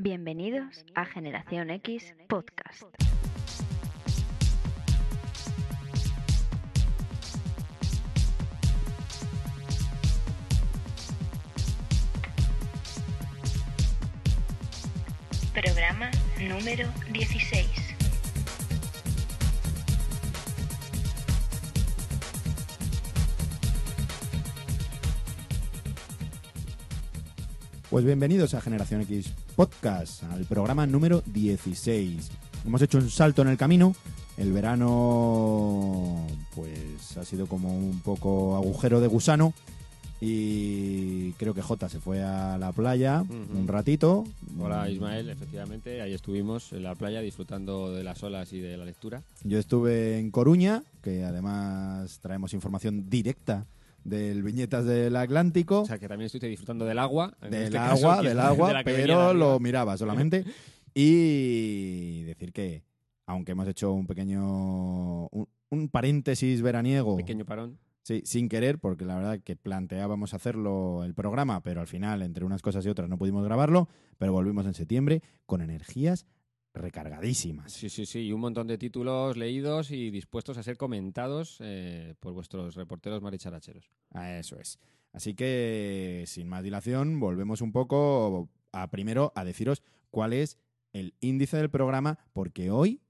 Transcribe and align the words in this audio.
Bienvenidos 0.00 0.84
a 0.94 1.04
Generación 1.04 1.70
X 1.70 2.14
Podcast. 2.28 2.84
Programa 15.52 16.12
número 16.38 16.88
16. 17.10 17.97
Pues 27.90 28.04
bienvenidos 28.04 28.52
a 28.52 28.60
Generación 28.60 29.00
X 29.00 29.32
Podcast, 29.56 30.22
al 30.24 30.44
programa 30.44 30.86
número 30.86 31.22
16. 31.24 32.30
Hemos 32.66 32.82
hecho 32.82 32.98
un 32.98 33.08
salto 33.08 33.40
en 33.40 33.48
el 33.48 33.56
camino. 33.56 33.94
El 34.36 34.52
verano, 34.52 36.26
pues, 36.54 37.16
ha 37.16 37.24
sido 37.24 37.46
como 37.46 37.74
un 37.74 38.00
poco 38.00 38.56
agujero 38.56 39.00
de 39.00 39.06
gusano. 39.06 39.54
Y 40.20 41.32
creo 41.34 41.54
que 41.54 41.62
Jota 41.62 41.88
se 41.88 41.98
fue 41.98 42.22
a 42.22 42.58
la 42.58 42.72
playa 42.72 43.22
un 43.22 43.66
ratito. 43.66 44.24
Hola 44.58 44.90
Ismael, 44.90 45.30
efectivamente, 45.30 46.02
ahí 46.02 46.12
estuvimos 46.12 46.74
en 46.74 46.82
la 46.82 46.94
playa 46.94 47.20
disfrutando 47.20 47.94
de 47.94 48.04
las 48.04 48.22
olas 48.22 48.52
y 48.52 48.60
de 48.60 48.76
la 48.76 48.84
lectura. 48.84 49.22
Yo 49.44 49.58
estuve 49.58 50.18
en 50.18 50.30
Coruña, 50.30 50.82
que 51.02 51.24
además 51.24 52.18
traemos 52.20 52.52
información 52.52 53.08
directa 53.08 53.64
del 54.08 54.42
Viñetas 54.42 54.84
del 54.84 55.16
Atlántico. 55.16 55.80
O 55.82 55.86
sea 55.86 55.98
que 55.98 56.08
también 56.08 56.26
estuviste 56.26 56.48
disfrutando 56.48 56.84
del 56.84 56.98
agua. 56.98 57.36
en 57.42 57.50
del 57.50 57.62
este 57.64 57.78
agua, 57.78 58.22
del 58.22 58.36
de 58.36 58.42
agua, 58.42 58.74
de 58.74 58.84
pero 58.84 59.34
lo 59.34 59.58
miraba 59.60 59.96
solamente. 59.96 60.44
y 60.94 62.22
decir 62.22 62.52
que, 62.52 62.84
aunque 63.26 63.52
hemos 63.52 63.68
hecho 63.68 63.92
un 63.92 64.06
pequeño. 64.06 65.28
un, 65.28 65.48
un 65.70 65.88
paréntesis 65.88 66.62
veraniego. 66.62 67.16
Pequeño 67.16 67.44
parón. 67.44 67.78
Sí, 68.02 68.22
sin 68.24 68.48
querer, 68.48 68.78
porque 68.78 69.04
la 69.04 69.16
verdad 69.16 69.40
que 69.44 69.54
planteábamos 69.54 70.32
hacerlo 70.32 71.04
el 71.04 71.14
programa, 71.14 71.62
pero 71.62 71.82
al 71.82 71.86
final, 71.86 72.22
entre 72.22 72.44
unas 72.44 72.62
cosas 72.62 72.86
y 72.86 72.88
otras, 72.88 73.08
no 73.08 73.18
pudimos 73.18 73.44
grabarlo. 73.44 73.88
Pero 74.16 74.32
volvimos 74.32 74.64
en 74.64 74.72
septiembre 74.72 75.22
con 75.44 75.60
energías 75.60 76.26
recargadísimas. 76.74 77.72
Sí, 77.72 77.88
sí, 77.88 78.06
sí, 78.06 78.20
y 78.26 78.32
un 78.32 78.40
montón 78.40 78.66
de 78.66 78.78
títulos 78.78 79.36
leídos 79.36 79.90
y 79.90 80.10
dispuestos 80.10 80.58
a 80.58 80.62
ser 80.62 80.76
comentados 80.76 81.58
eh, 81.60 82.14
por 82.20 82.32
vuestros 82.32 82.74
reporteros 82.74 83.22
maricharacheros. 83.22 83.90
Eso 84.38 84.58
es. 84.58 84.78
Así 85.12 85.34
que, 85.34 86.24
sin 86.26 86.48
más 86.48 86.62
dilación, 86.62 87.18
volvemos 87.18 87.60
un 87.62 87.72
poco 87.72 88.48
a 88.72 88.90
primero 88.90 89.32
a 89.34 89.44
deciros 89.44 89.82
cuál 90.10 90.32
es 90.32 90.58
el 90.92 91.14
índice 91.20 91.56
del 91.56 91.70
programa, 91.70 92.18
porque 92.32 92.70
hoy 92.70 93.00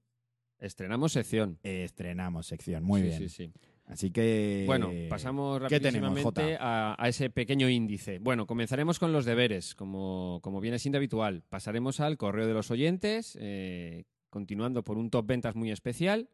Estrenamos 0.59 1.13
sección. 1.13 1.57
estrenamos 1.63 2.47
sección. 2.47 2.83
Muy 2.83 3.01
Sí, 3.01 3.07
bien. 3.07 3.19
Sí, 3.19 3.29
sí. 3.29 3.53
Así 3.89 4.11
que. 4.11 4.63
Bueno, 4.67 4.91
pasamos 5.09 5.59
¿qué 5.67 5.79
tenemos, 5.79 6.09
rapidísimamente 6.09 6.53
Jota? 6.53 6.93
a, 6.93 7.03
a 7.03 7.09
ese 7.09 7.31
pequeño 7.31 7.67
índice. 7.69 8.19
Bueno, 8.19 8.45
comenzaremos 8.45 8.99
con 8.99 9.11
los 9.11 9.25
deberes, 9.25 9.73
como, 9.73 10.39
como 10.43 10.61
viene 10.61 10.77
siendo 10.77 10.97
habitual. 10.99 11.41
Pasaremos 11.49 11.99
al 11.99 12.15
correo 12.15 12.45
de 12.45 12.53
los 12.53 12.69
oyentes, 12.69 13.35
eh, 13.41 14.05
continuando 14.29 14.83
por 14.83 14.99
un 14.99 15.09
top 15.09 15.25
ventas 15.25 15.55
muy 15.55 15.71
especial. 15.71 16.29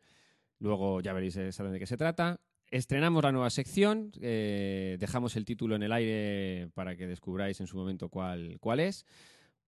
Luego 0.60 1.00
ya 1.00 1.14
veréis 1.14 1.38
exactamente 1.38 1.76
de 1.76 1.80
qué 1.80 1.88
se 1.88 1.96
trata. 1.98 2.42
Estrenamos 2.72 3.24
la 3.24 3.32
nueva 3.32 3.50
sección, 3.50 4.12
eh, 4.20 4.98
dejamos 5.00 5.38
el 5.38 5.46
título 5.46 5.78
en 5.78 5.84
el 5.84 5.94
aire 5.94 6.68
para 6.74 6.98
que 6.98 7.08
descubráis 7.08 7.62
en 7.62 7.68
su 7.68 7.78
momento 7.78 8.10
cuál, 8.10 8.58
cuál 8.60 8.82
es. 8.82 9.06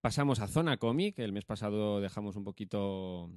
Pasamos 0.02 0.42
a 0.42 0.48
Zona 0.48 0.76
Comic, 0.76 1.20
el 1.20 1.32
mes 1.32 1.46
pasado 1.46 2.02
dejamos 2.02 2.36
un 2.36 2.44
poquito 2.44 3.30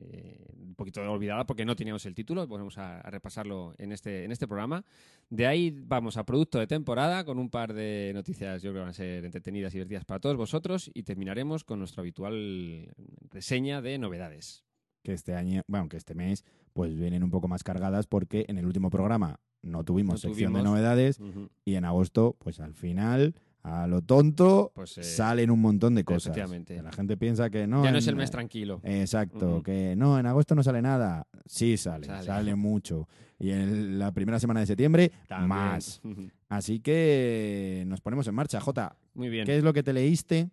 eh, 0.00 0.46
un 0.60 0.74
poquito 0.74 1.00
olvidada 1.10 1.46
porque 1.46 1.64
no 1.64 1.76
teníamos 1.76 2.04
el 2.06 2.14
título, 2.14 2.46
volvemos 2.46 2.78
a, 2.78 3.00
a 3.00 3.10
repasarlo 3.10 3.74
en 3.78 3.92
este, 3.92 4.24
en 4.24 4.32
este 4.32 4.46
programa. 4.46 4.84
De 5.28 5.46
ahí 5.46 5.70
vamos 5.70 6.16
a 6.16 6.24
producto 6.24 6.58
de 6.58 6.66
temporada 6.66 7.24
con 7.24 7.38
un 7.38 7.50
par 7.50 7.74
de 7.74 8.12
noticias, 8.14 8.62
yo 8.62 8.70
creo 8.70 8.80
que 8.80 8.84
van 8.84 8.90
a 8.90 8.94
ser 8.94 9.24
entretenidas 9.24 9.74
y 9.74 9.78
divertidas 9.78 10.04
para 10.04 10.20
todos 10.20 10.36
vosotros 10.36 10.90
y 10.94 11.02
terminaremos 11.02 11.64
con 11.64 11.78
nuestra 11.78 12.00
habitual 12.02 12.94
reseña 13.30 13.82
de 13.82 13.98
novedades. 13.98 14.64
Que 15.02 15.12
este 15.12 15.34
año, 15.34 15.62
bueno, 15.68 15.88
que 15.88 15.96
este 15.96 16.14
mes, 16.14 16.44
pues 16.72 16.96
vienen 16.96 17.22
un 17.22 17.30
poco 17.30 17.48
más 17.48 17.62
cargadas 17.62 18.06
porque 18.06 18.44
en 18.48 18.58
el 18.58 18.66
último 18.66 18.90
programa 18.90 19.40
no 19.62 19.84
tuvimos 19.84 20.24
No 20.24 20.30
sección 20.30 20.52
de 20.52 20.62
novedades 20.62 21.20
y 21.64 21.74
en 21.74 21.84
agosto, 21.84 22.36
pues 22.38 22.60
al 22.60 22.74
final, 22.74 23.34
a 23.62 23.86
lo 23.86 24.00
tonto, 24.02 24.72
Pues, 24.74 24.98
eh, 24.98 25.02
salen 25.02 25.50
un 25.50 25.60
montón 25.60 25.94
de 25.94 26.04
cosas. 26.04 26.26
efectivamente. 26.36 26.82
La 26.82 26.92
gente 26.92 27.16
piensa 27.16 27.50
que 27.50 27.66
no. 27.66 27.82
ya 27.84 27.90
no 27.90 27.96
en- 27.96 28.02
es 28.02 28.06
el 28.06 28.16
mes 28.16 28.30
tranquilo. 28.30 28.80
Exacto, 28.84 29.62
que 29.62 29.94
no, 29.96 30.18
en 30.18 30.26
agosto 30.26 30.54
no 30.54 30.62
sale 30.62 30.80
nada. 30.82 31.26
Sí 31.46 31.76
sale, 31.76 32.06
sale, 32.06 32.24
Sale. 32.24 32.54
mucho. 32.56 33.08
Y 33.38 33.50
en 33.50 33.98
la 33.98 34.12
primera 34.12 34.40
semana 34.40 34.60
de 34.60 34.66
septiembre, 34.66 35.12
También. 35.28 35.48
más. 35.48 36.00
Así 36.48 36.80
que 36.80 37.84
nos 37.86 38.00
ponemos 38.00 38.26
en 38.26 38.34
marcha. 38.34 38.60
Jota, 38.60 38.96
Muy 39.14 39.28
bien. 39.28 39.44
¿qué 39.44 39.56
es 39.58 39.62
lo 39.64 39.72
que 39.72 39.82
te 39.82 39.92
leíste? 39.92 40.50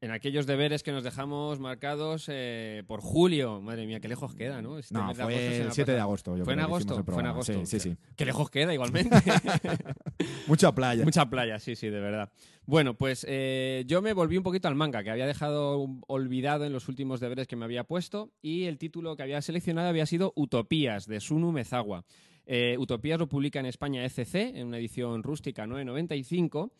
En 0.00 0.12
aquellos 0.12 0.46
deberes 0.46 0.84
que 0.84 0.92
nos 0.92 1.02
dejamos 1.02 1.58
marcados 1.58 2.26
eh, 2.28 2.84
por 2.86 3.00
julio. 3.00 3.60
Madre 3.60 3.84
mía, 3.84 3.98
qué 3.98 4.06
lejos 4.06 4.32
queda, 4.32 4.62
¿no? 4.62 4.78
Este 4.78 4.94
No, 4.94 5.12
fue 5.12 5.60
el 5.60 5.68
ha 5.68 5.70
7 5.72 5.90
de 5.90 5.98
agosto. 5.98 6.36
yo 6.36 6.44
¿Fue 6.44 6.52
en 6.52 6.60
agosto? 6.60 7.02
Fue 7.02 7.20
en 7.20 7.26
agosto. 7.26 7.52
Sí, 7.52 7.66
sí, 7.66 7.80
sí. 7.80 7.96
Qué 8.14 8.24
lejos 8.24 8.48
queda 8.48 8.72
igualmente. 8.72 9.16
Mucha 10.46 10.72
playa. 10.72 11.04
Mucha 11.04 11.28
playa, 11.28 11.58
sí, 11.58 11.74
sí, 11.74 11.88
de 11.88 11.98
verdad. 11.98 12.30
Bueno, 12.64 12.94
pues 12.94 13.26
eh, 13.28 13.82
yo 13.88 14.00
me 14.00 14.12
volví 14.12 14.36
un 14.36 14.44
poquito 14.44 14.68
al 14.68 14.76
manga, 14.76 15.02
que 15.02 15.10
había 15.10 15.26
dejado 15.26 15.88
olvidado 16.06 16.64
en 16.64 16.72
los 16.72 16.88
últimos 16.88 17.18
deberes 17.18 17.48
que 17.48 17.56
me 17.56 17.64
había 17.64 17.82
puesto, 17.82 18.30
y 18.40 18.64
el 18.64 18.78
título 18.78 19.16
que 19.16 19.24
había 19.24 19.42
seleccionado 19.42 19.88
había 19.88 20.06
sido 20.06 20.32
Utopías, 20.36 21.06
de 21.06 21.18
Sunu 21.18 21.50
Mezawa. 21.50 22.04
Eh, 22.46 22.76
Utopías 22.78 23.18
lo 23.18 23.28
publica 23.28 23.58
en 23.58 23.66
España 23.66 24.04
ECC, 24.04 24.56
en 24.56 24.68
una 24.68 24.78
edición 24.78 25.22
rústica 25.22 25.66
995, 25.66 26.72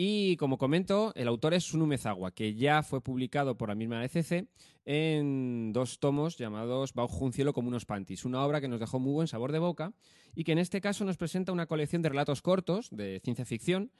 y 0.00 0.36
como 0.36 0.58
comento, 0.58 1.12
el 1.16 1.26
autor 1.26 1.54
es 1.54 1.64
Sunu 1.64 1.84
Mezawa, 1.84 2.30
que 2.30 2.54
ya 2.54 2.84
fue 2.84 3.00
publicado 3.00 3.56
por 3.56 3.68
la 3.68 3.74
misma 3.74 4.04
ECC 4.04 4.46
en 4.84 5.72
dos 5.72 5.98
tomos 5.98 6.38
llamados 6.38 6.94
Bajo 6.94 7.24
un 7.24 7.32
cielo 7.32 7.52
como 7.52 7.66
unos 7.66 7.84
panties, 7.84 8.24
una 8.24 8.44
obra 8.44 8.60
que 8.60 8.68
nos 8.68 8.78
dejó 8.78 9.00
muy 9.00 9.12
buen 9.12 9.26
sabor 9.26 9.50
de 9.50 9.58
boca 9.58 9.92
y 10.36 10.44
que 10.44 10.52
en 10.52 10.58
este 10.58 10.80
caso 10.80 11.04
nos 11.04 11.16
presenta 11.16 11.50
una 11.50 11.66
colección 11.66 12.00
de 12.00 12.10
relatos 12.10 12.42
cortos 12.42 12.90
de 12.92 13.18
ciencia 13.24 13.44
ficción, 13.44 13.90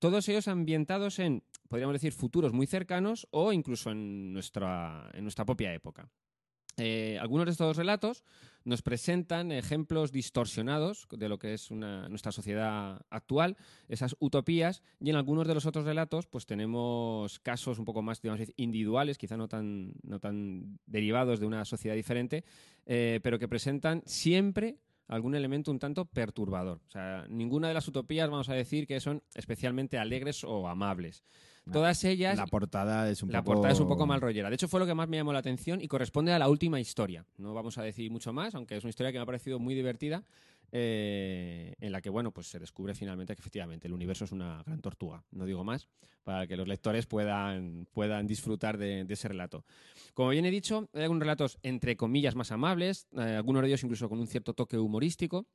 todos 0.00 0.28
ellos 0.28 0.48
ambientados 0.48 1.20
en, 1.20 1.44
podríamos 1.68 1.92
decir, 1.92 2.12
futuros 2.12 2.52
muy 2.52 2.66
cercanos 2.66 3.28
o 3.30 3.52
incluso 3.52 3.92
en 3.92 4.32
nuestra, 4.32 5.08
en 5.14 5.22
nuestra 5.22 5.44
propia 5.44 5.72
época. 5.72 6.10
Eh, 6.76 7.18
algunos 7.20 7.46
de 7.46 7.52
estos 7.52 7.76
relatos 7.76 8.24
nos 8.64 8.82
presentan 8.82 9.52
ejemplos 9.52 10.10
distorsionados 10.10 11.06
de 11.10 11.28
lo 11.28 11.38
que 11.38 11.54
es 11.54 11.70
nuestra 11.70 12.32
sociedad 12.32 13.00
actual, 13.10 13.56
esas 13.88 14.16
utopías, 14.18 14.82
y 15.00 15.10
en 15.10 15.16
algunos 15.16 15.46
de 15.46 15.54
los 15.54 15.66
otros 15.66 15.84
relatos 15.84 16.26
pues 16.26 16.46
tenemos 16.46 17.38
casos 17.40 17.78
un 17.78 17.84
poco 17.84 18.02
más 18.02 18.22
digamos, 18.22 18.40
individuales, 18.56 19.18
quizá 19.18 19.36
no 19.36 19.48
tan, 19.48 19.92
no 20.02 20.18
tan 20.18 20.78
derivados 20.86 21.40
de 21.40 21.46
una 21.46 21.64
sociedad 21.64 21.94
diferente, 21.94 22.44
eh, 22.86 23.20
pero 23.22 23.38
que 23.38 23.48
presentan 23.48 24.02
siempre 24.06 24.78
algún 25.08 25.34
elemento 25.34 25.70
un 25.70 25.78
tanto 25.78 26.06
perturbador. 26.06 26.80
O 26.86 26.90
sea, 26.90 27.26
ninguna 27.28 27.68
de 27.68 27.74
las 27.74 27.86
utopías 27.86 28.30
vamos 28.30 28.48
a 28.48 28.54
decir 28.54 28.86
que 28.86 29.00
son 29.00 29.22
especialmente 29.34 29.98
alegres 29.98 30.42
o 30.44 30.68
amables. 30.68 31.22
Todas 31.72 32.04
ellas 32.04 32.36
La 32.36 32.46
portada 32.46 33.08
es 33.10 33.22
un 33.22 33.32
la 33.32 33.42
poco. 33.42 33.54
portada 33.54 33.72
es 33.72 33.80
un 33.80 33.88
poco 33.88 34.06
mal 34.06 34.20
rollera. 34.20 34.48
De 34.50 34.54
hecho, 34.54 34.68
fue 34.68 34.80
lo 34.80 34.86
que 34.86 34.94
más 34.94 35.08
me 35.08 35.16
llamó 35.16 35.32
la 35.32 35.38
atención 35.38 35.80
y 35.80 35.88
corresponde 35.88 36.32
a 36.32 36.38
la 36.38 36.48
última 36.48 36.78
historia. 36.80 37.24
No 37.38 37.54
vamos 37.54 37.78
a 37.78 37.82
decir 37.82 38.10
mucho 38.10 38.32
más, 38.32 38.54
aunque 38.54 38.76
es 38.76 38.84
una 38.84 38.90
historia 38.90 39.12
que 39.12 39.18
me 39.18 39.22
ha 39.22 39.26
parecido 39.26 39.58
muy 39.58 39.74
divertida, 39.74 40.22
eh, 40.72 41.74
en 41.80 41.92
la 41.92 42.00
que, 42.00 42.10
bueno, 42.10 42.32
pues 42.32 42.48
se 42.48 42.58
descubre 42.58 42.94
finalmente 42.94 43.34
que 43.34 43.40
efectivamente 43.40 43.86
el 43.86 43.94
universo 43.94 44.24
es 44.24 44.32
una 44.32 44.62
gran 44.66 44.80
tortuga. 44.80 45.24
No 45.30 45.46
digo 45.46 45.62
más, 45.64 45.88
para 46.24 46.46
que 46.46 46.56
los 46.56 46.66
lectores 46.68 47.06
puedan, 47.06 47.86
puedan 47.92 48.26
disfrutar 48.26 48.76
de, 48.76 49.04
de 49.04 49.14
ese 49.14 49.28
relato. 49.28 49.64
Como 50.14 50.30
bien 50.30 50.44
he 50.44 50.50
dicho, 50.50 50.88
hay 50.92 51.02
algunos 51.02 51.20
relatos 51.20 51.58
entre 51.62 51.96
comillas 51.96 52.34
más 52.34 52.50
amables, 52.52 53.06
eh, 53.16 53.20
algunos 53.36 53.62
de 53.62 53.68
ellos 53.68 53.84
incluso 53.84 54.08
con 54.08 54.18
un 54.18 54.26
cierto 54.26 54.52
toque 54.52 54.76
humorístico. 54.76 55.46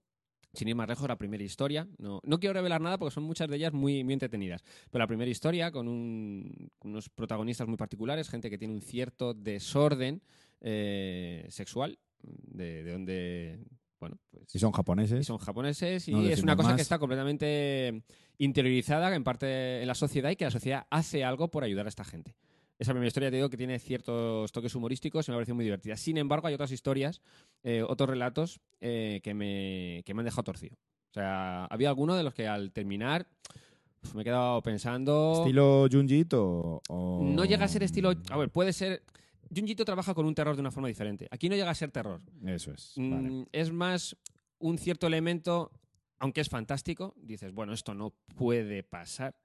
Sin 0.54 0.68
ir 0.68 0.76
más 0.76 0.88
lejos, 0.88 1.08
la 1.08 1.18
primera 1.18 1.44
historia. 1.44 1.88
No, 2.00 2.22
no 2.24 2.40
quiero 2.40 2.54
revelar 2.54 2.82
nada 2.82 2.98
porque 2.98 3.14
son 3.14 3.24
muchas 3.24 3.48
de 3.50 3.56
ellas 3.58 3.72
muy, 3.74 4.04
muy 4.04 4.14
entretenidas. 4.14 4.64
Pero 4.90 5.04
la 5.04 5.08
primera 5.08 5.30
historia, 5.30 5.72
con, 5.72 5.88
un- 5.88 6.72
con 6.80 6.92
unos 6.92 7.08
protagonistas 7.10 7.68
muy 7.68 7.78
particulares, 7.78 8.30
gente 8.30 8.50
que 8.50 8.58
tiene 8.58 8.74
un 8.74 8.82
cierto 8.82 9.34
desorden 9.36 10.22
eh, 10.62 11.46
sexual, 11.50 12.00
de, 12.24 12.84
de 12.84 12.92
donde, 12.92 13.60
bueno, 14.00 14.18
pues... 14.32 14.56
Y 14.56 14.60
son 14.60 14.72
japoneses. 14.72 15.22
y 15.22 15.24
son 15.24 15.38
japoneses 15.38 16.08
y 16.08 16.12
No 16.14 16.22
es 16.24 16.42
una 16.42 16.56
cosa 16.56 16.70
más. 16.70 16.76
que 16.78 16.82
está 16.82 16.98
completamente 17.00 18.04
interiorizada 18.40 19.14
en 19.16 19.24
parte 19.24 19.82
en 19.82 19.88
la 19.88 19.96
sociedad 19.96 20.32
y 20.32 20.36
que 20.36 20.46
la 20.46 20.52
sociedad 20.52 20.88
hace 20.90 21.24
algo 21.24 21.50
por 21.52 21.64
ayudar 21.64 21.86
a 21.86 21.90
esta 21.90 22.04
gente. 22.04 22.36
Esa 22.80 22.94
primera 22.94 23.08
historia 23.10 23.30
te 23.30 23.36
digo 23.36 23.50
que 23.50 23.58
tiene 23.58 23.78
ciertos 23.78 24.54
toques 24.54 24.74
humorísticos 24.74 25.28
y 25.28 25.32
me 25.32 25.36
ha 25.36 25.38
parecido 25.38 25.56
muy 25.56 25.66
divertida. 25.66 25.98
Sin 25.98 26.18
embargo, 26.18 26.48
hay 26.48 26.54
otras 26.54 26.72
historias, 26.72 27.22
eh, 27.62 27.84
otros 27.86 28.10
relatos 28.10 28.62
eh, 28.80 29.20
que, 29.22 29.34
me, 29.34 30.02
que 30.06 30.14
me 30.14 30.22
han 30.22 30.26
dejado 30.26 30.44
torcido. 30.44 30.78
O 31.10 31.14
sea, 31.14 31.66
había 31.66 31.90
alguno 31.90 32.16
de 32.16 32.24
los 32.24 32.34
que 32.34 32.48
al 32.48 32.72
terminar 32.72 33.28
Me 34.14 34.22
he 34.22 34.24
quedado 34.24 34.62
pensando. 34.64 35.34
¿Estilo 35.40 35.88
Junjito 35.92 36.82
o...? 36.88 37.22
No 37.22 37.44
llega 37.44 37.66
a 37.66 37.68
ser 37.68 37.84
estilo. 37.84 38.14
A 38.30 38.38
ver, 38.38 38.50
puede 38.50 38.72
ser. 38.72 39.04
Junjito 39.54 39.84
trabaja 39.84 40.14
con 40.14 40.26
un 40.26 40.34
terror 40.34 40.56
de 40.56 40.62
una 40.62 40.72
forma 40.72 40.88
diferente. 40.88 41.28
Aquí 41.32 41.50
no 41.50 41.56
llega 41.58 41.72
a 41.72 41.76
ser 41.76 41.92
terror. 41.92 42.22
Eso 42.46 42.72
es. 42.72 42.94
Mm, 42.96 43.12
vale. 43.12 43.48
Es 43.52 43.74
más 43.74 44.16
un 44.60 44.78
cierto 44.78 45.06
elemento, 45.06 45.72
aunque 46.18 46.40
es 46.40 46.48
fantástico, 46.48 47.14
dices, 47.18 47.52
bueno, 47.52 47.74
esto 47.74 47.94
no 47.94 48.14
puede 48.38 48.84
pasar. 48.84 49.36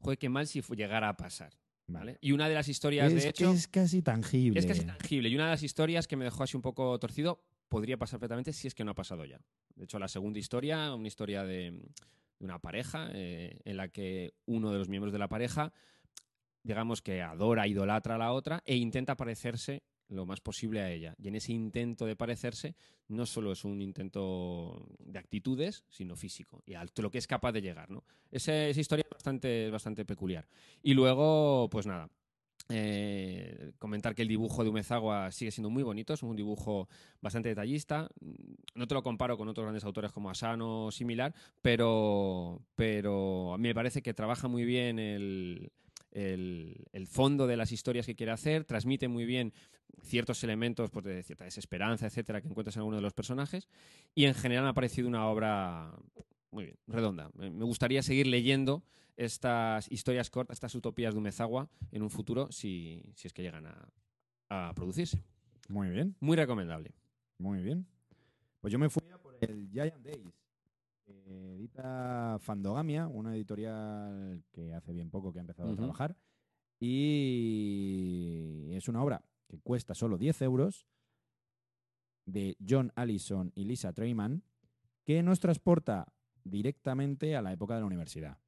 Joder, 0.00 0.18
qué 0.18 0.28
mal 0.28 0.46
si 0.46 0.60
llegara 0.60 1.08
a 1.08 1.16
pasar. 1.16 1.54
¿Vale? 1.86 2.18
Y 2.20 2.32
una 2.32 2.48
de 2.48 2.54
las 2.54 2.68
historias, 2.68 3.08
Es 3.08 3.14
de 3.14 3.20
que 3.22 3.28
hecho, 3.28 3.52
es 3.52 3.68
casi 3.68 4.02
tangible. 4.02 4.58
es 4.58 4.66
casi 4.66 4.84
tangible. 4.84 5.28
Y 5.28 5.34
una 5.34 5.44
de 5.44 5.50
las 5.50 5.62
historias 5.62 6.06
que 6.06 6.16
me 6.16 6.24
dejó 6.24 6.42
así 6.42 6.56
un 6.56 6.62
poco 6.62 6.98
torcido 6.98 7.42
podría 7.68 7.96
pasar 7.96 8.18
perfectamente 8.20 8.52
si 8.52 8.68
es 8.68 8.74
que 8.74 8.84
no 8.84 8.92
ha 8.92 8.94
pasado 8.94 9.24
ya. 9.24 9.40
De 9.74 9.84
hecho, 9.84 9.98
la 9.98 10.08
segunda 10.08 10.38
historia, 10.38 10.94
una 10.94 11.08
historia 11.08 11.44
de, 11.44 11.72
de 12.38 12.44
una 12.44 12.58
pareja 12.58 13.08
eh, 13.12 13.60
en 13.64 13.76
la 13.76 13.88
que 13.88 14.34
uno 14.46 14.70
de 14.72 14.78
los 14.78 14.88
miembros 14.88 15.12
de 15.12 15.18
la 15.18 15.28
pareja, 15.28 15.72
digamos 16.62 17.02
que 17.02 17.22
adora, 17.22 17.66
idolatra 17.66 18.14
a 18.14 18.18
la 18.18 18.32
otra 18.32 18.62
e 18.64 18.76
intenta 18.76 19.16
parecerse 19.16 19.82
lo 20.08 20.26
más 20.26 20.40
posible 20.40 20.80
a 20.80 20.90
ella. 20.90 21.14
Y 21.18 21.28
en 21.28 21.36
ese 21.36 21.52
intento 21.52 22.06
de 22.06 22.16
parecerse, 22.16 22.74
no 23.08 23.26
solo 23.26 23.52
es 23.52 23.64
un 23.64 23.80
intento 23.80 24.86
de 24.98 25.18
actitudes, 25.18 25.84
sino 25.88 26.16
físico, 26.16 26.62
y 26.66 26.74
a 26.74 26.84
lo 26.96 27.10
que 27.10 27.18
es 27.18 27.26
capaz 27.26 27.52
de 27.52 27.62
llegar. 27.62 27.90
¿no? 27.90 28.04
Esa 28.30 28.68
historia 28.68 29.04
es 29.04 29.10
bastante, 29.10 29.70
bastante 29.70 30.04
peculiar. 30.04 30.48
Y 30.82 30.94
luego, 30.94 31.68
pues 31.70 31.86
nada, 31.86 32.08
eh, 32.68 33.72
comentar 33.78 34.14
que 34.14 34.22
el 34.22 34.28
dibujo 34.28 34.64
de 34.64 34.70
Umezawa 34.70 35.30
sigue 35.30 35.52
siendo 35.52 35.70
muy 35.70 35.84
bonito, 35.84 36.14
es 36.14 36.22
un 36.22 36.34
dibujo 36.34 36.88
bastante 37.20 37.48
detallista. 37.48 38.08
No 38.74 38.86
te 38.86 38.94
lo 38.94 39.02
comparo 39.02 39.36
con 39.36 39.48
otros 39.48 39.64
grandes 39.64 39.84
autores 39.84 40.12
como 40.12 40.30
Asano 40.30 40.86
o 40.86 40.92
similar, 40.92 41.34
pero, 41.62 42.60
pero 42.74 43.54
a 43.54 43.58
mí 43.58 43.68
me 43.68 43.74
parece 43.74 44.02
que 44.02 44.14
trabaja 44.14 44.48
muy 44.48 44.64
bien 44.64 44.98
el, 44.98 45.70
el- 46.12 46.84
el 46.92 47.06
fondo 47.06 47.46
de 47.46 47.56
las 47.56 47.72
historias 47.72 48.06
que 48.06 48.14
quiere 48.16 48.32
hacer, 48.32 48.64
transmite 48.64 49.08
muy 49.08 49.24
bien 49.24 49.52
ciertos 50.02 50.42
elementos 50.44 50.90
pues, 50.90 51.04
de 51.04 51.22
cierta 51.22 51.44
desesperanza, 51.44 52.06
etcétera, 52.06 52.40
que 52.40 52.48
encuentras 52.48 52.76
en 52.76 52.80
alguno 52.80 52.96
de 52.96 53.02
los 53.02 53.12
personajes. 53.14 53.68
Y 54.14 54.24
en 54.24 54.34
general 54.34 54.64
me 54.64 54.70
ha 54.70 54.74
parecido 54.74 55.08
una 55.08 55.26
obra 55.28 55.92
muy 56.50 56.64
bien, 56.64 56.76
redonda. 56.86 57.30
Me 57.34 57.64
gustaría 57.64 58.02
seguir 58.02 58.26
leyendo 58.26 58.82
estas 59.16 59.90
historias 59.90 60.30
cortas, 60.30 60.56
estas 60.56 60.74
utopías 60.74 61.14
de 61.14 61.18
Umezawa 61.18 61.68
en 61.92 62.02
un 62.02 62.10
futuro, 62.10 62.50
si, 62.52 63.02
si 63.14 63.26
es 63.28 63.32
que 63.32 63.42
llegan 63.42 63.66
a, 63.66 63.88
a 64.50 64.72
producirse. 64.74 65.22
Muy 65.68 65.88
bien, 65.90 66.14
Muy 66.20 66.36
recomendable. 66.36 66.92
muy 67.38 67.60
bien. 67.62 67.86
Pues 68.60 68.72
yo 68.72 68.78
me 68.78 68.88
fui 68.90 69.02
a 69.12 69.18
por 69.18 69.36
el 69.40 69.68
Giant 69.70 70.02
Days. 70.04 70.32
Que 71.06 71.54
edita 71.54 72.38
Fandogamia, 72.40 73.06
una 73.06 73.34
editorial 73.34 74.42
que 74.52 74.74
hace 74.74 74.92
bien 74.92 75.10
poco 75.10 75.32
que 75.32 75.38
ha 75.38 75.42
empezado 75.42 75.72
a 75.72 75.76
trabajar. 75.76 76.16
Y 76.78 78.68
es 78.72 78.88
una 78.88 79.02
obra 79.02 79.24
que 79.48 79.58
cuesta 79.60 79.94
solo 79.94 80.18
10 80.18 80.42
euros 80.42 80.86
de 82.26 82.56
John 82.68 82.92
Allison 82.96 83.52
y 83.54 83.64
Lisa 83.64 83.92
Treyman, 83.92 84.42
que 85.04 85.22
nos 85.22 85.40
transporta 85.40 86.12
directamente 86.44 87.36
a 87.36 87.42
la 87.42 87.52
época 87.52 87.74
de 87.74 87.80
la 87.80 87.86
universidad. 87.86 88.38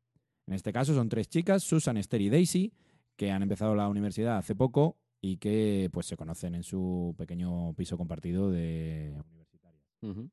En 0.46 0.54
este 0.54 0.72
caso 0.72 0.94
son 0.94 1.08
tres 1.08 1.28
chicas, 1.28 1.62
Susan, 1.62 1.96
Esther 1.96 2.20
y 2.20 2.28
Daisy, 2.30 2.72
que 3.16 3.30
han 3.30 3.42
empezado 3.42 3.74
la 3.74 3.88
universidad 3.88 4.38
hace 4.38 4.54
poco 4.54 4.98
y 5.20 5.36
que 5.36 5.88
pues 5.92 6.06
se 6.06 6.16
conocen 6.16 6.54
en 6.54 6.62
su 6.62 7.14
pequeño 7.16 7.72
piso 7.74 7.96
compartido 7.96 8.50
de 8.50 9.14
universitaria. 9.28 9.82
Ujú. 10.02 10.30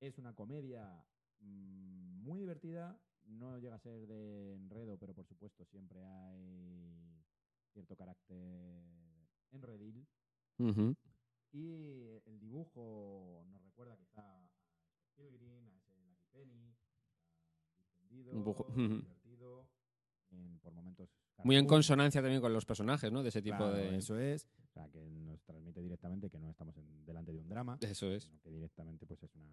Es 0.00 0.16
una 0.18 0.34
comedia 0.34 1.04
mm, 1.40 2.22
muy 2.22 2.40
divertida, 2.40 2.98
no 3.26 3.58
llega 3.58 3.74
a 3.76 3.78
ser 3.78 4.06
de 4.06 4.54
enredo, 4.54 4.96
pero 4.98 5.14
por 5.14 5.26
supuesto 5.26 5.64
siempre 5.66 6.02
hay 6.02 7.22
cierto 7.72 7.94
carácter 7.96 8.82
enredil. 9.52 10.06
Ujú. 10.58 10.96
Y 11.52 12.20
el 12.26 12.38
dibujo 12.40 13.44
nos 13.48 13.62
recuerda 13.62 13.96
quizá 13.96 14.22
a 14.22 14.50
Pilgrim, 15.16 15.68
a 15.68 15.76
ese 15.76 15.92
Lucky 16.06 16.26
Penny, 16.32 16.74
distendido, 17.78 18.42
poco- 18.44 18.66
divertido, 18.72 19.68
en- 20.30 20.58
por 20.60 20.72
momentos 20.72 21.10
Muy 21.44 21.56
en 21.56 21.66
consonancia 21.66 22.20
también 22.20 22.40
con 22.42 22.52
los 22.52 22.66
personajes, 22.66 23.10
¿no? 23.10 23.22
De 23.22 23.30
ese 23.30 23.40
tipo 23.42 23.56
Claro, 23.56 23.72
de. 23.72 23.96
Eso 23.96 24.18
es, 24.18 24.46
o 24.62 24.68
sea, 24.74 24.88
que 24.90 25.08
nos 25.08 25.42
transmite 25.44 25.80
directamente 25.80 26.28
que 26.30 26.38
no 26.38 26.50
estamos 26.50 26.76
en- 26.76 27.04
delante 27.06 27.32
de 27.32 27.38
un 27.38 27.48
drama, 27.48 27.78
Eso 27.80 28.10
es. 28.12 28.24
sino 28.24 28.38
que 28.40 28.50
directamente 28.50 29.06
pues 29.06 29.22
es 29.22 29.34
una 29.34 29.50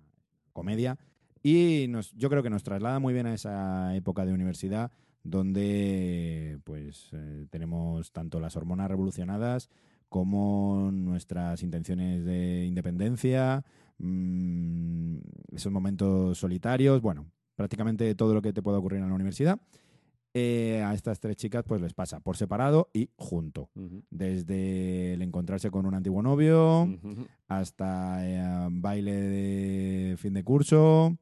comedia. 0.58 0.98
Y 1.44 1.86
nos, 1.88 2.12
yo 2.14 2.30
creo 2.32 2.42
que 2.42 2.50
nos 2.50 2.64
traslada 2.64 3.00
muy 3.00 3.14
bien 3.14 3.28
a 3.28 3.36
esa 3.36 3.96
época 3.96 4.26
de 4.26 4.34
universidad 4.34 4.92
donde 5.24 6.60
pues 6.64 7.10
eh, 7.12 7.46
tenemos 7.52 8.12
tanto 8.12 8.40
las 8.40 8.56
hormonas 8.56 8.90
revolucionadas 8.90 9.70
como 10.10 10.90
nuestras 10.92 11.62
intenciones 11.62 12.26
de 12.26 12.66
independencia, 12.66 13.64
mm, 14.00 15.18
esos 15.54 15.72
momentos 15.72 16.40
solitarios, 16.40 17.02
bueno, 17.02 17.30
prácticamente 17.56 18.16
todo 18.16 18.34
lo 18.34 18.42
que 18.42 18.54
te 18.54 18.64
pueda 18.64 18.80
ocurrir 18.80 19.02
en 19.02 19.10
la 19.10 19.16
universidad. 19.16 19.60
Eh, 20.34 20.84
a 20.84 20.94
estas 20.94 21.20
tres 21.20 21.36
chicas 21.36 21.64
pues 21.66 21.82
les 21.82 21.94
pasa 21.94 22.20
por 22.20 22.38
separado 22.38 22.90
y 22.94 23.10
junto. 23.16 23.70
Desde 24.12 25.14
el 25.14 25.22
encontrarse 25.22 25.72
con 25.72 25.86
un 25.86 25.96
antiguo 25.96 26.22
novio 26.22 26.88
hasta 27.48 28.20
eh, 28.28 28.68
baile 28.70 29.14
de 29.14 30.18
fin 30.18 30.34
de 30.34 30.44
curso, 30.44 31.18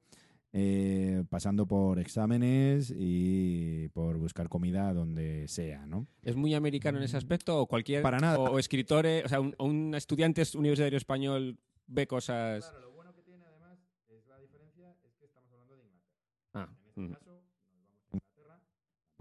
eh, 0.52 1.24
pasando 1.30 1.66
por 1.66 2.00
exámenes 2.00 2.94
y 2.96 3.88
por 3.90 4.18
buscar 4.18 4.50
comida 4.50 4.94
donde 4.94 5.48
sea, 5.48 5.86
¿no? 5.86 6.08
¿Es 6.24 6.36
muy 6.36 6.54
americano 6.54 6.98
en 6.98 7.04
ese 7.06 7.18
aspecto? 7.18 7.60
¿O 7.62 7.68
cualquier. 7.68 8.02
Para 8.02 8.20
nada. 8.20 8.40
O, 8.40 8.54
o 8.54 8.60
escritores. 8.60 9.26
O 9.26 9.30
sea, 9.30 9.40
un, 9.40 9.56
un 9.60 9.94
estudiante 9.96 10.44
universitario 10.56 10.98
español 10.98 11.58
ve 11.88 12.08
cosas 12.08 12.74
bueno 12.96 13.14
que 13.14 13.22
tiene 13.22 13.44
además 13.46 13.78
es 14.10 14.26
la 14.28 14.40
diferencia 14.40 14.96
es 15.04 15.16
que 15.16 15.26
estamos 15.26 15.52
hablando 15.52 15.76
de 15.76 15.84
Inglaterra. 15.84 16.20
Ah, 16.54 16.70
ujú. 16.96 17.10
caso, 17.14 17.32
nos 17.32 17.76
vamos 17.76 18.02
a 18.12 18.16
Inglaterra. 18.16 18.62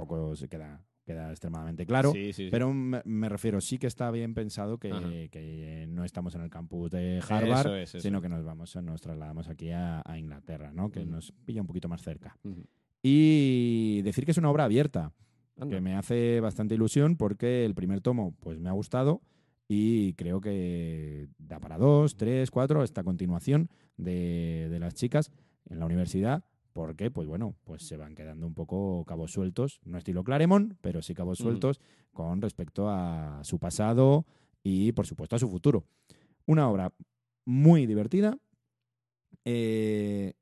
Tampoco 0.05 0.37
se 0.37 0.49
queda, 0.49 0.85
queda 1.05 1.31
extremadamente 1.31 1.87
claro. 1.87 2.13
Sí, 2.13 2.33
sí, 2.33 2.45
sí. 2.45 2.49
Pero 2.51 2.73
me, 2.73 3.01
me 3.05 3.29
refiero, 3.29 3.61
sí 3.61 3.79
que 3.79 3.87
está 3.87 4.11
bien 4.11 4.35
pensado 4.35 4.79
que, 4.79 4.91
no 5.89 6.05
estamos 6.05 6.35
en 6.35 6.43
el 6.43 6.51
campus 6.51 6.91
de 6.91 7.23
Harvard, 7.27 7.67
Eso 7.67 7.77
es, 7.77 7.95
eso 7.95 8.01
sino 8.01 8.19
es. 8.19 8.23
que 8.23 8.29
nos 8.29 8.45
vamos, 8.45 8.77
nos 8.77 9.01
trasladamos 9.01 9.49
aquí 9.49 9.71
a, 9.71 10.03
a 10.05 10.19
Inglaterra, 10.19 10.73
¿no? 10.73 10.91
Que 10.91 11.05
nos 11.07 11.33
pilla 11.45 11.61
un 11.61 11.67
poquito 11.67 11.89
más 11.89 12.03
cerca. 12.03 12.37
Y 13.03 14.03
decir 14.03 14.25
que 14.25 14.31
es 14.33 14.39
una 14.39 14.51
obra 14.51 14.65
abierta, 14.65 15.13
Anda. 15.59 15.77
que 15.77 15.81
me 15.81 15.95
hace 15.95 16.41
bastante 16.41 16.75
ilusión 16.75 17.17
porque 17.17 17.65
el 17.65 17.75
primer 17.75 18.01
tomo 18.01 18.35
pues 18.41 18.59
me 18.59 18.69
ha 18.69 18.73
gustado 18.73 19.23
y 19.69 20.15
creo 20.15 20.41
que 20.41 21.29
da 21.39 21.61
para 21.61 21.79
dos, 21.79 22.17
tres, 22.17 22.51
cuatro, 22.51 22.83
esta 22.83 23.03
continuación 23.05 23.71
de, 23.97 24.69
de 24.71 24.79
las 24.79 24.95
chicas 24.95 25.31
en 25.67 25.79
la 25.79 25.87
universidad 25.87 26.45
porque 26.75 27.11
pues 27.11 27.27
bueno, 27.27 27.55
pues 27.65 27.87
se 27.87 27.97
van 27.97 28.15
quedando 28.15 28.47
un 28.47 28.53
poco 28.53 29.05
cabos 29.07 29.33
sueltos, 29.33 29.81
no 29.85 29.97
estilo 29.97 30.25
Claremont, 30.25 30.75
pero 30.83 31.01
sí 31.01 31.15
cabos 31.15 31.41
Ujú. 31.41 31.51
sueltos 31.51 31.81
con 32.13 32.43
respecto 32.43 32.91
a 32.91 33.41
su 33.45 33.59
pasado 33.59 34.27
y 34.63 34.93
por 34.93 35.07
supuesto 35.07 35.37
a 35.37 35.39
su 35.39 35.49
futuro. 35.49 35.85
Una 36.47 36.69
obra 36.69 36.93
muy 37.47 37.87
divertida 37.87 38.37
eh, 39.45 40.35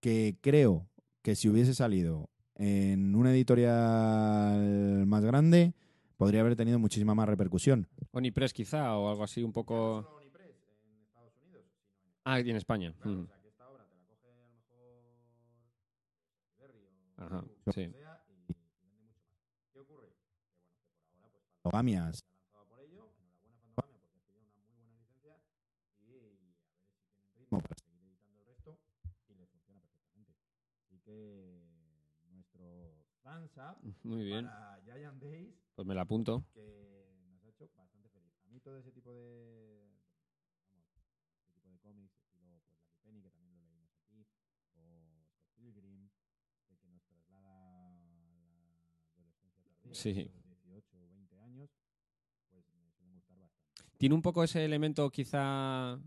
que 0.00 0.36
creo 0.40 0.88
que 1.22 1.36
si 1.36 1.48
hubiese 1.48 1.74
salido 1.74 2.28
en 2.56 3.14
una 3.14 3.30
editorial 3.30 5.06
más 5.06 5.24
grande 5.24 5.74
podría 6.16 6.40
haber 6.40 6.56
tenido 6.56 6.80
muchísima 6.80 7.14
más 7.14 7.28
repercusión. 7.28 7.86
Onipress 8.10 8.52
quizá 8.52 8.96
o 8.98 9.10
algo 9.10 9.22
así 9.22 9.44
un 9.44 9.52
poco. 9.52 10.08
Ah, 12.24 12.40
y 12.40 12.50
en 12.50 12.56
España. 12.56 12.94
Ujú. 13.04 13.28
Ajá, 17.18 17.44
sí. 17.74 17.92
Fandogamias. 21.62 22.24
ritmo 27.36 27.60
para 27.60 27.74
seguir 27.80 28.02
editando 28.02 28.38
el 28.38 28.46
resto 28.46 28.78
y 29.28 29.34
les 29.34 29.48
funciona 29.50 29.80
perfectamente. 29.80 30.32
Así 30.84 30.98
que 31.00 31.62
nuestro 32.30 33.04
up 33.24 33.78
Muy 34.04 34.24
bien. 34.24 34.46
para 34.46 34.80
Giant 34.84 35.22
Days 35.22 35.54
Pues 35.74 35.86
me 35.86 35.94
la 35.94 36.02
apunto. 36.02 36.44
que 36.54 37.10
nos 37.30 37.42
ha 37.44 37.48
hecho 37.48 37.68
bastante 37.76 38.08
feliz. 38.10 38.32
A 38.44 38.48
mí 38.48 38.60
todo 38.60 38.78
ese 38.78 38.92
tipo 38.92 39.12
de 39.12 39.57
17, 49.88 49.94
sí. 49.94 50.30
18 50.66 50.96
o 50.96 51.08
20 51.08 51.38
años, 51.40 51.70
pues 52.50 52.64
me 52.84 52.90
suelen 52.92 53.14
gustar 53.14 53.38
bastante. 53.38 53.96
¿Tiene 53.98 54.14
un 54.14 54.22
poco 54.22 54.44
ese 54.44 54.64
elemento 54.64 55.10
quizá 55.10 55.98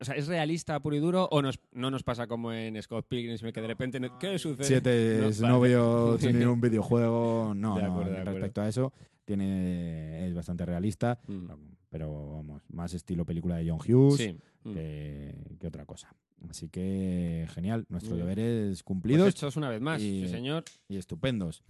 o 0.00 0.04
sea, 0.04 0.16
¿es 0.16 0.26
realista 0.26 0.80
puro 0.80 0.96
y 0.96 0.98
duro 0.98 1.28
o 1.30 1.42
nos, 1.42 1.60
no 1.72 1.90
nos 1.90 2.02
pasa 2.02 2.26
como 2.26 2.52
en 2.52 2.80
Scott 2.82 3.06
Pilgrim 3.08 3.36
que 3.52 3.60
de 3.60 3.66
repente... 3.66 4.00
No, 4.00 4.18
¿Qué 4.18 4.38
sucede? 4.38 4.66
Siete 4.66 5.18
no, 5.20 5.28
es 5.28 5.40
novio 5.40 6.18
un 6.52 6.60
videojuego. 6.60 7.52
No, 7.54 7.76
de 7.76 7.84
acuerdo, 7.84 8.12
de 8.12 8.24
respecto 8.24 8.60
a 8.60 8.68
eso, 8.68 8.92
tiene, 9.24 10.26
es 10.26 10.34
bastante 10.34 10.66
realista, 10.66 11.18
mm. 11.26 11.46
pero 11.90 12.32
vamos, 12.32 12.62
más 12.68 12.92
estilo 12.94 13.24
película 13.24 13.56
de 13.56 13.70
John 13.70 13.78
Hughes 13.78 14.16
sí. 14.16 14.36
Mm. 14.64 14.72
que, 14.72 15.34
mm. 15.36 15.56
que, 15.58 15.66
otra 15.66 15.86
cosa. 15.86 16.14
Así 16.48 16.68
que 16.68 17.46
genial, 17.54 17.86
nuestro 17.88 18.16
deber 18.16 18.38
es 18.38 18.82
cumplido. 18.82 19.24
Pues 19.24 19.34
hechos 19.34 19.56
una 19.56 19.70
vez 19.70 19.80
más, 19.80 20.02
y, 20.02 20.22
sí 20.22 20.28
señor. 20.28 20.64
Y 20.88 20.96
estupendos. 20.96 21.62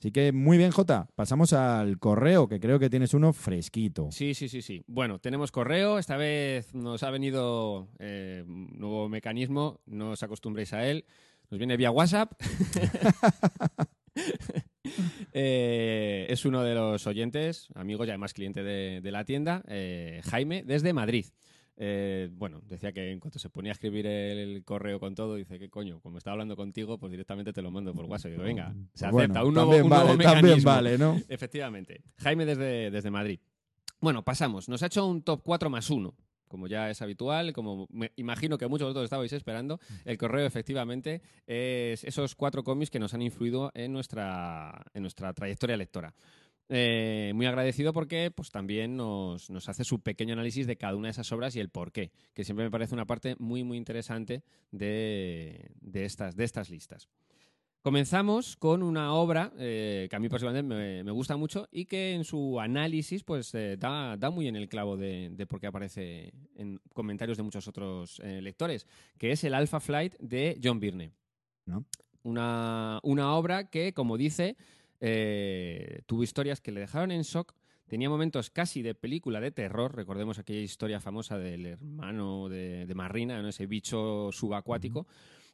Así 0.00 0.12
que 0.12 0.32
muy 0.32 0.56
bien, 0.56 0.70
Jota. 0.70 1.08
Pasamos 1.14 1.52
al 1.52 1.98
correo, 1.98 2.48
que 2.48 2.58
creo 2.58 2.78
que 2.78 2.88
tienes 2.88 3.12
uno 3.12 3.34
fresquito. 3.34 4.08
Sí, 4.10 4.32
sí, 4.32 4.48
sí, 4.48 4.62
sí. 4.62 4.82
Bueno, 4.86 5.18
tenemos 5.18 5.52
correo. 5.52 5.98
Esta 5.98 6.16
vez 6.16 6.74
nos 6.74 7.02
ha 7.02 7.10
venido 7.10 7.86
eh, 7.98 8.42
un 8.46 8.70
nuevo 8.78 9.10
mecanismo. 9.10 9.82
No 9.84 10.12
os 10.12 10.22
acostumbréis 10.22 10.72
a 10.72 10.86
él. 10.86 11.04
Nos 11.50 11.58
viene 11.58 11.76
vía 11.76 11.90
WhatsApp. 11.90 12.32
Eh, 15.32 16.26
es 16.28 16.44
uno 16.44 16.64
de 16.64 16.74
los 16.74 17.06
oyentes, 17.06 17.68
amigos 17.74 18.08
y 18.08 18.10
además 18.10 18.34
cliente 18.34 18.64
de, 18.64 19.00
de 19.00 19.12
la 19.12 19.24
tienda, 19.24 19.62
eh, 19.68 20.20
Jaime, 20.24 20.64
desde 20.66 20.92
Madrid. 20.92 21.26
Eh, 21.82 22.28
bueno, 22.34 22.60
decía 22.66 22.92
que 22.92 23.10
en 23.10 23.20
cuanto 23.20 23.38
se 23.38 23.48
ponía 23.48 23.70
a 23.70 23.72
escribir 23.72 24.06
el, 24.06 24.62
correo 24.64 25.00
con 25.00 25.14
todo, 25.14 25.36
dice 25.36 25.58
que 25.58 25.70
coño, 25.70 25.98
como 26.00 26.18
estaba 26.18 26.32
hablando 26.34 26.54
contigo, 26.54 26.98
pues 26.98 27.10
directamente 27.10 27.54
te 27.54 27.62
lo 27.62 27.70
mando 27.70 27.94
por 27.94 28.04
WhatsApp. 28.04 28.28
Y 28.28 28.32
digo, 28.32 28.44
venga, 28.44 28.74
se 28.92 29.08
Pues 29.08 29.24
acepta 29.24 29.42
bueno, 29.42 29.46
un 29.46 29.54
nuevo, 29.54 29.70
también 29.70 29.84
un 29.84 29.88
vale, 29.88 30.04
nuevo 30.04 30.22
también 30.22 30.44
mecanismo. 30.44 30.70
vale, 30.70 30.98
¿no? 30.98 31.20
Efectivamente. 31.30 32.02
Jaime 32.18 32.44
desde, 32.44 32.90
desde 32.90 33.10
Madrid. 33.10 33.40
Bueno, 33.98 34.22
pasamos. 34.22 34.68
Nos 34.68 34.82
ha 34.82 34.86
hecho 34.86 35.06
un 35.06 35.22
top 35.22 35.40
4 35.42 35.70
más 35.70 35.88
1. 35.88 36.14
Como 36.48 36.66
ya 36.66 36.90
es 36.90 37.00
habitual, 37.00 37.54
como 37.54 37.86
me 37.90 38.12
imagino 38.16 38.58
que 38.58 38.66
muchos 38.66 38.80
de 38.80 38.88
vosotros 38.88 39.04
estabais 39.04 39.32
esperando, 39.32 39.78
el 40.04 40.18
correo 40.18 40.44
efectivamente 40.44 41.22
es 41.46 42.02
esos 42.02 42.34
cuatro 42.34 42.64
cómics 42.64 42.90
que 42.90 42.98
nos 42.98 43.14
han 43.14 43.22
influido 43.22 43.70
en 43.72 43.92
nuestra, 43.92 44.84
en 44.92 45.02
nuestra 45.02 45.32
trayectoria 45.32 45.76
lectora. 45.76 46.12
Eh, 46.72 47.32
muy 47.34 47.46
agradecido 47.46 47.92
porque 47.92 48.30
pues, 48.30 48.52
también 48.52 48.96
nos, 48.96 49.50
nos 49.50 49.68
hace 49.68 49.82
su 49.82 49.98
pequeño 50.02 50.34
análisis 50.34 50.68
de 50.68 50.76
cada 50.76 50.94
una 50.94 51.08
de 51.08 51.10
esas 51.10 51.32
obras 51.32 51.56
y 51.56 51.60
el 51.60 51.68
por 51.68 51.90
qué, 51.90 52.12
que 52.32 52.44
siempre 52.44 52.64
me 52.64 52.70
parece 52.70 52.94
una 52.94 53.06
parte 53.06 53.34
muy, 53.40 53.64
muy 53.64 53.76
interesante 53.76 54.44
de, 54.70 55.72
de 55.80 56.04
estas, 56.04 56.36
de 56.36 56.44
estas 56.44 56.70
listas. 56.70 57.08
Comenzamos 57.82 58.56
con 58.56 58.84
una 58.84 59.14
obra 59.14 59.52
eh, 59.58 60.06
que 60.08 60.14
a 60.14 60.20
mí 60.20 60.28
personalmente 60.28 60.72
me, 60.72 61.02
me 61.02 61.10
gusta 61.10 61.36
mucho 61.36 61.66
y 61.72 61.86
que 61.86 62.12
en 62.12 62.22
su 62.22 62.60
análisis 62.60 63.24
pues 63.24 63.52
eh, 63.56 63.76
da, 63.76 64.16
da 64.16 64.30
muy 64.30 64.46
en 64.46 64.54
el 64.54 64.68
clavo 64.68 64.96
de, 64.96 65.30
de 65.30 65.46
por 65.46 65.58
qué 65.60 65.66
aparece 65.66 66.32
en 66.54 66.78
comentarios 66.94 67.36
de 67.36 67.42
muchos 67.42 67.66
otros 67.66 68.20
lectores, 68.20 68.86
que 69.18 69.32
es 69.32 69.42
el 69.42 69.54
Alpha 69.54 69.80
Flight 69.80 70.14
de 70.20 70.56
John 70.62 70.78
Byrne. 70.78 71.10
¿No? 71.66 71.84
Una, 72.22 73.00
una 73.02 73.34
obra 73.34 73.70
que, 73.70 73.94
como 73.94 74.18
dice, 74.18 74.56
eh, 75.00 76.02
tuvo 76.06 76.22
historias 76.22 76.60
que 76.60 76.72
le 76.72 76.80
dejaron 76.80 77.10
en 77.10 77.22
shock. 77.22 77.54
Tenía 77.88 78.08
momentos 78.08 78.50
casi 78.50 78.82
de 78.82 78.94
película 78.94 79.40
de 79.40 79.50
terror. 79.50 79.96
Recordemos 79.96 80.38
aquella 80.38 80.60
historia 80.60 81.00
famosa 81.00 81.38
del 81.38 81.66
hermano 81.66 82.48
de, 82.48 82.86
de 82.86 82.94
Marrina, 82.94 83.42
¿no? 83.42 83.48
ese 83.48 83.66
bicho 83.66 84.30
subacuático. 84.30 85.06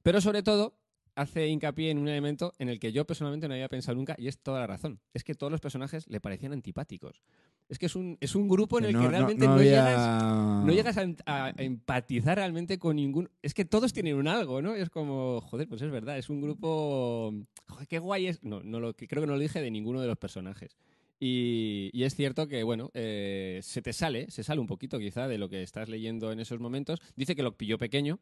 Pero 0.02 0.20
sobre 0.20 0.42
todo 0.42 0.78
hace 1.16 1.48
hincapié 1.48 1.90
en 1.90 1.98
un 1.98 2.08
elemento 2.08 2.52
en 2.58 2.68
el 2.68 2.78
que 2.78 2.92
yo 2.92 3.06
personalmente 3.06 3.48
no 3.48 3.54
había 3.54 3.68
pensado 3.68 3.96
nunca 3.96 4.14
y 4.18 4.28
es 4.28 4.38
toda 4.38 4.60
la 4.60 4.66
razón. 4.66 5.00
Es 5.14 5.24
que 5.24 5.34
todos 5.34 5.50
los 5.50 5.60
personajes 5.60 6.06
le 6.08 6.20
parecían 6.20 6.52
antipáticos. 6.52 7.22
Es 7.68 7.78
que 7.80 7.86
es 7.86 7.96
un, 7.96 8.16
es 8.20 8.34
un 8.36 8.48
grupo 8.48 8.78
en 8.78 8.84
el 8.86 8.92
no, 8.92 9.00
que 9.02 9.08
realmente 9.08 9.44
no 9.44 9.54
no, 9.54 9.58
había- 9.60 9.70
llegas, 9.84 10.64
no 10.64 10.72
llegas 10.72 10.96
a, 10.98 11.06
a- 11.26 11.46
a 11.46 11.50
empatizar 11.62 12.36
realmente 12.38 12.78
con 12.78 12.94
ningún... 12.96 13.28
Es 13.42 13.54
que 13.54 13.64
todos 13.64 13.92
tienen 13.92 14.14
un 14.16 14.28
algo, 14.28 14.62
¿no? 14.62 14.74
Es 14.74 14.88
como, 14.88 15.40
joder, 15.40 15.68
pues 15.68 15.82
es 15.82 15.90
verdad, 15.90 16.16
es 16.16 16.30
un 16.30 16.40
grupo... 16.40 17.34
Joder, 17.66 17.88
qué 17.88 17.98
guay 17.98 18.28
es... 18.28 18.44
No, 18.44 18.62
no 18.62 18.78
lo, 18.78 18.94
creo 18.94 19.20
que 19.22 19.26
no 19.26 19.32
lo 19.34 19.38
dije 19.40 19.60
de 19.60 19.70
ninguno 19.72 20.00
de 20.00 20.06
los 20.06 20.16
personajes. 20.16 20.76
Y, 21.18 21.90
y 21.92 22.04
es 22.04 22.14
cierto 22.14 22.46
que, 22.46 22.62
bueno, 22.62 22.90
eh, 22.94 23.58
se 23.62 23.82
te 23.82 23.92
sale, 23.92 24.30
se 24.30 24.44
sale 24.44 24.60
un 24.60 24.66
poquito 24.66 24.98
quizá 24.98 25.26
de 25.26 25.38
lo 25.38 25.48
que 25.48 25.62
estás 25.62 25.88
leyendo 25.88 26.30
en 26.30 26.40
esos 26.40 26.60
momentos. 26.60 27.00
Dice 27.16 27.34
que 27.34 27.42
lo 27.42 27.56
pilló 27.56 27.78
pequeño 27.78 28.20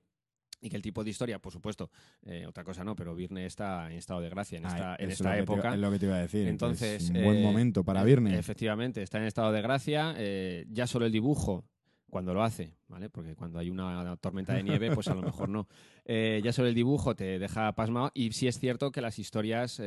y 0.61 0.71
que 0.71 0.77
el 0.77 0.83
tipo 0.83 1.05
de 1.05 1.11
historia, 1.11 1.39
por 1.39 1.53
supuesto, 1.53 1.91
eh, 2.25 2.47
otra 2.47 2.65
cosa 2.65 2.85
no, 2.85 2.97
pero 2.97 3.15
Virne 3.15 3.47
está 3.47 3.91
en 3.91 3.99
estado 3.99 4.21
de 4.21 4.29
gracia 4.31 4.59
en 4.59 4.67
Ah, 4.67 4.97
esta, 4.99 5.27
en 5.33 5.37
te 5.37 5.43
época. 5.43 5.75
es 5.75 5.81
lo 5.81 5.91
que 5.91 5.99
te 5.99 6.07
iba 6.07 6.17
a 6.17 6.21
decir. 6.21 6.49
Entonces, 6.49 7.05
es 7.05 7.11
un 7.11 7.23
buen 7.23 7.39
eh, 7.39 7.43
momento 7.43 7.85
para 7.85 8.03
Virne. 8.05 8.39
Efectivamente, 8.39 9.03
está 9.03 9.19
en 9.19 9.25
estado 9.25 9.53
de 9.53 9.63
gracia. 9.63 10.15
eh, 10.17 10.65
ya 10.71 10.87
solo 10.87 11.07
el 11.07 11.13
dibujo, 11.13 11.65
cuando 12.11 12.33
lo 12.33 12.45
hace, 12.45 12.77
¿vale? 12.87 13.11
Porque 13.11 13.35
cuando 13.35 13.59
hay 13.59 13.71
una 13.71 14.17
tormenta 14.19 14.55
de 14.55 14.63
nieve, 14.63 14.95
pues 14.95 15.09
a 15.09 15.15
lo 15.15 15.23
mejor 15.23 15.49
no. 15.49 15.67
Ya 16.07 16.53
solo 16.53 16.69
el 16.69 16.75
dibujo 16.75 17.17
te 17.17 17.39
deja 17.41 17.73
pasmado. 17.75 18.13
Y 18.15 18.31
sí 18.33 18.47
es 18.47 18.59
cierto 18.61 18.93
que 18.93 19.01
las 19.01 19.19
historias 19.19 19.83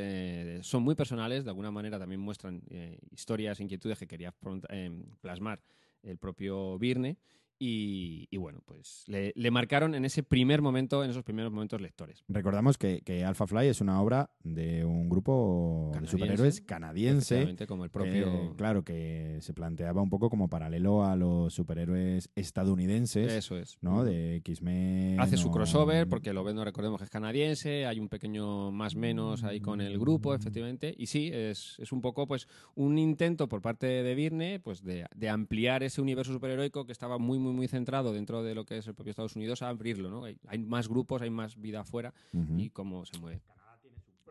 son 0.61 0.83
muy 0.83 0.93
personales, 0.95 1.45
de 1.45 1.49
alguna 1.51 1.71
manera 1.71 1.97
también 1.97 2.19
muestran 2.19 2.61
historias, 3.11 3.61
inquietudes 3.61 3.97
que 3.97 4.07
quería 4.07 4.33
eh, 4.69 5.03
plasmar 5.21 5.61
el 6.03 6.17
propio 6.17 6.77
Virne. 6.77 7.17
Y, 7.59 8.27
y 8.31 8.37
bueno, 8.37 8.61
pues 8.65 9.03
le, 9.07 9.33
le 9.35 9.51
marcaron 9.51 9.95
en 9.95 10.05
ese 10.05 10.23
primer 10.23 10.61
momento, 10.61 11.03
en 11.03 11.09
esos 11.09 11.23
primeros 11.23 11.51
momentos 11.51 11.81
lectores. 11.81 12.23
Recordamos 12.27 12.77
que, 12.77 13.01
que 13.01 13.23
Alpha 13.23 13.47
Fly 13.47 13.67
es 13.67 13.81
una 13.81 14.01
obra 14.01 14.29
de 14.43 14.85
un 14.85 15.09
grupo 15.09 15.91
de 15.99 16.07
superhéroes 16.07 16.61
canadiense. 16.61 17.55
Como 17.67 17.83
el 17.83 17.89
propio... 17.89 18.27
eh, 18.27 18.51
claro, 18.57 18.83
que 18.83 19.37
se 19.41 19.53
planteaba 19.53 20.01
un 20.01 20.09
poco 20.09 20.29
como 20.29 20.49
paralelo 20.49 21.03
a 21.03 21.15
los 21.15 21.53
superhéroes 21.53 22.29
estadounidenses, 22.35 23.31
Eso 23.31 23.57
es. 23.57 23.77
¿no? 23.81 24.03
De 24.03 24.37
X-Men. 24.37 25.19
Hace 25.19 25.37
su 25.37 25.51
crossover, 25.51 26.07
porque 26.07 26.33
lo 26.33 26.47
no 26.53 26.63
recordemos 26.63 26.99
que 26.99 27.03
es 27.03 27.09
canadiense, 27.09 27.85
hay 27.85 27.99
un 27.99 28.07
pequeño 28.07 28.71
más 28.71 28.95
menos 28.95 29.43
ahí 29.43 29.59
con 29.59 29.81
el 29.81 29.99
grupo, 29.99 30.33
efectivamente. 30.33 30.93
Y 30.97 31.07
sí, 31.07 31.29
es, 31.33 31.75
es 31.79 31.91
un 31.91 32.01
poco 32.01 32.27
pues 32.27 32.47
un 32.75 32.97
intento 32.97 33.47
por 33.49 33.61
parte 33.61 33.85
de 33.87 34.15
Virne 34.15 34.59
pues 34.59 34.83
de, 34.83 35.05
de 35.15 35.29
ampliar 35.29 35.83
ese 35.83 36.01
universo 36.01 36.31
superheroico 36.33 36.85
que 36.85 36.91
estaba 36.91 37.17
muy, 37.17 37.37
muy, 37.39 37.46
muy 37.53 37.67
centrado 37.67 38.13
dentro 38.13 38.43
de 38.43 38.55
lo 38.55 38.65
que 38.65 38.77
es 38.77 38.87
el 38.87 38.93
propio 38.93 39.11
Estados 39.11 39.35
Unidos 39.35 39.61
a 39.61 39.69
abrirlo, 39.69 40.09
¿no? 40.09 40.23
Hay, 40.25 40.37
hay 40.47 40.59
más 40.59 40.87
grupos, 40.87 41.21
hay 41.21 41.29
más 41.29 41.59
vida 41.59 41.81
afuera 41.81 42.13
y 42.57 42.69
cómo 42.69 43.05
se 43.05 43.17
mueve. 43.19 43.41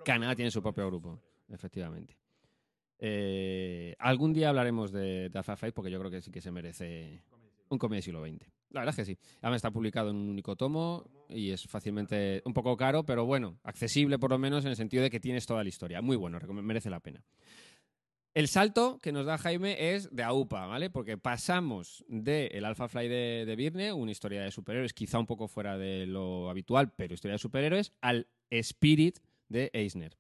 Canadá 0.05 0.35
tiene 0.35 0.51
su 0.51 0.63
propio 0.63 0.87
grupo, 0.87 1.21
efectivamente. 1.49 2.17
Eh, 2.99 3.95
algún 3.99 4.33
día 4.33 4.49
hablaremos 4.49 4.91
de, 4.93 5.29
de 5.29 5.39
Alpha 5.39 5.57
Flight 5.57 5.75
porque 5.75 5.91
yo 5.91 5.99
creo 5.99 6.11
que 6.11 6.23
sí 6.23 6.31
que 6.31 6.41
se 6.41 6.51
merece 6.51 7.23
un 7.69 7.79
cómic 7.79 7.97
del 7.97 8.03
siglo 8.03 8.25
XX. 8.25 8.47
La 8.71 8.81
verdad 8.81 8.91
es 8.91 8.97
que 8.97 9.05
sí. 9.05 9.19
Además 9.41 9.57
está 9.57 9.71
publicado 9.71 10.11
en 10.11 10.17
un 10.17 10.29
único 10.29 10.57
tomo 10.57 11.05
y 11.29 11.51
es 11.51 11.67
fácilmente 11.67 12.43
un 12.45 12.53
poco 12.53 12.77
caro, 12.77 13.05
pero 13.05 13.25
bueno, 13.25 13.59
accesible 13.63 14.19
por 14.19 14.31
lo 14.31 14.39
menos 14.39 14.65
en 14.65 14.71
el 14.71 14.77
sentido 14.77 15.03
de 15.03 15.11
que 15.11 15.21
tienes 15.21 15.47
toda 15.47 15.63
la 15.63 15.69
historia. 15.69 16.03
Muy 16.03 16.17
bueno, 16.17 16.39
merece 16.63 16.91
la 16.91 17.01
pena. 17.01 17.25
El 18.37 18.49
salto 18.49 18.99
que 19.01 19.13
nos 19.13 19.25
da 19.25 19.39
Jaime 19.39 19.95
es 19.95 20.15
de 20.15 20.23
AUPA, 20.23 20.67
¿vale? 20.67 20.91
Porque 20.91 21.17
pasamos 21.17 22.05
de 22.07 22.49
el 22.49 22.67
Alpha 22.67 22.87
Fly 22.87 23.09
de, 23.09 23.45
de 23.47 23.57
Virne, 23.57 23.95
una 23.95 24.11
historia 24.11 24.43
de 24.43 24.51
superhéroes, 24.51 24.93
quizá 24.93 25.19
un 25.19 25.25
poco 25.25 25.49
fuera 25.49 25.79
de 25.79 26.05
lo 26.05 26.51
habitual, 26.51 26.93
pero 26.95 27.15
historia 27.15 27.33
de 27.33 27.39
superhéroes, 27.39 27.95
al 28.03 28.29
Spirit 28.51 29.21
de 29.49 29.71
Eisner. 29.73 30.19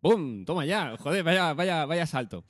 ¡Bum! 0.00 0.46
Toma 0.46 0.64
ya, 0.64 0.96
joder, 0.96 1.22
vaya, 1.22 1.52
vaya, 1.52 1.84
vaya 1.84 2.06
salto. 2.06 2.42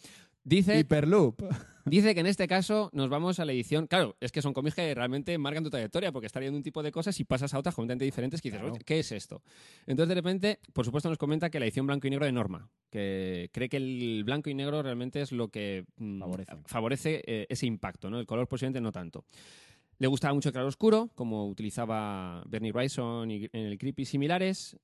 Dice, 0.45 0.79
Hyperloop. 0.79 1.43
Dice 1.91 2.15
que 2.15 2.21
en 2.21 2.27
este 2.27 2.47
caso 2.49 2.91
nos 2.93 3.09
vamos 3.11 3.39
a 3.41 3.45
la 3.45 3.53
edición. 3.53 3.87
Claro, 3.87 4.17
es 4.21 4.33
que 4.33 4.41
son 4.43 4.53
cómics 4.53 4.75
que 4.75 4.95
realmente 4.95 5.37
marcan 5.39 5.63
tu 5.65 5.71
trayectoria, 5.71 6.13
porque 6.13 6.27
estás 6.27 6.41
leyendo 6.41 6.57
un 6.57 6.63
tipo 6.63 6.83
de 6.83 6.91
cosas 6.93 7.19
y 7.21 7.25
pasas 7.25 7.53
a 7.55 7.59
otras 7.59 7.75
completamente 7.75 8.05
diferentes 8.05 8.41
que 8.41 8.49
dices, 8.49 8.61
Claro. 8.61 8.75
"Oye, 8.75 8.85
¿qué 8.85 8.99
es 9.01 9.13
esto? 9.13 9.43
Entonces, 9.87 10.09
de 10.09 10.15
repente, 10.15 10.59
por 10.73 10.85
supuesto, 10.85 11.09
nos 11.09 11.19
comenta 11.19 11.51
que 11.51 11.59
la 11.61 11.67
edición 11.67 11.87
blanco 11.87 12.07
y 12.07 12.11
negro 12.11 12.27
de 12.27 12.33
Norma, 12.33 12.71
que 12.91 13.51
cree 13.53 13.69
que 13.69 13.77
el 13.79 14.23
blanco 14.25 14.51
y 14.51 14.55
negro 14.55 14.83
realmente 14.83 15.21
es 15.21 15.33
lo 15.33 15.49
que 15.49 15.85
mm, 15.97 16.21
Favorece. 16.21 16.53
favorece, 16.67 17.23
eh, 17.27 17.47
ese 17.49 17.67
impacto, 17.67 18.09
¿no? 18.11 18.19
El 18.21 18.27
color 18.27 18.49
posiblemente 18.49 18.81
no 18.81 18.93
tanto. 18.93 19.25
Le 19.99 20.07
gustaba 20.07 20.33
mucho 20.33 20.49
el 20.49 20.55
claro 20.55 20.69
oscuro, 20.69 21.11
como 21.15 21.47
utilizaba 21.47 22.43
Bernie 22.47 22.73
Wrightson 22.73 23.31
y 23.31 23.45
en 23.53 23.67
el 23.67 23.77
Creepy 23.79 24.07
similares. 24.07 24.79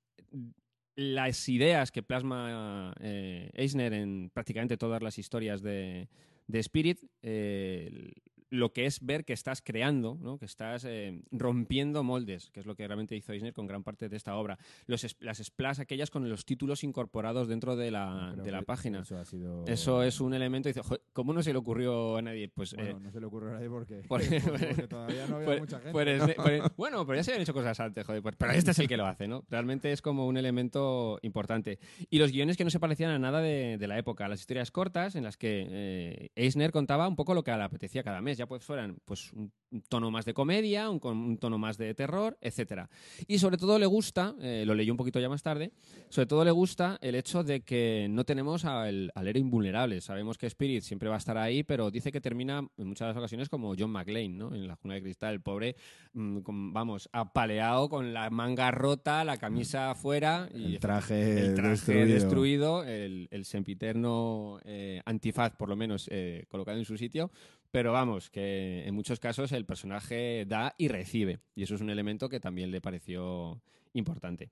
Las 0.94 1.48
ideas 1.50 1.92
que 1.92 2.02
plasma 2.02 2.94
eh, 3.00 3.50
Eisner 3.54 3.92
en 3.92 4.30
prácticamente 4.32 4.78
todas 4.78 5.02
las 5.02 5.18
historias 5.18 5.60
de, 5.62 6.08
de 6.46 6.62
Spirit, 6.62 7.00
eh, 7.22 8.12
lo 8.50 8.72
que 8.72 8.86
es 8.86 9.04
ver 9.04 9.24
que 9.24 9.32
estás 9.32 9.60
creando, 9.62 10.16
¿no? 10.20 10.38
que 10.38 10.44
estás 10.44 10.84
eh, 10.84 11.20
rompiendo 11.32 12.02
moldes, 12.04 12.50
que 12.50 12.60
es 12.60 12.66
lo 12.66 12.74
que 12.76 12.86
realmente 12.86 13.16
hizo 13.16 13.32
Eisner 13.32 13.52
con 13.52 13.66
gran 13.66 13.82
parte 13.82 14.08
de 14.08 14.16
esta 14.16 14.36
obra. 14.36 14.58
Los, 14.86 15.16
las 15.20 15.38
splash 15.38 15.80
aquellas 15.80 16.10
con 16.10 16.28
los 16.28 16.44
títulos 16.44 16.84
incorporados 16.84 17.48
dentro 17.48 17.76
de 17.76 17.90
la, 17.90 18.34
de 18.36 18.50
la 18.50 18.62
página. 18.62 19.00
Eso, 19.00 19.18
ha 19.18 19.24
sido... 19.24 19.64
Eso 19.66 20.02
es 20.02 20.20
un 20.20 20.34
elemento. 20.34 20.68
Dice, 20.68 20.82
"Joder, 20.82 21.02
¿cómo 21.12 21.32
no 21.32 21.42
se 21.42 21.52
le 21.52 21.58
ocurrió 21.58 22.16
a 22.16 22.22
nadie? 22.22 22.48
Pues 22.48 22.72
eh, 22.74 22.76
Bueno, 22.76 23.00
no 23.00 23.10
se 23.10 23.20
le 23.20 23.26
ocurre 23.26 23.50
a 23.50 23.54
nadie 23.54 23.68
porque, 23.68 23.94
por- 24.08 24.22
porque 24.22 24.88
todavía 24.88 25.26
no 25.26 25.36
había 25.36 25.58
mucha 25.58 25.80
gente. 25.80 25.92
eh, 26.16 26.34
pues, 26.36 26.62
bueno, 26.76 27.06
pero 27.06 27.16
ya 27.16 27.24
se 27.24 27.30
habían 27.32 27.42
hecho 27.42 27.54
cosas 27.54 27.78
antes, 27.80 28.04
joder. 28.06 28.22
pues- 28.22 28.36
pero 28.36 28.52
este 28.52 28.70
es 28.70 28.78
el 28.78 28.88
que 28.88 28.96
lo 28.96 29.06
hace, 29.06 29.26
¿no? 29.28 29.44
Realmente 29.50 29.92
es 29.92 30.02
como 30.02 30.26
un 30.26 30.36
elemento 30.36 31.18
importante. 31.22 31.78
Y 32.10 32.18
los 32.18 32.32
guiones 32.32 32.56
que 32.56 32.64
no 32.64 32.70
se 32.70 32.80
parecían 32.80 33.10
a 33.10 33.18
nada 33.18 33.40
de, 33.40 33.76
de 33.78 33.88
la 33.88 33.98
época. 33.98 34.28
Las 34.28 34.40
historias 34.40 34.70
cortas 34.70 35.14
en 35.16 35.24
las 35.24 35.36
que 35.36 35.66
eh, 35.68 36.30
Eisner 36.36 36.70
contaba 36.72 37.08
un 37.08 37.16
poco 37.16 37.34
lo 37.34 37.42
que 37.44 37.50
le 37.50 37.62
apetecía 37.62 38.02
cada 38.02 38.20
mes. 38.20 38.35
Ya 38.36 38.46
pues 38.46 38.62
fueran 38.64 38.96
pues 39.04 39.32
un 39.32 39.52
tono 39.88 40.10
más 40.12 40.24
de 40.24 40.32
comedia, 40.32 40.88
un, 40.88 41.00
un 41.04 41.38
tono 41.38 41.58
más 41.58 41.76
de 41.76 41.92
terror, 41.94 42.38
etcétera. 42.40 42.88
Y 43.26 43.38
sobre 43.38 43.56
todo 43.56 43.78
le 43.78 43.86
gusta, 43.86 44.34
eh, 44.40 44.62
lo 44.66 44.74
leí 44.74 44.90
un 44.90 44.96
poquito 44.96 45.18
ya 45.20 45.28
más 45.28 45.42
tarde, 45.42 45.72
sobre 46.08 46.26
todo 46.26 46.44
le 46.44 46.52
gusta 46.52 46.98
el 47.02 47.14
hecho 47.16 47.42
de 47.42 47.62
que 47.62 48.06
no 48.08 48.24
tenemos 48.24 48.64
al, 48.64 49.10
al 49.14 49.26
héroe 49.28 49.40
invulnerable. 49.40 50.00
Sabemos 50.00 50.38
que 50.38 50.46
Spirit 50.46 50.82
siempre 50.82 51.08
va 51.08 51.16
a 51.16 51.18
estar 51.18 51.36
ahí, 51.36 51.62
pero 51.64 51.90
dice 51.90 52.12
que 52.12 52.20
termina 52.20 52.66
en 52.78 52.86
muchas 52.86 53.06
de 53.06 53.08
las 53.14 53.16
ocasiones 53.18 53.48
como 53.48 53.74
John 53.76 53.90
McClane, 53.90 54.28
¿no? 54.28 54.54
En 54.54 54.68
la 54.68 54.76
jungla 54.76 54.94
de 54.94 55.02
cristal, 55.02 55.34
el 55.34 55.40
pobre, 55.42 55.74
mm, 56.12 56.38
con- 56.40 56.72
vamos, 56.72 57.08
apaleado 57.12 57.88
con 57.88 58.14
la 58.14 58.30
manga 58.30 58.70
rota, 58.70 59.24
la 59.24 59.36
camisa 59.36 59.90
afuera 59.90 60.48
y 60.54 60.74
El 60.74 60.78
traje, 60.80 61.40
el 61.40 61.54
traje 61.54 61.70
destruido. 62.06 62.14
destruido, 62.14 62.84
el, 62.84 63.28
el 63.32 63.44
sempiterno 63.44 64.58
eh, 64.64 65.00
antifaz, 65.04 65.56
por 65.56 65.68
lo 65.68 65.76
menos, 65.76 66.08
eh, 66.10 66.44
colocado 66.48 66.78
en 66.78 66.84
su 66.84 66.96
sitio. 66.96 67.30
Pero 67.70 67.92
vamos, 67.92 68.30
que 68.30 68.86
en 68.86 68.94
muchos 68.94 69.20
casos 69.20 69.52
el 69.52 69.66
personaje 69.66 70.44
da 70.46 70.74
y 70.78 70.88
recibe. 70.88 71.40
Y 71.54 71.64
eso 71.64 71.74
es 71.74 71.80
un 71.80 71.90
elemento 71.90 72.28
que 72.28 72.40
también 72.40 72.70
le 72.70 72.80
pareció 72.80 73.60
importante. 73.92 74.50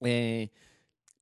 Eh, 0.00 0.50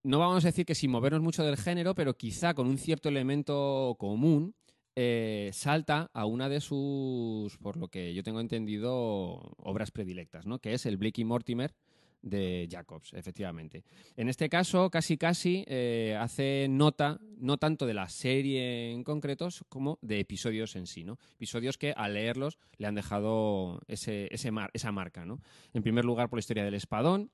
no 0.03 0.19
vamos 0.19 0.45
a 0.45 0.49
decir 0.49 0.65
que 0.65 0.75
sin 0.75 0.91
movernos 0.91 1.21
mucho 1.21 1.45
del 1.45 1.57
género, 1.57 1.95
pero 1.95 2.17
quizá 2.17 2.55
con 2.55 2.67
un 2.67 2.79
cierto 2.79 3.09
elemento 3.09 3.97
común, 3.99 4.55
eh, 4.97 5.51
salta 5.53 6.11
a 6.13 6.25
una 6.25 6.49
de 6.49 6.61
sus, 6.61 7.57
por 7.59 7.77
lo 7.77 7.89
que 7.89 8.15
yo 8.15 8.23
tengo 8.23 8.41
entendido, 8.41 9.55
obras 9.59 9.91
predilectas, 9.91 10.47
¿no? 10.47 10.59
que 10.59 10.73
es 10.75 10.87
el 10.87 10.97
Blakey 10.97 11.25
Mortimer 11.25 11.75
de 12.23 12.69
Jacobs, 12.71 13.13
efectivamente. 13.15 13.85
En 14.17 14.29
este 14.29 14.49
caso, 14.49 14.91
casi 14.91 15.17
casi 15.17 15.65
eh, 15.69 16.17
hace 16.19 16.67
nota, 16.69 17.21
no 17.39 17.59
tanto 17.59 17.87
de 17.87 17.95
la 17.95 18.09
serie 18.09 18.91
en 18.93 19.05
concretos, 19.05 19.65
como 19.69 19.99
de 20.03 20.21
episodios 20.21 20.75
en 20.77 20.87
sí, 20.87 21.05
¿no? 21.05 21.19
Episodios 21.35 21.79
que 21.79 21.93
al 21.97 22.15
leerlos 22.15 22.59
le 22.77 22.87
han 22.87 22.95
dejado 22.95 23.81
ese, 23.87 24.29
ese 24.33 24.51
mar- 24.51 24.71
esa 24.73 24.93
marca, 24.93 25.25
¿no? 25.25 25.41
En 25.73 25.83
primer 25.83 26.05
lugar, 26.05 26.29
por 26.29 26.39
la 26.39 26.41
historia 26.41 26.65
del 26.65 26.75
espadón, 26.75 27.31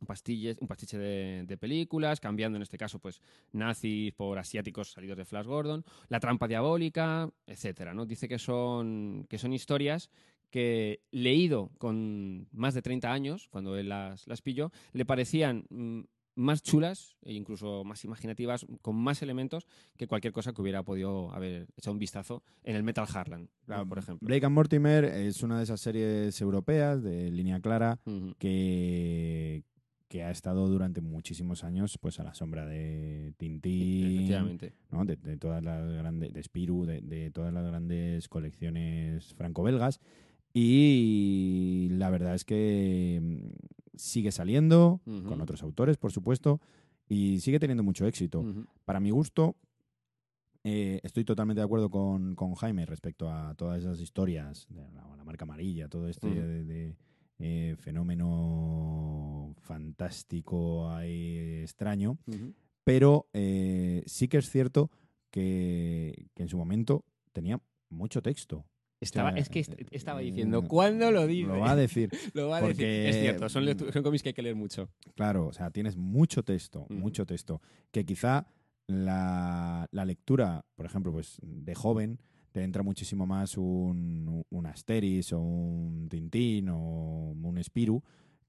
un, 0.00 0.06
pastilles- 0.06 0.56
un 0.60 0.66
pastiche 0.68 0.98
de, 0.98 1.44
de 1.46 1.56
películas, 1.56 2.18
cambiando 2.20 2.56
en 2.56 2.62
este 2.62 2.78
caso 2.78 2.98
pues 2.98 3.20
nazis 3.52 4.12
por 4.14 4.38
asiáticos 4.38 4.92
salidos 4.92 5.16
de 5.16 5.24
Flash 5.24 5.46
Gordon, 5.46 5.84
la 6.08 6.18
trampa 6.20 6.48
diabólica, 6.48 7.30
etcétera, 7.46 7.94
¿no? 7.94 8.06
Dice 8.06 8.28
que 8.28 8.38
son, 8.38 9.26
que 9.28 9.38
son 9.38 9.52
historias 9.52 10.10
que 10.52 11.00
leído 11.10 11.70
con 11.78 12.46
más 12.52 12.74
de 12.74 12.82
30 12.82 13.10
años, 13.10 13.48
cuando 13.48 13.76
él 13.76 13.88
las, 13.88 14.28
las 14.28 14.42
pilló, 14.42 14.70
le 14.92 15.06
parecían 15.06 15.64
mm, 15.70 16.02
más 16.34 16.62
chulas 16.62 17.16
e 17.22 17.32
incluso 17.32 17.84
más 17.84 18.04
imaginativas, 18.04 18.66
con 18.82 18.94
más 18.94 19.22
elementos 19.22 19.66
que 19.96 20.06
cualquier 20.06 20.34
cosa 20.34 20.52
que 20.52 20.60
hubiera 20.60 20.82
podido 20.82 21.32
haber 21.32 21.68
echado 21.76 21.92
un 21.92 21.98
vistazo 21.98 22.42
en 22.64 22.76
el 22.76 22.82
Metal 22.82 23.06
Harlan, 23.12 23.48
por 23.88 23.98
ejemplo. 23.98 24.26
Blake 24.26 24.44
and 24.44 24.54
Mortimer 24.54 25.04
es 25.04 25.42
una 25.42 25.56
de 25.56 25.64
esas 25.64 25.80
series 25.80 26.38
europeas 26.40 27.02
de 27.02 27.30
línea 27.30 27.58
clara 27.60 27.98
que, 28.38 29.64
que 30.08 30.22
ha 30.22 30.30
estado 30.30 30.68
durante 30.68 31.00
muchísimos 31.00 31.64
años 31.64 31.96
pues 31.98 32.20
a 32.20 32.24
la 32.24 32.34
sombra 32.34 32.66
de 32.66 33.32
Tintín. 33.38 34.58
¿no? 34.90 35.06
de, 35.06 35.16
de 35.16 35.38
todas 35.38 35.62
las 35.62 35.90
grandes, 35.90 36.34
de 36.34 36.42
Spirou, 36.42 36.84
de, 36.84 37.00
de 37.00 37.30
todas 37.30 37.54
las 37.54 37.64
grandes 37.64 38.28
colecciones 38.28 39.32
franco-belgas. 39.32 39.98
Y 40.54 41.88
la 41.92 42.10
verdad 42.10 42.34
es 42.34 42.44
que 42.44 43.20
mm, 43.22 43.96
sigue 43.96 44.32
saliendo 44.32 45.00
con 45.04 45.40
otros 45.40 45.62
autores, 45.62 45.96
por 45.96 46.12
supuesto, 46.12 46.60
y 47.08 47.40
sigue 47.40 47.58
teniendo 47.58 47.82
mucho 47.82 48.06
éxito. 48.06 48.44
Para 48.84 49.00
mi 49.00 49.10
gusto, 49.10 49.56
eh, 50.64 51.00
estoy 51.02 51.24
totalmente 51.24 51.60
de 51.60 51.64
acuerdo 51.64 51.90
con, 51.90 52.34
con 52.36 52.54
Jaime 52.54 52.86
respecto 52.86 53.30
a 53.30 53.54
todas 53.54 53.80
esas 53.80 54.00
historias, 54.00 54.66
de 54.70 54.82
la, 54.92 55.16
la 55.16 55.24
marca 55.24 55.44
amarilla, 55.44 55.88
todo 55.88 56.08
este 56.08 56.28
Ujú. 56.28 56.40
de, 56.40 56.64
de, 56.64 56.96
eh, 57.38 57.76
fenómeno 57.76 59.54
fantástico 59.58 60.88
ahí 60.90 61.62
extraño, 61.62 62.18
pero 62.84 63.28
eh, 63.32 64.04
sí 64.06 64.28
que 64.28 64.38
es 64.38 64.48
cierto 64.50 64.90
que, 65.30 66.28
que 66.34 66.42
en 66.44 66.48
su 66.48 66.56
momento 66.56 67.04
tenía 67.32 67.60
mucho 67.88 68.22
texto. 68.22 68.64
Estaba, 69.02 69.30
es 69.30 69.48
que 69.48 69.60
est- 69.60 69.74
estaba 69.90 70.20
diciendo, 70.20 70.62
¿cuándo 70.66 71.10
lo 71.10 71.26
dice? 71.26 71.48
Lo 71.48 71.58
va 71.60 71.72
a 71.72 71.76
decir. 71.76 72.08
Lo 72.34 72.48
va 72.48 72.58
a 72.58 72.60
porque- 72.60 72.84
decir. 72.86 73.08
Es 73.10 73.20
cierto, 73.20 73.48
son, 73.48 73.64
son 73.92 74.02
cómics 74.02 74.22
que 74.22 74.30
hay 74.30 74.34
que 74.34 74.42
leer 74.42 74.54
mucho. 74.56 74.88
Claro, 75.14 75.48
o 75.48 75.52
sea, 75.52 75.70
tienes 75.70 75.96
mucho 75.96 76.42
texto, 76.42 76.82
Ujú. 76.82 76.94
mucho 76.94 77.26
texto, 77.26 77.60
que 77.90 78.04
quizá 78.04 78.46
la, 78.86 79.88
la 79.90 80.04
lectura, 80.04 80.64
por 80.74 80.86
ejemplo, 80.86 81.12
pues 81.12 81.38
de 81.42 81.74
joven, 81.74 82.18
te 82.52 82.62
entra 82.62 82.82
muchísimo 82.82 83.26
más 83.26 83.56
un, 83.56 84.44
un 84.48 84.66
Asteris 84.66 85.32
o 85.32 85.40
un 85.40 86.08
Tintín 86.10 86.68
o 86.68 87.32
un 87.32 87.64
Spirou 87.64 88.02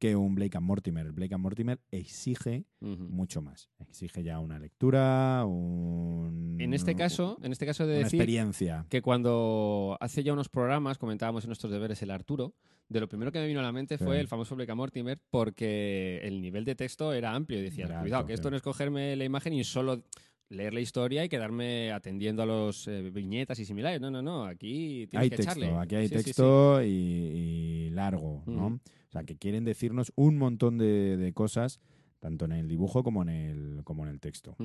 que 0.03 0.17
un 0.17 0.35
Blake 0.35 0.57
and 0.57 0.65
Mortimer. 0.67 1.05
El 1.05 1.13
Blake 1.13 1.33
and 1.33 1.41
Mortimer 1.41 1.79
exige 1.89 2.65
mucho 2.81 3.41
más. 3.41 3.69
Exige 3.79 4.21
ya 4.21 4.39
una 4.39 4.59
lectura, 4.59 5.45
un, 5.45 6.57
En 6.59 6.73
este 6.73 6.93
caso, 6.93 7.37
en 7.41 7.53
este 7.53 7.65
caso 7.65 7.85
de 7.87 7.93
una 7.93 8.03
decir 8.03 8.19
experiencia. 8.19 8.85
que 8.89 9.01
cuando 9.01 9.95
hace 10.01 10.21
ya 10.21 10.33
unos 10.33 10.49
programas 10.49 10.97
comentábamos 10.97 11.45
en 11.45 11.47
nuestros 11.51 11.71
deberes 11.71 12.01
el 12.01 12.11
Arturo, 12.11 12.53
de 12.89 12.99
lo 12.99 13.07
primero 13.07 13.31
que 13.31 13.39
me 13.39 13.47
vino 13.47 13.61
a 13.61 13.63
la 13.63 13.71
mente 13.71 13.97
fue 13.97 14.19
el 14.19 14.27
famoso 14.27 14.55
Blake 14.57 14.73
and 14.73 14.77
Mortimer 14.77 15.21
porque 15.29 16.19
el 16.23 16.41
nivel 16.41 16.65
de 16.65 16.75
texto 16.75 17.13
era 17.13 17.33
amplio 17.33 17.63
y 17.63 17.67
Era 17.81 18.01
cuidado, 18.01 18.25
que 18.25 18.33
esto 18.33 18.49
sí. 18.49 18.51
no 18.51 18.57
es 18.57 18.61
cogerme 18.61 19.15
la 19.15 19.23
imagen 19.23 19.53
y 19.53 19.63
solo 19.63 20.03
leer 20.49 20.73
la 20.73 20.81
historia 20.81 21.23
y 21.23 21.29
quedarme 21.29 21.93
atendiendo 21.93 22.43
a 22.43 22.45
los 22.45 22.89
eh, 22.89 23.09
viñetas 23.09 23.57
y 23.59 23.63
similares. 23.65 24.01
No, 24.01 24.11
no, 24.11 24.21
no, 24.21 24.43
aquí 24.43 25.07
tienes 25.09 25.23
Hay 25.23 25.29
que 25.29 25.37
texto, 25.37 25.51
echarle. 25.53 25.77
aquí 25.79 25.95
hay 25.95 26.07
Sí, 26.09 26.15
sí, 26.15 26.19
sí. 26.19 26.23
texto 26.25 26.83
Y, 26.83 26.87
y 26.89 27.89
largo, 27.91 28.43
¿no? 28.47 28.81
Sea, 29.13 29.23
que 29.25 29.37
quieren 29.37 29.63
decirnos 29.63 30.11
un 30.15 30.37
montón 30.39 30.79
de, 30.79 31.17
de 31.17 31.33
cosas, 31.33 31.79
tanto 32.19 32.45
en 32.45 32.53
el 32.53 32.67
dibujo 32.67 33.03
como 33.03 33.21
en 33.21 33.29
el, 33.29 33.83
como 33.83 34.03
en 34.03 34.09
el 34.09 34.19
texto. 34.19 34.55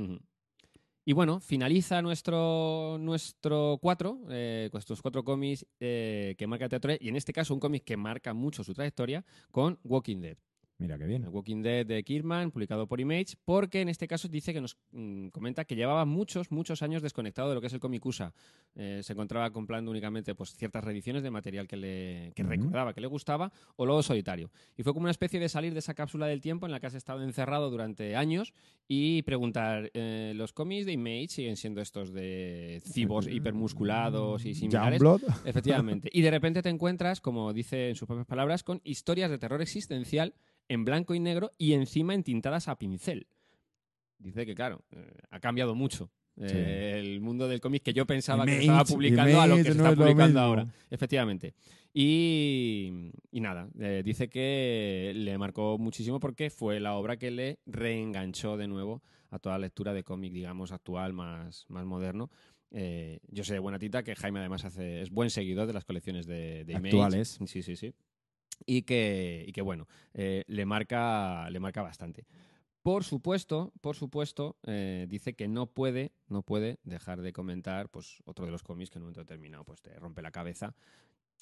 Y 1.05 1.13
bueno, 1.13 1.41
finaliza 1.41 2.01
nuestro 2.01 2.97
nuestro 2.99 3.79
cuatro, 3.83 4.21
eh, 4.31 4.71
estos 4.73 5.03
cuatro 5.03 5.23
cómics 5.23 5.67
eh, 5.81 6.35
que 6.39 6.47
marca 6.47 6.67
teatro, 6.67 6.93
y 6.99 7.09
en 7.11 7.17
este 7.17 7.35
caso 7.35 7.53
un 7.53 7.61
cómic 7.61 7.85
que 7.85 7.99
marca 7.99 8.33
mucho 8.33 8.65
su 8.65 8.73
trayectoria, 8.73 9.23
con 9.51 9.79
Walking 9.85 10.21
Dead. 10.21 10.39
Mira 10.81 10.97
qué 10.97 11.07
bien. 11.07 11.25
El 11.25 11.31
Walking 11.31 11.61
Dead 11.61 11.85
de 11.85 12.05
Kirkman, 12.05 12.53
publicado 12.53 12.87
por 12.87 13.01
Image, 13.01 13.35
porque 13.45 13.81
en 13.81 13.89
este 13.89 14.07
caso 14.07 14.29
dice 14.29 14.53
que 14.53 14.61
nos 14.61 14.77
mm, 14.93 15.29
comenta 15.29 15.65
que 15.65 15.75
llevaba 15.75 16.05
muchos, 16.05 16.53
muchos 16.53 16.83
años 16.83 17.03
desconectado 17.03 17.49
de 17.49 17.57
lo 17.57 17.61
que 17.61 17.67
es 17.67 17.73
el 17.73 17.81
cómic 17.81 18.07
USA. 18.07 18.33
Eh, 18.77 19.01
se 19.03 19.13
encontraba 19.13 19.51
comprando 19.51 19.91
únicamente 19.91 20.37
pues, 20.37 20.55
ciertas 20.55 20.85
reediciones 20.85 21.25
de 21.25 21.33
material 21.33 21.67
que 21.67 21.77
le 21.77 22.33
que 22.37 22.45
recordaba, 22.45 22.95
que 22.95 23.01
le 23.01 23.09
gustaba, 23.09 23.51
o 23.75 23.87
luego 23.87 24.05
solitario. 24.05 24.53
Y 24.77 24.85
fue 24.85 24.95
como 24.95 25.05
una 25.05 25.11
especie 25.11 25.41
de 25.41 25.49
salir 25.49 25.73
de 25.73 25.81
esa 25.81 25.95
cápsula 25.95 26.27
del 26.27 26.41
tiempo 26.41 26.65
en 26.65 26.71
la 26.71 26.79
que 26.79 26.87
has 26.87 26.95
estado 26.95 27.25
encerrado 27.25 27.71
durante 27.71 28.15
años 28.15 28.55
y 28.87 29.23
preguntar, 29.23 29.91
eh, 29.95 30.33
¿los 30.37 30.53
cómics 30.53 30.87
de 30.87 30.93
Image 30.93 31.29
siguen 31.29 31.57
siendo 31.57 31.81
estos 31.81 32.13
de 32.13 32.81
cibos 32.85 33.27
hipermusculados 33.27 34.45
y 34.45 34.55
similares? 34.55 35.01
Youngblood. 35.01 35.23
Efectivamente. 35.45 36.09
Y 36.13 36.23
de 36.23 36.31
repente 36.31 36.63
te 36.63 36.69
encuentras, 36.69 37.21
como 37.21 37.53
dice 37.53 37.89
en 37.89 37.97
sus 37.97 38.07
propias 38.07 38.29
palabras, 38.29 38.63
con 38.63 38.81
historias 38.85 39.29
de 39.29 39.39
terror 39.39 39.61
existencial 39.61 40.35
en 40.69 40.85
blanco 40.85 41.15
y 41.15 41.21
negro 41.21 41.53
y 41.59 41.73
encima 41.73 42.15
entintadas 42.15 42.69
a 42.69 42.79
pincel. 42.79 43.27
Dice 44.19 44.45
que, 44.47 44.55
claro, 44.55 44.85
eh, 44.93 45.13
ha 45.31 45.41
cambiado 45.41 45.75
mucho. 45.75 46.11
eh, 46.41 46.49
Sí. 46.49 46.57
el 47.01 47.21
mundo 47.21 47.49
del 47.49 47.61
cómic 47.61 47.83
que 47.83 47.93
yo 47.93 48.07
pensaba 48.07 48.47
que 48.47 48.59
estaba 48.61 48.85
publicando 48.85 49.41
a 49.41 49.47
lo 49.49 49.57
que 49.57 49.65
se 49.65 49.71
está 49.71 49.91
es 49.91 49.97
publicando 49.97 50.39
ahora. 50.41 50.73
Efectivamente. 50.89 51.55
Y, 51.93 53.11
y 53.33 53.41
nada, 53.41 53.69
eh, 53.81 54.03
dice 54.05 54.29
que 54.29 55.13
le 55.17 55.37
marcó 55.37 55.79
muchísimo 55.79 56.21
porque 56.21 56.49
fue 56.51 56.79
la 56.79 56.95
obra 56.95 57.17
que 57.17 57.31
le 57.33 57.59
reenganchó 57.67 58.57
de 58.57 58.69
nuevo 58.69 59.03
a 59.31 59.39
toda 59.41 59.57
la 59.59 59.67
lectura 59.67 59.93
de 59.93 60.05
cómic, 60.05 60.33
digamos, 60.33 60.71
actual, 60.73 61.13
más, 61.13 61.65
más 61.69 61.85
moderno. 61.85 62.31
Eh, 62.71 63.19
yo 63.29 63.43
sé 63.45 63.55
de 63.55 63.59
buena 63.59 63.79
tita 63.79 64.03
que 64.03 64.15
Jaime 64.15 64.39
además 64.41 64.65
hace, 64.65 65.03
es 65.03 65.11
buen 65.11 65.31
seguidor 65.31 65.67
de 65.67 65.73
las 65.73 65.85
colecciones 65.85 66.27
de, 66.27 66.65
de 66.65 66.73
Image. 66.75 66.89
Actuales. 66.89 67.39
Sí, 67.47 67.63
sí, 67.63 67.75
sí. 67.77 67.93
Y 68.67 68.83
que, 68.83 69.45
y 69.47 69.53
que 69.53 69.63
bueno, 69.63 69.87
eh, 70.15 70.45
le, 70.47 70.67
marca, 70.67 71.49
le 71.51 71.61
marca 71.61 71.83
bastante. 71.83 72.27
Por 72.83 73.05
supuesto, 73.05 73.73
por 73.81 73.97
supuesto, 73.97 74.57
eh, 74.65 75.07
dice 75.09 75.35
que 75.35 75.49
no 75.49 75.67
puede, 75.67 76.13
no 76.29 76.43
puede 76.43 76.79
dejar 76.85 77.21
de 77.21 77.33
comentar 77.33 77.91
pues, 77.91 78.23
otro 78.25 78.47
de 78.47 78.53
los 78.53 78.63
cómics 78.63 78.91
que 78.91 78.99
en 78.99 79.03
un 79.03 79.07
momento 79.07 79.21
determinado 79.21 79.65
pues, 79.65 79.83
te 79.83 79.99
rompe 79.99 80.23
la 80.23 80.31
cabeza. 80.31 80.75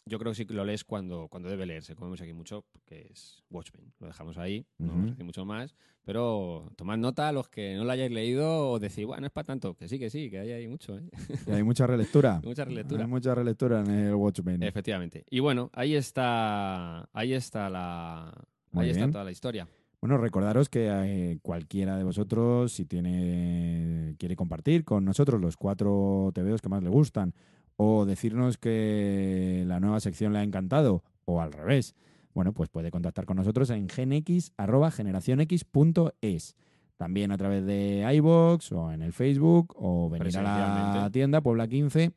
Yo 0.08 0.20
creo 0.20 0.30
que 0.30 0.36
sí 0.36 0.46
que 0.46 0.54
lo 0.54 0.64
lees 0.64 0.84
cuando, 0.84 1.26
cuando 1.26 1.48
debe 1.48 1.66
leerse, 1.66 1.96
como 1.96 2.06
vemos 2.06 2.20
aquí 2.20 2.32
mucho, 2.32 2.64
que 2.84 3.08
es 3.10 3.42
Watchmen. 3.50 3.92
Lo 3.98 4.06
dejamos 4.06 4.38
ahí, 4.38 4.64
no 4.78 4.86
vamos 4.86 4.98
a 4.98 5.02
Ujú. 5.02 5.10
decir 5.10 5.24
mucho 5.24 5.44
más, 5.44 5.74
pero 6.04 6.70
tomad 6.76 6.96
nota 6.96 7.32
los 7.32 7.48
que 7.48 7.74
no 7.74 7.84
lo 7.84 7.90
hayáis 7.90 8.12
leído 8.12 8.70
o 8.70 8.78
decir, 8.78 9.04
bueno, 9.04 9.22
no 9.22 9.26
es 9.26 9.32
para 9.32 9.46
tanto, 9.46 9.74
que 9.74 9.88
sí, 9.88 9.98
que 9.98 10.08
sí, 10.08 10.30
que 10.30 10.38
hay 10.38 10.52
ahí 10.52 10.68
mucho. 10.68 10.96
¿eh? 10.96 11.02
Y 11.48 11.50
hay 11.50 11.64
mucha 11.64 11.88
relectura. 11.88 12.40
Mucha 12.44 12.64
relectura. 12.64 13.02
Hay 13.02 13.10
mucha 13.10 13.34
relectura 13.34 13.80
en 13.80 13.90
el 13.90 14.14
Watchmen. 14.14 14.62
Efectivamente. 14.62 15.24
Y 15.28 15.40
bueno, 15.40 15.70
ahí 15.72 15.96
está, 15.96 17.08
ahí 17.12 17.32
está 17.32 17.68
la, 17.68 18.32
Muy 18.70 18.84
ahí 18.84 18.90
está 18.92 19.10
toda 19.10 19.24
la 19.24 19.32
historia. 19.32 19.66
Bueno, 20.00 20.18
recordaros 20.18 20.68
que 20.68 20.86
eh, 20.88 21.38
cualquiera 21.42 21.96
de 21.96 22.04
vosotros, 22.04 22.70
si 22.70 22.84
tiene 22.84 24.14
quiere 24.20 24.36
compartir 24.36 24.84
con 24.84 25.04
nosotros 25.04 25.40
los 25.40 25.56
cuatro 25.56 26.30
TVOs 26.32 26.62
que 26.62 26.68
más 26.68 26.82
le 26.82 26.90
gustan 26.90 27.34
o 27.76 28.06
decirnos 28.06 28.58
que 28.58 29.64
la 29.66 29.80
nueva 29.80 29.98
sección 30.00 30.32
le 30.32 30.38
ha 30.40 30.42
encantado 30.42 31.04
o 31.24 31.40
al 31.40 31.52
revés, 31.52 31.94
bueno, 32.34 32.52
pues 32.52 32.68
puede 32.68 32.90
contactar 32.90 33.24
con 33.24 33.36
nosotros 33.36 33.70
en 33.70 33.88
genx@generacionx.es. 33.88 36.56
También 36.96 37.30
a 37.32 37.36
través 37.36 37.66
de 37.66 38.10
iBox 38.14 38.72
o 38.72 38.90
en 38.92 39.02
el 39.02 39.12
Facebook 39.12 39.74
o 39.76 40.08
venir 40.08 40.38
a 40.38 40.42
la 40.42 41.10
tienda 41.10 41.42
Puebla 41.42 41.68
15 41.68 42.12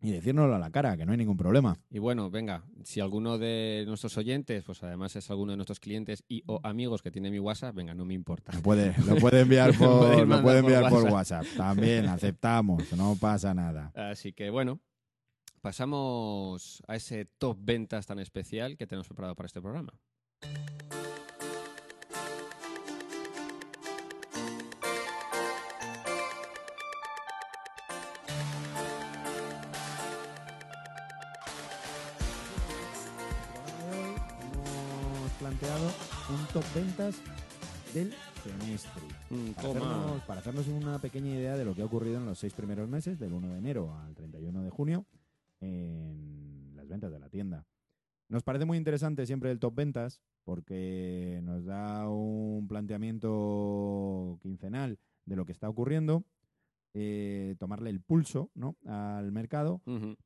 y 0.00 0.10
decírnoslo 0.10 0.54
a 0.54 0.58
la 0.58 0.70
cara, 0.70 0.96
que 0.96 1.04
no 1.04 1.12
hay 1.12 1.18
ningún 1.18 1.36
problema. 1.36 1.78
Y 1.90 1.98
bueno, 1.98 2.30
venga, 2.30 2.64
si 2.84 3.00
alguno 3.00 3.38
de 3.38 3.84
nuestros 3.86 4.16
oyentes, 4.16 4.64
pues 4.64 4.82
además 4.82 5.16
es 5.16 5.30
alguno 5.30 5.52
de 5.52 5.56
nuestros 5.56 5.80
clientes 5.80 6.24
y 6.28 6.42
o 6.46 6.60
amigos 6.62 7.02
que 7.02 7.10
tiene 7.10 7.30
mi 7.30 7.38
WhatsApp, 7.38 7.74
venga, 7.74 7.94
no 7.94 8.04
me 8.04 8.14
importa. 8.14 8.52
Lo 8.52 8.62
puede, 8.62 8.94
lo 9.04 9.16
puede 9.16 9.40
enviar 9.40 9.74
por, 9.78 10.26
lo 10.26 10.42
puede 10.42 10.58
enviar 10.60 10.88
por 10.88 11.04
WhatsApp. 11.04 11.42
WhatsApp. 11.42 11.56
También 11.56 12.06
aceptamos, 12.06 12.92
no 12.92 13.16
pasa 13.16 13.54
nada. 13.54 13.92
Así 13.94 14.32
que 14.32 14.50
bueno, 14.50 14.80
pasamos 15.60 16.82
a 16.86 16.96
ese 16.96 17.24
top 17.24 17.58
ventas 17.60 18.06
tan 18.06 18.18
especial 18.18 18.76
que 18.76 18.86
tenemos 18.86 19.08
preparado 19.08 19.34
para 19.34 19.46
este 19.46 19.60
programa. 19.60 19.92
Top 36.52 36.64
ventas 36.74 37.20
del 37.94 38.12
semestre. 38.42 39.02
Mm, 39.30 39.50
Para 39.52 39.68
hacernos, 39.68 40.22
para 40.22 40.40
hacernos 40.40 40.68
una 40.68 40.98
pequeña 40.98 41.30
idea 41.34 41.56
de 41.56 41.64
lo 41.64 41.74
que 41.74 41.82
ha 41.82 41.84
ocurrido 41.84 42.18
en 42.18 42.26
los 42.26 42.38
seis 42.38 42.52
primeros 42.54 42.88
meses, 42.88 43.18
del 43.18 43.32
1 43.32 43.48
de 43.52 43.58
enero 43.58 43.94
al 43.96 44.14
31 44.14 44.62
de 44.62 44.70
junio, 44.70 45.06
en 45.60 46.72
las 46.76 46.88
ventas 46.88 47.10
de 47.12 47.18
la 47.18 47.28
tienda. 47.28 47.66
Nos 48.28 48.42
parece 48.42 48.64
muy 48.64 48.78
interesante 48.78 49.26
siempre 49.26 49.50
el 49.50 49.58
top 49.58 49.74
ventas 49.74 50.20
porque 50.44 51.40
nos 51.42 51.64
da 51.64 52.08
un 52.08 52.66
planteamiento 52.68 54.38
quincenal 54.40 54.98
de 55.26 55.36
lo 55.36 55.44
que 55.44 55.52
está 55.52 55.68
ocurriendo, 55.68 56.24
eh, 56.94 57.54
tomarle 57.58 57.90
el 57.90 58.00
pulso 58.00 58.50
¿no? 58.54 58.76
al 58.86 59.30
mercado 59.32 59.82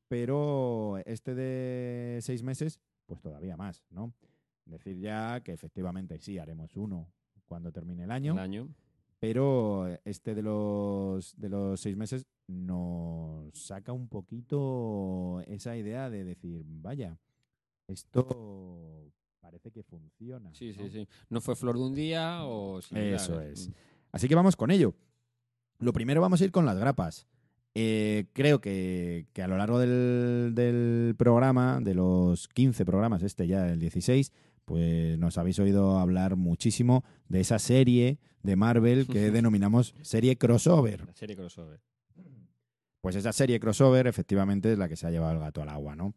pero 0.07 0.97
este 1.05 1.35
de 1.35 2.19
seis 2.21 2.41
meses, 2.43 2.79
pues 3.05 3.19
todavía 3.21 3.57
más, 3.57 3.83
¿no? 3.89 4.13
Decir 4.65 4.97
ya 4.99 5.41
que 5.41 5.51
efectivamente 5.53 6.17
sí 6.19 6.37
haremos 6.37 6.75
uno 6.75 7.11
cuando 7.45 7.71
termine 7.71 8.03
el 8.05 8.11
año, 8.11 8.33
El 8.33 8.39
año. 8.39 8.69
pero 9.19 9.87
este 10.05 10.33
de 10.35 10.41
los 10.41 11.35
de 11.39 11.49
los 11.49 11.79
seis 11.79 11.97
meses 11.97 12.25
nos 12.47 13.53
saca 13.57 13.91
un 13.91 14.07
poquito 14.07 15.41
esa 15.47 15.75
idea 15.77 16.09
de 16.09 16.23
decir, 16.23 16.63
vaya, 16.65 17.17
esto 17.87 19.11
parece 19.39 19.71
que 19.71 19.83
funciona. 19.83 20.53
Sí, 20.53 20.73
¿no? 20.77 20.83
sí, 20.83 20.89
sí. 20.89 21.07
No 21.29 21.41
fue 21.41 21.55
flor 21.55 21.77
de 21.77 21.83
un 21.83 21.93
día 21.95 22.45
o... 22.45 22.81
similar, 22.81 23.13
Eso 23.13 23.41
¿eh? 23.41 23.51
es. 23.51 23.69
Mm. 23.69 23.73
Así 24.13 24.27
que 24.27 24.35
vamos 24.35 24.55
con 24.55 24.71
ello. 24.71 24.95
Lo 25.79 25.91
primero 25.93 26.21
vamos 26.21 26.41
a 26.41 26.45
ir 26.45 26.51
con 26.51 26.65
las 26.65 26.77
grapas. 26.77 27.27
Eh, 27.75 28.27
creo 28.33 28.61
que, 28.61 29.27
que 29.33 29.41
a 29.41 29.47
lo 29.47 29.57
largo 29.57 29.79
del, 29.79 30.51
del 30.53 31.15
programa, 31.17 31.79
de 31.81 31.95
los 31.95 32.47
15 32.47 32.85
programas, 32.85 33.23
este 33.23 33.47
ya 33.47 33.67
el 33.71 33.79
16, 33.79 34.31
pues 34.65 35.17
nos 35.17 35.37
habéis 35.37 35.59
oído 35.59 35.99
hablar 35.99 36.35
muchísimo 36.35 37.03
de 37.29 37.41
esa 37.41 37.59
serie 37.59 38.19
de 38.41 38.55
Marvel 38.55 39.07
que 39.07 39.31
denominamos 39.31 39.95
serie 40.01 40.37
crossover. 40.37 41.05
La 41.05 41.13
serie 41.13 41.35
crossover. 41.35 41.81
Pues 43.01 43.15
esa 43.15 43.33
serie 43.33 43.59
crossover 43.59 44.07
efectivamente 44.07 44.71
es 44.71 44.77
la 44.77 44.87
que 44.87 44.95
se 44.95 45.05
ha 45.05 45.11
llevado 45.11 45.33
el 45.33 45.39
gato 45.39 45.61
al 45.61 45.69
agua, 45.69 45.95
¿no? 45.95 46.13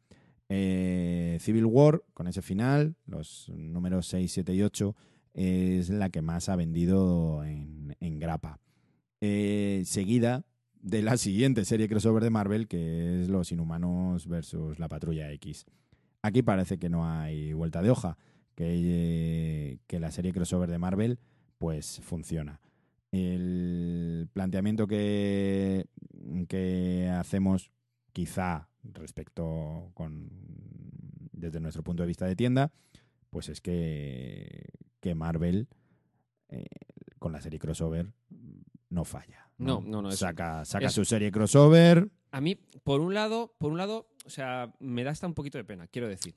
Eh, 0.49 1.39
Civil 1.41 1.65
War, 1.65 2.05
con 2.15 2.29
ese 2.29 2.43
final, 2.43 2.95
los 3.07 3.49
números 3.49 4.07
6, 4.07 4.31
7 4.31 4.55
y 4.55 4.63
8, 4.63 4.95
es 5.35 5.91
la 5.91 6.11
que 6.11 6.23
más 6.23 6.49
ha 6.49 6.55
vendido 6.55 7.45
en, 7.45 7.97
en 7.99 8.19
grapa. 8.21 8.61
Eh, 9.21 9.83
seguida 9.85 10.45
de 10.81 11.03
la 11.03 11.17
siguiente 11.17 11.65
serie 11.65 11.89
crossover 11.89 12.23
de 12.23 12.31
Marvel, 12.31 12.69
que 12.69 13.23
es 13.23 13.29
Los 13.29 13.51
Inhumanos 13.51 14.29
versus 14.29 14.79
la 14.79 14.89
Patrulla 14.89 15.33
X. 15.33 15.67
Aquí 16.23 16.43
parece 16.43 16.79
que 16.79 16.89
no 16.89 17.09
hay 17.09 17.53
vuelta 17.53 17.83
de 17.83 17.91
hoja, 17.91 18.17
que, 18.57 19.79
que 19.87 20.01
la 20.01 20.11
serie 20.11 20.33
crossover 20.33 20.69
de 20.71 20.79
Marvel 20.79 21.19
pues 21.59 22.01
funciona. 22.03 22.61
El 23.13 24.29
planteamiento 24.33 24.87
que, 24.87 25.87
que 26.49 27.09
hacemos 27.17 27.71
quizá 28.13 28.69
respecto 28.83 29.91
con 29.95 30.29
desde 31.33 31.61
nuestro 31.61 31.83
punto 31.83 32.03
de 32.03 32.07
vista 32.09 32.27
de 32.27 32.35
tienda, 32.37 32.73
pues 33.31 33.49
es 33.49 33.61
que, 33.61 34.65
que 35.01 35.15
Marvel 35.15 35.69
eh, 36.49 36.65
con 37.19 37.33
la 37.33 37.41
serie 37.41 37.59
crossover 37.59 38.13
no 38.89 39.05
falla. 39.05 39.51
No, 39.59 39.83
no, 39.87 40.03
no, 40.03 40.13
Saca, 40.13 40.65
saca 40.65 40.87
es- 40.87 40.93
su 40.93 41.05
serie 41.05 41.31
crossover. 41.31 42.11
A 42.33 42.41
mí, 42.41 42.57
por 42.85 43.01
un 43.01 43.15
lado, 43.15 43.55
por 43.59 43.71
un 43.73 43.79
lado, 43.79 44.09
o 44.27 44.31
sea, 44.31 44.75
me 44.81 45.05
da 45.05 45.11
hasta 45.13 45.27
un 45.27 45.35
poquito 45.35 45.57
de 45.59 45.65
pena, 45.65 45.87
quiero 45.87 46.09
decir. 46.09 46.35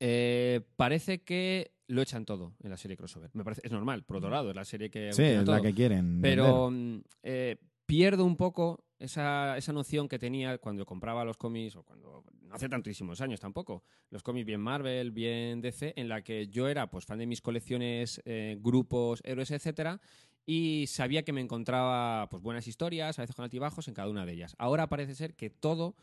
Eh, 0.00 0.62
parece 0.76 1.22
que 1.22 1.72
lo 1.86 2.00
echan 2.00 2.24
todo 2.24 2.54
en 2.62 2.70
la 2.70 2.76
serie 2.76 2.96
crossover. 2.96 3.30
Me 3.34 3.44
parece, 3.44 3.62
es 3.64 3.70
normal, 3.70 4.04
por 4.04 4.16
otro 4.16 4.30
lado, 4.30 4.50
es 4.50 4.56
la 4.56 4.64
serie 4.64 4.90
que 4.90 5.12
Sí, 5.12 5.22
es 5.22 5.46
la 5.46 5.60
que 5.60 5.74
quieren. 5.74 6.20
Pero 6.22 6.70
mm, 6.70 7.00
eh, 7.22 7.58
pierdo 7.84 8.24
un 8.24 8.36
poco 8.36 8.84
esa, 8.98 9.56
esa 9.56 9.72
noción 9.72 10.08
que 10.08 10.18
tenía 10.18 10.58
cuando 10.58 10.86
compraba 10.86 11.24
los 11.24 11.36
cómics, 11.36 11.76
o 11.76 11.82
cuando, 11.82 12.24
no 12.42 12.54
hace 12.54 12.68
tantísimos 12.68 13.20
años 13.20 13.40
tampoco, 13.40 13.82
los 14.10 14.22
cómics 14.22 14.46
bien 14.46 14.60
Marvel, 14.60 15.10
bien 15.10 15.60
DC, 15.60 15.94
en 15.96 16.08
la 16.08 16.22
que 16.22 16.46
yo 16.48 16.68
era 16.68 16.88
pues 16.90 17.04
fan 17.04 17.18
de 17.18 17.26
mis 17.26 17.40
colecciones, 17.42 18.22
eh, 18.24 18.56
grupos, 18.60 19.20
héroes, 19.24 19.50
etcétera, 19.50 20.00
y 20.46 20.86
sabía 20.88 21.22
que 21.22 21.32
me 21.32 21.40
encontraba 21.40 22.28
pues 22.28 22.42
buenas 22.42 22.66
historias, 22.66 23.18
a 23.18 23.22
veces 23.22 23.36
con 23.36 23.44
altibajos 23.44 23.88
en 23.88 23.94
cada 23.94 24.08
una 24.08 24.26
de 24.26 24.32
ellas. 24.32 24.54
Ahora 24.58 24.88
parece 24.88 25.14
ser 25.14 25.34
que 25.34 25.50
todo, 25.50 25.94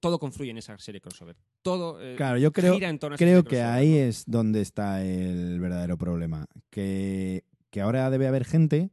todo 0.00 0.18
confluye 0.18 0.50
en 0.50 0.58
esa 0.58 0.78
serie 0.78 1.00
crossover. 1.00 1.36
Todo 1.62 2.00
eh, 2.00 2.14
Claro, 2.16 2.38
yo 2.38 2.52
creo, 2.52 2.74
gira 2.74 2.88
en 2.88 2.98
torno 2.98 3.14
a 3.14 3.18
creo 3.18 3.44
que 3.44 3.62
ahí 3.62 3.90
¿no? 3.90 3.96
es 3.96 4.24
donde 4.26 4.60
está 4.60 5.04
el 5.04 5.58
verdadero 5.60 5.98
problema. 5.98 6.46
Que, 6.70 7.44
que 7.70 7.80
ahora 7.80 8.08
debe 8.10 8.26
haber 8.26 8.44
gente 8.44 8.90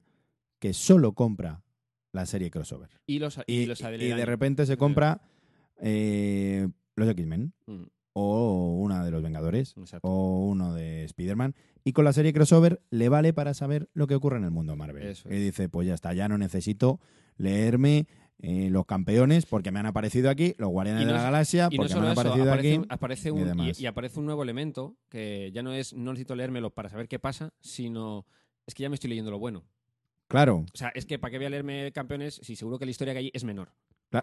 que 0.59 0.73
solo 0.73 1.13
compra 1.13 1.63
la 2.11 2.25
serie 2.25 2.49
crossover. 2.49 2.89
Y 3.05 3.19
los, 3.19 3.39
y, 3.47 3.53
Y, 3.53 3.65
los 3.65 3.81
y 3.81 4.07
de 4.07 4.25
repente 4.25 4.65
se 4.65 4.77
compra 4.77 5.21
eh, 5.81 6.67
los 6.95 7.09
X-Men 7.09 7.53
Mm, 7.65 7.83
o 8.13 8.75
una 8.79 9.03
de 9.03 9.11
los 9.11 9.21
Vengadores 9.23 9.75
exacto. 9.77 10.07
o 10.07 10.45
uno 10.45 10.73
de 10.73 11.03
Spider-Man. 11.05 11.55
Y 11.83 11.91
con 11.93 12.05
la 12.05 12.13
serie 12.13 12.31
crossover 12.33 12.81
le 12.89 13.09
vale 13.09 13.33
para 13.33 13.53
saber 13.53 13.89
lo 13.93 14.07
que 14.07 14.15
ocurre 14.15 14.37
en 14.37 14.45
el 14.45 14.51
mundo 14.51 14.75
Marvel. 14.75 15.03
Eso 15.07 15.29
y 15.29 15.35
dice, 15.35 15.67
pues 15.69 15.87
ya 15.87 15.93
está, 15.93 16.13
ya 16.13 16.29
no 16.29 16.37
necesito 16.37 16.99
leerme 17.37 18.07
eh, 18.39 18.69
los 18.69 18.85
campeones 18.85 19.45
porque 19.45 19.71
me 19.71 19.79
han 19.79 19.85
aparecido 19.85 20.29
aquí, 20.29 20.53
los 20.57 20.69
Guardianes 20.69 21.03
no 21.05 21.11
de 21.11 21.17
la 21.17 21.23
Galaxia 21.23 21.69
no 21.71 21.77
porque 21.77 21.93
me 21.95 21.99
han 22.01 22.11
eso, 22.11 22.21
aparecido 22.21 22.43
aparece, 22.51 22.75
aquí. 22.75 22.85
aparece 22.89 23.31
un, 23.31 23.59
y, 23.59 23.71
y 23.77 23.85
aparece 23.85 24.19
un 24.19 24.25
nuevo 24.25 24.43
elemento 24.43 24.95
que 25.09 25.51
ya 25.53 25.63
no 25.63 25.73
es, 25.73 25.93
no 25.93 26.11
necesito 26.11 26.35
leérmelo 26.35 26.69
para 26.73 26.89
saber 26.89 27.07
qué 27.07 27.19
pasa, 27.19 27.53
sino 27.61 28.25
es 28.65 28.73
que 28.75 28.83
ya 28.83 28.89
me 28.89 28.95
estoy 28.95 29.09
leyendo 29.09 29.31
lo 29.31 29.39
bueno. 29.39 29.63
Claro, 30.27 30.65
O 30.73 30.77
sea, 30.77 30.89
es 30.95 31.05
que 31.05 31.19
¿para 31.19 31.31
qué 31.31 31.37
voy 31.37 31.45
a 31.45 31.49
leerme 31.51 31.91
campeones 31.91 32.39
si 32.41 32.55
seguro 32.55 32.79
que 32.79 32.85
la 32.85 32.91
historia 32.91 33.13
que 33.13 33.19
hay 33.19 33.31
es 33.33 33.43
menor? 33.43 33.69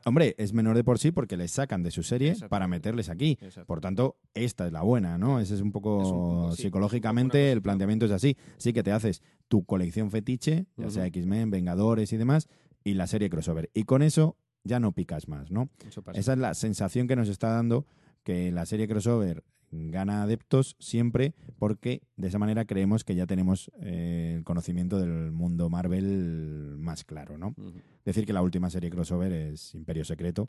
Hombre, 0.04 0.34
es 0.38 0.52
menor 0.52 0.76
de 0.76 0.84
por 0.84 0.98
sí 0.98 1.10
porque 1.10 1.36
les 1.36 1.50
sacan 1.50 1.82
de 1.82 1.90
su 1.90 2.02
serie 2.02 2.34
para 2.48 2.68
meterles 2.68 3.08
aquí. 3.08 3.38
Por 3.66 3.80
tanto, 3.80 4.16
esta 4.34 4.66
es 4.66 4.72
la 4.72 4.82
buena, 4.82 5.18
¿no? 5.18 5.40
Ese 5.40 5.54
es 5.54 5.60
un 5.60 5.72
poco, 5.72 6.02
Es 6.02 6.08
un 6.08 6.12
poco, 6.12 6.52
sí, 6.52 6.62
psicológicamente 6.62 7.38
un 7.38 7.42
poco 7.42 7.52
el 7.52 7.62
planteamiento 7.62 8.06
es 8.06 8.12
así. 8.12 8.36
Sí 8.56 8.72
que 8.72 8.82
te 8.82 8.92
haces 8.92 9.22
tu 9.48 9.64
colección 9.64 10.10
fetiche, 10.10 10.66
ya 10.76 10.90
sea 10.90 11.06
X-Men, 11.06 11.50
Vengadores 11.50 12.12
y 12.12 12.16
demás, 12.16 12.48
y 12.84 12.94
la 12.94 13.06
serie 13.06 13.30
crossover. 13.30 13.70
Y 13.74 13.84
con 13.84 14.02
eso 14.02 14.36
ya 14.64 14.78
no 14.80 14.92
picas 14.92 15.28
más, 15.28 15.50
¿no? 15.50 15.70
Esa 16.14 16.32
es 16.32 16.38
la 16.38 16.54
sensación 16.54 17.08
que 17.08 17.16
nos 17.16 17.28
está 17.28 17.48
dando 17.50 17.86
que 18.22 18.52
la 18.52 18.66
serie 18.66 18.86
crossover 18.86 19.42
gana 19.72 20.22
adeptos 20.22 20.74
siempre 20.80 21.34
porque 21.58 22.02
de 22.16 22.28
esa 22.28 22.38
manera 22.38 22.64
creemos 22.64 23.04
que 23.04 23.14
ya 23.14 23.26
tenemos 23.26 23.70
eh, 23.80 24.34
el 24.38 24.44
conocimiento 24.44 24.98
del 24.98 25.30
mundo 25.30 25.68
Marvel 25.70 26.76
más 26.78 27.04
claro, 27.04 27.38
¿no? 27.38 27.54
Decir 28.04 28.26
que 28.26 28.32
la 28.32 28.42
última 28.42 28.68
serie 28.70 28.90
crossover 28.90 29.32
es 29.32 29.74
Imperio 29.74 30.04
Secreto, 30.04 30.46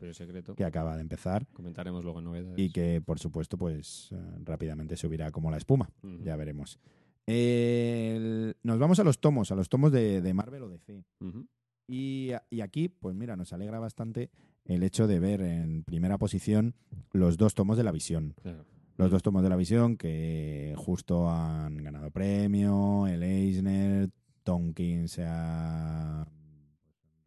que 0.56 0.64
acaba 0.64 0.96
de 0.96 1.02
empezar 1.02 1.46
Comentaremos 1.52 2.02
luego 2.02 2.20
novedades. 2.20 2.58
y 2.58 2.70
que, 2.70 3.00
por 3.00 3.18
supuesto, 3.18 3.56
pues 3.56 4.08
eh, 4.12 4.16
rápidamente 4.44 4.96
subirá 4.96 5.30
como 5.30 5.50
la 5.50 5.56
espuma. 5.58 5.90
Ya 6.24 6.34
veremos. 6.36 6.78
El- 7.26 8.56
nos 8.62 8.78
vamos 8.78 8.98
a 8.98 9.04
los 9.04 9.20
tomos, 9.20 9.52
a 9.52 9.54
los 9.54 9.68
tomos 9.68 9.92
de, 9.92 10.20
de 10.20 10.34
Marvel 10.34 10.62
o 10.64 10.68
DC. 10.68 11.04
Ujú. 11.20 11.46
Y, 11.88 12.30
y 12.50 12.60
aquí, 12.60 12.88
pues 12.88 13.14
mira, 13.14 13.36
nos 13.36 13.52
alegra 13.52 13.78
bastante 13.78 14.30
el 14.64 14.82
hecho 14.82 15.06
de 15.06 15.18
ver 15.18 15.40
en 15.42 15.82
primera 15.84 16.16
posición 16.18 16.74
los 17.12 17.36
dos 17.36 17.54
tomos 17.54 17.76
de 17.76 17.84
la 17.84 17.92
visión. 17.92 18.34
Claro. 18.42 18.64
Los 19.02 19.10
dos 19.10 19.22
tomos 19.22 19.42
de 19.42 19.48
la 19.48 19.56
visión 19.56 19.96
que 19.96 20.74
justo 20.76 21.28
han 21.28 21.76
ganado 21.82 22.10
premio, 22.12 23.06
el 23.08 23.22
Eisner, 23.24 24.08
Tonkin 24.44 25.08
se 25.08 25.24
ha... 25.26 26.24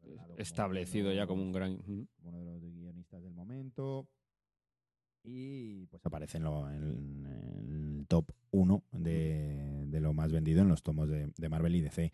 como 0.01 0.35
Establecido 0.37 1.11
ya 1.11 1.27
como 1.27 1.43
un 1.43 1.51
gran... 1.51 1.77
Uno 2.23 2.37
de 2.45 2.45
los 2.45 2.61
guionistas 2.75 3.21
del 3.21 3.33
momento. 3.33 4.07
Y 5.23 5.87
pues 5.87 6.05
aparece 6.05 6.37
en, 6.37 6.43
lo- 6.45 6.69
en- 6.69 7.25
en 7.25 7.71
el 7.99 8.05
top 8.07 8.31
1 8.51 8.83
de, 8.93 9.85
de 9.87 9.99
lo 9.99 10.13
más 10.13 10.31
vendido 10.31 10.61
en 10.61 10.69
los 10.69 10.81
tomos 10.81 11.09
de, 11.09 11.29
de 11.35 11.49
Marvel 11.49 11.75
y 11.75 11.81
DC. 11.81 12.13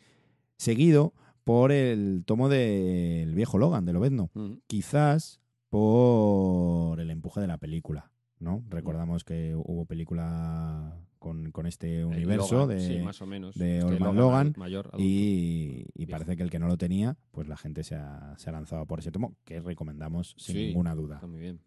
Seguido 0.58 1.14
por 1.44 1.72
el 1.72 2.24
tomo 2.26 2.50
del 2.50 3.36
viejo 3.36 3.58
Logan, 3.60 3.86
de 3.86 3.94
Lobezno. 3.94 4.32
Ujú. 4.34 4.60
Quizás 4.66 5.40
por 5.70 7.00
el 7.00 7.12
empuje 7.12 7.42
de 7.42 7.48
la 7.48 7.58
película, 7.58 8.12
¿no? 8.42 8.64
Recordamos 8.70 9.24
que 9.24 9.56
hubo 9.56 9.86
película 9.86 10.98
con, 11.20 11.52
con 11.52 11.68
este 11.68 12.04
universo 12.04 12.56
Logan, 12.62 12.78
de, 12.78 12.88
sí, 12.88 13.00
más 13.00 13.22
o 13.22 13.26
menos. 13.26 13.56
de 13.56 13.78
Este 13.78 13.88
Old 13.88 14.00
Man 14.00 14.16
Logan 14.16 14.54
mayor, 14.58 14.92
y, 14.98 15.86
parece 16.10 16.36
que 16.36 16.44
el 16.44 16.50
que 16.50 16.60
no 16.60 16.68
lo 16.68 16.78
tenía, 16.78 17.18
pues 17.32 17.48
la 17.48 17.56
gente 17.58 17.84
se 17.84 17.96
ha, 17.96 18.34
se 18.38 18.50
ha 18.50 18.54
lanzado 18.54 18.86
por 18.86 19.00
ese 19.00 19.12
tomo, 19.12 19.36
que 19.46 19.62
recomendamos 19.62 20.34
sin 20.38 20.56
Sí. 20.56 20.68
ninguna 20.68 20.96
duda. 20.96 21.16
Está 21.16 21.28
muy 21.28 21.40
bien. 21.40 21.60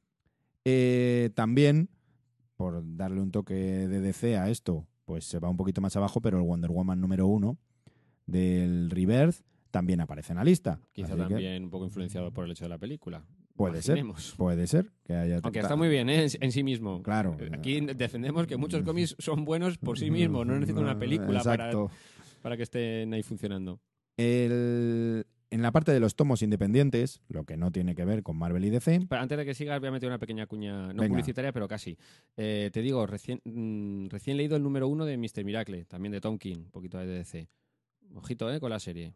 Eh, 0.64 1.30
también, 1.34 1.88
por 2.56 2.82
darle 2.96 3.20
un 3.20 3.30
toque 3.30 3.54
de 3.54 4.00
DC 4.00 4.36
a 4.36 4.50
esto, 4.50 4.86
pues 5.04 5.24
se 5.24 5.38
va 5.38 5.48
un 5.48 5.56
poquito 5.56 5.80
más 5.80 5.96
abajo, 5.96 6.20
pero 6.20 6.38
el 6.38 6.44
Wonder 6.44 6.70
Woman 6.70 7.00
número 7.00 7.26
uno 7.26 7.58
del 8.26 8.90
Rebirth 8.90 9.42
también 9.70 10.00
aparece 10.00 10.32
en 10.32 10.38
la 10.38 10.44
lista. 10.44 10.80
Quizá 10.92 11.08
Así 11.08 11.16
que 11.22 11.28
también 11.28 11.64
un 11.64 11.70
poco 11.70 11.84
influenciado 11.84 12.32
por 12.32 12.44
el 12.44 12.52
hecho 12.52 12.64
de 12.64 12.68
la 12.70 12.78
película. 12.78 13.24
Puede 13.56 13.82
ser. 13.82 14.04
Puede 14.36 14.66
ser 14.66 14.90
que 15.04 15.14
haya 15.14 15.38
Aunque 15.42 15.60
está 15.60 15.76
muy 15.76 15.88
bien, 15.88 16.08
¿eh? 16.10 16.24
En, 16.24 16.30
en 16.40 16.52
sí 16.52 16.62
mismo. 16.64 17.02
Claro. 17.02 17.36
Eh, 17.38 17.50
Aquí 17.52 17.80
defendemos 17.80 18.46
que 18.46 18.56
muchos 18.56 18.82
cómics 18.82 19.14
son 19.20 19.44
buenos 19.44 19.78
por 19.78 19.98
sí 19.98 20.10
mismos, 20.10 20.46
no 20.46 20.54
necesitan 20.54 20.82
una 20.84 20.98
película 20.98 21.42
para, 21.42 21.70
para 22.42 22.56
que 22.56 22.62
estén 22.64 23.12
ahí 23.14 23.22
funcionando. 23.22 23.80
El- 24.16 25.26
en 25.50 25.62
la 25.62 25.70
parte 25.70 25.92
de 25.92 26.00
los 26.00 26.16
tomos 26.16 26.42
independientes, 26.42 27.20
lo 27.28 27.44
que 27.44 27.56
no 27.56 27.70
tiene 27.70 27.94
que 27.94 28.04
ver 28.04 28.24
con 28.24 28.36
Marvel 28.36 28.64
y 28.64 28.70
DC, 28.70 29.06
Pero 29.08 29.22
antes 29.22 29.38
de 29.38 29.44
que 29.44 29.54
sigas, 29.54 29.78
voy 29.78 29.88
a 29.88 29.92
meter 29.92 30.08
una 30.08 30.18
pequeña 30.18 30.46
cuña, 30.48 30.88
no 30.92 31.00
Venga. 31.00 31.08
publicitaria, 31.10 31.52
pero 31.52 31.68
casi. 31.68 31.96
Eh, 32.36 32.70
te 32.72 32.82
digo, 32.82 33.06
recién, 33.06 33.40
mm, 33.44 34.08
recién 34.08 34.36
leído 34.36 34.56
el 34.56 34.64
número 34.64 34.88
uno 34.88 35.04
de 35.04 35.16
Mr. 35.16 35.44
Miracle, 35.44 35.84
también 35.84 36.10
de 36.10 36.20
Tom 36.20 36.38
King, 36.38 36.56
un 36.56 36.70
poquito 36.72 36.98
de 36.98 37.06
DC. 37.06 37.48
Ojito, 38.16 38.52
¿eh? 38.52 38.58
Con 38.58 38.70
la 38.70 38.80
serie. 38.80 39.14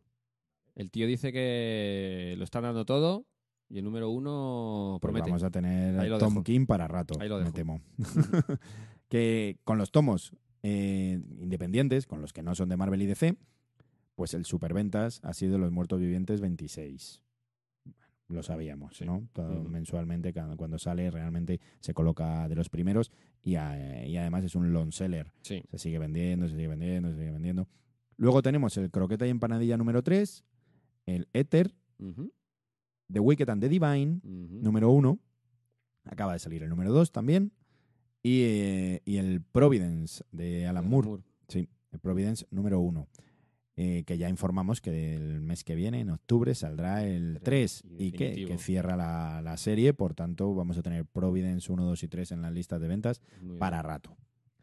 El 0.76 0.92
tío 0.92 1.08
dice 1.08 1.32
que 1.32 2.36
lo 2.38 2.44
están 2.44 2.62
dando 2.62 2.84
todo 2.84 3.26
y 3.70 3.78
el 3.78 3.84
número 3.84 4.10
uno 4.10 4.98
pues 5.00 5.10
promete. 5.12 5.30
vamos 5.30 5.42
a 5.42 5.50
tener 5.50 5.98
a 5.98 6.18
Tom 6.18 6.34
dejo. 6.34 6.44
King 6.44 6.66
para 6.66 6.88
rato, 6.88 7.14
Ahí 7.20 7.28
lo 7.28 7.40
me 7.40 7.52
temo. 7.52 7.80
que 9.08 9.58
con 9.64 9.78
los 9.78 9.90
tomos 9.90 10.32
eh, 10.62 11.20
independientes, 11.40 12.06
con 12.06 12.20
los 12.20 12.32
que 12.32 12.42
no 12.42 12.54
son 12.54 12.68
de 12.68 12.76
Marvel 12.76 13.02
y 13.02 13.06
DC, 13.06 13.36
pues 14.14 14.34
el 14.34 14.44
superventas 14.44 15.20
ha 15.22 15.32
sido 15.34 15.58
Los 15.58 15.70
Muertos 15.70 16.00
Vivientes 16.00 16.40
26. 16.40 17.22
Bueno, 17.84 17.98
lo 18.28 18.42
sabíamos, 18.42 18.96
Sí. 18.96 19.04
¿no? 19.06 19.28
Todo 19.32 19.62
mensualmente, 19.64 20.32
cuando 20.32 20.78
sale, 20.78 21.10
realmente 21.10 21.60
se 21.80 21.94
coloca 21.94 22.48
de 22.48 22.54
los 22.56 22.68
primeros 22.68 23.10
y, 23.42 23.54
a- 23.54 24.04
y 24.06 24.16
además 24.16 24.44
es 24.44 24.54
un 24.54 24.72
long 24.72 24.92
seller. 24.92 25.32
Sí. 25.42 25.62
Se 25.70 25.78
sigue 25.78 25.98
vendiendo, 25.98 26.46
se 26.48 26.54
sigue 26.56 26.68
vendiendo, 26.68 27.10
se 27.10 27.16
sigue 27.18 27.30
vendiendo. 27.30 27.68
Luego 28.16 28.42
tenemos 28.42 28.76
el 28.76 28.90
Croqueta 28.90 29.26
y 29.26 29.30
Empanadilla 29.30 29.76
número 29.76 30.02
3, 30.02 30.44
el 31.06 31.28
Ether, 31.32 31.74
Ujú, 32.00 32.32
The 33.12 33.20
Wicked 33.20 33.48
and 33.48 33.60
the 33.62 33.68
Divine, 33.68 34.20
número 34.22 34.90
1. 34.90 35.18
Acaba 36.04 36.32
de 36.34 36.38
salir 36.38 36.62
el 36.62 36.68
número 36.68 36.92
2 36.92 37.12
también. 37.12 37.52
Y, 38.22 38.42
eh, 38.42 39.02
y 39.04 39.16
el 39.18 39.42
Providence 39.42 40.24
de 40.32 40.66
Alan 40.66 40.88
Moore. 40.88 41.22
Sí, 41.48 41.68
el 41.92 41.98
Providence 42.00 42.46
número 42.50 42.80
1. 42.80 43.08
que 43.76 44.18
ya 44.18 44.28
informamos 44.28 44.80
que 44.80 45.14
el 45.14 45.40
mes 45.40 45.62
que 45.62 45.76
viene, 45.76 46.00
en 46.00 46.10
octubre, 46.10 46.52
saldrá 46.56 47.04
el 47.04 47.34
3 47.44 47.44
Tres, 47.44 47.84
y 47.98 48.06
y 48.06 48.12
que, 48.12 48.44
que 48.44 48.58
cierra 48.58 48.96
la, 48.96 49.40
la 49.40 49.56
serie. 49.56 49.94
Por 49.94 50.14
tanto, 50.14 50.52
vamos 50.52 50.76
a 50.78 50.82
tener 50.82 51.06
Providence 51.06 51.70
1, 51.72 51.84
2 51.84 52.02
y 52.02 52.08
3 52.08 52.32
en 52.32 52.42
las 52.42 52.52
listas 52.52 52.80
de 52.80 52.88
ventas 52.88 53.22
Muy 53.40 53.50
bien. 53.50 53.58
para 53.60 53.80
rato. 53.82 54.16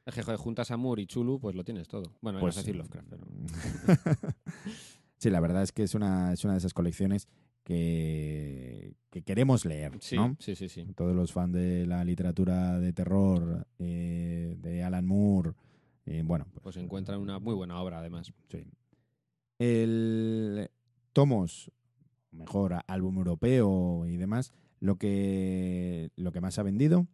Es 0.06 0.14
que, 0.14 0.22
joder, 0.22 0.38
juntas 0.38 0.70
a 0.70 0.78
Moore 0.78 1.02
y 1.04 1.08
Chulu, 1.08 1.40
pues 1.40 1.56
lo 1.56 1.64
tienes 1.64 1.88
todo. 1.88 2.12
Bueno, 2.22 2.40
Pues, 2.40 2.56
pues, 2.56 2.58
a 2.58 2.62
decir 2.62 2.76
Lovecraft, 2.76 3.08
pero... 3.10 3.26
sí, 5.18 5.30
la 5.30 5.40
verdad 5.40 5.64
es 5.64 5.72
que 5.72 5.84
es 5.84 5.96
una, 5.96 6.34
es 6.34 6.44
una 6.44 6.54
de 6.54 6.60
esas 6.60 6.74
colecciones 6.74 7.28
que, 7.64 8.96
que 9.10 9.24
queremos 9.24 9.66
leer, 9.66 9.94
Sí, 10.00 10.16
¿no? 10.16 10.36
sí, 10.40 10.56
sí, 10.56 10.70
sí. 10.70 10.86
Todos 10.96 11.16
los 11.16 11.32
fans 11.34 11.54
de 11.54 11.86
la 11.88 12.04
literatura 12.04 12.80
de 12.80 12.94
terror, 12.94 13.66
eh, 13.80 14.56
de 14.60 14.84
Alan 14.84 15.06
Moore, 15.06 15.54
eh, 16.06 16.22
bueno, 16.24 16.46
pues, 16.52 16.62
Pues 16.62 16.78
encuentran 16.78 17.20
una 17.20 17.40
muy 17.40 17.56
buena 17.56 17.82
obra, 17.82 18.00
además. 18.00 18.32
sí. 18.50 18.66
El 19.58 20.70
tomos, 21.14 21.72
mejor 22.32 22.78
álbum 22.88 23.18
europeo 23.18 24.06
y 24.06 24.18
demás, 24.18 24.52
lo 24.82 24.98
que, 24.98 26.10
lo 26.18 26.32
que 26.34 26.42
más 26.42 26.60
ha 26.60 26.64
vendido, 26.64 27.08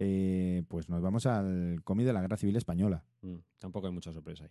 eh, 0.00 0.64
pues 0.68 0.88
nos 0.88 1.00
vamos 1.00 1.26
al 1.26 1.80
cómic 1.84 2.06
de 2.06 2.12
la 2.12 2.20
Guerra 2.22 2.36
Civil 2.36 2.56
Española. 2.56 3.04
Mm, 3.22 3.36
tampoco 3.58 3.86
hay 3.86 3.92
mucha 3.92 4.12
sorpresa 4.12 4.44
ahí. 4.44 4.50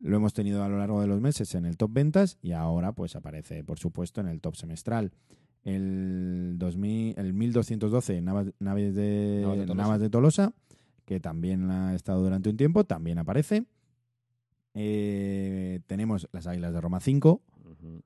Lo 0.00 0.16
hemos 0.16 0.32
tenido 0.32 0.62
a 0.62 0.68
lo 0.68 0.78
largo 0.78 1.00
de 1.00 1.06
los 1.08 1.20
meses 1.20 1.54
en 1.54 1.64
el 1.66 1.76
top 1.76 1.92
ventas 1.92 2.38
y 2.40 2.52
ahora 2.52 2.92
pues 2.92 3.16
aparece, 3.16 3.64
por 3.64 3.78
supuesto, 3.78 4.20
en 4.20 4.28
el 4.28 4.40
top 4.40 4.54
semestral. 4.54 5.12
El, 5.64 6.54
2000, 6.56 7.18
el 7.18 7.32
1212, 7.32 8.20
Navas, 8.22 8.52
naves 8.60 8.94
de, 8.94 9.40
Navas 9.42 9.58
de 9.58 9.66
Tolosa. 9.66 9.82
Navas 9.82 10.00
de 10.00 10.10
Tolosa, 10.10 10.52
que 11.04 11.20
también 11.20 11.70
ha 11.70 11.94
estado 11.94 12.22
durante 12.22 12.48
un 12.48 12.56
tiempo, 12.56 12.84
también 12.84 13.18
aparece. 13.18 13.64
Eh, 14.74 15.80
tenemos 15.86 16.28
Las 16.32 16.46
Águilas 16.46 16.72
de 16.72 16.80
Roma 16.80 17.00
5, 17.00 17.42
Ujú. 17.64 18.02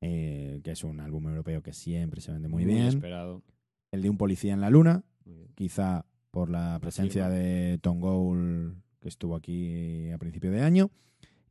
eh, 0.00 0.60
que 0.62 0.70
es 0.70 0.84
un 0.84 1.00
álbum 1.00 1.26
europeo 1.28 1.62
que 1.62 1.72
siempre 1.72 2.20
se 2.20 2.32
vende 2.32 2.48
muy, 2.48 2.64
bien. 2.64 2.86
esperado. 2.86 3.42
El 3.90 4.02
de 4.02 4.10
Un 4.10 4.16
Policía 4.16 4.54
en 4.54 4.60
la 4.60 4.70
Luna, 4.70 5.02
quizá 5.56 6.06
por 6.30 6.48
la 6.48 6.78
presencia 6.80 7.28
de 7.28 7.78
Tom 7.82 8.00
Gould, 8.00 8.74
que 9.00 9.08
estuvo 9.08 9.34
aquí 9.34 10.10
a 10.10 10.18
principio 10.18 10.50
de 10.50 10.62
año, 10.62 10.90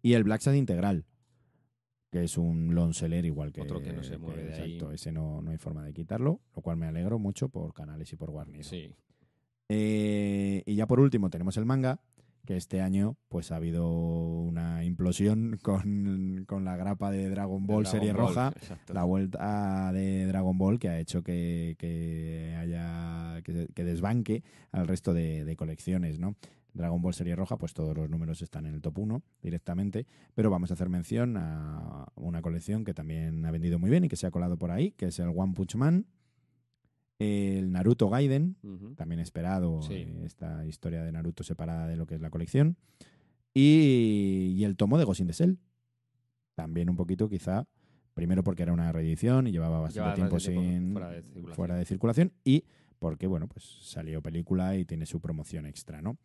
y 0.02 0.14
el 0.14 0.24
Black 0.24 0.42
Sad 0.42 0.54
Integral, 0.54 1.06
que 2.12 2.24
es 2.24 2.38
un 2.38 2.76
long 2.76 2.94
seller 2.94 3.26
igual 3.26 3.52
que... 3.52 3.62
Otro 3.62 3.82
que 3.82 3.94
no 3.94 4.04
se 4.04 4.18
mueve 4.18 4.44
de 4.44 4.54
ahí. 4.54 4.74
Exacto, 4.74 4.92
ese 4.92 5.12
no, 5.12 5.42
no 5.42 5.52
hay 5.52 5.58
forma 5.58 5.84
de 5.84 5.94
quitarlo, 5.94 6.42
lo 6.56 6.62
cual 6.62 6.78
me 6.78 6.88
alegro 6.88 7.20
mucho 7.20 7.50
por 7.50 7.74
Canales 7.74 8.12
y 8.12 8.16
por 8.16 8.30
Warner. 8.30 8.64
Sí. 8.64 8.94
Eh, 9.70 10.64
y 10.66 10.76
ya 10.76 10.88
por 10.88 11.00
último 11.00 11.30
tenemos 11.30 11.56
el 11.56 11.66
manga, 11.66 12.02
que 12.46 12.58
este 12.58 12.82
año 12.82 13.18
pues 13.30 13.52
ha 13.52 13.58
habido 13.58 13.90
una 13.90 14.84
implosión 14.84 15.60
con, 15.64 16.44
con 16.48 16.66
la 16.66 16.76
grapa 16.76 17.12
de 17.12 17.30
Dragon 17.30 17.66
Ball 17.66 17.84
Dragon 17.84 18.00
serie 18.00 18.14
Ball, 18.14 18.22
roja 18.28 18.54
exacto. 18.56 18.94
la 18.94 19.04
vuelta 19.04 19.92
de 19.94 20.26
Dragon 20.26 20.58
Ball 20.58 20.80
que 20.80 20.90
ha 20.90 21.00
hecho 21.00 21.24
que, 21.24 21.76
que 21.78 22.56
haya 22.60 23.42
que, 23.44 23.68
que 23.74 23.84
desbanque 23.84 24.44
al 24.72 24.88
resto 24.88 25.14
de, 25.14 25.46
de 25.46 25.56
colecciones, 25.56 26.20
¿no? 26.20 26.36
Dragon 26.74 27.02
Ball 27.02 27.14
Serie 27.14 27.36
Roja, 27.36 27.58
pues 27.58 27.74
todos 27.74 27.96
los 27.96 28.10
números 28.10 28.42
están 28.42 28.66
en 28.66 28.76
el 28.76 28.82
top 28.82 29.00
1 29.00 29.22
directamente, 29.42 30.06
pero 30.34 30.50
vamos 30.50 30.72
a 30.72 30.76
hacer 30.76 30.90
mención 30.90 31.36
a 31.38 32.06
una 32.16 32.42
colección 32.42 32.84
que 32.86 32.94
también 32.94 33.46
ha 33.46 33.52
vendido 33.52 33.78
muy 33.80 33.90
bien 33.90 34.04
y 34.06 34.08
que 34.10 34.16
se 34.16 34.26
ha 34.28 34.32
colado 34.32 34.58
por 34.58 34.72
ahí, 34.72 34.92
que 34.92 35.08
es 35.08 35.20
el 35.20 35.30
One 35.36 35.54
Punch 35.54 35.76
Man, 35.76 36.06
el 37.20 37.72
Naruto 37.72 38.10
Gaiden, 38.10 38.56
también 38.96 39.20
esperado 39.20 39.82
Sí. 39.84 39.94
eh, 39.94 40.22
esta 40.26 40.66
historia 40.66 41.04
de 41.04 41.12
Naruto 41.12 41.44
separada 41.44 41.88
de 41.88 41.96
lo 41.96 42.06
que 42.08 42.16
es 42.16 42.22
la 42.22 42.30
colección, 42.30 42.78
y, 43.54 44.54
y 44.58 44.64
el 44.64 44.76
tomo 44.78 44.98
de 44.98 45.04
Ghost 45.04 45.20
in 45.20 45.28
the 45.28 45.34
Shell, 45.34 45.60
también 46.56 46.90
un 46.90 46.96
poquito 46.96 47.30
quizá, 47.30 47.68
primero 48.14 48.44
porque 48.44 48.64
era 48.64 48.74
una 48.74 48.92
reedición 48.92 49.48
y 49.48 49.52
llevaba 49.52 49.80
bastante 49.82 50.00
Llevaba 50.00 50.16
tiempo 50.16 50.40
sin 50.40 50.94
fuera 50.94 51.10
de 51.10 51.22
circulación. 51.22 51.56
fuera 51.56 51.76
de 51.76 51.86
circulación 51.86 52.34
y 52.44 52.64
porque 53.00 53.26
bueno 53.28 53.48
pues 53.48 53.64
salió 53.82 54.22
película 54.22 54.76
y 54.78 54.86
tiene 54.86 55.06
su 55.06 55.20
promoción 55.22 55.66
extra, 55.66 56.02
¿no? 56.02 56.18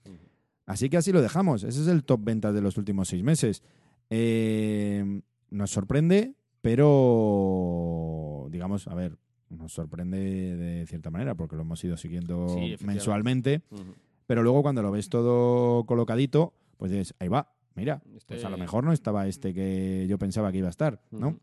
Así 0.66 0.90
que 0.90 0.96
así 0.96 1.12
lo 1.12 1.22
dejamos. 1.22 1.62
Ese 1.64 1.80
es 1.80 1.86
el 1.88 2.04
top 2.04 2.20
ventas 2.24 2.52
de 2.54 2.60
los 2.60 2.76
últimos 2.76 3.08
seis 3.08 3.22
meses. 3.22 3.62
Eh, 4.10 5.22
nos 5.50 5.70
sorprende, 5.70 6.34
pero 6.60 8.48
digamos, 8.50 8.86
a 8.88 8.94
ver, 8.94 9.16
nos 9.48 9.72
sorprende 9.72 10.18
de 10.56 10.86
cierta 10.86 11.10
manera 11.10 11.34
porque 11.34 11.56
lo 11.56 11.62
hemos 11.62 11.82
ido 11.84 11.96
siguiendo 11.96 12.48
Sí, 12.48 12.76
mensualmente, 12.84 13.62
pero 14.26 14.42
luego 14.42 14.62
cuando 14.62 14.82
lo 14.82 14.90
ves 14.90 15.08
todo 15.08 15.84
colocadito, 15.86 16.52
pues 16.78 16.90
dices, 16.90 17.14
ahí 17.20 17.28
va, 17.28 17.52
mira, 17.74 18.00
pues 18.04 18.24
Este- 18.28 18.44
a 18.46 18.50
lo 18.50 18.58
mejor 18.58 18.84
no 18.84 18.92
estaba 18.92 19.26
este 19.28 19.54
que 19.54 20.06
yo 20.08 20.18
pensaba 20.18 20.50
que 20.52 20.58
iba 20.58 20.66
a 20.68 20.70
estar, 20.70 21.00
¿no? 21.10 21.38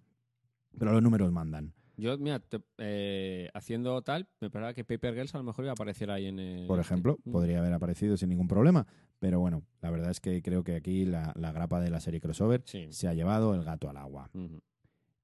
Pero 0.77 0.91
los 0.91 1.01
números 1.03 1.31
mandan. 1.31 1.73
Yo, 1.95 2.17
mira, 2.17 2.39
te- 2.39 2.61
eh, 2.79 3.49
haciendo 3.53 4.01
tal, 4.01 4.27
me 4.41 4.49
paraba 4.49 4.73
que 4.73 4.83
Paper 4.83 5.13
Girls 5.13 5.35
a 5.35 5.37
lo 5.37 5.43
mejor 5.43 5.65
iba 5.65 5.71
a 5.71 5.73
aparecer 5.73 6.09
ahí 6.09 6.25
en 6.25 6.39
el... 6.39 6.65
por 6.67 6.79
este. 6.79 6.93
ejemplo, 6.93 7.19
Mm. 7.23 7.31
podría 7.31 7.59
haber 7.59 7.73
aparecido 7.73 8.17
sin 8.17 8.29
ningún 8.29 8.47
problema. 8.47 8.87
Pero 9.19 9.39
bueno, 9.39 9.63
la 9.81 9.91
verdad 9.91 10.09
es 10.11 10.19
que 10.19 10.41
creo 10.41 10.63
que 10.63 10.75
aquí 10.75 11.05
la, 11.05 11.31
la 11.35 11.51
grapa 11.51 11.79
de 11.79 11.89
la 11.91 11.99
serie 11.99 12.19
crossover 12.19 12.63
Sí. 12.65 12.87
se 12.91 13.07
ha 13.07 13.13
llevado 13.13 13.53
el 13.55 13.63
gato 13.63 13.89
al 13.89 13.97
agua. 13.97 14.29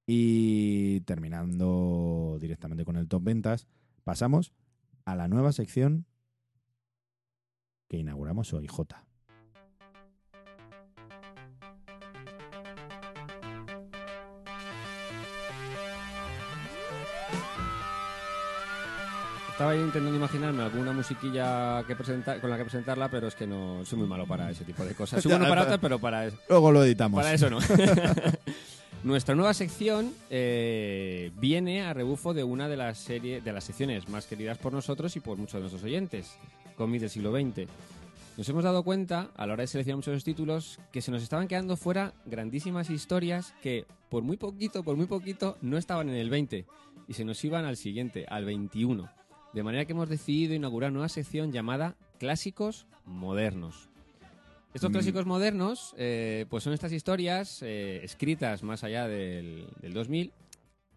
Y 0.06 1.02
terminando 1.02 2.38
directamente 2.40 2.86
con 2.86 2.96
el 2.98 3.08
top 3.08 3.24
ventas, 3.24 3.68
pasamos 4.04 4.54
a 5.06 5.16
la 5.16 5.28
nueva 5.28 5.52
sección 5.52 6.06
que 7.88 7.98
inauguramos 7.98 8.54
hoy, 8.54 8.68
J. 8.68 9.04
estaba 19.60 19.76
intentando 19.76 20.16
imaginarme 20.16 20.64
alguna 20.64 20.94
musiquilla 20.94 21.84
que 21.86 21.94
presentar, 21.94 22.40
con 22.40 22.50
la 22.50 22.56
que 22.58 22.64
presentarla, 22.64 23.10
pero 23.12 23.28
es 23.28 23.36
que 23.36 23.46
no 23.46 23.84
soy 23.84 24.00
muy 24.00 24.08
malo 24.08 24.26
para 24.26 24.50
ese 24.50 24.64
tipo 24.64 24.86
de 24.86 24.96
cosas. 24.96 25.22
Soy 25.22 25.30
bueno 25.34 25.44
para 25.50 25.50
para- 25.50 25.62
otras, 25.64 25.80
pero 25.82 26.00
para, 26.00 26.28
es- 26.28 26.34
Luego 26.48 26.72
lo 26.72 26.82
editamos. 26.86 27.22
para 27.22 27.34
eso 27.34 27.50
no. 27.50 27.60
Nuestra 29.04 29.36
nueva 29.36 29.54
sección 29.54 30.14
eh, 30.30 31.32
viene 31.42 31.82
a 31.82 31.94
rebufo 31.94 32.34
de 32.34 32.46
una 32.46 32.70
de 32.70 32.78
las 32.78 33.00
series, 33.00 33.44
de 33.44 33.52
las 33.52 33.66
secciones 33.66 34.08
más 34.08 34.28
queridas 34.28 34.58
por 34.58 34.72
nosotros 34.72 35.14
y 35.18 35.20
por 35.20 35.38
muchos 35.38 35.56
de 35.56 35.60
nuestros 35.60 35.84
oyentes, 35.84 36.38
cómics 36.78 37.02
del 37.02 37.10
siglo 37.10 37.34
XX. 37.34 37.68
Nos 38.38 38.48
hemos 38.48 38.64
dado 38.64 38.84
cuenta, 38.84 39.28
a 39.36 39.46
la 39.46 39.52
hora 39.54 39.64
de 39.64 39.68
seleccionar 39.68 39.98
muchos 39.98 40.24
títulos, 40.24 40.80
que 40.94 41.02
se 41.02 41.12
nos 41.12 41.22
estaban 41.22 41.50
quedando 41.50 41.76
fuera 41.76 42.14
grandísimas 42.26 42.90
historias 42.90 43.54
que, 43.62 43.86
por 44.08 44.24
muy 44.24 44.38
poquito, 44.38 44.84
por 44.84 44.96
muy 44.96 45.08
poquito, 45.08 45.58
no 45.62 45.78
estaban 45.78 46.08
en 46.08 46.16
el 46.16 46.30
20 46.30 46.66
y 47.10 47.14
se 47.14 47.26
nos 47.26 47.44
iban 47.44 47.66
al 47.66 47.76
siguiente, 47.76 48.26
al 48.30 48.46
21. 48.46 49.19
De 49.54 49.64
manera 49.64 49.86
que 49.86 49.94
hemos 49.94 50.10
decidido 50.10 50.54
inaugurar 50.54 50.90
una 50.92 50.98
nueva 51.00 51.10
sección 51.10 51.52
llamada 51.52 51.96
Clásicos 52.20 52.86
Modernos. 53.06 53.90
Estos 54.74 54.92
Mm. 54.92 54.94
clásicos 54.94 55.26
modernos, 55.26 55.96
eh, 55.98 56.46
pues 56.50 56.64
son 56.64 56.74
estas 56.74 56.92
historias 56.92 57.62
eh, 57.64 58.02
escritas 58.04 58.62
más 58.62 58.84
allá 58.84 59.08
del, 59.08 59.66
del 59.82 59.94
2000 59.94 60.32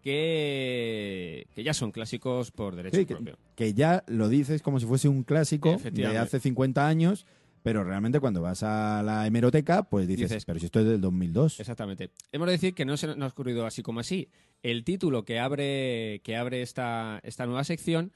que, 0.03 1.47
que 1.55 1.63
ya 1.63 1.73
son 1.73 1.91
clásicos 1.91 2.51
por 2.51 2.75
derecho 2.75 2.97
Sí, 2.97 3.05
propio. 3.05 3.37
que 3.55 3.73
ya 3.73 4.03
lo 4.07 4.29
dices 4.29 4.61
como 4.61 4.79
si 4.79 4.85
fuese 4.85 5.07
un 5.07 5.23
clásico 5.23 5.77
de 5.91 6.17
hace 6.17 6.39
50 6.39 6.85
años, 6.87 7.25
pero 7.63 7.83
realmente 7.83 8.19
cuando 8.19 8.41
vas 8.41 8.61
a 8.61 9.01
la 9.03 9.25
hemeroteca, 9.25 9.83
pues 9.83 10.07
dices, 10.07 10.29
Dices- 10.29 10.45
pero 10.45 10.59
si 10.59 10.65
esto 10.65 10.81
es 10.81 10.85
del 10.85 11.01
2002. 11.01 11.59
Exactamente. 11.59 12.11
Hemos 12.31 12.47
de 12.47 12.51
decir 12.51 12.73
que 12.75 12.85
no 12.85 12.95
se 12.97 13.07
nos 13.07 13.17
ha 13.21 13.27
ocurrido 13.33 13.65
así 13.65 13.81
como 13.81 14.01
así. 14.01 14.29
El 14.61 14.83
título 14.83 15.23
que 15.25 15.39
abre, 15.39 16.21
que 16.23 16.35
abre 16.35 16.61
esta, 16.61 17.19
esta 17.23 17.45
nueva 17.47 17.63
sección 17.63 18.11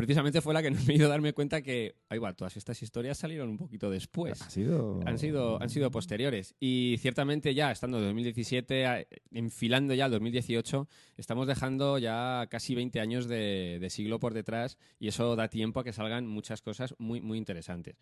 precisamente 0.00 0.40
fue 0.40 0.54
la 0.54 0.62
que 0.62 0.70
nos 0.70 0.84
me 0.86 0.94
hizo 0.94 1.08
darme 1.08 1.32
cuenta 1.32 1.62
que, 1.62 1.94
ahí 2.08 2.18
va, 2.18 2.32
todas 2.32 2.56
estas 2.56 2.82
historias 2.82 3.18
salieron 3.18 3.48
un 3.48 3.56
poquito 3.56 3.90
después. 3.90 4.40
Ha 4.42 4.50
sido... 4.50 5.00
Han 5.06 5.18
sido, 5.18 5.60
han 5.62 5.70
sido 5.70 5.90
posteriores. 5.90 6.54
Y 6.58 6.96
ciertamente 6.98 7.54
ya, 7.54 7.70
estando 7.70 7.98
en 7.98 8.04
2017, 8.04 8.86
a- 8.86 9.04
enfilando 9.32 9.94
ya 9.94 10.06
el 10.06 10.12
2018, 10.12 10.88
estamos 11.16 11.46
dejando 11.46 11.98
ya 11.98 12.46
casi 12.50 12.74
20 12.74 13.00
años 13.00 13.28
de, 13.28 13.78
de 13.80 13.90
siglo 13.90 14.18
por 14.18 14.34
detrás 14.34 14.78
y 14.98 15.08
eso 15.08 15.36
da 15.36 15.48
tiempo 15.48 15.80
a 15.80 15.84
que 15.84 15.92
salgan 15.92 16.26
muchas 16.26 16.62
cosas 16.62 16.94
muy, 16.98 17.20
muy 17.20 17.38
interesantes. 17.38 17.96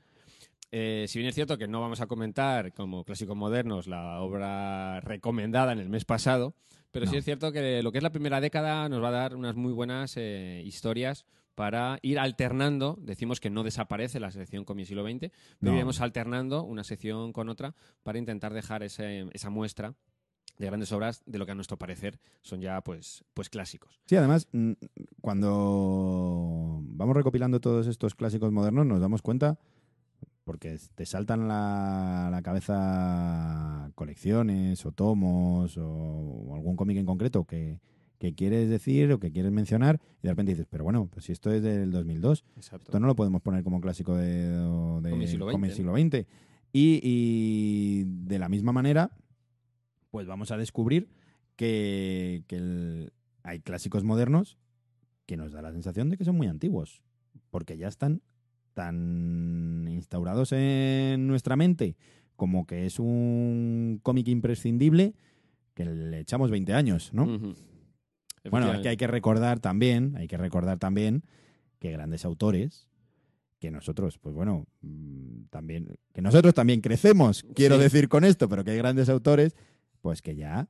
Eh, 0.71 1.07
si 1.09 1.19
bien 1.19 1.29
es 1.31 1.35
cierto 1.35 1.57
que 1.57 1.67
no 1.67 1.81
vamos 1.81 2.01
a 2.03 2.07
comentar 2.07 2.75
como 2.75 3.05
clásicos 3.05 3.35
modernos 3.37 3.87
la 3.87 4.21
obra 4.21 5.01
recomendada 5.01 5.73
en 5.73 5.79
el 5.79 5.89
mes 5.89 6.05
pasado, 6.05 6.55
pero 6.91 7.07
sí 7.07 7.17
es 7.17 7.25
cierto 7.25 7.53
que 7.53 7.83
lo 7.83 7.91
que 7.91 7.99
es 7.99 8.03
la 8.05 8.13
primera 8.13 8.41
década 8.41 8.89
nos 8.89 9.03
va 9.03 9.09
a 9.09 9.13
dar 9.13 9.35
unas 9.37 9.55
muy 9.57 9.73
buenas 9.73 10.15
eh, 10.17 10.63
historias 10.67 11.25
para 11.59 11.99
ir 12.03 12.21
alternando, 12.21 12.97
decimos 13.03 13.41
que 13.41 13.51
no 13.51 13.65
desaparece 13.65 14.21
la 14.21 14.31
sección 14.31 14.65
con 14.65 14.77
mi 14.77 14.85
siglo 14.85 15.03
XX, 15.03 15.33
pero 15.59 15.73
No. 15.73 15.75
iremos 15.75 16.01
alternando 16.01 16.63
una 16.63 16.85
sección 16.85 17.33
con 17.33 17.49
otra 17.49 17.75
para 18.05 18.17
intentar 18.17 18.55
dejar 18.55 18.85
ese- 18.85 19.27
esa 19.33 19.51
muestra 19.51 19.95
de 20.57 20.67
grandes 20.67 20.93
obras 20.93 21.21
de 21.27 21.37
lo 21.37 21.47
que 21.47 21.53
a 21.53 21.55
nuestro 21.57 21.77
parecer 21.77 22.21
son 22.43 22.61
ya 22.61 22.81
pues, 22.81 23.25
pues 23.35 23.51
clásicos. 23.51 24.01
Sí, 24.07 24.15
además, 24.15 24.47
mm, 24.53 24.73
cuando 25.21 26.81
vamos 26.85 27.17
recopilando 27.17 27.59
todos 27.61 27.89
estos 27.89 28.15
clásicos 28.15 28.53
modernos, 28.53 28.87
nos 28.87 29.01
damos 29.01 29.21
cuenta, 29.23 29.59
porque 30.45 30.79
te 30.95 31.07
saltan 31.07 31.49
la, 31.49 32.29
la 32.31 32.41
cabeza 32.43 33.91
colecciones 33.97 34.87
o 34.87 34.93
tomos 34.93 35.77
o, 35.77 35.85
o 35.89 36.55
algún 36.55 36.77
cómic 36.77 36.99
en 36.99 37.07
concreto 37.07 37.45
que, 37.45 37.81
que 38.19 38.35
quieres 38.35 38.69
decir 38.69 39.13
o 39.13 39.21
que 39.21 39.31
quieres 39.31 39.53
mencionar, 39.53 40.01
y 40.21 40.27
de 40.27 40.31
repente 40.31 40.53
dices, 40.53 40.67
pero 40.69 40.83
bueno, 40.85 41.07
pues 41.11 41.27
si 41.27 41.33
esto 41.33 41.53
es 41.53 41.63
del 41.63 41.91
2002, 41.93 42.45
Exacto. 42.57 42.87
esto 42.91 43.01
no 43.01 43.07
lo 43.07 43.15
podemos 43.17 43.41
poner 43.43 43.63
como 43.63 43.81
clásico 43.81 44.17
de, 44.17 44.49
de 44.49 45.11
Cómic 45.53 45.71
siglo 45.77 45.93
XX. 45.97 46.27
Y, 46.73 47.01
y 47.03 48.05
de 48.05 48.39
la 48.39 48.49
misma 48.49 48.73
manera, 48.73 49.11
pues 50.11 50.27
vamos 50.27 50.51
a 50.51 50.57
descubrir 50.57 51.09
que, 51.57 52.43
que 52.47 52.57
el- 52.57 53.13
hay 53.43 53.61
clásicos 53.61 54.05
modernos 54.05 54.59
que 55.27 55.37
nos 55.37 55.53
da 55.53 55.63
la 55.63 55.73
sensación 55.73 56.11
de 56.11 56.17
que 56.17 56.25
son 56.25 56.37
muy 56.37 56.47
antiguos, 56.49 57.03
porque 57.51 57.77
ya 57.79 57.89
están 57.89 58.21
tan 58.75 59.87
instaurados 59.89 60.53
en 60.53 61.27
nuestra 61.27 61.57
mente 61.57 61.97
como 62.37 62.67
que 62.67 62.87
es 62.87 62.99
un 63.01 63.99
cómic 64.03 64.29
imprescindible 64.29 65.15
que 65.75 65.85
le 65.85 66.21
echamos 66.21 66.51
20 66.51 66.73
años, 66.75 67.13
¿no? 67.13 67.27
Bueno, 68.45 68.67
Efectivamente. 68.67 68.79
aquí 68.81 68.89
hay 68.89 68.97
que 68.97 69.07
recordar 69.07 69.61
también, 69.61 70.15
hay 70.17 70.29
que 70.29 70.37
recordar 70.37 70.79
también 70.79 71.23
que 71.79 71.93
grandes 71.93 72.25
autores, 72.25 72.87
que 73.59 73.71
nosotros, 73.71 74.19
pues 74.19 74.35
bueno, 74.35 74.67
mm, 74.83 75.45
también, 75.51 75.97
que 76.13 76.23
nosotros 76.23 76.55
también 76.55 76.81
crecemos, 76.81 77.45
quiero 77.55 77.77
Sí. 77.77 77.83
decir 77.83 78.09
con 78.09 78.25
esto, 78.25 78.49
pero 78.49 78.65
que 78.65 78.71
hay 78.73 78.77
grandes 78.79 79.09
autores, 79.09 79.55
pues 80.01 80.23
que 80.23 80.37
ya 80.37 80.69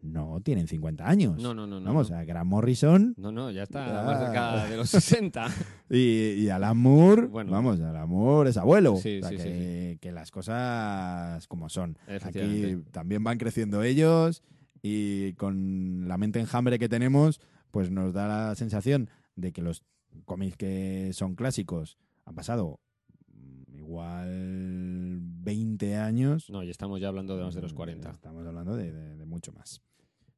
no 0.00 0.40
tienen 0.44 0.68
50 0.68 1.08
años. 1.08 1.42
No, 1.42 1.52
no, 1.54 1.66
no. 1.66 1.80
no, 1.80 1.86
Vamos, 1.86 2.08
no. 2.10 2.16
a 2.18 2.24
Grant 2.24 2.48
Morrison 2.48 3.14
No, 3.16 3.32
no, 3.32 3.50
ya 3.50 3.64
está 3.64 3.84
Ya. 3.84 4.02
más 4.04 4.20
cerca 4.20 4.66
de 4.68 4.76
los 4.76 4.88
60. 4.90 5.48
y, 5.90 6.34
y 6.34 6.48
Alan 6.50 6.76
Moore, 6.78 7.26
Bueno. 7.26 7.50
vamos, 7.50 7.80
Alan 7.80 8.08
Moore 8.08 8.50
es 8.50 8.56
abuelo. 8.56 8.96
Sí, 8.96 9.18
O 9.18 9.20
sea, 9.22 9.30
sí, 9.30 9.38
sí, 9.38 9.42
que, 9.42 9.98
que 10.00 10.12
las 10.12 10.30
cosas 10.30 11.46
como 11.48 11.68
son. 11.68 11.98
Aquí 12.22 12.76
también 12.92 13.24
van 13.24 13.38
creciendo 13.38 13.82
ellos 13.82 14.44
y 14.82 15.32
con 15.34 16.06
la 16.08 16.18
mente 16.18 16.40
enjambre 16.40 16.78
que 16.78 16.88
tenemos, 16.88 17.40
pues 17.70 17.90
nos 17.90 18.12
da 18.12 18.28
la 18.28 18.54
sensación 18.54 19.10
de 19.36 19.52
que 19.52 19.62
los 19.62 19.82
cómics 20.24 20.56
que 20.56 21.10
son 21.12 21.34
clásicos 21.34 21.98
han 22.24 22.34
pasado 22.34 22.80
mm, 23.32 23.76
igual 23.76 25.18
20 25.20 25.96
años. 25.96 26.50
No, 26.50 26.62
y 26.62 26.70
estamos 26.70 27.00
ya 27.00 27.08
hablando 27.08 27.36
de 27.36 27.44
más 27.44 27.54
de 27.54 27.62
los 27.62 27.72
40. 27.74 28.10
Estamos 28.10 28.46
hablando 28.46 28.76
de, 28.76 28.92
de- 28.92 29.16
de 29.16 29.24
mucho 29.26 29.52
más. 29.52 29.80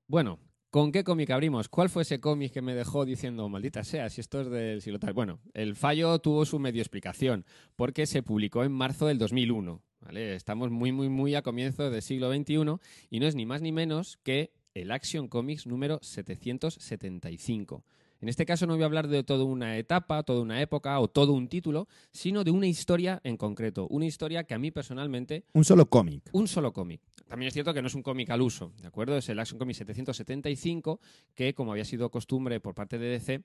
Bueno, 0.06 0.38
¿con 0.70 0.92
qué 0.92 1.04
cómic 1.04 1.30
abrimos? 1.30 1.68
¿Cuál 1.68 1.88
fue 1.88 2.02
ese 2.02 2.20
cómic 2.20 2.52
que 2.52 2.62
me 2.62 2.74
dejó 2.74 3.04
diciendo, 3.04 3.48
maldita 3.48 3.84
sea, 3.84 4.08
si 4.10 4.20
esto 4.20 4.40
es 4.40 4.50
del 4.50 4.82
siglo 4.82 4.98
tal? 4.98 5.12
Bueno, 5.14 5.40
el 5.54 5.76
fallo 5.76 6.18
tuvo 6.18 6.44
su 6.44 6.58
medio 6.58 6.82
explicación, 6.82 7.44
porque 7.76 8.06
se 8.06 8.22
publicó 8.22 8.64
en 8.64 8.72
marzo 8.72 9.06
del 9.06 9.18
2001. 9.18 9.82
¿Vale? 10.00 10.34
Estamos 10.34 10.70
muy, 10.70 10.92
muy, 10.92 11.08
muy 11.08 11.34
a 11.34 11.42
comienzos 11.42 11.92
del 11.92 12.02
siglo 12.02 12.32
XXI 12.32 12.54
y 13.10 13.20
no 13.20 13.26
es 13.26 13.34
ni 13.34 13.46
más 13.46 13.62
ni 13.62 13.72
menos 13.72 14.18
que 14.22 14.52
el 14.74 14.90
Action 14.90 15.28
Comics 15.28 15.66
número 15.66 15.98
775. 16.02 17.84
En 18.22 18.28
este 18.28 18.44
caso 18.44 18.66
no 18.66 18.74
voy 18.74 18.82
a 18.82 18.86
hablar 18.86 19.08
de 19.08 19.24
toda 19.24 19.44
una 19.44 19.78
etapa, 19.78 20.22
toda 20.22 20.42
una 20.42 20.60
época 20.60 21.00
o 21.00 21.08
todo 21.08 21.32
un 21.32 21.48
título, 21.48 21.88
sino 22.12 22.44
de 22.44 22.50
una 22.50 22.66
historia 22.66 23.18
en 23.24 23.38
concreto. 23.38 23.86
Una 23.88 24.04
historia 24.04 24.44
que 24.44 24.52
a 24.52 24.58
mí 24.58 24.70
personalmente 24.70 25.44
Un 25.54 25.64
solo 25.64 25.86
cómic. 25.86 26.28
un 26.32 26.46
solo 26.46 26.72
cómic. 26.72 27.00
También 27.26 27.48
es 27.48 27.54
cierto 27.54 27.72
que 27.72 27.80
no 27.80 27.88
es 27.88 27.94
un 27.94 28.02
cómic 28.02 28.28
al 28.30 28.42
uso, 28.42 28.74
¿de 28.80 28.88
acuerdo? 28.88 29.16
Es 29.16 29.28
el 29.30 29.38
Action 29.38 29.58
Comic 29.58 29.76
775, 29.76 31.00
que 31.34 31.54
como 31.54 31.72
había 31.72 31.84
sido 31.86 32.10
costumbre 32.10 32.60
por 32.60 32.74
parte 32.74 32.98
de 32.98 33.08
DC, 33.08 33.42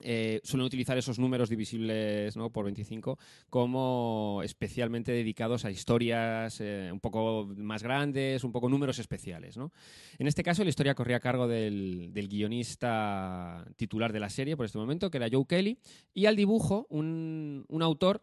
eh, 0.00 0.40
suelen 0.44 0.66
utilizar 0.66 0.98
esos 0.98 1.18
números 1.18 1.48
divisibles 1.48 2.36
¿no? 2.36 2.50
por 2.50 2.64
25 2.64 3.18
como 3.50 4.40
especialmente 4.44 5.12
dedicados 5.12 5.64
a 5.64 5.70
historias 5.70 6.60
eh, 6.60 6.90
un 6.92 7.00
poco 7.00 7.48
más 7.56 7.82
grandes, 7.82 8.44
un 8.44 8.52
poco 8.52 8.68
números 8.68 8.98
especiales. 8.98 9.56
¿no? 9.56 9.72
En 10.18 10.26
este 10.26 10.42
caso, 10.42 10.62
la 10.64 10.70
historia 10.70 10.94
corría 10.94 11.16
a 11.16 11.20
cargo 11.20 11.48
del, 11.48 12.12
guionista 12.28 13.64
titular 13.76 14.12
de 14.12 14.20
la 14.20 14.30
serie 14.30 14.56
por 14.56 14.66
este 14.66 14.78
momento, 14.78 15.10
que 15.10 15.18
era 15.18 15.28
Joe 15.30 15.46
Kelly, 15.46 15.78
y 16.12 16.26
al 16.26 16.36
dibujo 16.36 16.86
un 16.90 17.64
autor 17.80 18.22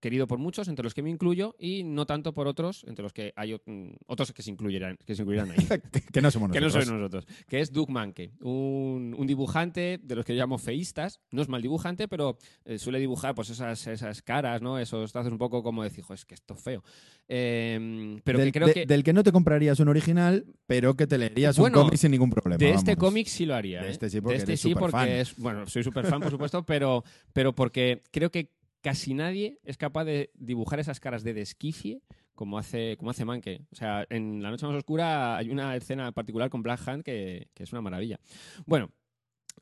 querido 0.00 0.26
por 0.26 0.38
muchos, 0.38 0.68
entre 0.68 0.82
los 0.84 0.94
que 0.94 1.02
me 1.02 1.10
incluyo, 1.10 1.54
y 1.58 1.82
no 1.84 2.06
tanto 2.06 2.32
por 2.32 2.46
otros, 2.46 2.84
entre 2.86 3.02
los 3.02 3.12
que 3.12 3.32
hay 3.36 3.54
mm, 3.54 3.90
otros 4.06 4.32
que 4.32 4.42
se 4.42 4.50
incluirán, 4.50 4.96
que 5.04 5.14
se 5.14 5.22
incluirán 5.22 5.50
ahí. 5.50 5.56
que, 5.92 6.00
que 6.00 6.20
no 6.20 6.30
somos 6.30 6.50
que 6.52 6.60
no 6.60 6.66
nosotros. 6.66 6.86
soy 6.88 6.96
nosotros, 6.98 7.26
que 7.48 7.60
es 7.60 7.72
Doug 7.72 7.90
Manke, 7.90 8.32
un, 8.40 9.14
un 9.18 9.26
dibujante 9.26 9.98
de 10.02 10.14
los 10.14 10.24
que 10.24 10.34
yo 10.34 10.40
llamo 10.40 10.58
feístas, 10.58 11.20
no 11.30 11.42
es 11.42 11.48
mal 11.48 11.62
dibujante, 11.62 12.08
pero 12.08 12.38
eh, 12.64 12.78
suele 12.78 12.98
dibujar 13.00 13.34
pues 13.34 13.50
esas, 13.50 13.86
esas 13.86 14.22
caras, 14.22 14.62
¿no? 14.62 14.78
Esos 14.78 15.12
trazos 15.12 15.32
un 15.32 15.38
poco 15.38 15.62
como 15.62 15.82
decir, 15.82 16.04
"Jo, 16.04 16.14
es 16.14 16.24
que 16.24 16.34
esto 16.34 16.54
es 16.54 16.60
feo. 16.62 16.82
Eh, 17.30 18.20
pero 18.24 18.38
del, 18.38 18.48
que 18.48 18.52
creo 18.58 18.68
de- 18.68 18.74
que 18.74 18.86
del 18.86 19.04
que 19.04 19.12
no 19.12 19.22
te 19.22 19.32
comprarías 19.32 19.78
un 19.80 19.88
original, 19.88 20.46
pero 20.66 20.94
que 20.96 21.06
te 21.06 21.18
leerías 21.18 21.58
Bueno, 21.58 21.78
un 21.80 21.84
cómic 21.84 21.98
sin 22.00 22.10
ningún 22.10 22.30
problema. 22.30 22.56
de 22.58 22.70
este 22.70 22.96
cómic 22.96 23.26
sí 23.26 23.44
lo 23.46 23.54
haría. 23.54 23.82
De 23.82 23.88
¿eh? 23.88 23.90
este 23.90 24.08
sí, 24.10 24.20
porque 24.20 24.36
este 24.38 24.56
sí, 24.56 24.74
porque 24.74 25.20
es. 25.20 25.36
Bueno, 25.36 25.66
soy 25.66 25.82
súper 25.82 26.06
fan, 26.06 26.20
por 26.20 26.30
supuesto, 26.30 26.64
pero, 26.64 27.04
pero 27.32 27.54
porque 27.54 28.02
creo 28.10 28.30
que 28.30 28.50
casi 28.82 29.14
nadie 29.14 29.58
es 29.64 29.76
capaz 29.76 30.04
de 30.04 30.30
dibujar 30.34 30.80
esas 30.80 31.00
caras 31.00 31.24
de 31.24 31.34
desquicie 31.34 32.02
como 32.34 32.58
hace, 32.58 32.96
como 32.96 33.10
hace 33.10 33.24
Manke. 33.24 33.66
O 33.72 33.74
sea, 33.74 34.06
en 34.10 34.42
La 34.42 34.50
Noche 34.50 34.66
Más 34.66 34.76
Oscura 34.76 35.36
hay 35.36 35.50
una 35.50 35.74
escena 35.74 36.12
particular 36.12 36.50
con 36.50 36.62
Black 36.62 36.86
Hand 36.86 37.02
que, 37.02 37.48
es 37.56 37.72
una 37.72 37.82
maravilla. 37.82 38.20
Bueno, 38.64 38.90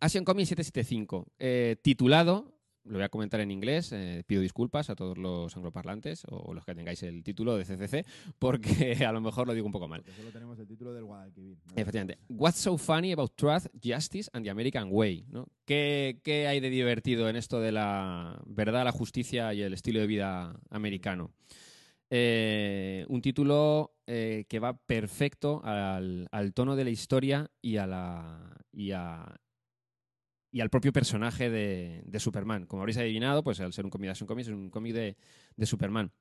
Asian 0.01 0.25
Comics 0.25 0.51
775, 0.51 1.27
eh, 1.39 1.77
titulado 1.83 2.56
lo 2.87 2.95
voy 2.95 3.03
a 3.03 3.09
comentar 3.09 3.41
en 3.41 3.51
inglés. 3.51 3.93
eh, 3.93 4.22
pido 4.26 4.41
disculpas 4.43 4.91
a 4.91 4.95
todos 4.97 5.18
los 5.18 5.57
angloparlantes 5.57 6.22
o 6.28 6.55
los 6.55 6.64
que 6.64 6.74
tengáis 6.74 7.03
el 7.03 7.22
título 7.24 7.57
de 7.57 7.64
CCC, 7.64 8.07
porque 8.39 9.05
a 9.07 9.12
lo 9.12 9.20
mejor 9.20 9.47
lo 9.47 9.55
digo 9.55 9.66
un 9.66 9.72
poco 9.72 9.89
mal. 9.89 10.03
Porque 10.03 10.16
solo 10.16 10.30
tenemos 10.30 10.59
el 10.59 10.66
título 10.66 10.93
del 10.95 11.05
Guadalquivir. 11.05 11.59
Efectivamente. 11.74 12.18
What's 12.28 12.59
so 12.59 12.78
funny 12.78 13.12
about 13.12 13.32
truth, 13.37 13.66
justice 13.82 14.30
and 14.32 14.45
the 14.45 14.51
American 14.51 14.89
way? 14.91 15.24
¿no? 15.30 15.47
¿Qué, 15.64 16.20
qué 16.22 16.47
hay 16.47 16.61
de 16.61 16.70
divertido 16.70 17.28
en 17.28 17.37
esto 17.37 17.61
de 17.61 17.72
la 17.72 18.41
verdad, 18.47 18.84
la 18.84 18.93
justicia 18.93 19.53
y 19.55 19.62
el 19.62 19.72
estilo 19.74 20.01
de 20.01 20.07
vida 20.07 20.59
americano? 20.70 21.32
Eh, 22.09 23.05
un 23.09 23.20
título 23.20 23.97
eh, 24.07 24.45
que 24.49 24.61
va 24.61 24.78
perfecto 24.78 25.61
al, 25.64 26.28
al 26.30 26.55
tono 26.55 26.76
de 26.76 26.84
la 26.84 26.91
historia 26.91 27.51
y, 27.61 27.78
a 27.78 27.87
la, 27.89 28.57
y, 28.70 28.93
a- 28.93 29.34
y 30.57 30.63
al 30.63 30.71
propio 30.71 30.91
personaje 30.91 31.51
de, 31.51 32.01
de 32.07 32.19
Superman. 32.19 32.65
Como 32.65 32.81
habréis 32.81 32.97
adivinado, 32.97 33.45
pues 33.45 33.61
al 33.61 33.75
ser 33.75 33.85
un 33.85 33.91
cómic, 33.91 34.13
es 34.13 34.23
un 34.23 34.27
cómic, 34.27 34.47
es 34.47 34.53
un 34.53 34.71
cómic 34.71 34.95
de, 34.95 35.17
de 35.55 35.67
Superman. 35.67 36.13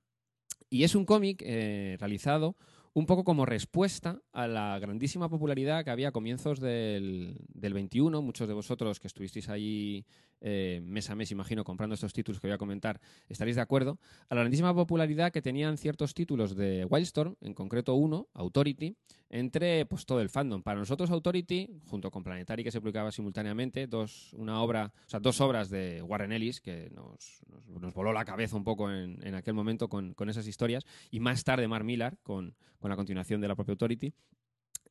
Y 0.70 0.84
es 0.84 0.94
un 0.94 1.06
cómic 1.06 1.42
eh, 1.46 1.96
realizado 2.02 2.58
un 2.92 3.06
poco 3.06 3.24
como 3.24 3.46
respuesta 3.46 4.22
a 4.34 4.48
la 4.48 4.78
grandísima 4.80 5.30
popularidad 5.30 5.86
que 5.86 5.92
había 5.92 6.10
a 6.10 6.12
comienzos 6.12 6.60
del, 6.60 7.46
del 7.48 7.74
21. 7.74 8.22
Muchos 8.22 8.50
de 8.50 8.54
vosotros 8.54 9.00
que 9.00 9.08
estuvisteis 9.08 9.48
ahí 9.48 10.06
eh, 10.42 10.82
mes 10.84 11.10
a 11.10 11.16
mes, 11.16 11.32
imagino, 11.32 11.64
comprando 11.64 11.94
estos 11.94 12.12
títulos 12.12 12.42
que 12.42 12.48
voy 12.48 12.56
a 12.56 12.58
comentar, 12.58 13.00
estaréis 13.30 13.56
de 13.56 13.62
acuerdo. 13.62 14.00
A 14.30 14.36
la 14.36 14.42
grandísima 14.42 14.74
popularidad 14.74 15.32
que 15.32 15.42
tenían 15.42 15.78
ciertos 15.78 16.14
títulos 16.14 16.56
de 16.56 16.86
Wildstorm, 16.86 17.36
en 17.40 17.54
concreto 17.54 17.96
uno, 17.96 18.28
Authority, 18.34 18.98
entre 19.30 19.86
pues, 19.86 20.05
todo 20.05 20.21
el 20.21 20.30
fandom. 20.30 20.61
Para 20.63 20.80
nosotros, 20.80 21.09
Authority, 21.09 21.69
junto 21.88 22.11
con 22.11 22.23
Planetary, 22.23 22.63
que 22.63 22.71
se 22.71 22.80
publicaba 22.80 23.11
simultáneamente, 23.11 23.88
dos, 23.88 24.32
una 24.34 24.61
obra, 24.61 24.93
o 25.05 25.09
sea, 25.09 25.19
dos 25.19 25.41
obras 25.41 25.69
de 25.69 26.01
Warren 26.01 26.32
Ellis, 26.32 26.61
que 26.61 26.89
nos, 26.91 27.41
nos- 27.47 27.93
voló 27.93 28.13
la 28.13 28.23
cabeza 28.26 28.55
un 28.55 28.63
poco 28.63 28.91
en, 28.91 29.17
en 29.26 29.36
aquel 29.36 29.53
momento 29.53 29.89
con, 29.89 30.13
con 30.13 30.30
esas 30.30 30.47
historias, 30.47 30.86
y 31.11 31.19
más 31.19 31.43
tarde 31.43 31.67
Mark 31.67 31.86
Millar, 31.86 32.17
con, 32.23 32.55
con 32.80 32.89
la 32.89 32.95
continuación 32.95 33.41
de 33.41 33.47
la 33.47 33.55
propia 33.55 33.73
Authority. 33.73 34.13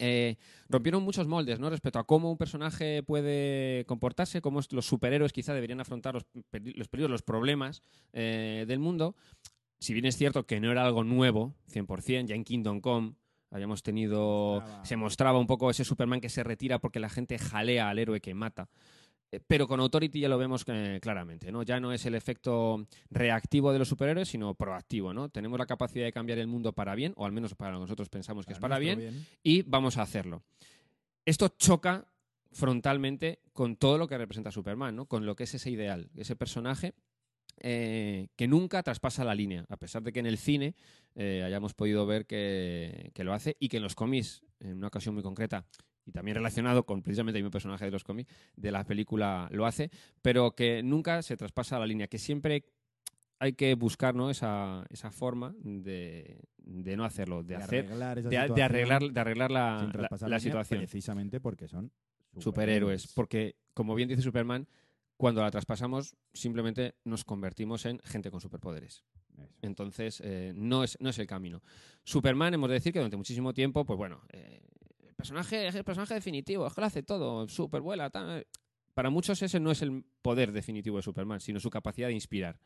eh, 0.00 0.36
rompieron 0.68 1.04
muchos 1.04 1.28
moldes 1.28 1.60
¿no? 1.60 1.70
respecto 1.70 2.00
a 2.00 2.04
cómo 2.04 2.28
un 2.30 2.36
personaje 2.36 3.02
puede 3.04 3.84
comportarse, 3.86 4.40
cómo 4.40 4.60
los 4.72 4.84
superhéroes 4.86 5.32
quizá 5.32 5.54
deberían 5.54 5.80
afrontar 5.80 6.14
los, 6.14 6.26
los 6.74 6.88
peligros, 6.88 7.10
los 7.10 7.22
problemas 7.22 7.80
eh, 8.12 8.64
del 8.66 8.80
mundo. 8.80 9.14
Si 9.78 9.92
bien 9.92 10.06
es 10.06 10.16
cierto 10.16 10.46
que 10.46 10.60
no 10.60 10.72
era 10.72 10.84
algo 10.84 11.04
nuevo, 11.04 11.54
100%, 11.72 12.26
ya 12.26 12.34
en 12.34 12.42
Kingdom 12.44 12.80
Come 12.80 13.14
habíamos 13.54 13.82
tenido... 13.82 14.60
Mostraba. 14.60 14.84
Se 14.84 14.96
mostraba 14.96 15.38
un 15.38 15.46
poco 15.46 15.70
ese 15.70 15.84
Superman 15.84 16.20
que 16.20 16.28
se 16.28 16.42
retira 16.42 16.80
porque 16.80 16.98
la 16.98 17.08
gente 17.08 17.38
jalea 17.38 17.88
al 17.88 17.98
héroe 17.98 18.20
que 18.20 18.34
mata. 18.34 18.68
Eh, 19.30 19.40
Pero 19.46 19.68
con 19.68 19.78
Authority 19.78 20.18
ya 20.18 20.28
lo 20.28 20.38
vemos 20.38 20.64
eh, 20.66 20.98
claramente, 21.00 21.52
¿no? 21.52 21.62
Ya 21.62 21.78
no 21.78 21.92
es 21.92 22.04
el 22.04 22.16
efecto 22.16 22.86
reactivo 23.10 23.72
de 23.72 23.78
los 23.78 23.88
superhéroes, 23.88 24.28
sino 24.28 24.54
proactivo, 24.54 25.14
¿no? 25.14 25.28
Tenemos 25.28 25.58
la 25.58 25.66
capacidad 25.66 26.04
de 26.04 26.12
cambiar 26.12 26.38
el 26.38 26.48
mundo 26.48 26.72
para 26.72 26.96
bien, 26.96 27.12
o 27.16 27.24
al 27.26 27.32
menos 27.32 27.54
para 27.54 27.78
nosotros 27.78 28.08
pensamos 28.08 28.44
que 28.44 28.54
es 28.54 28.58
para 28.58 28.78
nuestro 28.78 29.00
bien, 29.00 29.26
y 29.42 29.62
vamos 29.62 29.98
a 29.98 30.02
hacerlo. 30.02 30.42
Esto 31.24 31.48
choca 31.48 32.06
frontalmente 32.50 33.40
con 33.52 33.76
todo 33.76 33.98
lo 33.98 34.08
que 34.08 34.18
representa 34.18 34.50
Superman, 34.50 34.96
¿no? 34.96 35.06
Con 35.06 35.26
lo 35.26 35.36
que 35.36 35.44
es 35.44 35.54
ese 35.54 35.70
ideal, 35.70 36.10
ese 36.16 36.36
personaje 36.36 36.92
eh, 37.60 38.28
que 38.36 38.46
nunca 38.48 38.82
traspasa 38.82 39.24
la 39.24 39.34
línea, 39.34 39.64
a 39.68 39.76
pesar 39.76 40.02
de 40.02 40.12
que 40.12 40.20
en 40.20 40.26
el 40.26 40.38
cine 40.38 40.74
eh, 41.14 41.42
hayamos 41.44 41.74
podido 41.74 42.06
ver 42.06 42.26
que, 42.26 43.10
que 43.14 43.24
lo 43.24 43.32
hace 43.32 43.56
y 43.60 43.68
que 43.68 43.76
en 43.78 43.82
los 43.82 43.94
cómics, 43.94 44.42
en 44.60 44.76
una 44.76 44.88
ocasión 44.88 45.14
muy 45.14 45.22
concreta, 45.22 45.66
y 46.06 46.12
también 46.12 46.34
relacionado 46.34 46.84
con 46.84 47.02
precisamente 47.02 47.42
mi 47.42 47.48
personaje 47.50 47.84
de 47.86 47.90
los 47.90 48.04
cómics, 48.04 48.30
de 48.56 48.70
la 48.70 48.84
película 48.84 49.48
lo 49.52 49.64
hace, 49.66 49.90
pero 50.20 50.54
que 50.54 50.82
nunca 50.82 51.22
se 51.22 51.36
traspasa 51.36 51.78
la 51.78 51.86
línea, 51.86 52.08
que 52.08 52.18
siempre 52.18 52.64
hay 53.38 53.54
que 53.54 53.74
buscar 53.74 54.14
¿no? 54.14 54.30
esa, 54.30 54.84
esa 54.90 55.10
forma 55.10 55.54
de, 55.58 56.40
de 56.58 56.96
no 56.96 57.04
hacerlo, 57.04 57.42
de, 57.42 57.56
hacer, 57.56 57.86
arreglar 57.86 58.22
de, 58.22 58.28
de 58.54 58.62
arreglar, 58.62 59.02
de 59.02 59.20
arreglar 59.20 59.50
la, 59.50 59.90
la- 60.26 60.40
situación 60.40 60.80
Precisamente 60.80 61.40
porque 61.40 61.68
son 61.68 61.90
superhéroes. 62.38 63.12
Porque, 63.14 63.56
como 63.74 63.94
bien 63.94 64.08
dice 64.08 64.22
Superman, 64.22 64.66
cuando 65.24 65.40
la 65.40 65.50
traspasamos, 65.50 66.14
simplemente 66.34 66.96
nos 67.04 67.24
convertimos 67.24 67.86
en 67.86 67.98
gente 68.00 68.30
con 68.30 68.42
superpoderes. 68.42 69.04
Eso. 69.38 69.48
Entonces, 69.62 70.20
eh, 70.22 70.52
no, 70.54 70.84
es, 70.84 70.98
no 71.00 71.08
es 71.08 71.18
el 71.18 71.26
camino. 71.26 71.62
Superman, 72.02 72.52
hemos 72.52 72.68
de 72.68 72.74
decir 72.74 72.92
que 72.92 72.98
durante 72.98 73.16
muchísimo 73.16 73.54
tiempo, 73.54 73.86
pues 73.86 73.96
bueno, 73.96 74.20
eh, 74.34 74.60
el 75.02 75.14
personaje 75.14 75.66
es 75.66 75.74
el 75.76 75.82
personaje 75.82 76.12
definitivo, 76.12 76.66
es 76.66 76.74
que 76.74 76.80
lo 76.82 76.86
hace 76.88 77.02
todo, 77.02 77.48
supervuela, 77.48 78.10
tal. 78.10 78.46
Para 78.92 79.08
muchos 79.08 79.40
ese 79.40 79.58
no 79.60 79.70
es 79.70 79.80
el 79.80 80.04
poder 80.20 80.52
definitivo 80.52 80.98
de 80.98 81.02
Superman, 81.02 81.40
sino 81.40 81.58
su 81.58 81.70
capacidad 81.70 82.08
de 82.08 82.12
inspirar. 82.12 82.60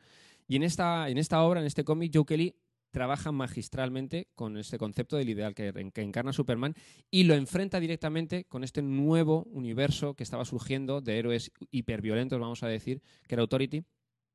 Y 0.45 0.57
en 0.57 0.63
esta, 0.63 1.07
en 1.07 1.17
esta 1.17 1.41
obra, 1.43 1.61
en 1.61 1.65
este 1.65 1.85
cómic, 1.85 2.11
Joe 2.13 2.25
Kelly 2.25 2.57
trabaja 2.91 3.31
magistralmente 3.31 4.27
con 4.35 4.57
este 4.57 4.77
concepto 4.77 5.17
del 5.17 5.29
ideal 5.29 5.53
que, 5.55 5.73
encarna 5.95 6.33
Superman 6.33 6.75
y 7.11 7.23
lo 7.23 7.35
enfrenta 7.35 7.79
directamente 7.79 8.45
con 8.45 8.63
este 8.63 8.81
nuevo 8.81 9.43
universo 9.51 10.15
que 10.15 10.23
estaba 10.23 10.45
surgiendo 10.45 11.01
de 11.01 11.19
héroes 11.19 11.51
hiperviolentos, 11.71 12.39
vamos 12.39 12.63
a 12.63 12.67
decir, 12.67 13.01
que 13.27 13.35
era 13.35 13.41
Authority, 13.41 13.83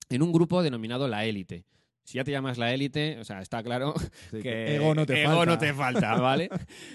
en 0.09 0.23
un 0.23 0.33
grupo 0.33 0.63
denominado 0.63 1.09
la 1.09 1.25
élite. 1.25 1.65
Si 2.05 2.19
ya 2.19 2.25
te 2.25 2.31
llamas 2.33 2.59
la 2.59 2.73
élite, 2.75 3.19
o 3.19 3.25
sea, 3.25 3.41
está 3.41 3.63
claro 3.63 3.95
Sí, 4.31 4.43
que 4.43 4.77
ego 4.77 4.95
no 4.95 5.07
te 5.07 5.23
ego 5.23 5.37
falta. 5.37 5.47
no 5.53 5.59
te 5.59 5.73
falta, 5.73 6.15
¿vale? 6.21 6.51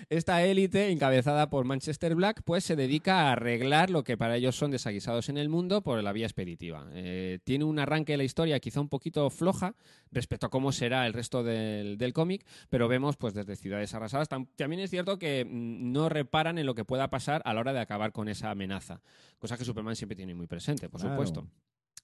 Esta 0.10 0.44
élite, 0.46 0.92
encabezada 0.92 1.50
por 1.50 1.66
Manchester 1.66 2.14
Black, 2.16 2.42
pues 2.46 2.64
se 2.64 2.76
dedica 2.76 3.22
a 3.22 3.32
arreglar 3.32 3.90
lo 3.90 4.04
que 4.04 4.18
para 4.18 4.36
ellos 4.38 4.56
son 4.56 4.70
desaguisados 4.72 5.30
en 5.30 5.38
el 5.38 5.50
mundo 5.50 5.82
por 5.82 6.02
la 6.04 6.14
vía 6.14 6.28
expeditiva. 6.28 6.88
Eh, 6.94 7.40
tiene 7.44 7.66
un 7.66 7.80
arranque 7.80 8.14
de 8.14 8.18
la 8.18 8.24
historia 8.24 8.60
quizá 8.60 8.82
un 8.82 8.90
poquito 8.90 9.30
floja 9.32 9.74
respecto 10.12 10.46
a 10.46 10.50
cómo 10.50 10.72
será 10.72 11.08
el 11.08 11.14
resto 11.14 11.44
del, 11.44 11.98
del 11.98 12.14
cómic, 12.14 12.46
pero 12.70 12.88
vemos 12.88 13.18
pues 13.18 13.34
desde 13.34 13.56
ciudades 13.56 13.94
arrasadas. 13.96 14.30
Tam- 14.30 14.48
También 14.56 14.80
es 14.82 14.92
cierto 14.92 15.18
que 15.18 15.44
mm, 15.44 15.92
no 15.92 16.10
reparan 16.10 16.60
en 16.60 16.68
lo 16.68 16.76
que 16.76 16.86
pueda 16.86 17.10
pasar 17.10 17.42
a 17.46 17.54
la 17.56 17.62
hora 17.62 17.74
de 17.74 17.80
acabar 17.80 18.12
con 18.12 18.30
esa 18.30 18.52
amenaza, 18.52 19.02
cosa 19.40 19.58
que 19.58 19.66
Superman 19.66 19.96
siempre 19.96 20.16
tiene 20.16 20.36
muy 20.36 20.46
presente, 20.46 20.88
por 20.88 21.00
Claro. 21.02 21.16
supuesto. 21.16 21.48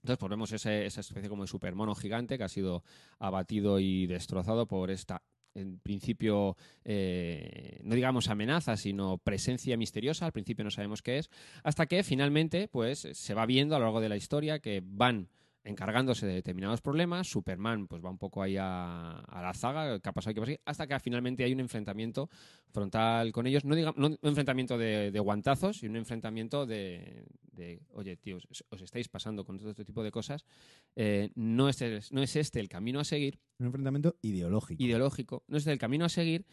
Entonces, 0.01 0.17
pues 0.19 0.29
vemos 0.29 0.51
ese- 0.51 0.85
esa 0.85 1.01
especie 1.01 1.29
como 1.29 1.43
de 1.43 1.47
supermono 1.47 1.95
gigante 1.95 2.37
que 2.37 2.43
ha 2.43 2.49
sido 2.49 2.83
abatido 3.19 3.79
y 3.79 4.05
destrozado 4.07 4.67
por 4.67 4.91
esta, 4.91 5.21
en 5.55 5.79
principio, 5.79 6.57
eh, 6.83 7.79
no 7.83 7.95
digamos 7.95 8.29
amenaza, 8.29 8.75
sino 8.77 9.17
presencia 9.17 9.77
misteriosa. 9.77 10.25
Al 10.25 10.31
principio 10.33 10.63
no 10.65 10.71
sabemos 10.71 11.01
qué 11.01 11.17
es, 11.17 11.29
hasta 11.63 11.85
que 11.85 12.03
finalmente, 12.03 12.67
pues, 12.67 13.07
se 13.13 13.33
va 13.33 13.45
viendo 13.45 13.75
a 13.75 13.79
lo 13.79 13.85
largo 13.85 14.01
de 14.01 14.09
la 14.09 14.17
historia 14.17 14.59
que 14.59 14.81
van 14.85 15.29
encargándose 15.65 16.25
de 16.25 16.33
determinados 16.35 16.79
problemas. 16.81 17.27
Superman, 17.27 17.87
pues, 17.87 18.01
va 18.03 18.09
un 18.09 18.17
poco 18.17 18.41
ahí 18.41 18.55
a, 18.57 19.11
a 19.19 19.41
la 19.41 19.53
zaga, 19.53 19.99
qué 19.99 20.09
ha 20.09 20.13
pasado, 20.13 20.33
qué 20.33 20.39
pasa, 20.41 20.53
hasta 20.65 20.87
que 20.87 20.99
finalmente 20.99 21.43
hay 21.43 21.51
un 21.51 21.59
enfrentamiento 21.59 22.29
frontal 22.71 23.31
con 23.31 23.47
ellos. 23.47 23.65
No, 23.65 23.75
digamos, 23.75 23.97
no 23.97 24.07
un 24.07 24.17
enfrentamiento 24.23 24.77
de, 24.77 25.11
de 25.11 25.19
guantazos, 25.19 25.77
sino 25.79 25.91
un 25.91 25.97
enfrentamiento 25.97 26.65
de, 26.65 27.25
de, 27.51 27.81
oye, 27.93 28.15
tíos, 28.17 28.47
os- 28.49 28.63
os 28.69 28.81
estáis 28.81 29.09
pasando 29.09 29.43
con 29.43 29.57
todo 29.57 29.69
este 29.71 29.83
tipo 29.85 30.03
de 30.03 30.11
cosas. 30.11 30.45
Eh, 30.95 31.31
no, 31.35 31.67
es, 31.69 32.11
no 32.11 32.21
es 32.21 32.35
este 32.35 32.59
el 32.59 32.69
camino 32.69 32.99
a 32.99 33.03
seguir, 33.03 33.39
Un 33.59 33.65
enfrentamiento 33.67 34.15
ideológico. 34.21 34.81
ideológico, 34.83 35.43
no 35.47 35.57
es 35.57 35.61
este 35.61 35.71
el 35.73 35.79
camino 35.79 36.05
a 36.05 36.09
seguir. 36.09 36.45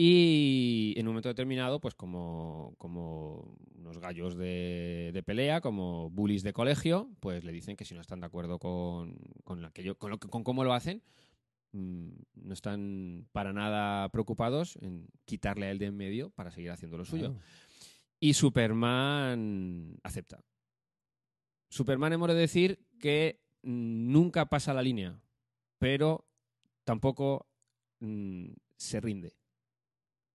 Y 0.00 0.94
en 0.96 1.08
un 1.08 1.14
momento 1.14 1.28
determinado, 1.28 1.80
pues 1.80 1.96
como, 1.96 2.72
como 2.78 3.56
unos 3.74 3.98
gallos 3.98 4.36
de, 4.36 5.10
de 5.12 5.22
pelea, 5.24 5.60
como 5.60 6.08
bullies 6.10 6.44
de 6.44 6.52
colegio, 6.52 7.10
pues 7.18 7.42
le 7.42 7.50
dicen 7.50 7.74
que 7.74 7.84
si 7.84 7.94
no 7.96 8.00
están 8.00 8.20
de 8.20 8.26
acuerdo 8.26 8.60
con, 8.60 9.18
con, 9.42 9.64
aquello- 9.64 9.98
con, 9.98 10.10
lo 10.10 10.18
que- 10.18 10.28
con 10.28 10.44
cómo 10.44 10.62
lo 10.62 10.72
hacen, 10.72 11.02
mm, 11.72 12.10
no 12.36 12.52
están 12.54 13.26
para 13.32 13.52
nada 13.52 14.08
preocupados 14.10 14.76
en 14.82 15.08
quitarle 15.24 15.66
a 15.66 15.70
él 15.72 15.80
de 15.80 15.86
en 15.86 15.96
medio 15.96 16.30
para 16.30 16.52
seguir 16.52 16.70
haciendo 16.70 16.96
lo 16.96 17.04
suyo. 17.04 17.30
Claro. 17.32 17.44
Y 18.20 18.34
Superman 18.34 19.98
acepta. 20.04 20.44
Superman 21.70 22.12
hemos 22.12 22.28
de 22.28 22.34
decir 22.34 22.86
que 23.00 23.40
nunca 23.62 24.48
pasa 24.48 24.72
la 24.74 24.82
línea, 24.82 25.20
pero 25.78 26.24
tampoco 26.84 27.48
mm, 27.98 28.50
se 28.76 29.00
rinde. 29.00 29.32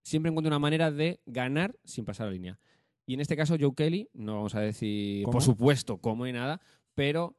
Siempre 0.04 0.30
encuentra 0.30 0.50
una 0.50 0.60
manera 0.60 0.92
de 0.92 1.20
ganar 1.26 1.76
sin 1.84 2.06
pasar 2.06 2.28
la 2.28 2.34
línea. 2.34 2.60
Y 3.06 3.16
en 3.16 3.20
este 3.20 3.36
caso, 3.36 3.56
Joe 3.60 3.74
Kelly, 3.76 4.10
no 4.14 4.36
vamos 4.36 4.56
a 4.56 4.62
decir, 4.62 5.24
¿Cómo? 5.24 5.34
por 5.34 5.42
supuesto, 5.42 5.98
cómo 5.98 6.28
y 6.28 6.32
nada, 6.32 6.62
pero 6.96 7.36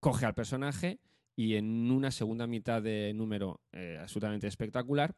coge 0.00 0.26
al 0.26 0.34
personaje 0.34 1.00
y 1.34 1.54
en 1.54 1.90
una 1.90 2.10
segunda 2.10 2.46
mitad 2.46 2.82
de 2.82 3.12
número 3.14 3.60
eh, 3.72 3.98
absolutamente 4.00 4.46
espectacular 4.46 5.14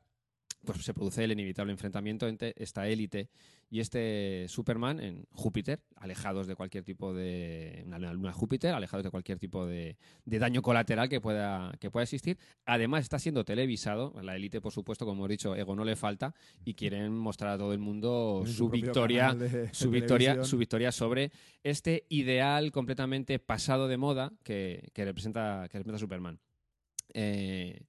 pues 0.64 0.84
se 0.84 0.94
produce 0.94 1.24
el 1.24 1.32
inevitable 1.32 1.72
enfrentamiento 1.72 2.26
entre 2.26 2.54
esta 2.56 2.88
élite 2.88 3.28
y 3.70 3.80
este 3.80 4.46
Superman 4.48 4.98
en 5.00 5.26
Júpiter, 5.30 5.80
alejados 5.96 6.46
de 6.46 6.56
cualquier 6.56 6.84
tipo 6.84 7.12
de. 7.12 7.82
una 7.86 7.98
luna 8.12 8.32
Júpiter, 8.32 8.74
alejados 8.74 9.04
de 9.04 9.10
cualquier 9.10 9.38
tipo 9.38 9.66
de, 9.66 9.96
de, 10.24 10.38
daño 10.38 10.62
colateral 10.62 11.08
que 11.08 11.20
pueda, 11.20 11.72
que 11.78 11.90
pueda 11.90 12.04
existir. 12.04 12.38
Además, 12.64 13.02
está 13.02 13.18
siendo 13.18 13.44
televisado. 13.44 14.14
La 14.22 14.36
élite, 14.36 14.60
por 14.60 14.72
supuesto, 14.72 15.04
como 15.04 15.20
hemos 15.20 15.28
dicho, 15.28 15.54
ego 15.54 15.76
no 15.76 15.84
le 15.84 15.96
falta 15.96 16.34
y 16.64 16.74
quieren 16.74 17.12
mostrar 17.12 17.52
a 17.52 17.58
todo 17.58 17.72
el 17.74 17.78
mundo 17.78 18.42
su, 18.46 18.52
su 18.52 18.68
victoria, 18.70 19.34
de, 19.34 19.72
su, 19.74 19.90
victoria 19.90 20.44
su 20.44 20.56
victoria 20.56 20.90
sobre 20.90 21.30
este 21.62 22.04
ideal 22.08 22.72
completamente 22.72 23.38
pasado 23.38 23.86
de 23.86 23.98
moda 23.98 24.32
que, 24.44 24.88
que 24.94 25.04
representa, 25.04 25.68
que 25.70 25.78
representa 25.78 25.98
Superman. 25.98 26.40
Eh, 27.12 27.80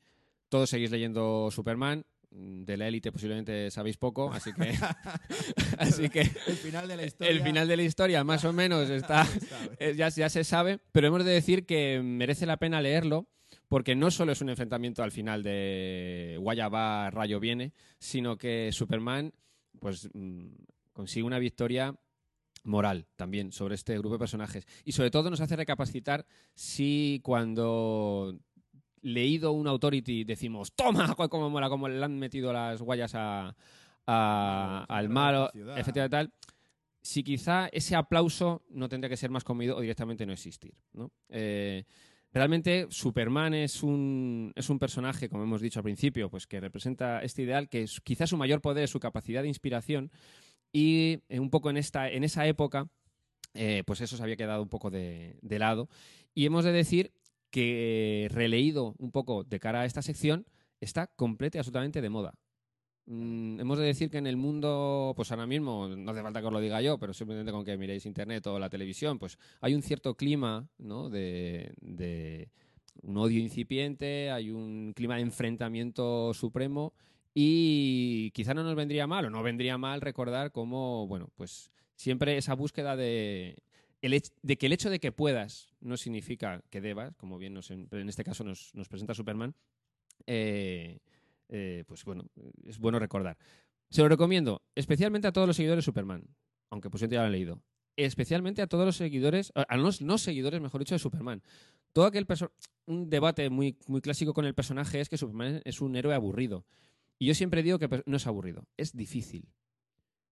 todos 0.49 0.70
seguís 0.70 0.91
leyendo 0.91 1.49
Superman, 1.51 2.05
de 2.32 2.78
la 2.78 2.88
élite 2.88 3.12
posiblemente 3.12 3.72
sabéis 3.72 3.98
poco, 3.98 4.32
así 4.32 4.54
que 4.54 4.72
así 5.80 6.10
que 6.10 6.22
el 6.22 6.56
final 6.56 6.88
de 6.88 6.96
la 6.96 7.06
historia. 7.06 7.32
el 7.32 7.42
final 7.42 7.68
de 7.68 7.78
la 7.78 7.84
historia 7.84 8.24
más 8.24 8.46
o 8.46 8.54
menos 8.54 8.90
está 8.90 9.28
eh, 9.80 9.96
ya, 9.96 10.10
ya 10.10 10.30
se 10.30 10.44
sabe, 10.44 10.80
pero 10.92 11.08
hemos 11.08 11.26
de 11.26 11.32
decir 11.32 11.66
que 11.66 12.02
merece 12.04 12.46
la 12.46 12.58
pena 12.58 12.82
leerlo 12.82 13.28
porque 13.68 13.96
no 13.96 14.12
solo 14.12 14.32
es 14.32 14.42
un 14.42 14.50
enfrentamiento 14.50 15.04
al 15.04 15.12
final 15.12 15.44
de 15.44 16.38
Guayaba 16.40 17.10
Rayo 17.12 17.40
viene, 17.40 17.74
sino 18.00 18.38
que 18.38 18.72
Superman 18.72 19.34
pues 19.80 20.10
mm, 20.14 20.48
consigue 20.94 21.24
una 21.24 21.40
victoria 21.40 21.96
moral 22.64 23.08
también 23.16 23.52
sobre 23.52 23.76
este 23.76 23.98
grupo 23.98 24.16
de 24.16 24.20
personajes. 24.20 24.66
Y 24.84 24.92
sobre 24.92 25.12
todo 25.12 25.30
nos 25.30 25.42
hace 25.42 25.56
recapacitar 25.56 26.26
si 26.56 27.22
cuando 27.24 28.38
leído 29.02 29.52
un 29.52 29.68
Authority 29.68 30.24
decimos, 30.24 30.74
toma, 30.74 31.16
como 31.30 31.50
mola, 31.50 31.70
como 31.70 31.88
le 31.88 32.04
han 32.04 32.18
metido 32.18 32.54
las 32.54 32.82
guayas 32.82 33.14
a, 33.16 33.56
al 34.06 35.10
malo, 35.10 35.52
efectivamente 35.54 36.10
tal, 36.10 36.34
si 37.02 37.24
quizá 37.24 37.68
ese 37.68 37.95
aplauso 37.95 38.64
no 38.70 38.89
tendría 38.89 39.10
que 39.10 39.18
ser 39.18 39.30
más 39.30 39.43
comido 39.43 39.78
o 39.78 39.82
directamente 39.82 40.26
no 40.26 40.34
existir. 40.34 40.74
¿no? 40.93 41.12
Eh, 41.30 41.86
realmente 42.32 42.88
Superman 42.89 43.54
es 43.54 43.84
un, 43.84 44.52
es 44.56 44.70
un 44.70 44.80
personaje, 44.80 45.30
como 45.30 45.43
hemos 45.43 45.62
dicho 45.62 45.80
al 45.80 45.84
principio, 45.84 46.30
pues 46.30 46.47
que 46.47 46.60
representa 46.60 47.22
este 47.22 47.43
ideal, 47.43 47.70
que 47.70 47.84
es, 47.84 48.02
quizás 48.02 48.30
su 48.30 48.38
mayor 48.38 48.62
poder 48.62 48.84
es 48.84 48.89
su 48.89 49.00
capacidad 49.00 49.41
de 49.41 49.47
inspiración 49.47 50.12
y 50.72 51.24
eh, 51.30 51.39
un 51.39 51.50
poco 51.50 51.70
en, 51.70 51.78
esta, 51.78 52.10
en 52.10 52.24
esa 52.24 52.45
época, 52.47 52.89
eh, 53.54 53.84
pues 53.86 54.02
eso 54.02 54.18
se 54.18 54.24
había 54.24 54.36
quedado 54.36 54.62
un 54.62 54.70
poco 54.70 54.89
de, 54.89 55.38
de 55.41 55.60
lado. 55.60 55.89
Y 56.36 56.45
hemos 56.45 56.64
de 56.64 56.72
decir 56.72 57.12
que 57.50 58.28
releído 58.32 58.95
un 58.97 59.12
poco 59.12 59.43
de 59.43 59.60
cara 59.60 59.82
a 59.82 59.86
esta 59.86 60.02
sección, 60.02 60.45
está 60.80 61.08
completa 61.08 61.58
y 61.58 61.60
absolutamente 61.60 62.02
de 62.02 62.10
moda. 62.10 62.34
Mm, 63.06 63.60
hemos 63.60 63.80
de 63.80 63.86
decir 63.86 64.12
que 64.12 64.20
en 64.20 64.28
el 64.28 64.38
mundo, 64.38 65.14
pues 65.16 65.32
ahora 65.32 65.47
mismo, 65.47 65.88
no 65.88 66.12
hace 66.12 66.22
falta 66.22 66.41
que 66.41 66.47
os 66.47 66.54
lo 66.54 66.60
diga 66.60 66.82
yo, 66.82 67.00
pero 67.00 67.14
simplemente 67.14 67.52
con 67.52 67.66
que 67.66 67.78
miréis 67.78 68.06
internet 68.06 68.45
o 68.47 68.60
la 68.60 68.70
televisión, 68.70 69.18
pues 69.18 69.38
hay 69.62 69.74
un 69.74 69.82
cierto 69.82 70.16
clima 70.16 70.70
¿no? 70.78 71.10
de, 71.10 71.74
de 71.82 72.52
un 73.02 73.18
odio 73.18 73.39
incipiente, 73.39 74.30
hay 74.30 74.52
un 74.52 74.93
clima 74.95 75.16
de 75.16 75.22
enfrentamiento 75.22 76.34
supremo 76.36 76.93
y 77.34 78.32
quizá 78.32 78.54
no 78.54 78.64
nos 78.64 78.76
vendría 78.76 79.08
mal 79.08 79.26
o 79.26 79.30
no 79.30 79.41
vendría 79.41 79.78
mal 79.78 80.02
recordar 80.02 80.52
cómo, 80.52 81.08
bueno, 81.08 81.30
pues 81.36 81.72
siempre 81.95 82.38
esa 82.38 82.54
búsqueda 82.54 82.95
de 82.95 83.58
de 84.02 84.58
que 84.58 84.66
el 84.66 84.74
hecho 84.74 84.89
de 84.89 85.00
que 85.00 85.12
puedas 85.12 85.74
no 85.82 85.97
significa 85.97 86.62
que 86.70 86.82
debas, 86.82 87.16
como 87.16 87.38
bien 87.38 87.54
nos, 87.54 87.72
en, 87.72 87.88
este 88.08 88.24
caso 88.24 88.43
nos, 88.43 88.72
presenta 88.89 89.14
Superman, 89.14 89.56
eh, 90.26 91.00
eh, 91.50 91.84
pues 91.88 92.06
bueno, 92.06 92.28
es 92.66 92.78
bueno 92.80 93.00
recordar. 93.00 93.38
Se 93.89 94.02
lo 94.02 94.10
recomiendo, 94.10 94.62
especialmente 94.76 95.28
a 95.28 95.32
todos 95.32 95.47
los 95.47 95.56
seguidores 95.56 95.84
de 95.84 95.86
Superman, 95.86 96.24
aunque 96.70 96.89
pues 96.89 97.02
ya 97.02 97.20
lo 97.20 97.26
han 97.26 97.32
leído. 97.32 97.62
Especialmente 97.97 98.62
a 98.62 98.68
todos 98.68 98.86
los 98.86 98.95
seguidores, 98.95 99.52
a 99.56 99.76
los 99.76 100.02
no 100.02 100.18
seguidores, 100.18 100.62
mejor 100.62 100.80
dicho, 100.80 100.95
de 100.95 101.00
Superman. 101.00 101.41
Todo 101.91 102.06
aquel 102.06 102.26
un 102.86 103.10
debate 103.10 103.50
muy, 103.50 103.78
muy 103.88 104.00
clásico 104.00 104.34
con 104.34 104.45
el 104.45 104.54
personaje 104.54 105.02
es 105.02 105.10
que 105.10 105.18
Superman 105.18 105.62
es 105.66 105.82
un 105.82 105.95
héroe 105.95 106.14
aburrido. 106.14 106.66
Y 107.18 107.26
yo 107.26 107.36
siempre 107.36 107.62
digo 107.62 107.78
que 107.78 108.04
no 108.06 108.16
es 108.16 108.28
aburrido, 108.28 108.66
es 108.78 108.95
difícil. 108.95 109.50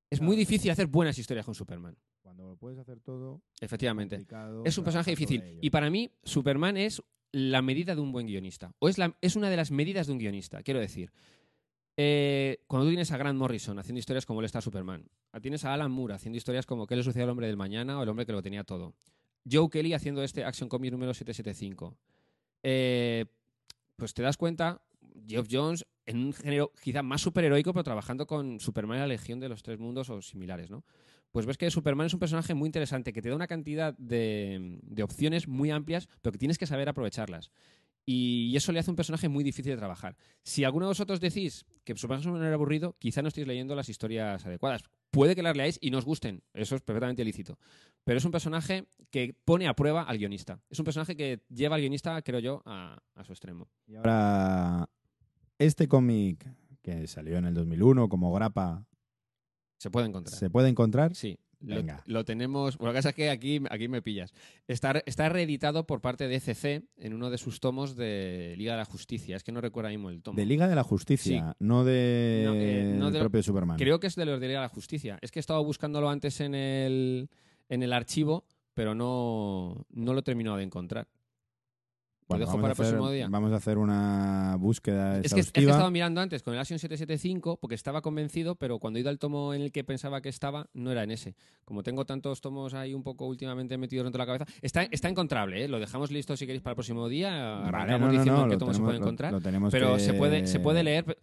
Es 0.10 0.22
muy 0.22 0.38
difícil 0.38 0.72
hacer 0.72 0.88
buenas 0.88 1.18
historias 1.18 1.46
con 1.46 1.56
Superman. 1.56 1.98
Cuando 2.38 2.56
puedes 2.56 2.78
hacer 2.78 3.00
todo. 3.00 3.42
Efectivamente. 3.62 4.24
Es 4.64 4.78
un 4.78 4.84
personaje 4.84 5.10
difícil. 5.10 5.58
Y 5.60 5.72
para 5.72 5.90
mí, 5.90 6.12
Superman 6.24 6.78
es 6.78 7.02
la 7.32 7.64
medida 7.64 7.96
de 7.96 8.02
un 8.02 8.12
buen 8.12 8.28
guionista. 8.28 8.76
O 8.78 8.90
es, 8.90 9.00
la, 9.00 9.18
es 9.22 9.36
una 9.36 9.50
de 9.50 9.58
las 9.58 9.72
medidas 9.72 10.06
de 10.06 10.14
un 10.14 10.20
guionista. 10.20 10.62
Quiero 10.62 10.80
decir, 10.80 11.12
eh, 11.98 12.64
cuando 12.68 12.86
tú 12.86 12.90
tienes 12.92 13.12
a 13.12 13.18
Grant 13.18 13.40
Morrison 13.40 13.80
haciendo 13.80 13.98
historias 13.98 14.28
como 14.28 14.42
él 14.42 14.46
está 14.46 14.62
Superman, 14.62 15.10
tienes 15.42 15.66
a 15.66 15.74
Alan 15.74 15.92
Moore 15.92 16.14
haciendo 16.14 16.38
historias 16.38 16.68
como 16.68 16.86
¿Qué 16.86 16.96
le 16.96 17.02
sucedió 17.02 17.24
al 17.24 17.32
hombre 17.32 17.48
del 17.48 17.58
mañana 17.58 18.00
o 18.00 18.04
el 18.04 18.10
hombre 18.10 18.28
que 18.28 18.34
lo 18.34 18.44
tenía 18.44 18.64
todo? 18.64 18.94
Joe 19.52 19.70
Kelly 19.72 19.94
haciendo 19.94 20.22
este 20.22 20.44
Action 20.44 20.70
Comics 20.70 20.92
número 20.92 21.16
775. 21.16 21.98
Eh, 22.62 23.26
pues 23.96 24.14
te 24.14 24.22
das 24.22 24.38
cuenta, 24.38 24.84
Geoff 25.26 25.48
Jones 25.50 25.86
en 26.06 26.26
un 26.26 26.34
género 26.34 26.72
quizá 26.82 27.04
más 27.04 27.22
superheroico, 27.22 27.74
pero 27.74 27.84
trabajando 27.84 28.26
con 28.26 28.60
Superman 28.60 28.98
y 28.98 29.02
la 29.02 29.08
Legión 29.08 29.40
de 29.40 29.50
los 29.50 29.62
Tres 29.62 29.78
Mundos 29.78 30.10
o 30.10 30.22
similares, 30.22 30.72
¿no? 30.72 30.84
Pues 31.32 31.46
ves 31.46 31.58
que 31.58 31.70
Superman 31.70 32.08
es 32.08 32.14
un 32.14 32.20
personaje 32.20 32.54
muy 32.54 32.68
interesante, 32.68 33.12
que 33.12 33.22
te 33.22 33.30
da 33.30 33.36
una 33.36 33.48
cantidad 33.48 33.94
de, 33.98 34.80
opciones 35.04 35.48
muy 35.48 35.70
amplias, 35.70 36.08
pero 36.22 36.32
que 36.32 36.40
tienes 36.40 36.58
que 36.58 36.66
saber 36.66 36.88
aprovecharlas. 36.88 37.52
Y 38.06 38.56
eso 38.56 38.72
le 38.72 38.80
hace 38.80 38.90
un 38.90 38.96
personaje 38.96 39.28
muy 39.28 39.44
difícil 39.44 39.74
de 39.74 39.78
trabajar. 39.78 40.16
Si 40.42 40.64
alguno 40.64 40.86
de 40.86 40.92
vosotros 40.92 41.20
decís 41.20 41.66
que 41.84 41.94
Superman 41.98 42.22
es 42.22 42.26
un 42.26 42.32
personaje 42.34 42.54
aburrido, 42.54 42.96
quizá 43.00 43.22
no 43.22 43.28
estéis 43.28 43.46
leyendo 43.46 43.76
las 43.76 43.90
historias 43.90 44.46
adecuadas. 44.46 44.84
Puede 45.12 45.36
que 45.36 45.44
las 45.44 45.58
leáis 45.58 45.78
y 45.82 45.92
no 45.92 45.98
os 45.98 46.06
gusten, 46.06 46.42
eso 46.54 46.78
es 46.78 46.82
perfectamente 46.82 47.26
lícito. 47.26 47.60
Pero 48.06 48.18
es 48.18 48.24
un 48.24 48.32
personaje 48.32 48.88
que 49.12 49.36
pone 49.44 49.68
a 49.68 49.76
prueba 49.76 50.04
al 50.04 50.18
guionista. 50.18 50.62
Es 50.70 50.80
un 50.80 50.86
personaje 50.86 51.18
que 51.18 51.42
lleva 51.50 51.76
al 51.76 51.82
guionista, 51.82 52.22
creo 52.22 52.40
yo, 52.40 52.62
a, 52.66 52.98
a 53.16 53.24
su 53.26 53.34
extremo. 53.34 53.68
Y 53.86 53.96
ahora 53.96 54.90
este 55.60 55.88
cómic 55.88 56.48
que 56.82 57.08
salió 57.08 57.38
en 57.38 57.46
el 57.46 57.54
2001 57.54 58.10
como 58.10 58.32
grapa. 58.32 58.86
Se 59.78 59.90
puede 59.90 60.08
encontrar. 60.08 60.38
¿Se 60.38 60.50
puede 60.50 60.70
encontrar? 60.70 61.16
Sí. 61.16 61.40
Venga. 61.60 62.04
Lo, 62.06 62.24
tenemos. 62.24 62.78
Bueno, 62.78 62.90
lo 62.90 62.94
que 62.94 62.98
pasa 63.00 63.10
es 63.10 63.16
que 63.16 63.30
aquí, 63.30 63.62
aquí 63.70 63.88
me 63.88 64.02
pillas. 64.02 64.34
Está, 64.68 65.02
está 65.06 65.30
reeditado 65.30 65.88
por 65.88 66.02
parte 66.02 66.28
de 66.28 66.36
ECC 66.36 66.86
en 66.98 67.14
uno 67.14 67.30
de 67.30 67.38
sus 67.38 67.60
tomos 67.60 67.96
de 67.96 68.54
Liga 68.58 68.74
de 68.74 68.78
la 68.78 68.86
Justicia. 68.86 69.36
Es 69.36 69.44
que 69.44 69.52
no 69.52 69.60
recuerdo 69.60 69.90
mismo 69.90 70.10
el 70.10 70.22
tomo. 70.22 70.38
De 70.38 70.46
Liga 70.46 70.68
de 70.68 70.76
la 70.76 70.84
Justicia, 70.84 71.56
no 71.60 71.84
de 71.84 72.46
eh, 72.48 73.20
propio 73.20 73.42
Superman. 73.42 73.78
Creo 73.78 74.00
que 74.00 74.08
es 74.08 74.16
de 74.16 74.26
los 74.26 74.40
de 74.40 74.48
Liga 74.48 74.60
de 74.60 74.66
la 74.66 74.70
Justicia. 74.70 75.18
Es 75.22 75.32
que 75.32 75.40
he 75.40 75.42
estado 75.42 75.64
buscándolo 75.64 76.10
antes 76.10 76.42
en 76.42 76.54
el, 76.54 77.30
en 77.70 77.84
el 77.84 77.94
archivo, 77.94 78.46
pero 78.74 78.94
no, 78.94 79.86
no 79.90 80.14
lo 80.14 80.20
he 80.20 80.24
terminado 80.24 80.58
de 80.58 80.64
encontrar. 80.64 81.08
Bueno, 82.28 82.46
dejo 82.46 82.58
para 82.58 82.74
el 82.74 82.76
próximo 82.76 83.10
día. 83.10 83.28
Vamos 83.30 83.52
a 83.54 83.56
hacer 83.56 83.78
una 83.78 84.56
búsqueda 84.60 85.20
es 85.20 85.34
que, 85.34 85.40
es 85.40 85.52
que, 85.52 85.62
he 85.62 85.64
estado 85.64 85.90
mirando 85.92 86.20
antes 86.20 86.44
con 86.44 86.54
el 86.54 86.60
Action 86.60 86.78
775 86.78 87.58
porque 87.58 87.76
estaba 87.76 88.02
convencido, 88.02 88.56
pero 88.56 88.80
cuando 88.80 88.98
he 88.98 89.02
ido 89.02 89.10
al 89.10 89.20
tomo 89.20 89.54
en 89.54 89.62
el 89.62 89.72
que 89.72 89.84
pensaba 89.84 90.22
que 90.22 90.30
estaba, 90.30 90.70
no 90.74 90.92
era 90.92 91.04
en 91.04 91.12
ese. 91.12 91.36
Como 91.64 91.84
tengo 91.84 92.06
tantos 92.06 92.42
tomos 92.42 92.74
ahí 92.74 92.94
un 92.94 93.04
poco 93.04 93.26
últimamente 93.28 93.78
metidos 93.78 94.06
dentro 94.06 94.20
de 94.20 94.28
la 94.28 94.38
cabeza, 94.38 94.60
está, 94.62 94.84
está 94.84 95.08
encontrable, 95.08 95.64
¿eh? 95.64 95.68
lo 95.68 95.80
dejamos 95.80 96.12
listo 96.12 96.36
si 96.36 96.46
queréis 96.46 96.62
para 96.62 96.74
el 96.74 96.76
próximo 96.76 97.08
día. 97.08 97.32
Vale, 97.72 97.98
no, 97.98 98.12
diciendo 98.12 98.48
qué 98.50 98.58
tomo 98.58 98.74
se 98.74 98.82
puede 98.82 98.98
encontrar. 98.98 99.34
pero 99.72 99.98
se, 100.00 100.14
puede, 100.14 100.48
se 100.48 100.60
puede 100.60 100.84
leer 100.84 101.18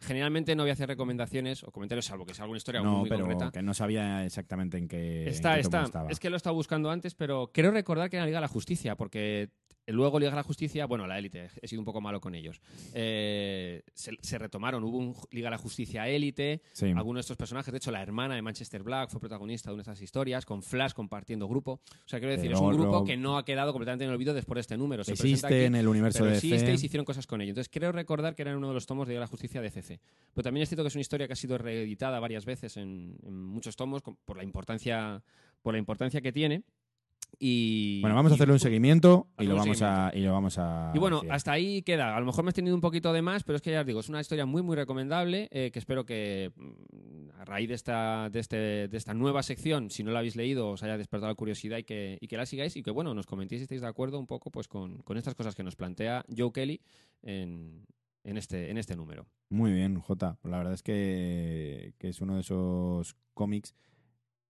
generalmente 0.00 0.54
no 0.54 0.62
voy 0.62 0.70
a 0.70 0.74
hacer 0.74 0.88
recomendaciones 0.88 1.64
o 1.64 1.70
comentarios, 1.72 2.04
salvo 2.04 2.26
que 2.26 2.34
sea 2.34 2.44
alguna 2.44 2.58
historia 2.58 2.82
no, 2.82 2.98
muy, 2.98 3.08
pero 3.08 3.24
concreta. 3.24 3.50
que 3.50 3.62
no 3.62 3.74
sabía 3.74 4.24
exactamente 4.24 4.78
en 4.78 4.86
qué. 4.86 5.28
Está, 5.28 5.58
está. 5.58 5.90
Es 6.08 6.20
que 6.20 6.30
lo 6.30 6.36
he 6.36 6.38
estado 6.38 6.54
buscando 6.54 6.90
antes, 6.90 7.14
pero 7.14 7.50
quiero 7.52 7.70
recordar 7.70 8.10
que 8.10 8.16
era 8.16 8.26
Liga 8.26 8.38
de 8.38 8.42
la 8.42 8.48
Justicia, 8.48 8.96
porque 8.96 9.50
luego 9.86 10.18
Liga 10.18 10.30
de 10.30 10.36
la 10.36 10.42
Justicia, 10.42 10.86
bueno, 10.86 11.06
la 11.06 11.18
élite, 11.18 11.50
he 11.60 11.68
sido 11.68 11.80
un 11.80 11.84
poco 11.84 12.00
malo 12.00 12.20
con 12.20 12.34
ellos. 12.34 12.60
Eh, 12.94 13.82
se, 13.94 14.38
retomaron, 14.38 14.82
hubo 14.84 14.98
un 14.98 15.14
Liga 15.30 15.46
de 15.46 15.52
la 15.52 15.58
Justicia 15.58 16.08
élite, 16.08 16.62
algunos 16.94 17.16
de 17.16 17.20
estos 17.22 17.36
personajes, 17.36 17.72
de 17.72 17.78
hecho, 17.78 17.90
la 17.90 18.02
hermana 18.02 18.34
de 18.34 18.42
Manchester 18.42 18.82
Black 18.82 19.10
fue 19.10 19.20
protagonista 19.20 19.70
de 19.70 19.74
una 19.74 19.82
de 19.82 19.90
estas 19.92 20.02
historias, 20.02 20.44
con 20.44 20.62
Flash 20.62 20.92
compartiendo 20.92 21.48
grupo. 21.48 21.72
O 21.72 22.08
sea, 22.08 22.18
quiero 22.18 22.34
decir, 22.34 22.52
es 22.52 22.58
un 22.58 22.72
grupo 22.72 23.04
que 23.04 23.16
no 23.16 23.38
ha 23.38 23.44
quedado 23.44 23.72
completamente 23.72 24.04
en 24.04 24.10
el 24.10 24.14
olvido 24.14 24.34
después 24.34 24.56
de 24.56 24.60
este 24.62 24.76
número. 24.76 25.04
Se 25.04 25.12
existe 25.12 25.66
en 25.66 25.74
el 25.74 25.88
universo 25.88 26.24
de 26.24 26.34
existe 26.34 26.72
y 26.72 26.78
se 26.78 26.86
hicieron 26.86 27.04
cosas 27.04 27.26
con 27.26 27.40
ello. 27.40 27.50
Entonces, 27.50 27.70
creo 27.72 27.92
recordar 27.92 28.34
que 28.34 28.42
era 28.42 28.56
uno 28.56 28.68
de 28.68 28.74
los 28.74 28.86
tomos 28.86 29.06
de 29.06 29.12
Liga 29.12 29.20
de 29.20 29.24
la 29.24 29.28
Justicia 29.28 29.60
de 29.60 29.70
CC. 29.70 30.00
Pero 30.32 30.42
también 30.42 30.62
es 30.62 30.68
cierto 30.68 30.82
que 30.82 30.88
es 30.88 30.94
una 30.94 31.02
historia 31.02 31.26
que 31.26 31.32
ha 31.32 31.36
sido 31.36 31.58
reeditada 31.58 32.20
varias 32.20 32.44
veces 32.44 32.76
en, 32.76 33.16
muchos 33.24 33.76
tomos 33.76 34.02
por 34.02 34.36
la 34.36 34.44
importancia 34.44 35.22
por 35.62 35.72
la 35.72 35.78
importancia 35.78 36.20
que 36.20 36.30
tiene. 36.30 36.62
Y, 37.38 38.00
bueno, 38.00 38.16
vamos 38.16 38.32
a 38.32 38.34
hacerle 38.36 38.54
un 38.54 38.60
seguimiento 38.60 39.28
y 39.38 39.44
lo, 39.44 39.56
vamos 39.56 39.82
a, 39.82 40.10
y 40.14 40.20
lo 40.20 40.32
vamos 40.32 40.58
a. 40.58 40.92
Y 40.94 40.98
bueno, 40.98 41.22
hasta 41.30 41.52
ahí 41.52 41.82
queda. 41.82 42.16
A 42.16 42.20
lo 42.20 42.26
mejor 42.26 42.44
me 42.44 42.50
he 42.50 42.52
tenido 42.52 42.74
un 42.74 42.80
poquito 42.80 43.12
de 43.12 43.22
más, 43.22 43.44
pero 43.44 43.56
es 43.56 43.62
que 43.62 43.70
ya 43.70 43.80
os 43.80 43.86
digo, 43.86 44.00
es 44.00 44.08
una 44.08 44.20
historia 44.20 44.46
muy, 44.46 44.62
muy 44.62 44.76
recomendable. 44.76 45.48
Eh, 45.50 45.70
que 45.72 45.78
espero 45.78 46.04
que 46.04 46.52
mm, 46.56 47.40
a 47.40 47.44
raíz 47.44 47.68
de 47.68 47.74
esta, 47.74 48.30
de, 48.30 48.40
este, 48.40 48.88
de 48.88 48.96
esta 48.96 49.14
nueva 49.14 49.42
sección, 49.42 49.90
si 49.90 50.02
no 50.02 50.12
la 50.12 50.20
habéis 50.20 50.36
leído, 50.36 50.70
os 50.70 50.82
haya 50.82 50.96
despertado 50.96 51.30
la 51.30 51.36
curiosidad 51.36 51.78
y 51.78 51.84
que, 51.84 52.18
y 52.20 52.28
que 52.28 52.36
la 52.36 52.46
sigáis. 52.46 52.76
Y 52.76 52.82
que 52.82 52.90
bueno, 52.90 53.14
nos 53.14 53.26
comentéis 53.26 53.60
si 53.60 53.64
estáis 53.64 53.80
de 53.80 53.88
acuerdo 53.88 54.18
un 54.18 54.26
poco 54.26 54.50
pues 54.50 54.68
con, 54.68 54.98
con 54.98 55.16
estas 55.16 55.34
cosas 55.34 55.54
que 55.54 55.62
nos 55.62 55.76
plantea 55.76 56.24
Joe 56.36 56.52
Kelly 56.52 56.80
en, 57.22 57.86
en 58.24 58.36
este, 58.36 58.70
en 58.70 58.78
este 58.78 58.96
número. 58.96 59.26
Muy 59.50 59.72
bien, 59.72 60.00
Jota. 60.00 60.38
La 60.42 60.58
verdad 60.58 60.74
es 60.74 60.82
que, 60.82 61.94
que 61.98 62.08
es 62.08 62.20
uno 62.20 62.34
de 62.34 62.40
esos 62.40 63.16
cómics 63.34 63.74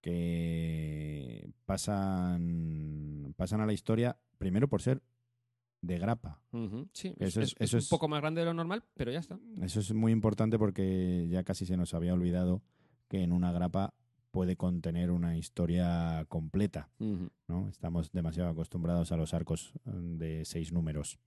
que 0.04 1.50
pasan, 1.66 3.34
pasan 3.36 3.60
a 3.60 3.66
la 3.66 3.72
historia 3.72 4.16
primero 4.38 4.68
por 4.68 4.82
ser 4.82 5.02
de 5.80 5.98
grapa. 5.98 6.40
Sí, 6.92 7.14
Eso 7.18 7.40
es, 7.42 7.48
es- 7.50 7.54
es 7.58 7.74
eso 7.74 7.78
un 7.78 7.98
poco 7.98 8.08
más 8.08 8.20
grande 8.20 8.40
de 8.40 8.46
lo 8.46 8.54
normal, 8.54 8.84
pero 8.94 9.10
ya 9.12 9.18
está. 9.18 9.38
Eso 9.60 9.80
es 9.80 9.92
muy 9.92 10.12
importante 10.12 10.58
porque 10.58 11.26
ya 11.28 11.42
casi 11.44 11.66
se 11.66 11.76
nos 11.76 11.92
había 11.94 12.14
olvidado 12.14 12.62
que 13.08 13.22
en 13.22 13.32
una 13.32 13.52
grapa 13.52 13.92
puede 14.30 14.56
contener 14.56 15.10
una 15.10 15.36
historia 15.36 16.24
completa. 16.28 16.88
¿no? 17.48 17.68
Estamos 17.68 18.10
demasiado 18.12 18.48
acostumbrados 18.50 19.12
a 19.12 19.16
los 19.16 19.34
arcos 19.34 19.72
mm, 19.84 20.16
de 20.16 20.44
seis 20.44 20.72
números. 20.72 21.18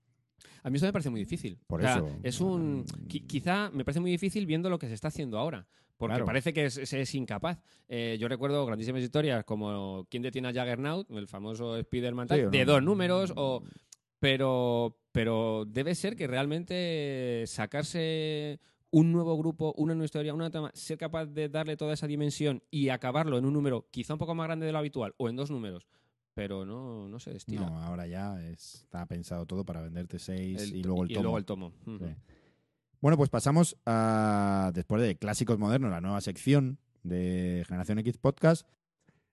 A 0.62 0.70
mí 0.70 0.76
eso 0.76 0.86
me 0.86 0.92
parece 0.92 1.10
muy 1.10 1.20
difícil. 1.20 1.58
Por 1.66 1.80
O 1.80 1.82
sea, 1.82 1.96
eso, 1.98 2.08
Es 2.22 2.40
un. 2.40 2.84
qui- 3.08 3.26
quizá 3.26 3.70
me 3.72 3.84
parece 3.84 4.00
muy 4.00 4.10
difícil 4.10 4.46
viendo 4.46 4.70
lo 4.70 4.78
que 4.78 4.88
se 4.88 4.94
está 4.94 5.08
haciendo 5.08 5.38
ahora. 5.38 5.66
Porque 5.96 6.12
Claro. 6.12 6.26
parece 6.26 6.52
que 6.52 6.66
es- 6.66 6.74
se 6.74 7.00
es, 7.00 7.14
incapaz. 7.16 7.58
Eh, 7.88 8.16
yo 8.20 8.28
recuerdo 8.28 8.64
grandísimas 8.66 9.02
historias 9.02 9.44
como 9.44 10.06
¿Quién 10.08 10.22
detiene 10.22 10.46
a 10.48 10.52
Juggernaut? 10.52 11.10
El 11.10 11.26
famoso 11.26 11.76
Spider-Man, 11.76 12.28
tal, 12.28 12.38
Sí, 12.38 12.44
¿o 12.46 12.50
de 12.50 12.64
no? 12.64 12.72
dos 12.72 12.82
números. 12.84 13.32
O, 13.36 13.62
pero, 14.20 14.96
pero 15.12 15.64
debe 15.66 15.94
ser 15.94 16.14
que 16.16 16.26
realmente 16.28 17.44
sacarse 17.46 18.60
un 18.90 19.12
nuevo 19.12 19.36
grupo, 19.36 19.74
una 19.76 19.94
nueva 19.94 20.06
historia, 20.06 20.34
una 20.34 20.50
trama, 20.50 20.70
ser 20.74 20.98
capaz 20.98 21.26
de 21.26 21.48
darle 21.48 21.76
toda 21.76 21.92
esa 21.94 22.06
dimensión 22.06 22.62
y 22.70 22.88
acabarlo 22.88 23.36
en 23.38 23.44
un 23.44 23.52
número 23.52 23.86
quizá 23.90 24.14
un 24.14 24.18
poco 24.18 24.34
más 24.34 24.46
grande 24.46 24.66
de 24.66 24.72
lo 24.72 24.78
habitual 24.78 25.14
o 25.18 25.28
en 25.28 25.36
dos 25.36 25.50
números, 25.50 25.86
pero 26.38 26.64
no, 26.64 27.08
no 27.08 27.18
se 27.20 27.32
destila. 27.32 27.66
No, 27.68 27.78
ahora 27.82 28.06
ya 28.06 28.40
es- 28.42 28.76
está 28.84 29.04
pensado 29.06 29.44
todo 29.46 29.64
para 29.64 29.80
venderte 29.82 30.18
seis 30.18 30.62
El- 30.62 30.76
y 30.76 30.82
luego 30.82 31.04
el 31.04 31.10
y 31.10 31.14
tomo. 31.14 31.22
luego 31.24 31.38
el 31.38 31.44
tomo. 31.44 31.72
Sí. 31.84 31.98
Bueno, 33.00 33.16
pues 33.16 33.30
pasamos 33.30 33.76
a, 33.86 34.70
después 34.74 35.00
de 35.02 35.16
Clásicos 35.16 35.58
Modernos, 35.58 35.90
la 35.90 36.00
nueva 36.00 36.20
sección 36.20 36.78
de 37.02 37.64
Generación 37.66 37.98
X 38.00 38.18
Podcast. 38.18 38.66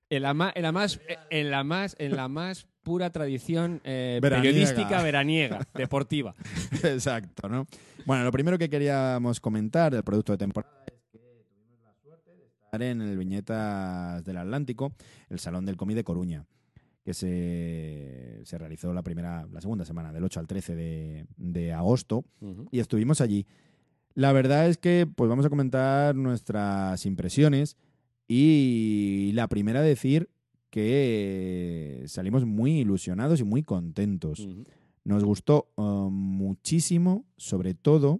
En 0.10 0.22
la 0.22 0.34
más, 0.36 0.54
en 0.56 0.62
la 0.64 0.72
más, 0.72 1.00
en 1.32 1.50
la 1.50 1.64
más, 1.64 1.96
en 1.98 2.16
la 2.16 2.28
más 2.28 2.68
pura 2.84 3.10
tradición 3.10 3.82
eh, 3.84 4.20
Veraniega. 4.22 4.54
periodística 4.54 5.02
veraniega, 5.02 5.68
deportiva. 5.74 6.36
Exacto, 6.84 7.50
¿no? 7.50 7.66
Bueno, 8.06 8.24
lo 8.24 8.32
primero 8.32 8.60
que 8.60 8.70
queríamos 8.70 9.40
comentar 9.40 9.92
del 9.92 10.04
producto 10.04 10.32
de 10.34 10.38
temporada 10.38 10.84
es 10.86 11.02
que 11.12 11.18
tuvimos 11.50 11.80
la 11.82 11.94
suerte 11.96 12.36
de 12.36 12.46
estar 12.46 12.84
en 12.84 13.02
el 13.02 13.18
Viñetas 13.18 14.24
del 14.24 14.38
Atlántico, 14.38 14.94
el 15.30 15.40
Salón 15.40 15.66
del 15.66 15.76
Comí 15.76 15.96
de 15.96 16.04
Coruña, 16.04 16.46
que 17.06 17.14
se, 17.14 18.42
se 18.44 18.58
realizó 18.58 18.92
la 18.92 19.04
primera, 19.04 19.48
la 19.52 19.62
segunda 19.62 19.86
semana, 19.86 20.12
del 20.12 20.24
8 20.24 20.40
al 20.40 20.48
13 20.48 20.76
de, 20.76 21.28
de 21.38 21.72
agosto, 21.72 22.26
y 22.72 22.80
estuvimos 22.80 23.22
allí. 23.22 23.46
La 24.16 24.34
verdad 24.34 24.68
es 24.68 24.78
que 24.80 25.08
pues 25.16 25.30
vamos 25.30 25.46
a 25.46 25.50
comentar 25.50 26.16
nuestras 26.16 27.06
impresiones 27.06 27.78
y 28.28 29.32
la 29.36 29.48
primera 29.48 29.82
decir 29.82 30.30
que 30.72 32.04
salimos 32.08 32.44
muy 32.44 32.80
ilusionados 32.80 33.40
y 33.40 33.44
muy 33.44 33.62
contentos. 33.62 34.48
Nos 35.04 35.24
gustó 35.24 35.68
eh, 35.78 35.82
muchísimo, 36.10 37.24
sobre 37.38 37.76
todo, 37.76 38.20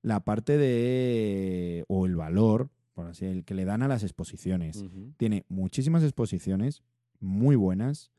la 0.00 0.20
parte 0.20 0.56
de. 0.56 1.84
o 1.88 2.06
el 2.06 2.16
valor, 2.16 2.70
por 2.94 3.08
así 3.08 3.26
el 3.26 3.44
que 3.44 3.54
le 3.54 3.66
dan 3.66 3.82
a 3.82 3.88
las 3.88 4.04
exposiciones. 4.04 4.82
Tiene 5.18 5.44
muchísimas 5.48 6.02
exposiciones 6.02 6.82
muy 7.20 7.56
buenas, 7.56 8.10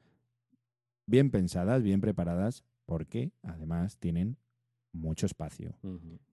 bien 1.05 1.31
pensadas, 1.31 1.83
bien 1.83 2.01
preparadas, 2.01 2.63
porque 2.85 3.31
además 3.43 3.97
tienen 3.97 4.37
mucho 4.93 5.25
espacio. 5.25 5.75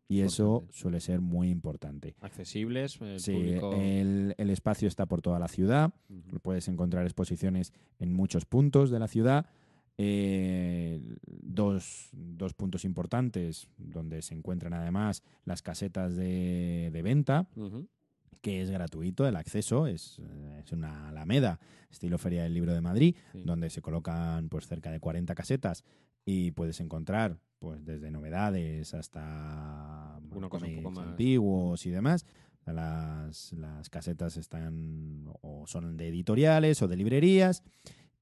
Y 0.08 0.20
eso 0.20 0.66
suele 0.70 1.00
ser 1.00 1.20
muy 1.20 1.48
importante. 1.50 2.14
Accesibles, 2.20 3.00
el 3.00 3.20
Sí, 3.20 3.32
público. 3.32 3.72
el, 3.74 4.34
el 4.36 4.50
espacio 4.50 4.86
está 4.88 5.06
por 5.06 5.22
toda 5.22 5.38
la 5.38 5.48
ciudad. 5.48 5.92
Ujú. 6.08 6.38
Puedes 6.40 6.68
encontrar 6.68 7.04
exposiciones 7.04 7.72
en 7.98 8.12
muchos 8.12 8.44
puntos 8.44 8.90
de 8.90 8.98
la 8.98 9.08
ciudad. 9.08 9.46
Eh, 9.96 11.00
dos, 11.26 12.10
dos 12.12 12.52
puntos 12.54 12.84
importantes 12.84 13.68
donde 13.78 14.22
se 14.22 14.34
encuentran 14.34 14.74
además 14.74 15.22
las 15.44 15.62
casetas 15.62 16.16
de, 16.16 16.90
de 16.92 17.02
venta. 17.02 17.48
Que 18.40 18.62
es 18.62 18.70
gratuito 18.70 19.26
el 19.26 19.36
acceso, 19.36 19.86
es, 19.86 20.18
eh, 20.20 20.60
es 20.64 20.72
una 20.72 21.08
alameda, 21.08 21.58
estilo 21.90 22.18
Feria 22.18 22.42
del 22.42 22.54
Libro 22.54 22.72
de 22.74 22.80
Madrid, 22.80 23.16
Sí. 23.32 23.42
donde 23.44 23.70
se 23.70 23.80
colocan 23.82 24.48
pues 24.48 24.66
cerca 24.66 24.90
de 24.90 25.00
40 25.00 25.34
casetas 25.34 25.84
y 26.24 26.50
puedes 26.52 26.80
encontrar 26.80 27.38
pues 27.58 27.84
desde 27.84 28.10
novedades 28.10 28.92
hasta 28.94 30.20
cosa 30.48 30.66
un 30.66 30.76
poco 30.76 30.90
más- 30.90 31.08
antiguos 31.08 31.86
y 31.86 31.90
demás. 31.90 32.26
Las, 32.66 33.52
las 33.52 33.90
casetas 33.90 34.36
están 34.38 35.26
o 35.42 35.66
son 35.66 35.96
de 35.98 36.08
editoriales 36.08 36.80
o 36.82 36.88
de 36.88 36.96
librerías 36.96 37.62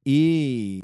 y 0.05 0.81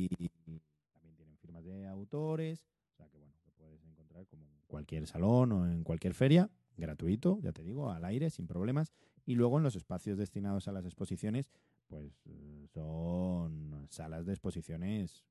también 0.93 1.15
tienen 1.17 1.37
firmas 1.39 1.65
de 1.65 1.87
autores. 1.89 2.65
O 2.93 2.97
sea 2.97 3.09
que 3.09 3.19
bueno, 3.19 3.33
lo 3.45 3.53
puedes 3.53 3.85
encontrar 3.85 4.27
como 4.27 4.45
en 4.45 4.51
cualquier 4.67 5.07
salón 5.07 5.53
o 5.53 5.67
en 5.71 5.83
cualquier 5.83 6.15
feria, 6.15 6.51
gratuito, 6.77 7.41
ya 7.43 7.53
te 7.53 7.63
digo, 7.65 7.91
al 7.91 8.05
aire, 8.05 8.31
sin 8.31 8.47
problemas. 8.47 8.93
Y 9.29 9.35
luego 9.35 9.59
en 9.59 9.63
los 9.65 9.77
espacios 9.77 10.17
destinados 10.17 10.69
a 10.69 10.73
las 10.73 10.87
exposiciones, 10.87 11.53
pues 11.87 12.19
eh, 12.25 12.67
son 12.73 13.87
salas 13.91 14.25
de 14.25 14.33
exposiciones 14.33 15.23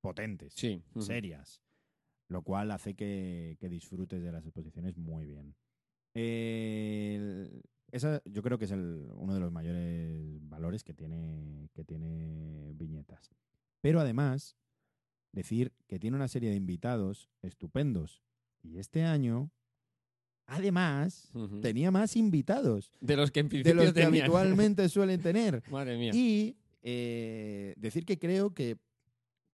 potentes, 0.00 0.54
Sí. 0.54 0.82
serias, 0.98 1.60
lo 2.28 2.40
cual 2.40 2.70
hace 2.70 2.94
que, 2.94 3.58
que 3.60 3.68
disfrutes 3.68 4.22
de 4.22 4.32
las 4.32 4.46
exposiciones 4.46 4.96
muy 4.96 5.26
bien. 5.26 5.54
El- 6.14 7.62
esa 7.92 8.22
yo 8.24 8.40
creo 8.42 8.56
que 8.56 8.64
es 8.64 8.70
el- 8.70 9.10
uno 9.14 9.34
de 9.34 9.40
los 9.40 9.52
mayores 9.52 10.38
valores 10.48 10.82
que 10.82 10.94
tiene, 10.94 11.68
que 11.74 11.84
tiene 11.84 12.72
Viñetas. 12.72 13.30
Pero 13.82 14.00
además, 14.00 14.56
decir 15.32 15.74
que 15.86 15.98
tiene 15.98 16.16
una 16.16 16.28
serie 16.28 16.48
de 16.48 16.56
invitados 16.56 17.28
estupendos. 17.42 18.22
Y 18.62 18.78
este 18.78 19.02
año, 19.04 19.50
además, 20.50 21.30
tenía 21.62 21.90
más 21.90 22.16
invitados 22.16 22.92
De 23.00 23.16
los 23.16 23.30
que 23.30 23.40
en 23.40 23.46
de 23.46 23.50
principio 23.50 23.74
los 23.74 23.92
que 23.92 24.02
tenían. 24.02 24.22
habitualmente 24.24 24.88
suelen 24.90 25.20
tener. 25.22 25.62
Madre 25.70 25.96
mía. 25.96 26.12
Y 26.14 26.56
eh, 26.82 27.74
decir 27.76 28.04
que 28.04 28.18
creo 28.18 28.52
que, 28.52 28.76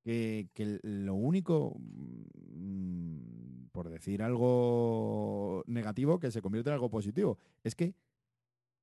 que, 0.02 0.48
que 0.54 0.78
lo 0.82 1.14
único, 1.14 1.76
mm, 1.80 3.66
por 3.72 3.88
decir 3.90 4.22
algo 4.22 5.62
negativo, 5.66 6.18
que 6.18 6.30
se 6.30 6.40
convierte 6.42 6.70
en 6.70 6.74
algo 6.74 6.90
positivo, 6.90 7.38
es 7.62 7.74
que, 7.74 7.94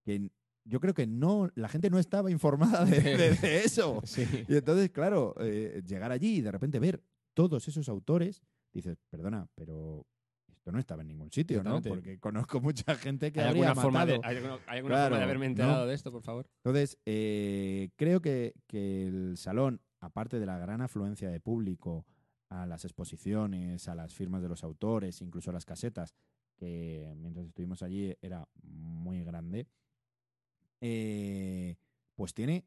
que 0.06 0.30
yo 0.66 0.80
creo 0.80 0.94
que 0.94 1.08
no, 1.08 1.50
la 1.56 1.68
gente 1.68 1.90
no 1.90 2.00
estaba 2.00 2.32
informada 2.32 2.86
de, 2.86 3.00
de- 3.02 3.36
de 3.36 3.64
eso. 3.64 4.02
Sí. 4.06 4.24
Y 4.48 4.56
entonces, 4.56 4.90
claro, 4.92 5.36
eh, 5.40 5.82
llegar 5.86 6.12
allí 6.12 6.38
y 6.38 6.42
de 6.42 6.52
repente 6.52 6.80
ver 6.80 7.02
todos 7.34 7.68
esos 7.68 7.90
autores, 7.90 8.42
dices, 8.72 8.98
perdona, 9.10 9.48
pero 9.56 10.06
esto 10.64 10.72
no 10.72 10.80
estaba 10.80 11.02
en 11.02 11.10
ningún 11.10 11.30
sitio, 11.30 11.62
¿no? 11.62 11.82
Porque 11.82 12.20
conozco 12.22 12.62
mucha 12.62 12.96
gente 12.96 13.34
que 13.34 13.42
¿Hay 13.42 13.48
habría 13.50 13.68
alguna, 13.68 13.82
forma 13.84 14.06
de, 14.06 14.14
matado. 14.18 14.30
hay 14.30 14.38
alguna- 14.38 14.60
hay 14.66 14.78
alguna 14.78 14.96
Claro, 14.96 15.06
forma 15.10 15.18
de 15.18 15.24
haberme 15.26 15.46
¿no? 15.48 15.52
enterado 15.52 15.88
de 15.88 15.94
esto, 15.94 16.10
por 16.10 16.24
favor? 16.24 16.48
Entonces, 16.64 16.98
eh, 17.06 17.90
creo 17.98 18.22
que, 18.22 18.54
que 18.66 19.08
el 19.08 19.36
salón, 19.36 19.82
aparte 20.00 20.40
de 20.40 20.46
la 20.46 20.58
gran 20.60 20.80
afluencia 20.80 21.30
de 21.30 21.42
público 21.42 22.06
a 22.48 22.66
las 22.66 22.86
exposiciones, 22.86 23.90
a 23.90 23.96
las 23.96 24.14
firmas 24.16 24.42
de 24.42 24.48
los 24.48 24.64
autores, 24.64 25.22
incluso 25.22 25.50
a 25.50 25.54
las 25.54 25.66
casetas, 25.66 26.16
que 26.56 27.14
mientras 27.18 27.46
estuvimos 27.46 27.84
allí 27.84 28.16
era 28.22 28.48
muy 28.62 29.22
grande, 29.26 29.68
eh, 30.80 31.76
pues 32.16 32.34
tiene 32.34 32.64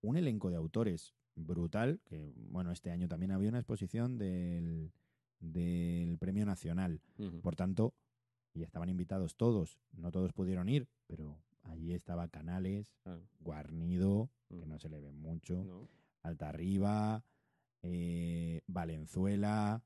un 0.00 0.16
elenco 0.16 0.50
de 0.50 0.56
autores 0.56 1.14
brutal, 1.36 2.00
que 2.04 2.32
bueno, 2.36 2.72
este 2.72 2.90
año 2.90 3.06
también 3.06 3.30
había 3.30 3.50
una 3.50 3.58
exposición 3.58 4.18
del, 4.18 4.90
del 5.40 6.16
Premio 6.18 6.44
Nacional. 6.46 7.00
Por 7.42 7.56
tanto, 7.56 7.94
y 8.54 8.62
estaban 8.62 8.88
invitados 8.88 9.36
todos, 9.36 9.78
no 9.92 10.10
todos 10.10 10.32
pudieron 10.32 10.68
ir, 10.68 10.88
pero 11.06 11.38
allí 11.62 11.92
estaba 11.92 12.28
Canales, 12.28 12.94
Claro. 13.02 13.22
Guarnido, 13.40 14.30
que 14.48 14.64
Mm. 14.64 14.68
no 14.68 14.78
se 14.78 14.88
le 14.88 15.00
ve 15.00 15.12
mucho, 15.12 15.62
No. 15.64 15.88
Alta 16.22 16.48
Arriba, 16.48 17.24
eh, 17.82 18.62
Valenzuela, 18.66 19.82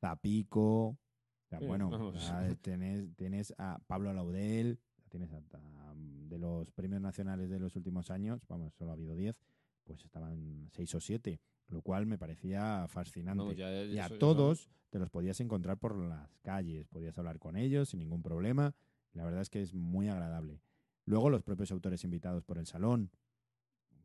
Zapico. 0.00 0.88
O 0.88 0.98
sea, 1.48 1.58
Sí, 1.58 1.66
bueno, 1.66 1.90
tienes, 3.16 3.54
a 3.58 3.78
Pablo 3.86 4.12
Laudel, 4.12 4.78
tienes 5.08 5.32
a, 5.32 5.36
a- 5.36 5.94
de 5.96 6.38
los 6.38 6.70
premios 6.72 7.00
nacionales 7.00 7.50
de 7.50 7.58
los 7.58 7.74
últimos 7.76 8.10
años, 8.10 8.40
vamos, 8.48 8.72
solo 8.74 8.90
ha 8.90 8.94
habido 8.94 9.14
10, 9.16 9.36
pues 9.84 10.04
estaban 10.04 10.68
6 10.72 10.94
o 10.94 11.00
7, 11.00 11.40
lo 11.68 11.82
cual 11.82 12.06
me 12.06 12.18
parecía 12.18 12.86
fascinante. 12.88 13.56
Ya- 13.56 13.84
Y 13.84 13.98
a 13.98 14.08
todos 14.18 14.68
te 14.90 14.98
los 14.98 15.10
podías 15.10 15.40
encontrar 15.40 15.78
por 15.78 15.96
las 15.96 16.36
calles, 16.42 16.86
podías 16.88 17.16
hablar 17.18 17.38
con 17.38 17.56
ellos 17.56 17.88
sin 17.90 18.00
ningún 18.00 18.22
problema. 18.22 18.74
La 19.12 19.24
verdad 19.24 19.40
es 19.42 19.50
que 19.50 19.62
es 19.62 19.72
muy 19.74 20.08
agradable. 20.08 20.60
Luego 21.06 21.30
los 21.30 21.42
propios 21.42 21.70
autores 21.72 22.04
invitados 22.04 22.44
por 22.44 22.58
el 22.58 22.66
salón, 22.66 23.10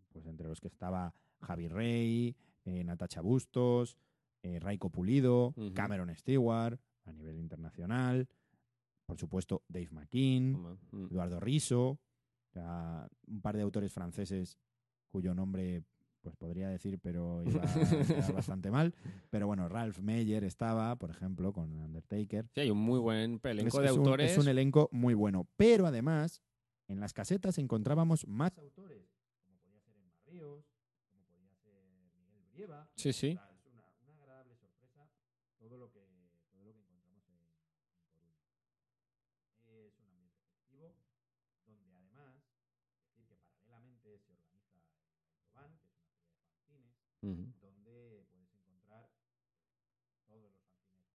pues 0.09 0.25
entre 0.25 0.47
los 0.47 0.59
que 0.61 0.67
estaba 0.67 1.13
Javi 1.41 1.67
Rey, 1.67 2.35
eh, 2.63 2.83
Natacha 2.83 3.21
Bustos, 3.21 3.97
eh, 4.43 4.59
Raiko 4.59 4.89
Pulido. 4.89 5.53
Cameron 5.73 6.15
Stewart. 6.15 6.79
a 7.07 7.11
nivel 7.13 7.37
internacional. 7.37 8.27
Por 9.05 9.19
supuesto, 9.19 9.61
Dave 9.67 9.89
McKean, 9.91 10.53
Mm. 10.91 11.05
Eduardo 11.11 11.39
Riso, 11.39 11.89
o 11.89 11.99
sea, 12.51 13.07
un 13.27 13.41
par 13.41 13.55
de 13.55 13.61
autores 13.61 13.93
franceses 13.93 14.57
cuyo 15.09 15.35
nombre 15.35 15.83
pues 16.25 16.35
podría 16.37 16.69
decir, 16.69 16.97
pero 16.99 17.43
iba 17.43 17.61
bastante 18.35 18.71
mal. 18.71 18.95
Pero 19.29 19.45
bueno, 19.45 19.69
Ralph 19.69 19.99
Meyer 19.99 20.43
estaba, 20.43 20.95
por 20.95 21.11
ejemplo, 21.11 21.53
con 21.53 21.71
Undertaker. 21.79 22.49
Sí, 22.55 22.61
hay 22.61 22.71
un 22.71 22.79
muy 22.79 22.99
buen 22.99 23.39
elenco 23.43 23.77
Es- 23.77 23.83
de 23.83 23.85
es 23.85 23.91
un- 23.93 23.99
autores. 23.99 24.31
es 24.31 24.37
un 24.39 24.47
elenco 24.47 24.89
muy 24.91 25.13
bueno. 25.13 25.47
Pero 25.55 25.85
además, 25.85 26.41
en 26.87 26.99
las 26.99 27.13
casetas 27.13 27.59
encontrábamos 27.59 28.25
más 28.27 28.57
autores, 28.57 29.05
como 29.43 29.59
podía 29.59 29.79
ser 29.81 29.95
Emma 29.97 30.17
Ríos, 30.25 30.65
como 31.11 31.23
podía 31.27 31.53
ser 31.63 31.83
Miguel 31.93 32.47
Brieva. 32.53 32.89
Sí, 32.95 33.13
sí 33.13 33.33
sea, 33.33 33.51
es 33.53 33.65
una, 33.71 33.85
una 34.07 34.17
agradable 34.17 34.55
sorpresa 34.55 35.07
todo 35.59 35.77
lo 35.77 35.91
que, 35.91 36.01
todo 36.51 36.63
lo 36.65 36.73
que 36.73 36.79
encontramos 36.81 37.23
en, 37.29 37.37
en 37.37 38.01
Coruña. 38.09 38.41
Es 39.67 39.93
un 39.99 40.07
ambiente 40.09 40.41
festivo, 40.49 40.95
donde 41.67 41.85
además, 41.93 42.41
decir 43.05 43.25
que 43.27 43.35
paralelamente 43.35 44.17
se 44.19 44.31
organiza 44.33 44.73
el 44.73 45.25
Autobahn, 45.25 45.77
que 45.81 45.87
es 45.89 45.97
una 45.99 46.49
feria 46.65 46.77
de 46.77 47.14
donde 47.33 48.27
puedes 48.33 48.53
encontrar 48.53 49.09
todos 50.27 50.43
los 50.43 50.55
fanzines 50.59 51.09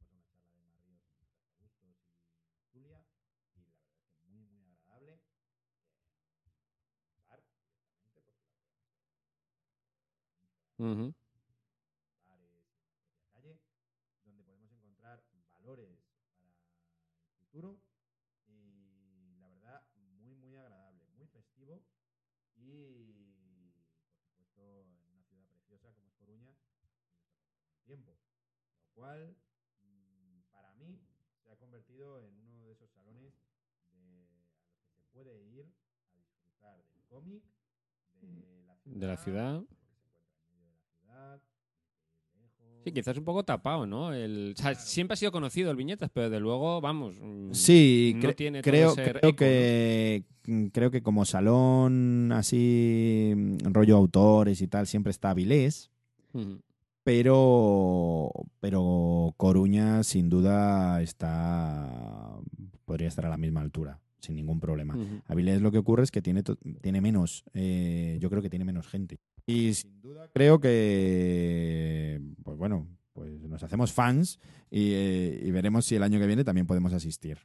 hicimos 0.00 0.26
una 0.32 0.42
charla 0.44 0.66
de 0.66 0.72
Maríos 0.72 1.02
y 1.10 1.62
Bustos 1.62 1.96
y 2.58 2.64
Julia, 2.72 3.06
y 3.54 3.60
la 3.60 3.86
verdad 3.86 4.06
es 4.08 4.16
que 4.18 4.26
muy, 4.26 4.44
muy 4.46 4.64
agradable. 4.64 5.14
Eh, 6.34 7.22
bar 7.26 7.42
directamente, 8.14 8.22
porque 10.26 10.76
la 10.78 10.78
Ujú. 10.78 11.14
bares 12.24 12.52
en 12.52 12.90
la 12.92 12.98
propia 13.00 13.28
calle, 13.30 13.60
donde 14.24 14.44
podemos 14.44 14.70
encontrar 14.72 15.24
valores 15.50 15.98
para 16.36 16.48
el 17.24 17.30
futuro 17.38 17.80
y 18.46 19.36
la 19.40 19.48
verdad 19.48 19.82
muy 19.94 20.34
muy 20.34 20.56
agradable, 20.56 21.06
muy 21.16 21.26
festivo 21.28 21.84
y 22.56 23.70
por 24.14 24.20
supuesto 24.26 24.82
en 24.82 24.88
una 25.10 25.22
ciudad 25.24 25.46
preciosa 25.48 25.92
como 25.94 26.08
es 26.08 26.14
Coruña 26.14 26.50
y 26.50 26.78
no 26.78 26.86
está 26.88 26.98
pasando 27.00 27.74
el 27.74 27.82
tiempo, 27.84 28.18
lo 28.94 28.97
cual 29.08 29.34
mm, 29.80 30.52
para 30.52 30.72
mí 30.74 31.00
se 31.42 31.50
ha 31.50 31.56
convertido 31.56 32.20
en 32.20 32.34
uno 32.44 32.66
de 32.66 32.72
esos 32.72 32.90
salones 32.90 33.32
de, 33.90 34.26
a 34.28 34.68
los 34.68 34.82
que 34.84 34.90
se 34.92 35.02
puede 35.12 35.40
ir 35.44 35.64
a 35.64 36.18
disfrutar 36.20 36.76
del 36.92 37.02
cómic, 37.08 37.42
de 38.20 38.62
la 38.66 38.76
ciudad, 38.76 38.98
De 39.00 39.06
la 39.06 39.16
ciudad. 39.16 39.60
porque 39.60 39.74
se 39.76 39.86
encuentra 39.96 40.20
en 40.44 40.60
medio 40.60 40.74
de 40.74 40.80
la 40.82 40.88
ciudad. 40.92 41.40
Sí, 42.84 42.92
quizás 42.92 43.16
un 43.16 43.24
poco 43.24 43.44
tapado, 43.44 43.86
¿no? 43.86 44.12
El, 44.12 44.52
o 44.56 44.60
sea, 44.60 44.72
Claro. 44.72 44.86
siempre 44.86 45.14
ha 45.14 45.16
sido 45.16 45.32
conocido 45.32 45.70
el 45.70 45.76
Viñetas, 45.76 46.10
pero 46.12 46.28
de 46.30 46.38
luego, 46.40 46.80
vamos. 46.82 47.16
mm, 47.18 47.52
Sí, 47.54 48.12
no 48.16 48.20
cre- 48.28 48.36
tiene 48.36 48.62
todo 48.62 48.70
creo, 48.70 48.92
ese 48.92 49.02
creo 49.12 49.30
eco, 49.30 49.36
que 49.38 50.24
creo 50.72 50.90
que 50.90 51.02
como 51.02 51.24
salón 51.24 52.30
así 52.32 53.32
mm, 53.34 53.72
rollo 53.72 53.96
autores 53.96 54.60
y 54.60 54.68
tal 54.68 54.86
siempre 54.86 55.10
está 55.12 55.30
Avilés, 55.30 55.90
Ujú. 56.34 56.60
Pero 57.08 58.30
pero 58.60 59.32
Coruña 59.38 60.02
sin 60.02 60.28
duda 60.28 61.00
está 61.00 62.38
podría 62.84 63.08
estar 63.08 63.24
a 63.24 63.30
la 63.30 63.38
misma 63.38 63.62
altura 63.62 63.98
sin 64.18 64.36
ningún 64.36 64.60
problema. 64.60 64.94
Ujú. 64.94 65.22
Avilés 65.26 65.62
lo 65.62 65.72
que 65.72 65.78
ocurre 65.78 66.02
es 66.02 66.10
que 66.10 66.20
tiene 66.20 66.42
tiene 66.82 67.00
menos, 67.00 67.44
eh, 67.54 68.18
yo 68.20 68.28
creo 68.28 68.42
que 68.42 68.50
tiene 68.50 68.66
menos 68.66 68.88
gente 68.88 69.16
y 69.46 69.72
sin 69.72 70.02
duda 70.02 70.28
creo 70.34 70.60
que 70.60 72.20
pues 72.44 72.58
bueno 72.58 72.86
pues 73.14 73.40
nos 73.40 73.62
hacemos 73.62 73.90
fans 73.90 74.38
y, 74.70 74.90
eh, 74.92 75.40
y 75.42 75.50
veremos 75.50 75.86
si 75.86 75.96
el 75.96 76.02
año 76.02 76.18
que 76.18 76.26
viene 76.26 76.44
también 76.44 76.66
podemos 76.66 76.92
asistir. 76.92 77.38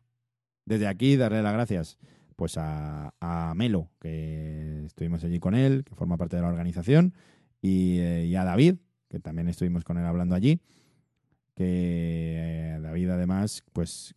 Desde 0.66 0.88
aquí 0.88 1.16
darle 1.16 1.41
las 1.41 1.53
gracias 1.53 1.99
pues 2.36 2.57
a, 2.57 3.14
a 3.22 3.53
Melo, 3.55 3.91
que 4.01 4.84
estuvimos 4.86 5.24
allí 5.24 5.39
con 5.39 5.55
él, 5.55 5.86
que 5.86 5.95
forma 5.95 6.18
parte 6.18 6.36
de 6.36 6.41
la 6.41 6.49
organización, 6.49 7.14
y, 7.61 7.99
eh, 7.99 8.26
y 8.26 8.36
a 8.36 8.43
David, 8.43 8.76
que 9.14 9.20
también 9.20 9.47
estuvimos 9.47 9.84
con 9.84 9.99
él 9.99 10.05
hablando 10.05 10.34
allí, 10.34 10.59
que 11.53 12.74
eh, 12.76 12.80
David 12.82 13.11
además, 13.11 13.64
pues 13.72 14.16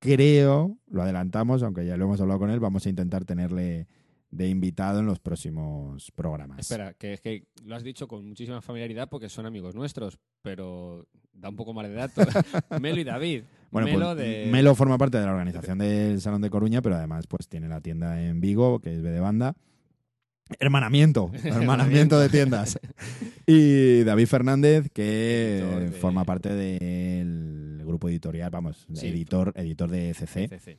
creo, 0.00 0.78
lo 0.88 1.02
adelantamos, 1.02 1.62
aunque 1.62 1.86
ya 1.86 1.96
lo 1.96 2.06
hemos 2.06 2.20
hablado 2.20 2.40
con 2.40 2.50
él, 2.50 2.58
vamos 2.58 2.84
a 2.84 2.88
intentar 2.88 3.24
tenerle 3.24 3.86
de 4.32 4.48
invitado 4.48 4.98
en 4.98 5.06
los 5.06 5.20
próximos 5.20 6.10
programas. 6.10 6.58
Espera, 6.58 6.92
que 6.94 7.12
es 7.12 7.20
que 7.20 7.46
lo 7.64 7.76
has 7.76 7.84
dicho 7.84 8.08
con 8.08 8.26
muchísima 8.26 8.60
familiaridad 8.60 9.08
porque 9.08 9.28
son 9.28 9.46
amigos 9.46 9.76
nuestros, 9.76 10.18
pero 10.42 11.06
da 11.32 11.48
un 11.48 11.54
poco 11.54 11.72
mal 11.72 11.86
de 11.86 11.94
datos. 11.94 12.26
Melo 12.80 13.00
y 13.00 13.04
David. 13.04 13.44
Bueno, 13.70 13.86
Melo 13.86 14.06
pues, 14.06 14.26
de. 14.26 14.48
Melo 14.50 14.74
forma 14.74 14.98
parte 14.98 15.18
de 15.18 15.24
la 15.26 15.30
organización 15.30 15.78
del 15.78 16.20
Salón 16.20 16.42
de 16.42 16.50
Coruña, 16.50 16.82
pero 16.82 16.96
además 16.96 17.28
pues 17.28 17.46
tiene 17.46 17.68
la 17.68 17.80
tienda 17.80 18.20
en 18.20 18.40
Vigo, 18.40 18.80
que 18.80 18.92
es 18.92 19.02
B 19.02 19.10
de 19.12 19.20
banda. 19.20 19.54
Hermanamiento, 20.58 21.30
hermanamiento 21.44 22.18
de 22.20 22.28
tiendas. 22.28 22.78
Y 23.46 24.02
David 24.04 24.26
Fernández, 24.26 24.90
que 24.92 25.64
de- 25.80 25.90
forma 25.92 26.24
parte 26.24 26.50
del 26.54 27.82
grupo 27.84 28.08
editorial, 28.08 28.50
vamos, 28.50 28.86
Sí. 28.92 29.08
editor, 29.08 29.52
editor 29.56 29.90
de 29.90 30.12
CC, 30.14 30.48
CC. 30.48 30.78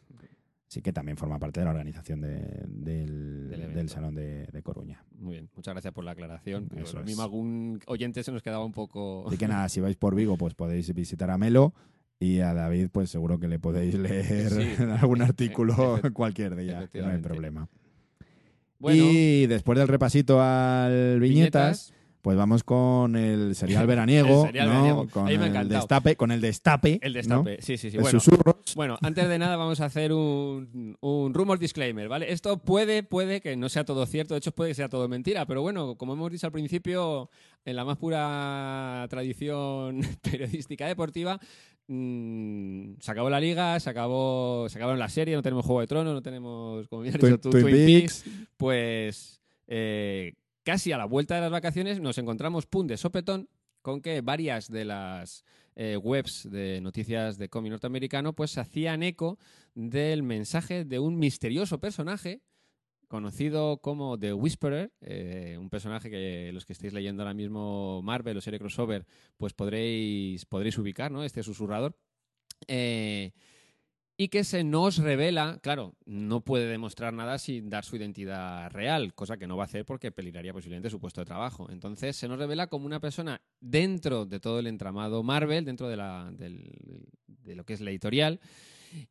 sí 0.67 0.81
que 0.81 0.93
también 0.93 1.17
forma 1.17 1.39
parte 1.39 1.59
de 1.59 1.65
la 1.65 1.71
organización 1.71 2.21
de- 2.21 2.63
del, 2.67 3.49
Del 3.49 3.59
evento. 3.61 3.77
del 3.77 3.89
Salón 3.89 4.15
de, 4.15 4.45
de 4.47 4.61
Coruña. 4.63 5.03
Muy 5.17 5.33
bien, 5.33 5.49
muchas 5.55 5.73
gracias 5.73 5.93
por 5.93 6.03
la 6.03 6.11
aclaración. 6.11 6.69
Eso 6.77 6.99
es. 6.99 7.05
mismo 7.05 7.23
algún 7.23 7.79
oyente 7.87 8.23
se 8.23 8.31
nos 8.31 8.43
quedaba 8.43 8.63
un 8.65 8.73
poco. 8.73 9.27
Así 9.27 9.37
que 9.37 9.47
nada, 9.47 9.67
si 9.69 9.81
vais 9.81 9.95
por 9.95 10.13
Vigo, 10.15 10.37
pues 10.37 10.53
podéis 10.53 10.93
visitar 10.93 11.29
a 11.31 11.37
Melo. 11.37 11.73
Y 12.19 12.39
a 12.39 12.53
David, 12.53 12.87
pues 12.91 13.09
seguro 13.09 13.37
que 13.39 13.47
le 13.49 13.59
podéis 13.59 13.95
leer 13.95 14.49
Sí. 14.51 14.67
algún 15.01 15.21
artículo 15.23 15.99
cualquier 16.13 16.55
día, 16.55 16.89
no 16.93 17.07
hay 17.07 17.17
problema. 17.19 17.67
Bueno, 18.83 19.01
Y 19.01 19.47
después 19.47 19.79
del 19.79 19.87
repasito 19.87 20.41
al 20.41 21.17
viñetas, 21.21 21.87
viñetas, 21.89 21.93
pues 22.21 22.35
vamos 22.37 22.65
con 22.65 23.15
el 23.15 23.55
serial 23.55 23.87
veraniego, 23.87 24.41
El 24.41 24.47
serial 24.47 24.67
¿no? 24.67 24.71
veraniego. 24.73 25.07
Con 25.07 25.27
Ahí 25.27 25.37
me 25.37 25.45
ha 25.45 25.61
el 25.61 25.69
destape, 25.69 26.15
con 26.17 26.31
el 26.31 26.41
destape, 26.41 26.99
El 27.01 27.13
¿no? 27.13 27.17
destape, 27.43 27.61
sí, 27.61 27.77
sí, 27.77 27.89
sí. 27.91 27.97
Bueno, 27.97 28.19
susurros. 28.19 28.75
Bueno, 28.75 28.97
antes 29.01 29.29
de 29.29 29.39
nada 29.39 29.55
vamos 29.55 29.79
a 29.79 29.85
hacer 29.85 30.11
un, 30.11 30.97
un 30.99 31.33
rumor 31.33 31.59
disclaimer, 31.59 32.09
¿vale? 32.09 32.31
Esto 32.31 32.57
puede, 32.57 33.03
puede 33.03 33.39
que 33.39 33.55
no 33.55 33.69
sea 33.69 33.85
todo 33.85 34.05
cierto, 34.05 34.33
de 34.33 34.39
hecho 34.39 34.51
puede 34.51 34.71
que 34.71 34.75
sea 34.75 34.89
todo 34.89 35.07
mentira, 35.07 35.45
pero 35.45 35.61
bueno, 35.61 35.95
como 35.95 36.11
hemos 36.13 36.29
dicho 36.29 36.45
al 36.47 36.51
principio, 36.53 37.29
en 37.63 37.75
la 37.77 37.85
más 37.85 37.97
pura 37.97 39.05
tradición 39.09 40.01
periodística 40.21 40.87
deportiva, 40.87 41.39
mm, 41.87 42.95
se 42.99 43.11
acabó 43.11 43.29
la 43.29 43.39
liga, 43.39 43.79
se 43.79 43.89
acabó, 43.89 44.67
se 44.69 44.77
acabaron 44.77 44.99
las 44.99 45.13
series, 45.13 45.35
no 45.35 45.41
tenemos 45.41 45.65
Juego 45.65 45.81
de 45.81 45.87
Tronos, 45.87 46.13
no 46.13 46.21
tenemos, 46.21 46.87
como 46.87 47.01
bien 47.01 47.15
has 47.15 47.21
dicho 47.21 47.39
tú, 47.39 47.49
Twin 47.49 47.63
Twin 47.63 47.75
Peaks. 47.75 48.23
Peaks, 48.23 48.49
pues 48.57 49.41
eh, 49.67 50.33
casi 50.63 50.91
a 50.91 50.97
la 50.97 51.05
vuelta 51.05 51.35
de 51.35 51.41
las 51.41 51.51
vacaciones 51.51 51.99
nos 51.99 52.17
encontramos 52.17 52.65
pum 52.65 52.87
de 52.87 52.97
sopetón 52.97 53.49
con 53.81 54.01
que 54.01 54.21
varias 54.21 54.69
de 54.69 54.85
las 54.85 55.43
eh, 55.75 55.97
webs 55.97 56.49
de 56.49 56.79
noticias 56.81 57.37
de 57.37 57.49
cómic 57.49 57.71
norteamericano 57.71 58.33
pues 58.33 58.51
se 58.51 58.61
hacían 58.61 59.03
eco 59.03 59.37
del 59.75 60.23
mensaje 60.23 60.85
de 60.85 60.99
un 60.99 61.17
misterioso 61.17 61.79
personaje 61.79 62.41
conocido 63.13 63.77
como 63.77 64.17
The 64.17 64.33
Whisperer, 64.33 64.91
eh, 65.01 65.55
un 65.59 65.69
personaje 65.69 66.09
que 66.09 66.49
los 66.51 66.65
que 66.65 66.73
estéis 66.73 66.93
leyendo 66.93 67.21
ahora 67.21 67.35
mismo 67.35 68.01
Marvel 68.01 68.37
o 68.37 68.41
serie 68.41 68.57
crossover 68.57 69.05
pues 69.37 69.53
podréis, 69.53 70.45
podréis 70.45 70.79
ubicar, 70.79 71.11
¿no? 71.11 71.23
Este 71.23 71.43
susurrador. 71.43 71.95
Eh, 72.67 73.33
y 74.17 74.29
que 74.29 74.43
se 74.43 74.63
nos 74.63 74.97
revela, 74.97 75.59
claro, 75.61 75.93
no 76.05 76.41
puede 76.41 76.65
demostrar 76.65 77.13
nada 77.13 77.37
sin 77.37 77.69
dar 77.69 77.85
su 77.85 77.97
identidad 77.97 78.71
real, 78.71 79.13
cosa 79.13 79.37
que 79.37 79.45
no 79.45 79.57
va 79.57 79.65
a 79.65 79.65
hacer 79.65 79.85
porque 79.85 80.11
peligraría 80.11 80.51
posiblemente 80.51 80.89
su 80.89 80.99
puesto 80.99 81.21
de 81.21 81.25
trabajo. 81.25 81.69
Entonces 81.69 82.15
se 82.15 82.27
nos 82.27 82.39
revela 82.39 82.65
como 82.65 82.87
una 82.87 82.99
persona 82.99 83.43
dentro 83.59 84.25
de 84.25 84.39
todo 84.39 84.57
el 84.57 84.65
entramado 84.65 85.21
Marvel, 85.21 85.65
dentro 85.65 85.87
de 85.87 85.97
lo 85.97 87.63
que 87.63 87.73
es 87.73 87.81
la 87.81 87.91
editorial, 87.91 88.39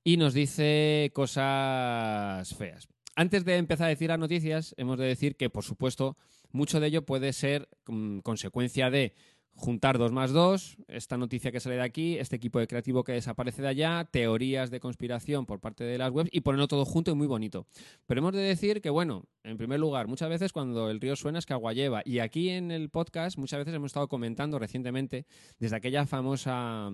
y 0.02 0.16
nos 0.16 0.34
dice 0.34 1.12
cosas 1.14 2.52
feas. 2.56 2.88
Antes 3.14 3.44
de 3.44 3.56
empezar 3.56 3.86
a 3.86 3.90
decir 3.90 4.08
las 4.08 4.18
noticias, 4.18 4.74
hemos 4.78 4.98
de 4.98 5.04
decir 5.04 5.36
que, 5.36 5.50
por 5.50 5.64
supuesto, 5.64 6.16
mucho 6.50 6.80
de 6.80 6.86
ello 6.86 7.04
puede 7.04 7.32
ser 7.32 7.68
mm, 7.86 8.20
consecuencia 8.20 8.90
de 8.90 9.14
juntar 9.54 9.98
dos 9.98 10.12
más 10.12 10.32
dos, 10.32 10.78
esta 10.88 11.18
noticia 11.18 11.52
que 11.52 11.60
sale 11.60 11.76
de 11.76 11.82
aquí, 11.82 12.18
este 12.18 12.36
equipo 12.36 12.58
de 12.58 12.66
creativo 12.66 13.04
que 13.04 13.12
desaparece 13.12 13.60
de 13.60 13.68
allá, 13.68 14.08
teorías 14.10 14.70
de 14.70 14.80
conspiración 14.80 15.44
por 15.44 15.60
parte 15.60 15.84
de 15.84 15.98
las 15.98 16.10
webs 16.10 16.30
y 16.32 16.40
ponerlo 16.40 16.68
todo 16.68 16.86
junto 16.86 17.10
y 17.10 17.14
muy 17.14 17.26
bonito. 17.26 17.66
Pero 18.06 18.20
hemos 18.20 18.32
de 18.32 18.40
decir 18.40 18.80
que, 18.80 18.88
bueno, 18.88 19.24
en 19.44 19.58
primer 19.58 19.78
lugar, 19.78 20.08
muchas 20.08 20.30
veces 20.30 20.52
cuando 20.52 20.90
el 20.90 21.00
río 21.00 21.16
suena 21.16 21.38
es 21.38 21.46
que 21.46 21.52
agua 21.52 21.74
lleva. 21.74 22.02
Y 22.04 22.20
aquí 22.20 22.48
en 22.48 22.70
el 22.70 22.88
podcast 22.88 23.36
muchas 23.36 23.58
veces 23.58 23.74
hemos 23.74 23.90
estado 23.90 24.08
comentando 24.08 24.58
recientemente 24.58 25.26
desde 25.58 25.76
aquella 25.76 26.06
famosa 26.06 26.90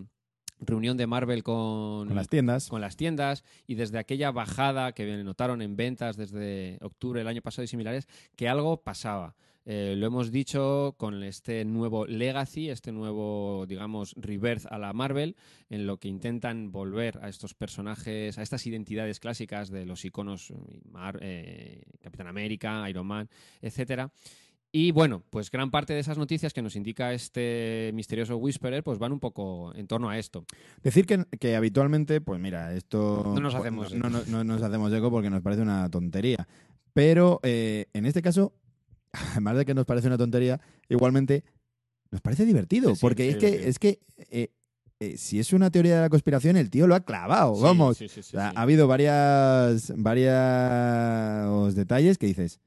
reunión 0.61 0.97
de 0.97 1.07
Marvel 1.07 1.43
con, 1.43 2.07
Con 2.09 2.17
las 2.17 2.29
tiendas. 2.29 2.69
con 2.69 2.81
las 2.81 2.97
tiendas 2.97 3.45
y 3.67 3.75
desde 3.77 3.99
aquella 3.99 4.31
bajada 4.31 4.93
que 4.93 5.23
notaron 5.23 5.63
en 5.63 5.77
ventas 5.77 6.17
desde 6.17 6.79
octubre 6.81 7.21
del 7.21 7.29
año 7.29 7.43
pasado 7.43 7.65
y 7.65 7.69
similares, 7.69 8.09
que 8.37 8.49
algo 8.49 8.83
pasaba. 8.83 9.35
Eh, 9.71 9.97
lo 9.99 10.07
hemos 10.07 10.31
dicho 10.33 10.95
con 10.97 11.23
este 11.23 11.67
nuevo 11.67 12.07
Legacy, 12.07 12.71
este 12.71 12.91
nuevo, 12.91 13.67
digamos, 13.69 14.15
rebirth 14.17 14.65
a 14.71 14.79
la 14.79 14.95
Marvel, 14.95 15.37
en 15.69 15.87
lo 15.87 15.99
que 15.99 16.09
intentan 16.09 16.73
volver 16.73 17.19
a 17.23 17.29
estos 17.29 17.53
personajes, 17.53 18.39
a 18.39 18.43
estas 18.43 18.67
identidades 18.67 19.21
clásicas 19.21 19.69
de 19.69 19.85
los 19.85 20.07
iconos 20.07 20.51
eh, 20.53 20.55
Mar- 20.91 21.19
eh, 21.21 21.83
Capitán 22.01 22.29
América, 22.29 22.89
Iron 22.89 23.07
Man, 23.07 23.29
etcétera. 23.61 24.11
Y 24.71 24.93
bueno, 24.93 25.23
pues 25.31 25.51
gran 25.51 25.71
parte 25.71 25.95
de 25.95 26.01
esas 26.01 26.19
noticias 26.19 26.53
que 26.53 26.61
nos 26.61 26.77
indica 26.77 27.15
este 27.15 27.91
misterioso 27.95 28.37
Whisperer, 28.37 28.85
pues 28.85 28.99
van 28.99 29.13
un 29.13 29.19
poco 29.21 29.75
en 29.75 29.87
torno 29.87 30.11
a 30.11 30.19
esto. 30.19 30.45
Decir 30.83 31.07
que, 31.07 31.25
que 31.41 31.57
habitualmente, 31.57 32.21
pues 32.21 32.39
mira, 32.39 32.75
esto... 32.75 33.23
No 33.35 33.41
nos 33.41 33.55
pues, 33.55 33.63
hacemos 33.63 33.95
no, 33.95 34.11
no- 34.11 34.23
no 34.27 34.45
nos 34.45 34.61
hacemos 34.63 34.93
eco 34.93 35.11
porque 35.11 35.31
nos 35.31 35.41
parece 35.43 35.63
una 35.63 35.89
tontería. 35.91 36.47
Pero 36.93 37.41
eh, 37.45 37.87
en 37.95 38.05
este 38.05 38.21
caso, 38.21 38.53
además 39.33 39.57
de 39.57 39.65
que 39.65 39.73
nos 39.73 39.87
parece 39.87 40.07
una 40.09 40.19
tontería, 40.19 40.61
igualmente 40.91 41.45
nos 42.11 42.21
parece 42.21 42.45
divertido. 42.45 42.95
Sí, 42.95 43.01
porque 43.01 43.23
sí, 43.25 43.29
es 43.31 43.37
que, 43.39 43.69
es 43.69 43.79
que 43.79 44.01
eh, 44.31 44.51
eh, 45.01 45.17
si 45.17 45.39
es 45.41 45.55
una 45.55 45.71
teoría 45.71 45.97
de 45.97 46.01
la 46.03 46.09
conspiración, 46.11 46.59
el 46.59 46.69
tío 46.69 46.87
lo 46.87 46.95
ha 46.95 47.01
clavado. 47.01 47.55
Sí, 47.55 47.63
vamos. 47.63 47.97
sí, 47.97 48.09
sí, 48.09 48.23
sí, 48.23 48.37
O 48.37 48.39
sea, 48.41 48.51
sí. 48.51 48.57
ha 48.59 48.61
habido 48.63 48.87
varias, 48.87 49.95
varios 49.97 51.75
detalles 51.75 52.19
que 52.19 52.27
dices. 52.27 52.61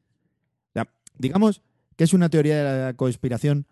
o 0.70 0.74
sea, 0.74 0.88
digamos 1.18 1.62
que 2.02 2.06
es 2.06 2.16
una 2.16 2.30
teoría 2.30 2.58
de 2.64 2.82
la 2.86 2.94
conspiración 2.96 3.68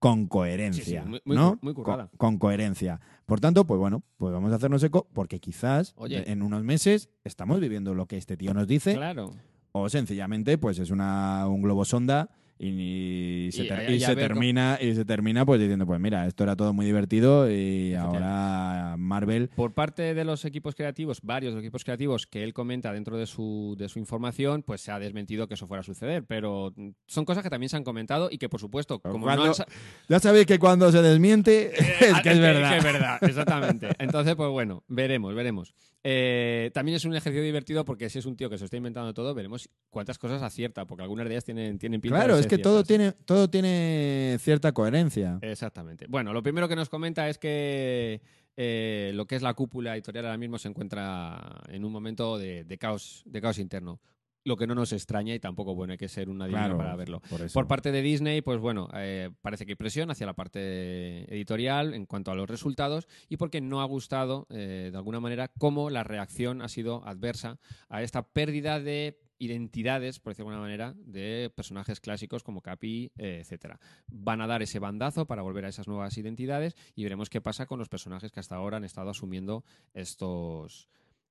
con 0.00 0.26
coherencia. 0.26 0.82
Sí, 0.84 0.90
sí, 0.90 0.98
muy- 1.08 1.20
muy 1.24 1.36
¿no? 1.36 1.60
muy 1.62 1.74
con 2.16 2.36
coherencia. 2.38 2.98
Por 3.24 3.38
tanto, 3.38 3.68
pues 3.68 3.78
bueno, 3.78 4.02
pues 4.16 4.32
vamos 4.32 4.50
a 4.50 4.56
hacernos 4.56 4.82
eco 4.82 5.06
porque 5.12 5.38
quizás 5.38 5.94
Oye. 5.96 6.28
en 6.28 6.42
unos 6.42 6.64
meses 6.64 7.08
estamos 7.22 7.60
viviendo 7.60 7.94
lo 7.94 8.06
que 8.06 8.16
este 8.16 8.36
tío 8.36 8.52
nos 8.52 8.66
dice 8.66 8.94
Claro. 8.96 9.30
o 9.70 9.88
sencillamente 9.88 10.58
pues 10.58 10.80
es 10.80 10.90
una, 10.90 11.46
un 11.46 11.62
globo 11.62 11.84
sonda 11.84 12.30
y, 12.58 13.50
se, 13.52 13.64
Y 13.64 13.68
ter- 13.68 13.78
a- 13.78 13.90
y 13.90 13.94
y 13.96 14.02
a 14.04 14.06
se 14.08 14.14
ver 14.14 14.28
cómo- 14.28 14.40
termina 14.40 14.78
y 14.80 14.94
se 14.94 15.04
termina 15.04 15.46
pues 15.46 15.60
diciendo 15.60 15.86
pues 15.86 16.00
mira 16.00 16.26
esto 16.26 16.42
era 16.44 16.56
todo 16.56 16.72
muy 16.72 16.84
divertido 16.86 17.50
y 17.50 17.94
ahora 17.94 18.96
Marvel 18.98 19.48
Por 19.54 19.72
parte 19.74 20.14
de 20.14 20.24
los 20.24 20.44
equipos 20.44 20.74
creativos, 20.74 21.20
varios 21.22 21.52
de 21.52 21.56
los 21.56 21.64
equipos 21.64 21.84
creativos 21.84 22.26
que 22.26 22.42
él 22.42 22.52
comenta 22.52 22.92
dentro 22.92 23.16
de 23.16 23.26
su, 23.26 23.76
de 23.78 23.88
su 23.88 23.98
información, 23.98 24.62
pues 24.62 24.80
se 24.80 24.90
ha 24.92 24.98
desmentido 24.98 25.46
que 25.48 25.54
eso 25.54 25.66
fuera 25.66 25.80
a 25.80 25.84
suceder. 25.84 26.24
Pero 26.24 26.74
son 27.06 27.24
cosas 27.24 27.42
que 27.42 27.50
también 27.50 27.68
se 27.70 27.76
han 27.76 27.84
comentado 27.84 28.28
y 28.30 28.38
que, 28.38 28.48
por 28.48 28.60
supuesto, 28.60 28.98
como 29.00 29.24
Cuando- 29.26 29.44
no 29.44 29.48
han 29.50 29.54
sa- 29.54 29.66
Ya 30.08 30.18
sabéis 30.18 30.46
que 30.46 30.58
cuando 30.58 30.90
se 30.92 31.00
desmiente 31.02 31.72
es 32.00 32.20
que 32.22 32.30
es 32.30 32.38
verdad. 32.40 32.76
Es 32.76 32.84
verdad, 32.84 33.18
exactamente. 33.22 33.88
Entonces, 33.98 34.34
pues 34.34 34.50
bueno, 34.50 34.82
veremos, 34.88 35.34
veremos. 35.34 35.74
Eh, 36.04 36.70
también 36.72 36.96
es 36.96 37.04
un 37.04 37.14
ejercicio 37.14 37.42
divertido 37.42 37.84
porque 37.84 38.08
si 38.08 38.18
es 38.18 38.26
un 38.26 38.36
tío 38.36 38.48
que 38.48 38.56
se 38.56 38.64
está 38.64 38.76
inventando 38.76 39.12
todo, 39.12 39.34
veremos 39.34 39.68
cuántas 39.90 40.18
cosas 40.18 40.42
acierta, 40.42 40.86
porque 40.86 41.02
algunas 41.02 41.26
de 41.26 41.34
ellas 41.34 41.44
tienen, 41.44 41.78
tienen 41.78 42.00
pinta 42.00 42.16
Claro, 42.18 42.34
de 42.34 42.40
es 42.40 42.44
ser 42.44 42.56
que 42.56 42.62
todo 42.62 42.84
tiene, 42.84 43.12
todo 43.12 43.50
tiene 43.50 44.36
cierta 44.40 44.72
coherencia. 44.72 45.38
Exactamente. 45.42 46.06
Bueno, 46.08 46.32
lo 46.32 46.42
primero 46.42 46.68
que 46.68 46.76
nos 46.76 46.88
comenta 46.88 47.28
es 47.28 47.38
que 47.38 48.20
eh, 48.56 49.12
lo 49.14 49.26
que 49.26 49.36
es 49.36 49.42
la 49.42 49.54
cúpula 49.54 49.94
editorial 49.94 50.26
ahora 50.26 50.38
mismo 50.38 50.58
se 50.58 50.68
encuentra 50.68 51.62
en 51.68 51.84
un 51.84 51.92
momento 51.92 52.38
de, 52.38 52.64
de 52.64 52.78
caos, 52.78 53.22
de 53.26 53.40
caos 53.40 53.58
interno. 53.58 54.00
Lo 54.44 54.56
que 54.56 54.66
no 54.66 54.74
nos 54.74 54.92
extraña 54.92 55.34
y 55.34 55.40
tampoco 55.40 55.74
bueno, 55.74 55.92
hay 55.92 55.98
que 55.98 56.08
ser 56.08 56.28
un 56.28 56.40
adivino 56.40 56.60
Claro, 56.60 56.78
para 56.78 56.96
verlo. 56.96 57.20
Por 57.52 57.66
parte 57.66 57.92
de 57.92 58.02
Disney, 58.02 58.40
pues 58.40 58.58
bueno, 58.58 58.88
eh, 58.94 59.30
parece 59.42 59.66
que 59.66 59.72
hay 59.72 59.76
presión 59.76 60.10
hacia 60.10 60.26
la 60.26 60.34
parte 60.34 61.32
editorial 61.32 61.94
en 61.94 62.06
cuanto 62.06 62.30
a 62.30 62.34
los 62.34 62.48
resultados 62.48 63.08
y 63.28 63.36
porque 63.36 63.60
no 63.60 63.80
ha 63.80 63.84
gustado, 63.84 64.46
eh, 64.50 64.88
de 64.90 64.96
alguna 64.96 65.20
manera, 65.20 65.48
cómo 65.48 65.90
la 65.90 66.04
reacción 66.04 66.62
ha 66.62 66.68
sido 66.68 67.04
adversa 67.06 67.58
a 67.88 68.02
esta 68.02 68.22
pérdida 68.22 68.80
de 68.80 69.18
identidades, 69.38 70.18
por 70.18 70.32
decirlo 70.32 70.50
de 70.50 70.56
alguna 70.56 70.66
manera, 70.66 70.94
de 70.98 71.50
personajes 71.54 72.00
clásicos 72.00 72.42
como 72.42 72.60
Capi, 72.60 73.12
eh, 73.16 73.38
etcétera. 73.40 73.78
Van 74.08 74.40
a 74.40 74.46
dar 74.46 74.62
ese 74.62 74.78
bandazo 74.78 75.26
para 75.26 75.42
volver 75.42 75.64
a 75.64 75.68
esas 75.68 75.88
nuevas 75.88 76.16
identidades 76.18 76.74
y 76.94 77.04
veremos 77.04 77.30
qué 77.30 77.40
pasa 77.40 77.66
con 77.66 77.78
los 77.78 77.88
personajes 77.88 78.32
que 78.32 78.40
hasta 78.40 78.56
ahora 78.56 78.78
han 78.78 78.84
estado 78.84 79.10
asumiendo 79.10 79.64
estos, 79.94 80.88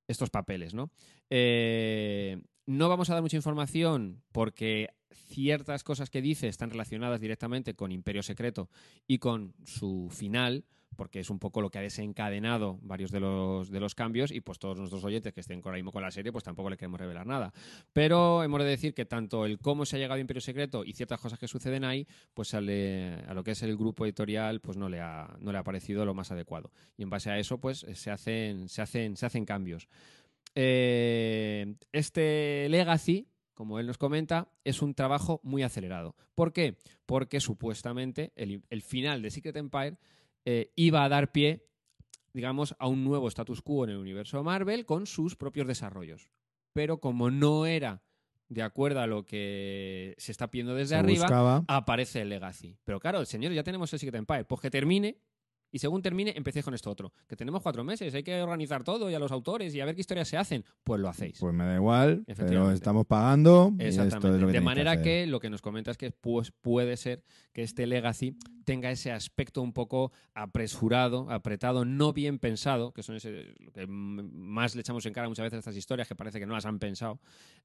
estos 0.07 0.29
papeles, 0.29 0.73
¿no? 0.73 0.91
Eh, 1.29 2.41
no 2.67 2.87
vamos 2.89 3.09
a 3.09 3.13
dar 3.13 3.23
mucha 3.23 3.37
información 3.37 4.21
porque 4.31 4.89
ciertas 5.11 5.83
cosas 5.83 6.09
que 6.09 6.21
dice 6.21 6.47
están 6.47 6.69
relacionadas 6.69 7.19
directamente 7.19 7.73
con 7.73 7.91
Imperio 7.91 8.21
Secreto 8.23 8.69
y 9.07 9.17
con 9.19 9.53
su 9.65 10.09
final, 10.11 10.65
porque 10.95 11.19
es 11.19 11.29
un 11.29 11.37
poco 11.39 11.61
lo 11.61 11.69
que 11.69 11.77
ha 11.79 11.81
desencadenado 11.81 12.79
varios 12.81 13.11
de 13.11 13.19
los, 13.19 13.69
de 13.69 13.79
los 13.79 13.93
cambios 13.95 14.31
y 14.31 14.41
pues 14.41 14.57
todos 14.57 14.77
nuestros 14.77 15.03
oyentes 15.03 15.33
que 15.33 15.41
estén 15.41 15.61
ahora 15.63 15.77
mismo 15.77 15.91
con 15.91 16.01
la 16.01 16.11
serie 16.11 16.31
pues 16.31 16.43
tampoco 16.43 16.69
le 16.69 16.77
queremos 16.77 16.99
revelar 16.99 17.25
nada. 17.27 17.53
Pero 17.93 18.43
hemos 18.43 18.59
de 18.59 18.65
decir 18.65 18.93
que 18.93 19.05
tanto 19.05 19.45
el 19.45 19.59
cómo 19.59 19.85
se 19.85 19.95
ha 19.95 19.99
llegado 19.99 20.17
a 20.17 20.21
Imperio 20.21 20.41
Secreto 20.41 20.83
y 20.85 20.93
ciertas 20.93 21.19
cosas 21.19 21.39
que 21.39 21.47
suceden 21.47 21.83
ahí, 21.83 22.07
pues 22.33 22.49
sale- 22.49 23.23
a 23.27 23.33
lo 23.33 23.43
que 23.43 23.51
es 23.51 23.63
el 23.63 23.77
grupo 23.77 24.05
editorial 24.05 24.59
pues 24.59 24.77
no 24.77 24.89
le 24.89 24.99
ha, 24.99 25.35
no 25.39 25.51
le 25.51 25.57
ha 25.57 25.63
parecido 25.63 26.03
lo 26.05 26.13
más 26.13 26.31
adecuado. 26.31 26.71
Y 26.97 27.03
en 27.03 27.09
base 27.09 27.29
a 27.29 27.37
eso 27.39 27.59
pues 27.59 27.85
se 27.93 28.11
hacen, 28.11 28.67
se 28.69 28.81
hacen, 28.81 29.15
se 29.17 29.25
hacen 29.25 29.45
cambios. 29.45 29.87
Eh, 30.55 31.75
este 31.91 32.67
Legacy, 32.69 33.27
como 33.53 33.79
él 33.79 33.87
nos 33.87 33.97
comenta, 33.97 34.49
es 34.63 34.81
un 34.81 34.93
trabajo 34.93 35.39
muy 35.43 35.63
acelerado. 35.63 36.15
¿Por 36.35 36.53
qué? 36.53 36.77
Porque 37.05 37.39
supuestamente 37.39 38.31
el, 38.35 38.63
el 38.69 38.81
final 38.81 39.21
de 39.21 39.31
Secret 39.31 39.55
Empire 39.57 39.97
eh, 40.45 40.71
iba 40.75 41.03
a 41.03 41.09
dar 41.09 41.31
pie, 41.31 41.65
digamos, 42.33 42.75
a 42.79 42.87
un 42.87 43.03
nuevo 43.03 43.27
status 43.27 43.61
quo 43.61 43.83
en 43.83 43.91
el 43.91 43.97
universo 43.97 44.43
Marvel 44.43 44.85
con 44.85 45.05
sus 45.07 45.35
propios 45.35 45.67
desarrollos. 45.67 46.29
Pero 46.73 46.99
como 46.99 47.31
no 47.31 47.65
era 47.65 48.03
de 48.49 48.61
acuerdo 48.63 49.01
a 49.01 49.07
lo 49.07 49.25
que 49.25 50.15
se 50.17 50.31
está 50.31 50.49
pidiendo 50.49 50.73
desde 50.73 50.89
Se 50.89 50.95
arriba, 50.95 51.23
buscaba. 51.25 51.65
aparece 51.67 52.21
el 52.21 52.29
Legacy. 52.29 52.77
Pero 52.83 52.99
claro, 52.99 53.25
señor, 53.25 53.51
ya 53.51 53.63
tenemos 53.63 53.91
el 53.91 53.99
Secret 53.99 54.15
Empire. 54.19 54.45
Pues 54.45 54.61
que 54.61 54.69
termine 54.69 55.17
y 55.71 55.79
según 55.79 56.01
termine, 56.01 56.33
empecé 56.35 56.63
con 56.63 56.73
esto 56.73 56.89
otro. 56.89 57.11
Que 57.27 57.35
tenemos 57.35 57.61
cuatro 57.61 57.83
meses, 57.83 58.13
hay 58.13 58.23
que 58.23 58.41
organizar 58.41 58.83
todo 58.83 59.09
y 59.09 59.13
a 59.13 59.19
los 59.19 59.31
autores 59.31 59.73
y 59.75 59.81
a 59.81 59.85
ver 59.85 59.95
qué 59.95 60.01
historias 60.01 60.27
se 60.27 60.37
hacen. 60.37 60.63
Pues 60.83 60.99
lo 60.99 61.09
hacéis. 61.09 61.39
Pues 61.39 61.53
me 61.53 61.65
da 61.65 61.75
igual, 61.75 62.23
pero 62.35 62.71
estamos 62.71 63.05
pagando. 63.05 63.73
y 63.79 63.85
esto 63.85 64.01
es 64.01 64.07
Exactamente. 64.07 64.41
lo 64.41 64.47
que 64.47 64.53
de 64.53 64.61
manera 64.61 65.01
que, 65.01 65.27
lo 65.27 65.39
que 65.39 65.49
nos 65.49 65.61
comenta 65.61 65.91
es 65.91 65.97
que 65.97 66.11
pues, 66.11 66.51
puede 66.51 66.97
ser 66.97 67.23
que 67.53 67.63
este 67.63 67.87
Legacy 67.87 68.37
tenga 68.67 68.91
ese 68.91 69.13
aspecto 69.13 69.61
un 69.61 69.71
poco 69.71 70.11
apresurado, 70.33 71.31
apretado, 71.31 71.85
no 71.85 72.11
bien 72.11 72.37
pensado, 72.37 72.91
que 72.91 73.01
son 73.01 73.15
ese, 73.15 73.53
lo 73.59 73.71
que 73.71 73.87
más 73.87 74.75
le 74.75 74.81
echamos 74.81 75.05
en 75.05 75.13
cara 75.13 75.29
muchas 75.29 75.45
veces 75.45 75.55
a 75.55 75.59
estas 75.59 75.77
historias, 75.77 76.05
que 76.09 76.15
parece 76.15 76.37
que 76.37 76.45
no 76.45 76.53
las 76.53 76.65
han 76.65 76.77
pensado, 76.77 77.17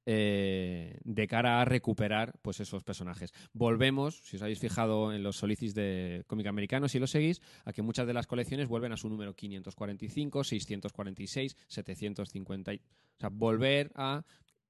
eh, 0.05 0.97
de 1.03 1.27
cara 1.27 1.59
a 1.61 1.65
recuperar 1.65 2.39
pues, 2.41 2.61
esos 2.61 2.85
personajes. 2.85 3.33
Volvemos, 3.51 4.21
si 4.23 4.37
os 4.37 4.43
habéis 4.43 4.59
fijado 4.59 5.11
en 5.11 5.23
los 5.23 5.35
solicis 5.35 5.73
de 5.75 6.23
cómic 6.25 6.47
americano, 6.47 6.87
si 6.87 6.99
lo 6.99 7.07
seguís, 7.07 7.41
a 7.65 7.73
que 7.73 7.81
muchas 7.81 8.07
de 8.07 8.13
las 8.13 8.25
colecciones 8.25 8.69
vuelven 8.69 8.93
a 8.93 8.97
su 8.97 9.09
número 9.09 9.35
545, 9.35 10.45
646, 10.45 11.57
750. 11.67 12.73
y- 12.73 12.77
O 13.17 13.19
sea, 13.19 13.29
volver 13.29 13.91
a 13.95 14.23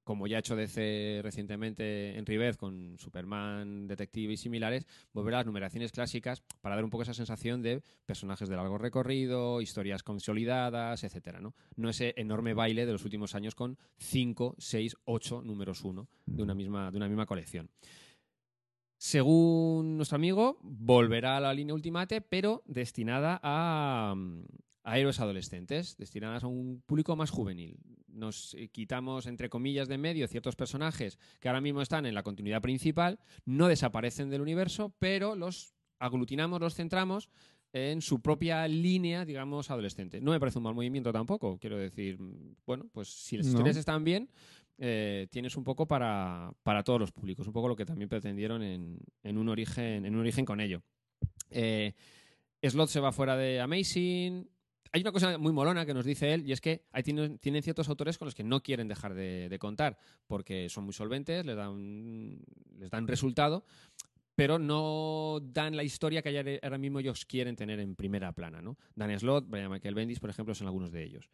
como 0.04 0.28
ya 0.28 0.38
ha 0.38 0.40
hecho 0.40 0.56
DC 0.56 1.22
recientemente 1.24 2.18
en 2.18 2.26
Rivez 2.26 2.58
con 2.58 2.98
Superman, 3.00 3.88
Detective 3.88 4.34
y 4.34 4.38
similares, 4.38 4.86
volver 5.14 5.36
a 5.36 5.38
las 5.38 5.46
numeraciones 5.46 5.92
clásicas 5.92 6.42
para 6.62 6.76
dar 6.76 6.84
un 6.84 6.90
poco 6.90 7.04
esa 7.04 7.14
sensación 7.14 7.62
de 7.62 7.82
personajes 8.06 8.50
de 8.50 8.56
largo 8.56 8.78
recorrido, 8.78 9.62
historias 9.62 10.04
consolidadas, 10.04 11.04
etcétera, 11.04 11.40
¿no? 11.40 11.56
No 11.76 11.90
ese 11.90 12.14
enorme 12.18 12.54
baile 12.54 12.86
de 12.86 12.92
los 12.92 13.06
últimos 13.06 13.36
años 13.36 13.56
con 13.56 13.78
5, 13.98 14.56
6, 14.58 14.98
8 15.06 15.42
números 15.44 15.84
1 15.84 16.08
de 16.26 16.44
una 16.44 16.54
misma, 16.54 16.92
de 16.92 16.98
una 16.98 17.08
misma 17.08 17.26
colección. 17.26 17.70
Según 18.98 19.98
nuestro 19.98 20.16
amigo, 20.16 20.58
volverá 20.62 21.36
a 21.36 21.42
la 21.42 21.54
línea 21.54 21.76
Ultimate, 21.76 22.22
pero 22.22 22.64
destinada 22.66 23.38
a, 23.44 24.14
mm, 24.16 24.46
a 24.84 24.98
héroes 24.98 25.20
adolescentes, 25.20 25.98
destinadas 25.98 26.44
a 26.44 26.48
un 26.48 26.82
público 26.86 27.16
más 27.16 27.30
juvenil. 27.30 27.78
Nos 28.14 28.54
eh, 28.54 28.70
quitamos, 28.70 29.26
entre 29.28 29.50
comillas, 29.50 29.88
de 29.88 29.96
en 29.96 30.02
medio 30.02 30.28
ciertos 30.28 30.56
personajes 30.56 31.18
que 31.40 31.50
ahora 31.50 31.62
mismo 31.62 31.82
están 31.82 32.06
en 32.06 32.14
la 32.16 32.24
continuidad 32.24 32.62
principal, 32.62 33.20
no 33.46 33.68
desaparecen 33.68 34.30
del 34.30 34.42
universo, 34.42 34.94
pero 35.00 35.36
los 35.36 35.74
aglutinamos, 36.00 36.60
los 36.60 36.76
centramos 36.76 37.30
en 37.74 38.02
su 38.02 38.22
propia 38.22 38.68
línea, 38.68 39.26
digamos, 39.26 39.72
adolescente. 39.72 40.22
No 40.22 40.32
me 40.32 40.40
parece 40.40 40.60
un 40.60 40.64
mal 40.66 40.76
movimiento 40.76 41.12
tampoco, 41.12 41.58
quiero 41.58 41.78
decir, 41.78 42.18
bueno, 42.66 42.88
pues 42.92 43.08
si 43.10 43.38
las 43.38 43.48
No. 43.48 43.52
historias 43.54 43.78
están 43.78 44.04
bien, 44.04 44.30
eh, 44.78 45.28
tienes 45.32 45.56
un 45.56 45.64
poco 45.64 45.88
para, 45.88 46.52
para 46.62 46.84
todos 46.84 47.00
los 47.00 47.12
públicos, 47.12 47.48
un 47.48 47.54
poco 47.54 47.68
lo 47.68 47.76
que 47.76 47.86
también 47.86 48.10
pretendieron 48.10 48.62
en, 48.62 49.00
en 49.24 49.38
un, 49.38 49.50
origen, 49.50 50.06
en 50.06 50.14
un 50.14 50.22
origen 50.22 50.46
con 50.46 50.60
ello. 50.60 50.84
Eh, 51.50 51.94
Slot 52.62 52.90
se 52.90 53.00
va 53.00 53.12
fuera 53.12 53.36
de 53.36 53.60
Amazing. 53.60 54.48
Hay 54.96 55.02
una 55.02 55.12
cosa 55.12 55.40
muy 55.40 55.52
molona 55.52 55.88
que 55.88 55.94
nos 55.96 56.06
dice 56.06 56.36
él 56.36 56.48
y 56.48 56.52
es 56.52 56.62
que 56.62 56.86
ahí 56.92 57.02
tienen, 57.02 57.40
ciertos 57.64 57.90
autores 57.90 58.20
con 58.20 58.28
los 58.28 58.36
que 58.36 58.44
no 58.44 58.62
quieren 58.62 58.88
dejar 58.88 59.16
de, 59.16 59.58
contar 59.60 59.98
porque 60.28 60.70
son 60.70 60.84
muy 60.84 60.94
solventes, 60.94 61.44
les 61.44 61.56
dan, 61.56 62.38
resultado, 63.08 63.66
pero 64.36 64.60
no 64.60 65.40
dan 65.42 65.76
la 65.76 65.84
historia 65.84 66.22
que 66.22 66.60
ahora 66.62 66.78
mismo 66.78 67.00
ellos 67.00 67.26
quieren 67.26 67.56
tener 67.56 67.80
en 67.80 67.96
primera 67.96 68.34
plana, 68.34 68.62
¿no? 68.62 68.78
Dan 68.96 69.20
Slott, 69.20 69.50
Brian 69.50 69.72
Michael 69.72 69.96
Bendis, 69.96 70.20
por 70.20 70.30
ejemplo, 70.30 70.54
son 70.54 70.68
algunos 70.68 70.92
de 70.92 71.04
ellos. 71.04 71.28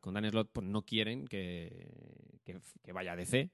Con 0.00 0.14
Dan 0.14 0.30
Slott 0.30 0.48
pues, 0.50 0.66
no 0.66 0.80
quieren 0.86 1.26
que, 1.28 2.40
que- 2.42 2.92
vaya 2.92 3.12
a 3.12 3.16
DC, 3.16 3.50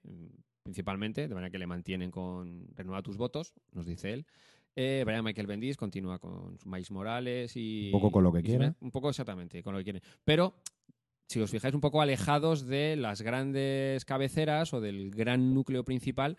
principalmente, 0.62 1.26
de 1.26 1.34
manera 1.34 1.50
que 1.50 1.58
le 1.58 1.66
mantienen 1.66 2.12
con 2.12 2.68
renueva 2.76 3.02
tus 3.02 3.16
votos, 3.16 3.52
nos 3.72 3.84
dice 3.84 4.12
él. 4.12 4.26
Eh, 4.76 5.02
Brian 5.04 5.24
Michael 5.24 5.46
Bendis 5.46 5.76
continúa 5.76 6.18
con 6.18 6.58
Miles 6.64 6.90
Morales 6.90 7.56
y... 7.56 7.86
Un 7.86 8.00
poco 8.00 8.12
con 8.12 8.24
lo 8.24 8.32
que 8.32 8.40
y 8.40 8.42
quiere. 8.42 8.66
Smith. 8.66 8.76
Un 8.80 8.90
poco 8.90 9.10
exactamente, 9.10 9.62
con 9.62 9.72
lo 9.72 9.78
que 9.78 9.84
quiere. 9.84 10.02
Pero 10.24 10.54
si 11.26 11.40
os 11.40 11.50
fijáis, 11.50 11.74
un 11.74 11.80
poco 11.80 12.00
alejados 12.00 12.66
de 12.66 12.96
las 12.96 13.22
grandes 13.22 14.04
cabeceras 14.04 14.72
o 14.74 14.80
del 14.80 15.10
gran 15.10 15.54
núcleo 15.54 15.84
principal, 15.84 16.36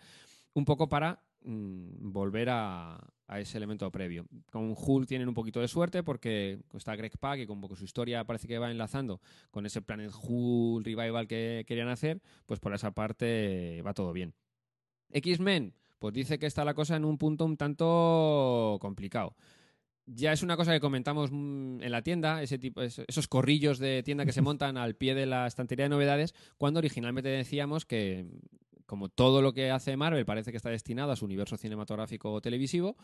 un 0.54 0.64
poco 0.64 0.88
para 0.88 1.22
mm, 1.42 2.12
volver 2.12 2.50
a, 2.50 2.98
a 3.32 3.40
ese 3.40 3.56
elemento 3.56 3.90
previo. 3.90 4.26
Con 4.50 4.74
Hulk 4.76 5.08
tienen 5.08 5.28
un 5.28 5.34
poquito 5.34 5.60
de 5.60 5.68
suerte 5.68 6.02
porque 6.02 6.60
está 6.74 6.94
Greg 6.94 7.18
Pak 7.18 7.40
y 7.40 7.46
con 7.46 7.56
un 7.56 7.62
poco 7.62 7.76
su 7.76 7.84
historia 7.84 8.24
parece 8.24 8.46
que 8.46 8.58
va 8.58 8.70
enlazando 8.70 9.22
con 9.50 9.64
ese 9.64 9.80
Planet 9.80 10.12
Hulk 10.12 10.84
revival 10.84 11.26
que 11.26 11.64
querían 11.66 11.88
hacer, 11.88 12.20
pues 12.44 12.60
por 12.60 12.74
esa 12.74 12.90
parte 12.90 13.80
va 13.86 13.94
todo 13.94 14.12
bien. 14.12 14.34
X-Men, 15.10 15.74
pues 16.02 16.12
dice 16.14 16.36
que 16.40 16.46
está 16.46 16.64
la 16.64 16.74
cosa 16.74 16.96
en 16.96 17.04
un 17.04 17.16
punto 17.16 17.44
un 17.44 17.56
tanto 17.56 18.76
complicado. 18.80 19.36
Ya 20.04 20.32
es 20.32 20.42
una 20.42 20.56
cosa 20.56 20.72
que 20.72 20.80
comentamos 20.80 21.30
mm, 21.30 21.80
en 21.80 21.92
la 21.92 22.02
tienda, 22.02 22.42
ese 22.42 22.58
tipo, 22.58 22.82
es- 22.82 23.02
esos 23.06 23.28
corrillos 23.28 23.78
de 23.78 24.02
tienda 24.02 24.26
que 24.26 24.32
se 24.32 24.42
montan 24.42 24.76
al 24.76 24.96
pie 24.96 25.14
de 25.14 25.26
la 25.26 25.46
estantería 25.46 25.84
de 25.84 25.90
novedades, 25.90 26.34
cuando 26.58 26.78
originalmente 26.78 27.28
decíamos 27.28 27.86
que, 27.86 28.26
como 28.84 29.08
todo 29.10 29.42
lo 29.42 29.52
que 29.52 29.70
hace 29.70 29.96
Marvel 29.96 30.24
parece 30.26 30.50
que 30.50 30.56
está 30.56 30.70
destinado 30.70 31.12
a 31.12 31.16
su 31.16 31.24
universo 31.24 31.56
cinematográfico 31.56 32.32
o 32.32 32.40
televisivo, 32.40 32.96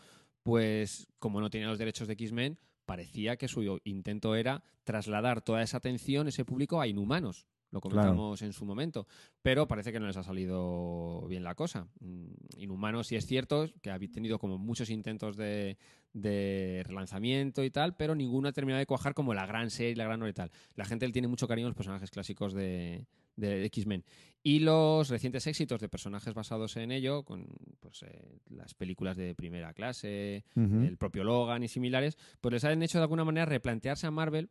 pues 0.43 1.07
como 1.19 1.39
no 1.39 1.49
tenía 1.49 1.67
los 1.67 1.79
derechos 1.79 2.07
de 2.09 2.15
X-Men, 2.15 2.59
parecía 2.85 3.37
que 3.37 3.47
su 3.47 3.79
intento 3.85 4.35
era 4.35 4.61
trasladar 4.83 5.41
toda 5.41 5.61
esa 5.63 5.77
atención, 5.77 6.27
ese 6.27 6.43
público, 6.43 6.81
a 6.81 6.87
Inhumanos. 6.87 7.47
Lo 7.71 7.81
comentamos 7.81 8.41
en 8.41 8.51
su 8.51 8.65
momento, 8.65 9.07
pero 9.41 9.67
parece 9.67 9.91
que 9.91 9.99
no 9.99 10.07
les 10.07 10.17
ha 10.17 10.23
salido 10.23 11.25
bien 11.27 11.43
la 11.43 11.53
cosa. 11.53 11.87
Mm, 11.99 12.31
Inhumanos 12.57 13.07
sí 13.07 13.15
es 13.15 13.27
cierto 13.27 13.67
que 13.81 13.91
ha 13.91 13.99
tenido 13.99 14.39
como 14.39 14.57
muchos 14.57 14.89
intentos 14.89 15.37
de, 15.37 15.77
de 16.13 16.83
relanzamiento 16.85 17.63
y 17.63 17.69
tal, 17.69 17.95
pero 17.95 18.15
ninguno 18.15 18.49
ha 18.49 18.53
terminado 18.53 18.79
de 18.79 18.87
cuajar 18.87 19.13
como 19.13 19.33
la 19.33 19.45
gran 19.45 19.69
serie, 19.69 19.95
la 19.95 20.05
gran 20.05 20.21
hora 20.21 20.31
y 20.31 20.33
tal. 20.33 20.51
La 20.75 20.85
gente 20.85 21.05
le 21.05 21.13
tiene 21.13 21.27
mucho 21.27 21.47
cariño 21.47 21.67
a 21.67 21.69
los 21.69 21.77
personajes 21.77 22.09
clásicos 22.09 22.53
de, 22.53 23.05
de 23.35 23.65
X-Men. 23.65 24.03
Y 24.41 24.59
los 24.59 25.09
recientes 25.09 25.45
éxitos 25.47 25.81
de 25.81 25.89
personajes 25.89 26.33
basados 26.33 26.77
en 26.77 26.91
ello, 26.91 27.23
con 27.23 27.47
pues, 27.79 28.03
eh, 28.03 28.39
las 28.49 28.73
películas 28.73 29.17
de 29.17 29.35
primera 29.35 29.73
clase, 29.73 30.45
el 30.55 30.97
propio 30.97 31.23
Logan 31.23 31.63
y 31.63 31.67
similares, 31.67 32.17
pues 32.39 32.53
les 32.53 32.63
han 32.63 32.81
hecho 32.81 32.99
de 32.99 33.03
alguna 33.03 33.25
manera 33.25 33.45
replantearse 33.45 34.07
a 34.07 34.11
Marvel 34.11 34.49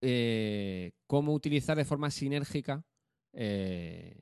eh, 0.00 0.92
cómo 1.06 1.32
utilizar 1.32 1.76
de 1.76 1.84
forma 1.84 2.10
sinérgica 2.10 2.84
eh, 3.32 4.16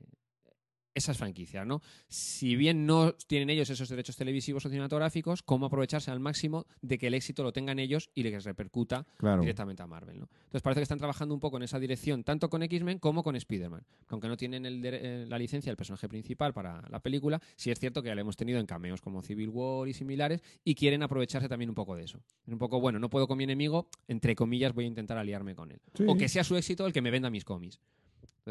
esas 0.97 1.17
franquicias, 1.17 1.65
¿no? 1.65 1.81
Si 2.09 2.55
bien 2.55 2.85
no 2.85 3.13
tienen 3.13 3.49
ellos 3.49 3.69
esos 3.69 3.87
derechos 3.89 4.15
televisivos 4.17 4.65
o 4.65 4.69
cinematográficos, 4.69 5.43
cómo 5.43 5.67
aprovecharse 5.67 6.11
al 6.11 6.19
máximo 6.19 6.65
de 6.81 6.97
que 6.97 7.07
el 7.07 7.13
éxito 7.13 7.43
lo 7.43 7.53
tengan 7.53 7.79
ellos 7.79 8.09
y 8.13 8.23
les 8.23 8.43
repercuta 8.43 9.05
Claro. 9.17 9.41
directamente 9.41 9.83
a 9.83 9.87
Marvel, 9.87 10.19
¿no? 10.19 10.29
Entonces 10.45 10.61
parece 10.61 10.79
que 10.79 10.83
están 10.83 10.97
trabajando 10.97 11.33
un 11.33 11.39
poco 11.39 11.57
en 11.57 11.63
esa 11.63 11.79
dirección, 11.79 12.23
tanto 12.23 12.49
con 12.49 12.63
X-Men 12.63 12.99
como 12.99 13.23
con 13.23 13.35
Spider-Man. 13.35 13.83
Aunque 14.09 14.27
no 14.27 14.37
tienen 14.37 14.65
el 14.65 14.81
eh, 14.83 15.25
la 15.27 15.37
licencia 15.37 15.69
del 15.69 15.77
personaje 15.77 16.07
principal 16.09 16.53
para 16.53 16.81
la 16.89 16.99
película, 16.99 17.41
sí 17.55 17.71
es 17.71 17.79
cierto 17.79 18.01
que 18.01 18.07
ya 18.09 18.15
lo 18.15 18.21
hemos 18.21 18.35
tenido 18.37 18.59
en 18.59 18.65
cameos 18.65 19.01
como 19.01 19.21
Civil 19.21 19.49
War 19.49 19.87
y 19.87 19.93
similares, 19.93 20.41
y 20.63 20.75
quieren 20.75 21.03
aprovecharse 21.03 21.47
también 21.47 21.69
un 21.69 21.75
poco 21.75 21.95
de 21.95 22.03
eso. 22.03 22.19
Es 22.45 22.53
un 22.53 22.59
poco, 22.59 22.79
bueno, 22.79 22.99
no 22.99 23.09
puedo 23.09 23.27
con 23.27 23.37
mi 23.37 23.43
enemigo, 23.43 23.87
entre 24.07 24.35
comillas 24.35 24.73
voy 24.73 24.85
a 24.85 24.87
intentar 24.87 25.17
aliarme 25.17 25.55
con 25.55 25.71
él. 25.71 25.79
Sí. 25.93 26.05
O 26.07 26.15
que 26.15 26.27
sea 26.29 26.43
su 26.43 26.55
éxito 26.55 26.85
el 26.87 26.93
que 26.93 27.01
me 27.01 27.11
venda 27.11 27.29
mis 27.29 27.45
cómics. 27.45 27.79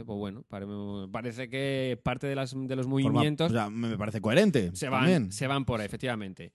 Pues 0.05 0.19
bueno, 0.19 0.43
pare- 0.49 0.67
parece 1.11 1.49
que 1.49 1.99
parte 2.03 2.27
de, 2.27 2.35
las, 2.35 2.53
de 2.55 2.77
los 2.77 2.87
Forma- 2.87 3.11
movimientos 3.11 3.51
o 3.51 3.55
sea, 3.55 3.71
me 3.71 3.97
parece 3.97 4.21
coherente. 4.21 4.71
se 4.75 4.89
van, 4.89 5.01
también. 5.01 5.33
se 5.33 5.47
van 5.47 5.65
por 5.65 5.81
ahí, 5.81 5.87
efectivamente. 5.87 6.53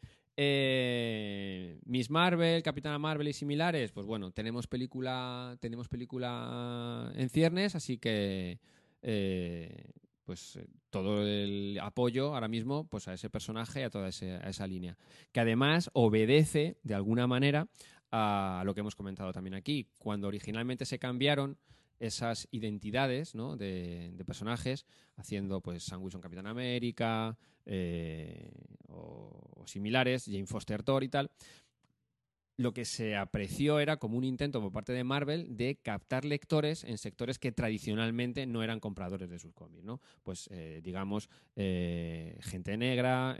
Eh, 0.65 1.79
Miss 1.85 2.09
Marvel, 2.09 2.63
Capitana 2.63 2.97
Marvel 2.97 3.27
y 3.27 3.33
similares, 3.33 3.91
pues 3.91 4.05
bueno, 4.05 4.31
tenemos 4.31 4.67
película, 4.67 5.55
tenemos 5.59 5.87
película 5.87 7.11
en 7.15 7.29
ciernes, 7.29 7.75
así 7.75 7.97
que 7.97 8.59
eh, 9.01 9.85
pues 10.25 10.55
eh, 10.55 10.65
todo 10.89 11.23
el 11.25 11.77
apoyo 11.81 12.33
ahora 12.33 12.47
mismo 12.47 12.87
pues 12.87 13.07
a 13.07 13.13
ese 13.13 13.29
personaje 13.29 13.81
y 13.81 13.83
a 13.83 13.89
toda 13.89 14.07
ese- 14.09 14.35
a 14.35 14.49
esa 14.49 14.67
línea. 14.67 14.97
Que 15.31 15.39
además 15.39 15.89
obedece 15.93 16.77
de 16.83 16.95
alguna 16.95 17.27
manera 17.27 17.67
a 18.11 18.63
lo 18.65 18.73
que 18.73 18.81
hemos 18.81 18.95
comentado 18.95 19.31
también 19.31 19.53
aquí. 19.53 19.87
Cuando 19.97 20.27
originalmente 20.27 20.85
se 20.85 20.99
cambiaron 20.99 21.57
esas 22.01 22.47
identidades 22.51 23.35
¿no? 23.35 23.55
de, 23.55 24.11
de 24.13 24.25
personajes, 24.25 24.85
haciendo 25.15 25.61
pues 25.61 25.83
Sam 25.83 26.01
Wilson 26.03 26.19
Capitán 26.21 26.47
América 26.47 27.37
eh, 27.65 28.51
o, 28.89 29.61
o 29.61 29.67
similares, 29.67 30.25
Jane 30.25 30.45
Foster 30.47 30.83
Thor 30.83 31.03
y 31.03 31.09
tal, 31.09 31.29
lo 32.57 32.73
que 32.73 32.85
se 32.85 33.15
apreció 33.15 33.79
era 33.79 33.97
como 33.97 34.17
un 34.17 34.23
intento 34.23 34.61
por 34.61 34.71
parte 34.71 34.93
de 34.93 35.03
Marvel 35.03 35.57
de 35.57 35.77
captar 35.81 36.25
lectores 36.25 36.83
en 36.83 36.97
sectores 36.99 37.39
que 37.39 37.51
tradicionalmente 37.51 38.45
no 38.45 38.61
eran 38.61 38.79
compradores 38.79 39.29
de 39.29 39.39
sus 39.39 39.51
cómics, 39.53 39.83
¿no? 39.83 39.99
Pues 40.21 40.47
eh, 40.51 40.79
digamos 40.83 41.27
eh, 41.55 42.37
gente 42.41 42.77
negra, 42.77 43.35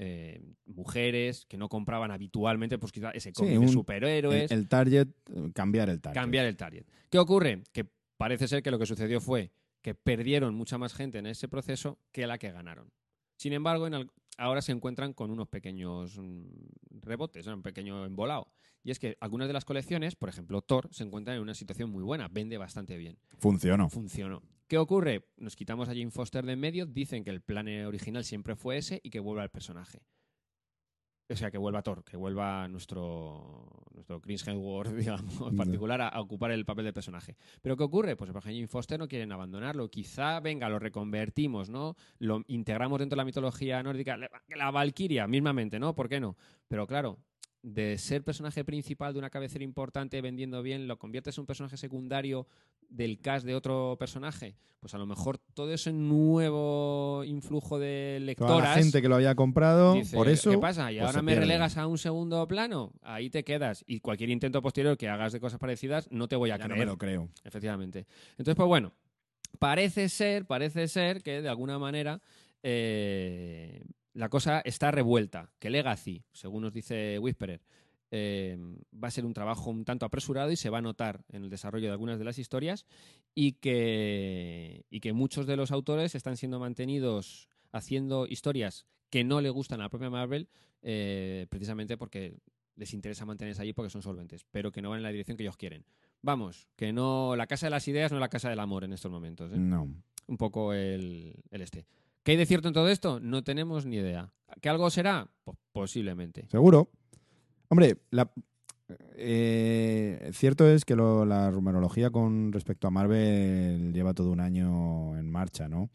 mujeres 0.66 1.46
que 1.48 1.58
no 1.58 1.70
compraban 1.70 2.10
habitualmente, 2.10 2.80
pues 2.80 2.92
quizá 2.92 3.12
ese 3.12 3.32
cómic 3.32 3.52
de 3.54 3.58
un- 3.60 3.70
superhéroes 3.70 4.52
El, 4.52 4.60
el 4.60 4.68
target, 4.68 5.08
cambiar 5.54 5.90
el 5.90 6.02
target. 6.02 6.20
cambiar 6.20 6.46
el 6.48 6.58
target. 6.58 6.86
¿Qué 7.10 7.20
ocurre? 7.20 7.62
Que 7.74 7.86
parece 8.22 8.48
ser 8.48 8.62
que 8.62 8.70
lo 8.72 8.78
que 8.80 8.86
sucedió 8.86 9.20
fue 9.20 9.52
que 9.82 9.96
perdieron 9.96 10.54
mucha 10.54 10.78
más 10.78 10.94
gente 10.94 11.18
en 11.18 11.26
ese 11.26 11.48
proceso 11.48 11.98
que 12.12 12.28
la 12.28 12.38
que 12.38 12.52
ganaron. 12.52 12.92
Sin 13.36 13.52
embargo, 13.54 13.88
en 13.88 13.96
al- 13.96 14.12
ahora 14.38 14.62
se 14.62 14.72
encuentran 14.72 15.14
con 15.14 15.32
unos 15.32 15.48
pequeños 15.48 16.20
mm, 16.20 16.44
rebotes, 17.02 17.48
un 17.48 17.64
pequeño 17.64 18.06
embolado. 18.06 18.52
Y 18.84 18.92
es 18.92 19.00
que 19.00 19.18
algunas 19.20 19.48
de 19.48 19.54
las 19.54 19.66
colecciones, 19.66 20.16
por 20.16 20.30
ejemplo 20.30 20.62
Thor, 20.62 20.88
se 20.92 21.04
encuentran 21.04 21.36
en 21.38 21.42
una 21.42 21.56
situación 21.56 21.90
muy 21.90 22.04
buena, 22.04 22.28
vende 22.28 22.58
bastante 22.60 22.96
bien 22.98 23.18
Funcionó. 23.40 23.90
funcionó. 23.90 24.44
¿Qué 24.68 24.78
ocurre? 24.78 25.26
Nos 25.38 25.56
quitamos 25.56 25.90
a 25.90 25.94
Jane 25.94 26.12
Foster 26.12 26.46
de 26.46 26.54
en 26.54 26.60
medio, 26.60 26.86
dicen 26.86 27.24
que 27.24 27.32
el 27.32 27.42
plan 27.42 27.68
original 27.86 28.24
siempre 28.24 28.56
fue 28.56 28.78
ese 28.78 29.02
y 29.04 29.10
que 29.10 29.20
vuelva 29.20 29.44
el 29.44 29.50
personaje. 29.50 30.00
O 31.32 31.36
sea, 31.36 31.52
que 31.52 31.58
vuelva 31.58 31.82
Thor, 31.82 32.04
que 32.04 32.18
vuelva 32.18 32.68
nuestro, 32.68 33.66
nuestro 33.94 34.22
Chris 34.22 34.48
Hemsworth, 34.48 34.92
digamos, 34.96 35.52
en 35.52 35.58
particular, 35.58 36.02
a, 36.02 36.08
a 36.10 36.20
ocupar 36.20 36.52
el 36.52 36.66
papel 36.66 36.86
del 36.86 36.94
personaje. 36.94 37.38
¿Pero 37.62 37.78
qué 37.78 37.84
ocurre? 37.84 38.16
Pues 38.16 38.30
el 38.30 38.34
de 38.34 38.42
Jane 38.42 38.68
Foster 38.68 39.00
no 39.00 39.08
quieren 39.08 39.32
abandonarlo. 39.32 39.90
Quizá, 39.90 40.40
venga, 40.40 40.70
lo 40.70 40.80
reconvertimos, 40.80 41.70
¿no? 41.70 41.96
Lo 42.20 42.44
integramos 42.48 43.00
dentro 43.00 43.16
de 43.16 43.22
la 43.22 43.26
mitología 43.26 43.82
nórdica. 43.84 44.18
La, 44.18 44.30
la 44.56 44.72
Valkyria, 44.72 45.28
mismamente, 45.28 45.80
¿no? 45.80 45.96
¿Por 45.96 46.10
qué 46.10 46.20
no? 46.20 46.36
Pero 46.68 46.88
claro, 46.88 47.18
de 47.64 47.98
ser 47.98 48.24
personaje 48.24 48.64
principal 48.66 49.14
de 49.14 49.20
una 49.20 49.30
cabecera 49.30 49.64
importante 49.64 50.20
vendiendo 50.22 50.62
bien, 50.64 50.88
lo 50.88 50.98
conviertes 50.98 51.38
en 51.38 51.42
un 51.44 51.46
personaje 51.48 51.78
secundario 51.78 52.48
del 52.90 53.20
cast 53.20 53.46
de 53.46 53.56
otro 53.56 53.96
personaje, 54.00 54.56
pues 54.80 54.94
a 54.96 54.98
lo 54.98 55.06
mejor 55.06 55.38
todo 55.38 55.72
ese 55.74 55.94
nuevo 55.94 57.24
influjo 57.24 57.80
de 57.80 58.16
Toda 58.18 58.26
lectoras 58.26 58.76
la 58.78 58.84
gente 58.84 59.02
que 59.02 59.08
lo 59.08 59.16
había 59.16 59.36
comprado, 59.36 59.94
dice, 59.94 60.16
por 60.16 60.28
eso. 60.28 60.50
¿qué 60.50 60.58
pasa? 60.58 60.92
¿Y 60.92 60.96
pues 60.98 61.08
ahora 61.08 61.22
me 61.22 61.32
pierde. 61.34 61.42
relegas 61.46 61.78
a 61.78 61.88
un 61.88 61.98
segundo 61.98 62.46
plano? 62.48 62.92
Ahí 63.02 63.30
te 63.30 63.44
quedas. 63.44 63.84
Y 63.88 64.00
cualquier 64.00 64.30
intento 64.32 64.62
posterior 64.62 64.98
que 64.98 65.08
hagas 65.08 65.32
de 65.32 65.40
cosas 65.40 65.60
parecidas, 65.60 66.08
no 66.12 66.28
te 66.28 66.36
voy 66.36 66.50
a 66.50 66.58
Ya 66.58 66.64
no 66.68 66.74
creer. 66.74 66.80
me 66.80 66.92
lo 66.92 66.98
creo. 66.98 67.30
Efectivamente. 67.44 68.08
Entonces, 68.32 68.56
pues 68.56 68.68
bueno, 68.68 68.92
parece 69.60 70.10
ser, 70.10 70.46
parece 70.46 70.88
ser 70.88 71.22
que 71.22 71.42
de 71.42 71.48
alguna 71.50 71.78
manera 71.80 72.20
eh, 72.64 73.84
la 74.14 74.30
cosa 74.30 74.62
está 74.62 74.92
revuelta. 74.92 75.52
Que 75.60 75.70
Legacy, 75.70 76.24
según 76.32 76.64
nos 76.64 76.74
dice 76.74 77.18
Whisperer, 77.20 77.62
eh, 78.12 78.58
va 78.94 79.08
a 79.08 79.12
ser 79.12 79.26
un 79.26 79.34
trabajo 79.34 79.70
un 79.70 79.86
tanto 79.86 80.06
apresurado 80.06 80.52
y 80.52 80.58
se 80.58 80.70
va 80.70 80.80
a 80.80 80.82
notar 80.82 81.24
en 81.30 81.44
el 81.44 81.50
desarrollo 81.50 81.88
de 81.88 81.94
algunas 81.94 82.20
de 82.20 82.26
las 82.26 82.38
historias 82.40 82.86
y 83.34 83.54
que, 83.54 84.86
y 84.90 85.00
que 85.00 85.14
muchos 85.14 85.48
de 85.48 85.56
los 85.56 85.72
autores 85.72 86.14
están 86.14 86.36
siendo 86.36 86.60
mantenidos 86.60 87.48
haciendo 87.72 88.28
historias 88.28 88.86
que 89.10 89.24
no 89.24 89.40
le 89.40 89.50
gustan 89.50 89.80
a 89.80 89.84
la 89.84 89.90
propia 89.90 90.10
Marvel 90.10 90.50
eh, 90.82 91.48
precisamente 91.50 91.98
porque 91.98 92.38
les 92.76 92.94
interesa 92.94 93.26
mantenerse 93.26 93.62
allí 93.62 93.72
porque 93.72 93.90
son 93.90 94.02
solventes, 94.02 94.46
pero 94.52 94.72
que 94.72 94.82
no 94.82 94.90
van 94.90 94.98
en 94.98 95.04
la 95.04 95.12
dirección 95.12 95.38
que 95.38 95.44
ellos 95.44 95.58
quieren. 95.58 95.86
Vamos, 96.22 96.68
que 96.76 96.92
no 96.92 97.36
la 97.38 97.48
casa 97.48 97.68
de 97.68 97.72
las 97.72 97.88
ideas 97.88 98.12
no 98.12 98.18
es 98.18 98.22
la 98.22 98.30
casa 98.30 98.50
del 98.50 98.60
amor 98.60 98.84
en 98.84 98.92
estos 98.92 99.12
momentos. 99.12 99.52
¿eh? 99.54 99.58
No. 99.58 99.88
Un 100.28 100.38
poco 100.38 100.74
el, 100.74 101.34
el 101.50 101.62
este. 101.62 101.86
¿Qué 102.24 102.32
hay 102.32 102.38
de 102.38 102.46
cierto 102.46 102.68
en 102.68 102.74
todo 102.74 102.88
esto? 102.90 103.20
No 103.20 103.44
tenemos 103.44 103.86
ni 103.86 103.98
idea. 103.98 104.32
¿Que 104.62 104.70
algo 104.70 104.90
será? 104.90 105.28
Pues 105.44 105.58
posiblemente. 105.72 106.48
Seguro. 106.50 106.90
Hombre, 107.70 107.98
la, 108.12 108.32
eh, 109.16 110.30
cierto 110.34 110.68
es 110.68 110.86
que 110.86 110.96
lo- 110.96 111.26
la 111.26 111.50
rumorología 111.52 112.10
con 112.10 112.52
respecto 112.52 112.88
a 112.88 112.92
Marvel 112.92 113.94
lleva 113.94 114.14
todo 114.14 114.32
un 114.32 114.40
año 114.40 115.18
en 115.18 115.30
marcha, 115.30 115.68
¿no? 115.68 115.90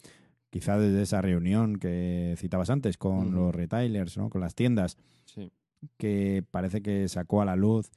quizá 0.48 0.78
desde 0.78 1.02
esa 1.02 1.20
reunión 1.20 1.76
que 1.76 2.34
citabas 2.38 2.70
antes 2.70 2.96
con 2.96 3.34
los 3.34 3.54
retailers, 3.54 4.16
¿no? 4.16 4.30
con 4.30 4.40
las 4.40 4.54
tiendas, 4.54 4.96
Sí. 5.26 5.50
que 5.98 6.44
parece 6.50 6.80
que 6.80 7.08
sacó 7.08 7.42
a 7.42 7.44
la 7.44 7.56
luz 7.56 7.90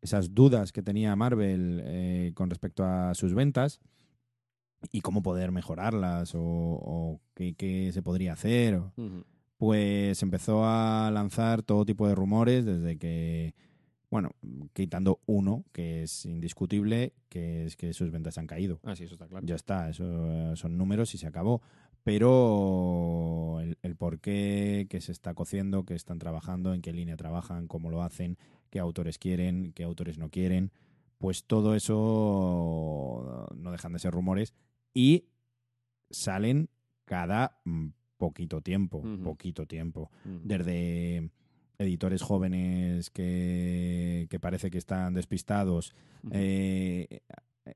esas 0.00 0.32
dudas 0.32 0.70
que 0.70 0.82
tenía 0.82 1.16
Marvel 1.16 1.80
eh, 1.84 2.30
con 2.34 2.50
respecto 2.50 2.84
a 2.84 3.14
sus 3.14 3.34
ventas 3.34 3.80
y 4.92 5.00
cómo 5.00 5.22
poder 5.22 5.50
mejorarlas 5.52 6.34
o, 6.34 6.40
o 6.42 7.20
qué, 7.34 7.54
qué 7.54 7.90
se 7.92 8.02
podría 8.02 8.32
hacer. 8.34 8.76
o- 8.76 8.92
pues 9.56 10.22
empezó 10.22 10.64
a 10.66 11.10
lanzar 11.12 11.62
todo 11.62 11.84
tipo 11.86 12.06
de 12.08 12.14
rumores 12.14 12.66
desde 12.66 12.98
que, 12.98 13.54
bueno, 14.10 14.30
quitando 14.74 15.20
uno, 15.26 15.64
que 15.72 16.02
es 16.02 16.26
indiscutible, 16.26 17.14
que 17.28 17.64
es 17.64 17.76
que 17.76 17.92
sus 17.94 18.10
ventas 18.10 18.36
han 18.36 18.46
caído. 18.48 18.80
Ah, 18.82 18.94
sí, 18.96 19.04
eso 19.04 19.14
está 19.14 19.26
claro. 19.28 19.46
Ya 19.46 19.54
está, 19.54 19.88
eso 19.88 20.54
son 20.56 20.76
números 20.76 21.14
y 21.14 21.18
se 21.18 21.26
acabó. 21.28 21.62
Pero 22.02 23.60
el, 23.60 23.78
el 23.82 23.96
por 23.96 24.20
qué, 24.20 24.86
qué 24.90 25.00
se 25.00 25.12
está 25.12 25.34
cociendo, 25.34 25.84
qué 25.84 25.94
están 25.94 26.18
trabajando, 26.18 26.74
en 26.74 26.82
qué 26.82 26.92
línea 26.92 27.16
trabajan, 27.16 27.66
cómo 27.66 27.90
lo 27.90 28.02
hacen, 28.02 28.36
qué 28.70 28.80
autores 28.80 29.18
quieren, 29.18 29.72
qué 29.72 29.84
autores 29.84 30.18
no 30.18 30.28
quieren, 30.30 30.70
pues 31.18 31.44
todo 31.44 31.74
eso 31.74 33.48
no 33.56 33.70
dejan 33.72 33.92
de 33.92 33.98
ser 33.98 34.12
rumores 34.12 34.52
y 34.94 35.24
salen 36.10 36.70
cada 37.04 37.58
mm, 37.64 37.88
poquito 38.16 38.60
tiempo, 38.62 39.02
poquito 39.22 39.66
tiempo 39.66 40.10
desde 40.24 41.30
editores 41.78 42.22
jóvenes 42.22 43.10
que, 43.10 44.26
que 44.30 44.40
parece 44.40 44.70
que 44.70 44.78
están 44.78 45.12
despistados, 45.12 45.92
Ujú. 46.22 46.32
eh, 46.34 47.20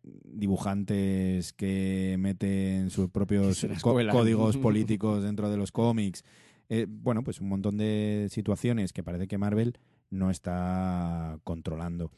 dibujantes 0.02 1.52
que 1.52 2.16
meten 2.18 2.90
sus 2.90 3.10
propios 3.10 3.66
códigos 3.82 4.56
políticos 4.58 5.22
dentro 5.22 5.50
de 5.50 5.56
los 5.56 5.72
cómics. 5.72 6.24
Eh, 6.68 6.86
bueno, 6.88 7.24
pues 7.24 7.40
un 7.40 7.48
montón 7.48 7.78
de 7.78 8.28
situaciones 8.30 8.92
que 8.92 9.02
parece 9.02 9.26
que 9.26 9.38
Marvel 9.38 9.78
no 10.10 10.30
está 10.30 11.38
controlando. 11.44 12.10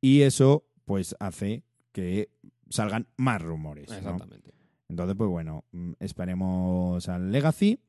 Y 0.00 0.22
eso, 0.22 0.64
pues, 0.84 1.14
hace 1.20 1.62
que 1.92 2.28
salgan 2.68 3.06
más 3.16 3.42
rumores. 3.42 3.88
¿no? 3.90 3.96
Exactamente. 3.96 4.52
Entonces, 4.88 5.16
pues 5.16 5.30
bueno, 5.30 5.64
mm, 5.72 5.92
esperemos 6.00 7.08
al 7.08 7.32
Legacy, 7.32 7.80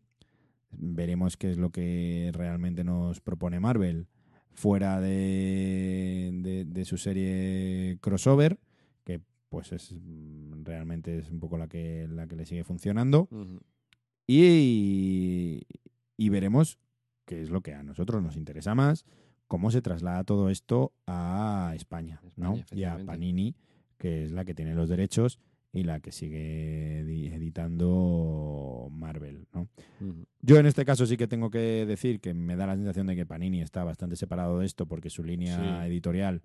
veremos 0.71 1.37
qué 1.37 1.51
es 1.51 1.57
lo 1.57 1.71
que 1.71 2.31
realmente 2.33 2.83
nos 2.83 3.19
propone 3.21 3.59
Marvel 3.59 4.07
fuera 4.53 5.01
de, 5.01 6.29
de, 6.33 6.65
de 6.65 6.85
su 6.85 6.97
serie 6.97 7.97
crossover, 8.01 8.59
que 9.03 9.19
pues 9.49 9.71
es 9.71 9.91
mm, 9.93 10.63
realmente 10.63 11.19
es 11.19 11.29
un 11.29 11.39
poco 11.39 11.57
la 11.57 11.67
que, 11.67 12.07
la 12.09 12.27
que 12.27 12.35
le 12.35 12.45
sigue 12.45 12.63
funcionando. 12.63 13.27
Y, 14.25 15.63
y 16.15 16.29
veremos 16.29 16.79
qué 17.25 17.41
es 17.41 17.49
lo 17.49 17.61
que 17.61 17.73
a 17.73 17.83
nosotros 17.83 18.23
nos 18.23 18.37
interesa 18.37 18.75
más, 18.75 19.05
cómo 19.47 19.71
se 19.71 19.81
traslada 19.81 20.23
todo 20.23 20.49
esto 20.49 20.93
a 21.05 21.73
España, 21.75 22.21
¿no? 22.35 22.55
España, 22.55 22.97
Y 22.97 23.01
a. 23.01 23.05
Panini, 23.05 23.55
que 24.03 24.25
es 24.25 24.31
la 24.33 24.43
que 24.43 24.53
tiene 24.53 24.75
los 24.75 24.89
derechos 24.89 25.39
y 25.71 25.83
la 25.83 26.01
que 26.01 26.11
sigue 26.11 27.03
edi- 27.05 27.31
editando 27.31 28.89
Marvel. 28.91 29.47
Yo 30.41 30.57
en 30.57 30.65
este 30.65 30.83
caso 30.83 31.05
sí 31.05 31.15
que 31.15 31.25
tengo 31.29 31.49
que 31.49 31.85
decir 31.85 32.19
que 32.19 32.33
me 32.33 32.57
da 32.57 32.67
la 32.67 32.75
sensación 32.75 33.07
de 33.07 33.15
que 33.15 33.25
Panini 33.25 33.61
está 33.61 33.85
bastante 33.85 34.17
separado 34.17 34.59
de 34.59 34.65
esto 34.65 34.85
porque 34.87 35.09
su 35.09 35.23
línea 35.23 35.57
Sí. 35.83 35.87
editorial, 35.89 36.41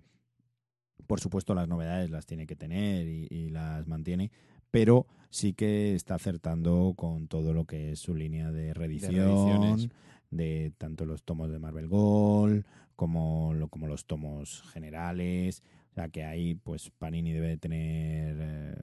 por 1.05 1.19
supuesto 1.19 1.53
las 1.53 1.67
novedades 1.67 2.09
las 2.11 2.25
tiene 2.25 2.47
que 2.47 2.55
tener 2.55 3.07
y, 3.09 3.27
y 3.29 3.49
las 3.49 3.85
mantiene, 3.87 4.31
pero 4.71 5.05
sí 5.29 5.51
que 5.53 5.95
está 5.95 6.15
acertando 6.15 6.93
con 6.95 7.27
todo 7.27 7.53
lo 7.53 7.65
que 7.65 7.91
es 7.91 7.99
su 7.99 8.15
línea 8.15 8.51
de 8.53 8.73
reedición, 8.73 9.91
de 10.31 10.71
tanto 10.77 11.05
los 11.05 11.23
tomos 11.23 11.51
de 11.51 11.59
Marvel 11.59 11.89
Gold 11.89 12.63
como 12.95 13.53
los 13.53 14.05
tomos 14.05 14.63
generales. 14.71 15.61
O 15.91 15.93
sea 15.93 16.09
que 16.09 16.23
ahí 16.23 16.55
pues 16.55 16.91
Panini 16.97 17.31
debe 17.33 17.57
tener 17.57 18.37
eh, 18.39 18.75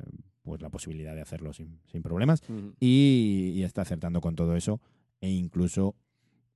pues 0.43 0.61
la 0.61 0.71
posibilidad 0.71 1.15
de 1.15 1.23
hacerlo 1.23 1.53
sin, 1.53 1.79
sin 1.87 2.03
problemas 2.03 2.43
y, 2.81 3.53
y 3.57 3.63
está 3.63 3.83
acertando 3.83 4.21
con 4.21 4.35
todo 4.37 4.55
eso 4.57 4.81
e 5.21 5.31
incluso 5.31 5.95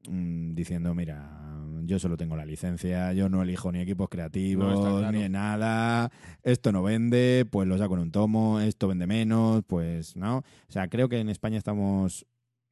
mm, 0.08 0.54
diciendo, 0.54 0.94
mira, 0.94 1.56
yo 1.84 1.98
solo 1.98 2.16
tengo 2.16 2.36
la 2.36 2.44
licencia, 2.44 3.12
yo 3.12 3.28
no 3.28 3.42
elijo 3.42 3.72
ni 3.72 3.80
equipos 3.80 4.08
creativos, 4.08 4.74
No, 4.78 4.98
claro. 4.98 5.12
ni 5.12 5.28
nada, 5.28 6.10
esto 6.42 6.72
no 6.72 6.82
vende, 6.82 7.46
pues 7.50 7.66
lo 7.66 7.78
saco 7.78 7.94
en 7.94 8.00
un 8.00 8.10
tomo, 8.12 8.60
esto 8.60 8.86
vende 8.86 9.06
menos, 9.06 9.62
pues 9.66 10.14
no. 10.16 10.38
O 10.38 10.44
sea, 10.72 10.88
creo 10.88 11.08
que 11.08 11.18
en 11.20 11.28
España 11.28 11.58
estamos 11.58 12.26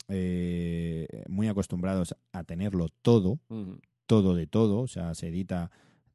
eh, 0.09 1.07
muy 1.29 1.49
acostumbrados 1.49 2.15
a 2.33 2.45
tenerlo 2.45 2.89
todo, 3.03 3.41
todo 4.07 4.35
de 4.35 4.47
todo, 4.47 4.81
o 4.81 4.87
sea, 4.89 5.15
se 5.15 5.29
edita 5.29 5.71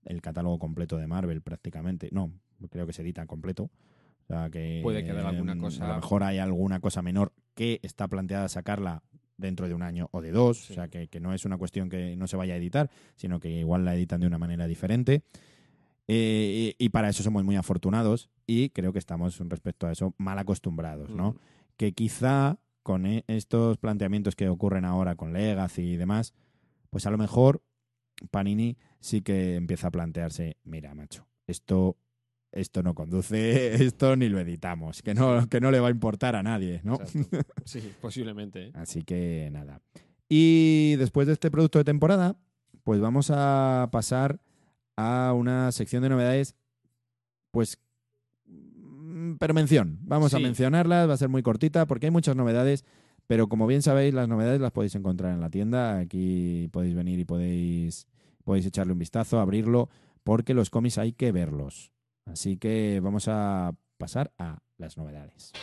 el 0.06 0.22
catálogo 0.22 0.60
completo 0.60 0.98
de 0.98 1.08
Marvel 1.08 1.42
prácticamente, 1.42 2.10
no, 2.12 2.32
creo 2.70 2.86
que 2.88 2.94
se 2.94 3.02
edita 3.02 3.26
completo. 3.26 3.64
O 3.64 4.26
sea, 4.28 4.50
que 4.50 4.80
Puede 4.82 5.04
quedar 5.04 5.26
alguna 5.26 5.52
em, 5.54 5.60
cosa- 5.60 5.86
A 5.86 5.88
lo 5.90 5.96
mejor 5.96 6.24
hay 6.24 6.38
alguna 6.40 6.80
cosa 6.80 7.02
menor 7.02 7.34
que 7.56 7.80
está 7.84 8.08
planteada 8.08 8.48
sacarla 8.50 9.04
dentro 9.38 9.68
de 9.68 9.74
un 9.74 9.82
año 9.82 10.08
o 10.12 10.22
de 10.22 10.32
dos, 10.32 10.66
Sí. 10.66 10.74
o 10.74 10.76
sea, 10.76 10.88
que, 10.88 11.08
que 11.10 11.20
no 11.20 11.34
es 11.34 11.44
una 11.44 11.58
cuestión 11.58 11.90
que 11.90 12.16
no 12.16 12.28
se 12.28 12.38
vaya 12.38 12.54
a 12.54 12.58
editar, 12.58 12.90
sino 13.16 13.40
que 13.40 13.50
igual 13.50 13.84
la 13.84 13.96
editan 13.96 14.22
de 14.22 14.28
una 14.28 14.38
manera 14.38 14.66
diferente. 14.68 15.24
Eh, 16.08 16.74
y, 16.78 16.86
y 16.86 16.90
para 16.90 17.10
eso 17.10 17.24
somos 17.24 17.44
muy 17.44 17.56
afortunados 17.56 18.30
y 18.46 18.70
creo 18.70 18.92
que 18.92 19.00
estamos 19.00 19.40
respecto 19.50 19.88
a 19.88 19.92
eso 19.92 20.14
mal 20.18 20.38
acostumbrados, 20.38 21.10
¿no? 21.10 21.30
Ujú. 21.30 21.40
que 21.78 21.94
quizá 21.94 22.60
con 22.84 23.06
e- 23.06 23.24
estos 23.28 23.78
planteamientos 23.78 24.36
que 24.36 24.48
ocurren 24.50 24.86
ahora 24.86 25.16
con 25.16 25.32
Legacy 25.34 25.82
y 25.94 25.96
demás, 25.98 26.34
pues 26.90 27.06
a 27.08 27.12
lo 27.12 27.18
mejor 27.18 27.62
Panini 28.32 28.78
sí 29.00 29.22
que 29.22 29.56
empieza 29.56 29.88
a 29.88 29.92
plantearse, 29.92 30.58
mira, 30.64 30.94
macho, 30.96 31.28
esto 31.48 31.98
esto 32.52 32.84
no 32.84 32.94
conduce, 32.94 33.74
esto 33.84 34.16
ni 34.16 34.30
lo 34.30 34.40
editamos, 34.40 35.02
que 35.02 35.14
no 35.14 35.48
que 35.50 35.60
no 35.60 35.72
le 35.72 35.80
va 35.80 35.88
a 35.88 35.92
importar 35.92 36.36
a 36.36 36.44
nadie, 36.44 36.82
¿no? 36.84 36.96
Exacto. 36.96 37.38
Sí, 37.66 37.94
posiblemente. 38.02 38.68
¿eh? 38.68 38.72
Así 38.76 39.04
que 39.04 39.50
nada. 39.52 39.82
Y 40.30 40.96
después 40.98 41.28
de 41.28 41.34
este 41.34 41.52
producto 41.52 41.80
de 41.80 41.84
temporada, 41.84 42.38
pues 42.84 43.00
vamos 43.00 43.32
a 43.32 43.90
pasar 43.92 44.40
a 44.96 45.34
una 45.36 45.72
sección 45.72 46.04
de 46.04 46.10
novedades, 46.10 46.56
pues, 47.52 47.80
mm, 48.46 49.36
pero 49.36 49.54
mención. 49.54 50.00
Vamos 50.02 50.34
a 50.34 50.40
mencionarlas, 50.40 51.10
va 51.10 51.14
a 51.14 51.18
ser 51.18 51.30
muy 51.30 51.44
cortita 51.44 51.86
porque 51.86 52.08
hay 52.08 52.12
muchas 52.12 52.36
novedades, 52.36 52.86
pero 53.28 53.48
como 53.48 53.68
bien 53.68 53.82
sabéis, 53.82 54.14
las 54.14 54.28
novedades 54.28 54.62
las 54.62 54.72
podéis 54.72 54.96
encontrar 54.96 55.34
en 55.34 55.42
la 55.42 55.50
tienda. 55.50 56.00
Aquí 56.00 56.70
podéis 56.72 56.96
venir 56.96 57.20
y 57.20 57.26
podéis, 57.26 58.08
podéis 58.44 58.66
echarle 58.66 58.94
un 58.94 59.00
vistazo, 59.00 59.40
abrirlo, 59.40 59.90
porque 60.24 60.54
los 60.54 60.70
cómics 60.70 60.98
hay 60.98 61.14
que 61.14 61.32
verlos. 61.32 61.92
Así 62.26 62.58
que 62.58 63.00
vamos 63.02 63.28
a 63.28 63.76
pasar 63.98 64.34
a 64.38 64.60
las 64.78 64.98
novedades. 64.98 65.54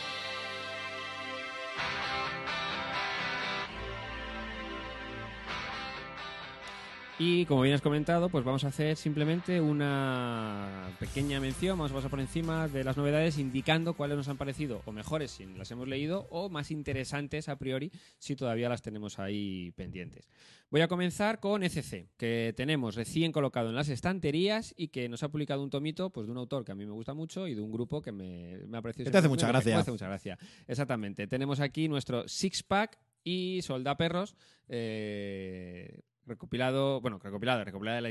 Y 7.23 7.45
como 7.45 7.61
bien 7.61 7.75
has 7.75 7.81
comentado, 7.81 8.29
pues 8.29 8.43
vamos 8.43 8.63
a 8.63 8.69
hacer 8.69 8.97
simplemente 8.97 9.61
una 9.61 10.91
pequeña 10.99 11.39
mención, 11.39 11.77
vamos 11.77 11.91
a 11.91 11.93
pasar 11.93 12.09
por 12.09 12.19
encima 12.19 12.67
de 12.67 12.83
las 12.83 12.97
novedades 12.97 13.37
indicando 13.37 13.93
cuáles 13.93 14.17
nos 14.17 14.27
han 14.27 14.37
parecido 14.37 14.81
o 14.85 14.91
mejores 14.91 15.29
si 15.29 15.45
las 15.45 15.69
hemos 15.69 15.87
leído 15.87 16.25
o 16.31 16.49
más 16.49 16.71
interesantes 16.71 17.47
a 17.47 17.59
priori 17.59 17.91
si 18.17 18.35
todavía 18.35 18.69
las 18.69 18.81
tenemos 18.81 19.19
ahí 19.19 19.71
pendientes. 19.75 20.27
Voy 20.71 20.81
a 20.81 20.87
comenzar 20.87 21.39
con 21.39 21.61
ECC, 21.61 22.07
que 22.17 22.55
tenemos 22.57 22.95
recién 22.95 23.31
colocado 23.31 23.69
en 23.69 23.75
las 23.75 23.89
estanterías 23.89 24.73
y 24.75 24.87
que 24.87 25.07
nos 25.07 25.21
ha 25.21 25.29
publicado 25.29 25.61
un 25.61 25.69
tomito 25.69 26.09
pues, 26.09 26.25
de 26.25 26.31
un 26.31 26.39
autor 26.39 26.65
que 26.65 26.71
a 26.71 26.75
mí 26.75 26.87
me 26.87 26.93
gusta 26.93 27.13
mucho 27.13 27.47
y 27.47 27.53
de 27.53 27.61
un 27.61 27.71
grupo 27.71 28.01
que 28.01 28.11
me, 28.11 28.57
me 28.65 28.79
ha 28.79 28.81
parecido... 28.81 29.11
Te 29.11 29.17
hace 29.19 29.29
mucha 29.29 29.47
gracia. 29.47 29.75
me 29.75 29.81
hace 29.81 29.91
mucha 29.91 30.07
gracia. 30.07 30.39
Exactamente. 30.67 31.27
Tenemos 31.27 31.59
aquí 31.59 31.87
nuestro 31.87 32.27
six-pack 32.27 32.97
y 33.23 33.61
soldaperros 33.61 34.35
eh, 34.67 36.01
recopilado, 36.31 37.01
bueno, 37.01 37.19
recopilado, 37.19 37.63
recopilada 37.63 38.01
la, 38.01 38.09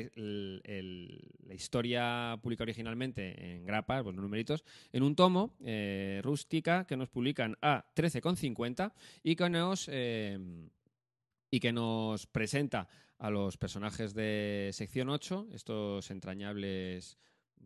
historia 1.55 2.39
publicada 2.43 2.65
originalmente 2.65 3.55
en 3.55 3.65
grapas, 3.65 4.05
numeritos, 4.05 4.65
en 4.93 5.03
un 5.03 5.17
tomo 5.17 5.57
eh, 5.65 6.21
rústica 6.23 6.87
que 6.87 6.97
nos 6.97 7.09
publican 7.09 7.57
a 7.61 7.85
13,50 7.97 8.93
y 9.23 9.35
que 9.37 9.51
nos 9.51 9.89
eh, 9.91 10.39
y 11.51 11.59
que 11.59 11.73
nos 11.73 12.27
presenta 12.27 12.89
a 13.19 13.31
los 13.31 13.57
personajes 13.57 14.15
de 14.15 14.71
sección 14.73 15.09
8, 15.09 15.49
estos 15.53 16.11
entrañables 16.11 17.19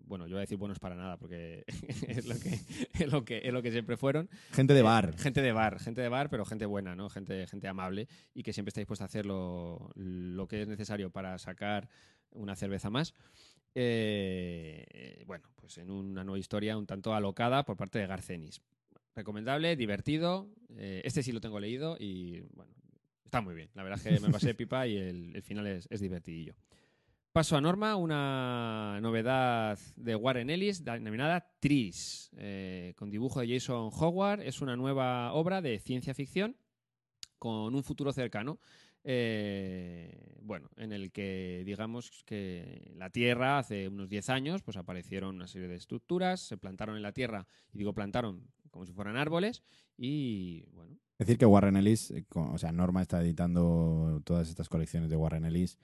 bueno, 0.07 0.27
yo 0.27 0.33
voy 0.35 0.39
a 0.39 0.41
decir 0.43 0.59
buenos 0.59 0.79
para 0.79 0.95
nada 0.97 1.17
porque 1.17 1.65
es 2.09 2.27
lo 2.27 2.35
que, 2.39 2.51
es 2.95 3.11
lo 3.13 3.25
que, 3.25 3.39
es 3.45 3.53
lo 3.53 3.63
que 3.63 3.71
siempre 3.73 3.97
fueron. 3.97 4.29
Gente 4.53 4.75
de 4.75 4.81
Eh, 4.81 4.83
bar. 4.83 5.17
gente 5.19 5.41
de 5.43 5.53
bar, 5.53 5.81
gente 5.81 6.01
de 6.03 6.09
bar, 6.09 6.29
pero 6.31 6.45
gente 6.45 6.67
buena, 6.67 6.95
¿no? 6.95 7.09
Gente, 7.09 7.47
gente 7.47 7.69
amable 7.69 8.09
y 8.35 8.43
que 8.43 8.53
siempre 8.53 8.71
está 8.71 8.81
dispuesta 8.81 9.05
a 9.05 9.07
hacer 9.07 9.27
lo, 9.27 9.91
lo 9.95 10.47
que 10.47 10.63
es 10.63 10.69
necesario 10.69 11.11
para 11.11 11.39
sacar 11.39 11.89
una 12.33 12.55
cerveza 12.57 12.91
más. 12.91 13.15
Eh, 13.77 15.23
bueno, 15.27 15.49
pues 15.57 15.79
en 15.79 15.91
una 15.91 16.25
nueva 16.25 16.39
historia 16.39 16.77
un 16.77 16.87
tanto 16.87 17.15
alocada 17.15 17.65
por 17.65 17.77
parte 17.77 17.99
de 17.99 18.07
Garcenis. 18.07 18.61
Recomendable, 19.15 19.77
divertido, 19.77 20.49
Eh, 20.77 21.03
este 21.05 21.23
sí 21.23 21.31
lo 21.33 21.41
tengo 21.41 21.61
leído 21.61 21.97
y 22.01 22.41
bueno, 22.53 22.73
está 23.25 23.41
muy 23.41 23.55
bien. 23.55 23.69
La 23.75 23.85
verdad 23.85 24.01
es 24.05 24.13
que 24.15 24.21
me 24.27 24.33
pasé 24.33 24.55
pipa 24.55 24.87
y 24.89 24.97
el, 24.97 25.37
el 25.37 25.43
final 25.43 25.67
es, 25.69 25.87
es 25.91 26.01
divertidillo. 26.01 26.55
Paso 27.35 27.57
a 27.57 27.61
Norma, 27.61 27.97
una 27.97 29.01
novedad 29.01 29.77
de 29.97 30.15
Warren 30.15 30.51
Ellis 30.51 30.85
denominada 30.85 31.45
Tris, 31.59 32.31
eh, 32.37 32.95
con 32.95 33.11
dibujo 33.11 33.41
de 33.41 33.49
Jason 33.49 33.91
Howard. 33.93 34.43
Es 34.43 34.63
una 34.63 34.77
nueva 34.77 35.33
obra 35.33 35.61
de 35.61 35.81
ciencia 35.81 36.15
ficción 36.15 36.57
con 37.41 37.75
un 37.75 37.83
futuro 37.83 38.13
cercano. 38.13 38.61
eh, 39.03 40.37
bueno, 40.43 40.71
en 40.77 40.93
el 40.93 41.11
que 41.11 41.65
digamos 41.67 42.23
que 42.25 42.93
la 42.95 43.11
Tierra 43.11 43.59
hace 43.59 43.89
unos 43.89 44.09
10 44.09 44.31
años 44.31 44.63
pues 44.63 44.77
aparecieron 44.77 45.35
una 45.35 45.49
serie 45.49 45.67
de 45.67 45.75
estructuras, 45.75 46.41
se 46.41 46.57
plantaron 46.57 46.95
en 46.95 47.03
la 47.03 47.11
Tierra, 47.11 47.49
y 47.73 47.79
digo 47.79 47.95
plantaron 47.95 48.47
como 48.71 48.87
si 48.87 48.93
fueran 48.93 49.17
árboles, 49.17 49.65
y 49.97 50.67
bueno, 50.71 51.01
Decir 51.19 51.39
que 51.39 51.47
Warren 51.47 51.77
Ellis, 51.77 52.11
eh, 52.11 52.25
o 52.35 52.59
sea, 52.59 52.73
Norma 52.73 53.01
está 53.01 53.21
editando 53.21 54.21
todas 54.25 54.49
estas 54.49 54.69
colecciones 54.69 55.11
de 55.11 55.17
Warren 55.17 55.45
Ellis, 55.45 55.79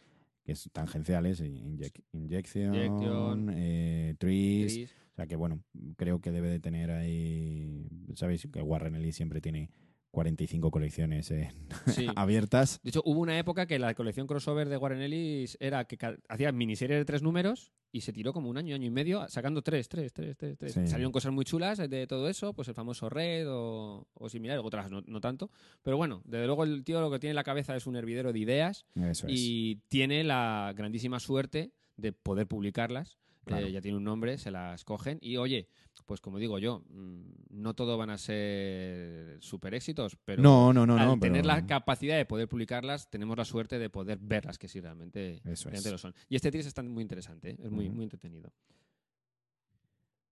que 0.51 0.55
es 0.55 0.68
tangenciales, 0.72 1.40
Injec- 1.40 2.02
Injection, 2.12 2.74
Injection, 2.74 3.51
eh, 3.55 4.16
Trees, 4.18 4.90
o 5.12 5.14
sea 5.14 5.27
que 5.28 5.36
bueno, 5.36 5.62
creo 5.97 6.20
que 6.20 6.32
debe 6.32 6.48
de 6.51 6.59
tener 6.59 6.90
ahí, 6.90 7.86
sabéis 8.16 8.48
que 8.52 8.60
Warren 8.60 8.97
Ellis 8.97 9.14
siempre 9.14 9.40
tiene 9.40 9.70
45 10.11 10.70
colecciones 10.70 11.31
eh, 11.31 11.51
sí. 11.87 12.07
abiertas. 12.16 12.81
De 12.82 12.91
hecho, 12.91 13.03
hubo 13.05 13.20
una 13.20 13.39
época 13.39 13.66
que 13.66 13.78
la 13.78 13.95
colección 13.95 14.27
crossover 14.27 14.69
de 14.69 14.77
Warren 14.77 15.01
Ellis 15.03 15.57
era 15.61 15.85
que 15.85 15.99
hacía 16.28 16.53
miniseries 16.53 16.99
de 16.99 17.05
tres 17.05 17.23
números 17.23 17.73
y 17.93 18.03
se 18.03 18.12
tiró 18.12 18.32
como 18.32 18.49
un 18.51 18.57
año, 18.57 18.74
año 18.74 18.87
y 18.87 18.91
medio 18.91 19.28
sacando 19.28 19.62
tres, 19.62 19.89
tres, 19.89 20.12
tres, 20.12 20.37
tres, 20.37 20.57
tres. 20.59 20.73
Sí. 20.74 20.87
Salieron 20.87 21.12
cosas 21.12 21.32
muy 21.32 21.45
chulas 21.45 21.78
de 21.78 22.07
todo 22.07 22.28
eso, 22.28 22.53
pues 22.55 22.69
el 22.69 22.74
famoso 22.74 23.09
Red 23.09 23.47
o, 23.49 24.07
o 24.15 24.28
similar, 24.28 24.59
otras 24.59 24.91
no, 24.91 25.03
no 25.07 25.20
tanto. 25.20 25.51
Pero 25.82 25.97
bueno, 25.97 26.23
desde 26.24 26.47
luego 26.47 26.65
el 26.65 26.85
tío 26.85 27.01
lo 27.01 27.11
que 27.11 27.19
tiene 27.19 27.31
en 27.31 27.37
la 27.37 27.45
cabeza 27.45 27.74
es 27.77 27.87
un 27.87 27.97
hervidero 27.97 28.32
de 28.32 28.39
ideas 28.39 28.87
Eso 28.95 29.27
es. 29.27 29.32
y 29.37 29.81
tiene 29.89 30.24
la 30.24 30.73
grandísima 30.77 31.20
suerte 31.20 31.73
de 31.97 32.12
poder 32.12 32.47
publicarlas. 32.47 33.19
Claro. 33.51 33.66
Eh, 33.66 33.72
ya 33.72 33.81
tiene 33.81 33.97
un 33.97 34.05
nombre, 34.05 34.39
se 34.39 34.51
las 34.51 34.85
cogen 34.85 35.18
y 35.20 35.36
oye, 35.36 35.68
pues 36.06 36.20
como 36.20 36.39
digo 36.39 36.59
yo, 36.59 36.85
mm, 36.89 37.22
no 37.51 37.74
todo 37.74 37.97
van 37.98 38.10
a 38.10 38.18
ser 38.18 39.36
super 39.43 39.74
éxitos, 39.74 40.16
pero 40.24 40.43
no, 40.43 40.72
no, 40.72 40.86
no, 40.86 40.97
al 40.97 41.06
no. 41.06 41.18
tener 41.18 41.43
pero- 41.43 41.55
la 41.55 41.66
capacidad 41.66 42.16
de 42.16 42.24
poder 42.27 42.48
publicarlas, 42.48 43.10
tenemos 43.10 43.36
la 43.36 43.44
suerte 43.44 43.78
de 43.78 43.90
poder 43.90 44.18
verlas 44.20 44.59
que 44.59 44.68
sí 44.68 44.81
realmente, 44.81 45.40
Eso 45.44 45.68
realmente 45.68 45.89
es. 45.89 45.93
lo 45.93 45.98
son. 45.98 46.14
Y 46.28 46.36
este 46.36 46.51
tris 46.51 46.66
está 46.66 46.82
muy 46.82 47.02
interesante, 47.02 47.51
¿eh? 47.51 47.56
es 47.62 47.70
muy, 47.70 47.89
muy 47.90 48.05
entretenido. 48.05 48.52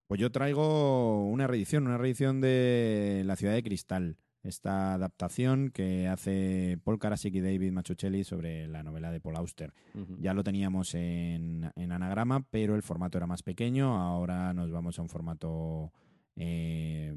Pues 0.07 0.19
yo 0.19 0.31
traigo 0.31 1.29
una 1.29 1.45
reedición, 1.45 1.85
una 1.85 1.97
reedición 1.97 2.41
de 2.41 3.21
La 3.25 3.35
ciudad 3.35 3.53
de 3.53 3.61
cristal. 3.63 4.17
Esta 4.41 4.93
adaptación 4.93 5.69
que 5.69 6.07
hace 6.07 6.77
Paul 6.83 6.97
Karasik 6.97 7.35
y 7.35 7.41
David 7.41 7.71
Machuchelli 7.71 8.23
sobre 8.23 8.67
la 8.67 8.83
novela 8.83 9.11
de 9.11 9.19
Paul 9.19 9.35
Auster. 9.35 9.73
Ya 10.17 10.33
lo 10.33 10.43
teníamos 10.43 10.95
en, 10.95 11.69
en 11.75 11.91
anagrama, 11.91 12.45
pero 12.49 12.75
el 12.75 12.81
formato 12.81 13.17
era 13.17 13.27
más 13.27 13.43
pequeño. 13.43 13.99
Ahora 13.99 14.53
nos 14.53 14.71
vamos 14.71 14.97
a 14.97 15.01
un 15.01 15.09
formato 15.09 15.91
eh, 16.37 17.13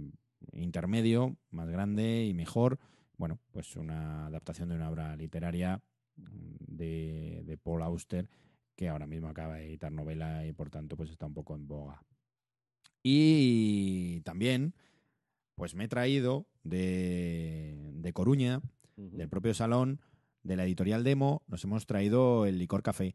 intermedio, 0.53 1.36
más 1.51 1.70
grande 1.70 2.27
y 2.27 2.35
mejor. 2.35 2.81
Bueno, 3.16 3.39
pues 3.53 3.77
una 3.77 4.27
adaptación 4.27 4.69
de 4.70 4.74
una 4.74 4.90
obra 4.90 5.15
literaria 5.15 5.81
de, 6.16 7.43
de 7.44 7.57
Paul 7.57 7.82
Auster 7.82 8.28
que 8.74 8.89
ahora 8.89 9.07
mismo 9.07 9.28
acaba 9.28 9.57
de 9.57 9.66
editar 9.66 9.93
novela 9.93 10.47
y 10.47 10.53
por 10.53 10.70
tanto 10.70 10.97
pues 10.97 11.11
está 11.11 11.27
un 11.27 11.35
poco 11.35 11.55
en 11.55 11.69
boga. 11.69 12.03
Y 13.03 14.20
también 14.23 14.74
pues 15.62 15.76
me 15.76 15.84
he 15.84 15.89
traído 15.89 16.48
de, 16.64 17.93
de 17.94 18.12
Coruña 18.12 18.60
del 18.97 19.28
propio 19.28 19.55
salón 19.55 20.01
de 20.43 20.56
la 20.56 20.64
editorial 20.64 21.05
Demo, 21.05 21.44
nos 21.47 21.62
hemos 21.62 21.86
traído 21.86 22.47
el 22.47 22.59
Licor 22.59 22.82
Café. 22.82 23.14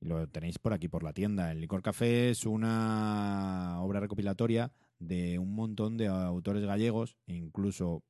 Y 0.00 0.06
lo 0.06 0.26
tenéis 0.26 0.58
por 0.58 0.72
aquí, 0.72 0.88
por 0.88 1.02
la 1.02 1.12
tienda. 1.12 1.52
El 1.52 1.60
Licor 1.60 1.82
Café 1.82 2.30
es 2.30 2.46
una 2.46 3.76
obra 3.82 4.00
recopilatoria 4.00 4.72
de 5.00 5.38
un 5.38 5.54
montón 5.54 5.98
de 5.98 6.06
autores 6.06 6.64
gallegos, 6.64 7.18
incluso, 7.26 8.02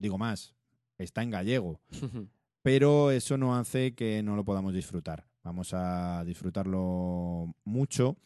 digo 0.00 0.18
más, 0.18 0.56
está 0.98 1.22
en 1.22 1.30
gallego, 1.30 1.80
pero 2.62 3.12
eso 3.12 3.38
no 3.38 3.54
hace 3.54 3.94
que 3.94 4.20
no 4.24 4.34
lo 4.34 4.44
podamos 4.44 4.74
disfrutar. 4.74 5.28
Vamos 5.44 5.74
a 5.74 6.24
disfrutarlo 6.24 7.54
mucho 7.62 8.16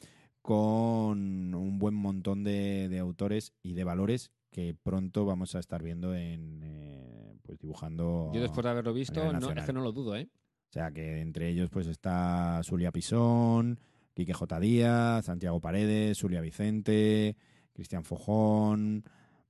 con 0.41 1.55
un 1.55 1.79
buen 1.79 1.93
montón 1.93 2.45
de, 2.45 2.89
de 2.89 2.99
autores 2.99 3.53
y 3.63 3.75
de 3.75 3.85
valores 3.85 4.33
que 4.51 4.75
pronto 4.75 5.25
vamos 5.25 5.55
a 5.55 5.61
estar 5.61 5.83
viendo 5.83 6.15
en 6.15 6.61
eh, 6.63 7.37
pues 7.43 7.59
dibujando 7.59 8.31
Yo 8.35 8.41
después 8.41 8.65
de 8.65 8.71
haberlo 8.71 8.93
visto, 8.93 9.33
no, 9.33 9.51
es 9.51 9.65
que 9.65 9.73
no 9.73 9.81
lo 9.81 9.93
dudo, 9.93 10.17
¿eh? 10.17 10.29
o 10.71 10.73
sea 10.73 10.91
que 10.91 11.21
entre 11.21 11.49
ellos 11.49 11.71
pues 11.71 11.87
está 11.87 12.61
Zulia 12.63 12.93
Pisón, 12.93 13.79
Quique 14.15 14.35
J. 14.35 14.61
Díaz, 14.61 15.25
Santiago 15.25 15.61
Paredes, 15.61 16.19
Zulia 16.19 16.41
Vicente, 16.41 17.37
Cristian 17.73 18.05
Fojón, 18.05 19.05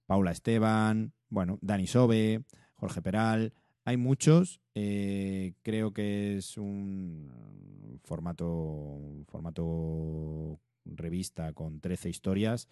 Paula 0.07 0.31
Esteban, 0.33 1.13
bueno, 1.29 1.59
Dani 1.61 1.87
Sobe, 1.87 2.45
Jorge 2.75 3.03
Peral. 3.03 3.53
Hay 3.85 3.97
muchos. 3.97 4.61
eh, 4.75 5.55
creo 5.63 5.93
que 5.93 6.37
es 6.37 6.57
un 6.57 8.01
formato, 8.05 8.47
un 8.49 9.25
formato 9.27 10.61
revista 10.85 11.53
con 11.53 11.81
13 11.81 12.09
historias 12.09 12.69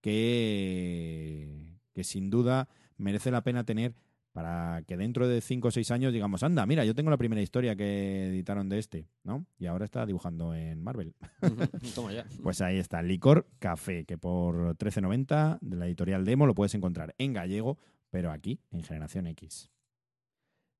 que, 0.00 1.78
que 1.92 2.04
sin 2.04 2.30
duda 2.30 2.68
merece 2.96 3.30
la 3.30 3.42
pena 3.42 3.64
tener 3.64 3.94
para 4.32 4.82
que 4.86 4.96
dentro 4.96 5.26
de 5.26 5.40
5 5.40 5.68
o 5.68 5.70
6 5.70 5.90
años 5.90 6.12
digamos, 6.12 6.42
anda, 6.42 6.64
mira, 6.66 6.84
yo 6.84 6.94
tengo 6.94 7.10
la 7.10 7.16
primera 7.16 7.42
historia 7.42 7.74
que 7.74 8.28
editaron 8.28 8.68
de 8.68 8.78
este, 8.78 9.08
¿no? 9.24 9.44
Y 9.58 9.66
ahora 9.66 9.84
está 9.84 10.06
dibujando 10.06 10.54
en 10.54 10.82
Marvel. 10.82 11.14
Ujú. 11.42 11.66
Toma 11.94 12.12
ya. 12.12 12.24
Pues 12.42 12.60
ahí 12.60 12.78
está, 12.78 13.02
Licor 13.02 13.48
Café, 13.58 14.04
que 14.04 14.18
por 14.18 14.76
13.90 14.76 15.58
de 15.60 15.76
la 15.76 15.86
editorial 15.86 16.24
Demo 16.24 16.46
lo 16.46 16.54
puedes 16.54 16.74
encontrar 16.74 17.14
en 17.18 17.32
gallego, 17.32 17.78
pero 18.10 18.30
aquí, 18.30 18.60
en 18.70 18.84
Generación 18.84 19.26
X. 19.26 19.70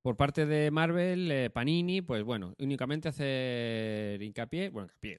Por 0.03 0.17
parte 0.17 0.47
de 0.47 0.71
Marvel, 0.71 1.31
eh, 1.31 1.51
Panini, 1.51 2.01
pues 2.01 2.23
bueno, 2.23 2.55
únicamente 2.59 3.09
hacer 3.09 4.23
hincapié, 4.23 4.71
bueno, 4.71 4.89
hincapié, 4.89 5.19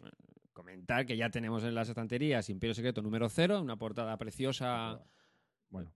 comentar 0.54 1.06
que 1.06 1.18
ya 1.18 1.30
tenemos 1.30 1.64
en 1.64 1.76
las 1.76 1.90
estanterías 1.90 2.50
Imperio 2.50 2.74
Secreto 2.74 3.02
número 3.02 3.30
0, 3.30 3.62
una 3.62 3.78
portada 3.78 4.18
preciosa. 4.18 5.02
Bueno. 5.70 5.94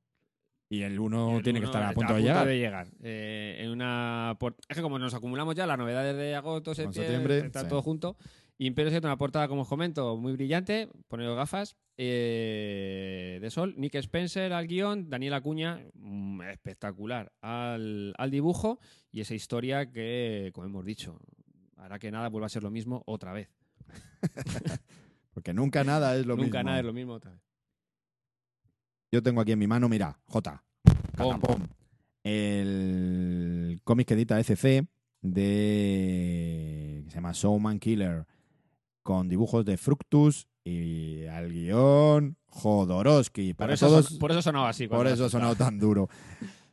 Y 0.68 0.82
el 0.82 1.00
1 1.00 1.34
Y 1.34 1.36
el 1.36 1.44
tiene 1.44 1.60
que 1.60 1.66
estar 1.68 1.84
a 1.84 1.94
punto 1.94 2.16
de 2.16 2.22
llegar. 2.22 2.48
llegar. 2.48 2.88
Eh, 3.04 3.58
en 3.60 3.70
una 3.70 4.36
por- 4.40 4.56
Es 4.68 4.76
que 4.76 4.82
como 4.82 4.98
nos 4.98 5.14
acumulamos 5.14 5.54
ya 5.56 5.68
las 5.68 5.78
novedades 5.78 6.16
de 6.18 6.34
agosto, 6.36 6.74
septiembre, 6.74 7.04
septiembre, 7.08 7.38
está 7.48 7.62
sí. 7.62 7.68
todo 7.68 7.82
junto. 7.84 8.18
Imperio 8.58 8.90
Secreto, 8.90 9.08
una 9.08 9.18
portada, 9.18 9.48
como 9.50 9.64
os 9.64 9.68
comento, 9.68 10.16
muy 10.18 10.32
brillante, 10.34 10.90
poneros 11.10 11.36
gafas, 11.36 11.76
eh, 11.98 13.38
de 13.42 13.52
sol. 13.52 13.76
Nick 13.78 13.96
Spencer 13.96 14.54
al 14.54 14.66
guion, 14.68 15.10
Daniel 15.10 15.34
Acuña, 15.34 15.82
mm, 15.94 16.42
espectacular 16.44 17.32
al, 17.42 18.14
al 18.18 18.32
dibujo 18.32 18.80
y 19.12 19.22
esa 19.22 19.36
historia 19.36 19.92
que, 19.92 20.52
como 20.54 20.68
hemos 20.68 20.86
dicho, 20.86 21.20
hará 21.76 22.00
que 22.00 22.12
nada 22.12 22.30
vuelva 22.30 22.48
a 22.48 22.50
ser 22.50 22.64
lo 22.64 22.72
mismo 22.72 23.04
otra 23.06 23.34
vez. 23.34 23.50
Porque 25.34 25.54
nunca 25.54 25.84
nada 25.84 26.16
es 26.16 26.26
lo 26.26 26.36
Nunca 26.36 26.58
mismo. 26.60 26.64
nada 26.64 26.80
es 26.80 26.86
lo 26.86 26.94
mismo 26.94 27.14
otra 27.14 27.32
vez. 27.32 27.42
Yo 29.12 29.22
tengo 29.24 29.42
aquí 29.42 29.52
en 29.52 29.60
mi 29.60 29.68
mano, 29.68 29.88
mira, 29.90 30.20
J. 30.28 30.64
Pom. 31.18 31.32
Catapom. 31.40 31.68
El 32.24 33.80
cómic 33.84 34.08
que 34.08 34.14
edita 34.16 34.40
ECC 34.40 34.88
de. 35.22 37.02
que 37.06 37.10
se 37.10 37.16
llama 37.16 37.32
Showman 37.34 37.80
Killer. 37.80 38.26
Con 39.04 39.30
dibujos 39.30 39.64
de 39.66 39.78
Fructus 39.78 40.48
y 40.64 41.26
al 41.26 41.52
guion 41.52 42.38
Jodorowsky. 42.48 43.54
Por 43.54 43.70
eso, 43.70 43.86
todos, 43.88 44.06
son- 44.08 44.18
por 44.18 44.32
eso 44.32 44.42
sonaba 44.42 44.70
así. 44.70 44.88
por 44.88 45.06
eso 45.06 45.26
ha 45.26 45.30
sonado 45.30 45.56
tan 45.56 45.78
duro. 45.78 46.10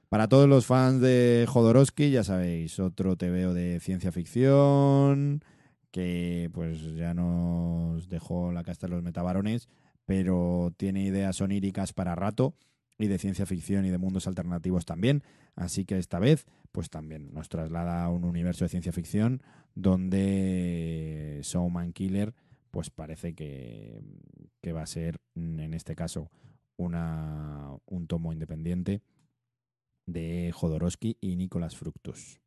Para 0.09 0.28
todos 0.28 0.48
los 0.48 0.64
fans 0.64 1.02
de 1.02 1.44
Jodorowsky, 1.47 2.10
ya 2.10 2.24
sabéis, 2.24 2.78
otro 2.80 3.16
TVO 3.16 3.52
de 3.52 3.80
ciencia 3.80 4.12
ficción 4.12 5.44
que 5.93 6.51
pues 6.52 6.94
ya 6.97 7.14
nos 7.14 8.09
dejó 8.09 8.51
la 8.51 8.64
casta 8.64 8.89
de 8.89 8.94
los 8.94 9.02
metabarones, 9.02 9.69
pero 10.05 10.73
tiene 10.77 11.05
ideas 11.05 11.40
oníricas 11.40 11.93
para 11.93 12.16
rato 12.16 12.55
y 12.98 13.06
de 13.06 13.19
ciencia 13.19 13.47
ficción 13.47 13.85
y 13.85 13.90
de 13.90 13.98
mundos 13.98 14.27
alternativos 14.27 14.85
también. 14.85 15.23
Así 15.55 15.85
que 15.85 15.98
esta 15.98 16.19
vez, 16.19 16.47
pues 16.73 16.90
también 16.90 17.32
nos 17.32 17.48
traslada 17.48 18.05
a 18.05 18.09
un 18.09 18.24
universo 18.24 18.64
de 18.64 18.70
ciencia 18.70 18.93
ficción 18.93 19.43
donde 19.74 21.40
Showman 21.43 21.93
Killer, 21.93 22.35
pues 22.70 22.90
parece 22.90 23.35
que, 23.35 24.01
que 24.60 24.73
va 24.73 24.82
a 24.82 24.86
ser, 24.86 25.20
en 25.35 25.74
este 25.74 25.94
caso, 25.94 26.31
una, 26.77 27.77
un 27.86 28.06
tomo 28.06 28.32
independiente 28.32 29.02
de 30.06 30.51
Jodorowsky 30.52 31.19
y 31.20 31.36
Nicolas 31.36 31.77
Fructus. 31.77 32.41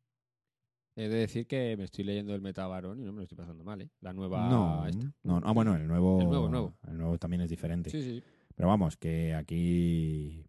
He 0.96 1.08
de 1.08 1.16
decir 1.18 1.46
que 1.46 1.76
me 1.76 1.84
estoy 1.84 2.04
leyendo 2.04 2.34
el 2.34 2.40
Metabarón 2.40 2.98
y 3.00 3.04
no 3.04 3.12
me 3.12 3.18
lo 3.18 3.22
estoy 3.24 3.36
pasando 3.36 3.62
mal, 3.64 3.82
¿eh? 3.82 3.90
La 4.00 4.12
nueva. 4.12 4.48
no, 4.48 4.86
esta. 4.86 5.12
no, 5.22 5.40
ah, 5.44 5.52
bueno, 5.52 5.76
el 5.76 5.86
nuevo, 5.86 6.20
El 6.20 6.26
nuevo, 6.28 6.48
nuevo. 6.48 6.74
el 6.88 6.96
nuevo 6.96 7.18
también 7.18 7.42
es 7.42 7.50
diferente. 7.50 7.90
Sí, 7.90 8.02
sí. 8.02 8.22
Pero 8.54 8.68
vamos, 8.68 8.96
que 8.96 9.34
aquí 9.34 10.46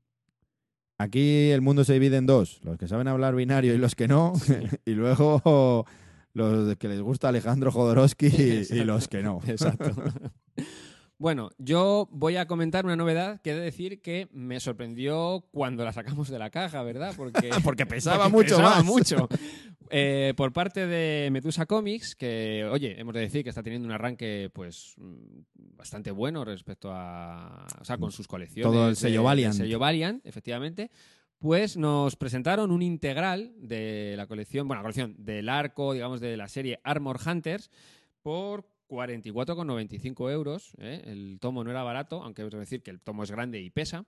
Aquí 0.99 1.51
el 1.51 1.61
mundo 1.61 1.83
se 1.83 1.93
divide 1.93 2.17
en 2.17 2.25
dos, 2.25 2.59
los 2.63 2.77
que 2.77 2.87
saben 2.87 3.07
hablar 3.07 3.35
binario 3.35 3.73
y 3.75 3.77
los 3.77 3.93
que 3.93 4.07
no, 4.07 4.33
y 4.85 4.91
luego 4.91 5.85
los 6.33 6.75
que 6.77 6.87
les 6.87 7.01
gusta 7.01 7.29
Alejandro 7.29 7.71
Jodorowsky 7.71 8.65
y 8.69 8.83
los 8.83 9.07
que 9.07 9.21
no. 9.21 9.39
Exacto. 9.47 9.91
Bueno, 11.19 11.49
yo 11.57 12.07
voy 12.11 12.35
a 12.35 12.45
comentar 12.45 12.85
una 12.85 12.95
novedad 12.95 13.41
que 13.41 13.49
he 13.49 13.55
de 13.55 13.61
decir 13.61 14.03
que 14.03 14.29
me 14.31 14.59
sorprendió 14.59 15.47
cuando 15.51 15.83
la 15.83 15.91
sacamos 15.91 16.29
de 16.29 16.37
la 16.37 16.51
caja, 16.51 16.83
¿verdad? 16.83 17.15
Porque, 17.17 17.49
Porque 17.63 17.87
pesaba 17.87 18.29
porque 18.29 18.53
mucho 18.53 18.57
pesaba 18.57 18.75
más. 18.75 18.85
mucho. 18.85 19.27
Eh, 19.91 20.33
por 20.35 20.53
parte 20.53 20.85
de 20.87 21.29
Medusa 21.31 21.65
Comics, 21.65 22.15
que, 22.15 22.67
oye, 22.71 22.99
hemos 22.99 23.13
de 23.13 23.21
decir 23.21 23.43
que 23.43 23.49
está 23.49 23.63
teniendo 23.63 23.87
un 23.87 23.91
arranque, 23.93 24.49
pues, 24.53 24.95
mm, 24.97 25.39
bastante 25.77 26.11
bueno 26.11 26.43
respecto 26.45 26.89
a. 26.91 27.67
O 27.79 27.85
sea, 27.85 27.97
con 27.97 28.11
sus 28.11 28.27
colecciones. 28.27 28.71
Todo 28.71 28.89
el 28.89 28.95
sello 28.95 29.19
de- 29.21 29.25
Valiant. 29.25 29.53
del 29.55 29.65
sello 29.67 29.79
Valiant, 29.79 30.25
efectivamente. 30.25 30.89
Pues 31.39 31.77
nos 31.77 32.15
presentaron 32.15 32.71
un 32.71 32.81
integral 32.81 33.53
de 33.59 34.15
la 34.17 34.25
colección, 34.25 34.67
bueno, 34.67 34.79
la 34.79 34.83
colección 34.83 35.15
del 35.19 35.49
arco, 35.49 35.93
digamos, 35.93 36.19
de 36.19 36.35
la 36.35 36.47
serie 36.47 36.79
Armor 36.83 37.19
Hunters 37.23 37.69
por 38.23 38.65
44,95 38.87 40.31
euros. 40.31 40.71
¿eh? 40.79 41.01
El 41.05 41.37
tomo 41.39 41.63
no 41.63 41.69
era 41.69 41.83
barato, 41.83 42.23
aunque 42.23 42.43
debo 42.43 42.57
decir 42.57 42.81
que 42.81 42.91
el 42.91 42.99
tomo 43.01 43.23
es 43.23 43.31
grande 43.31 43.61
y 43.61 43.69
pesa. 43.69 44.05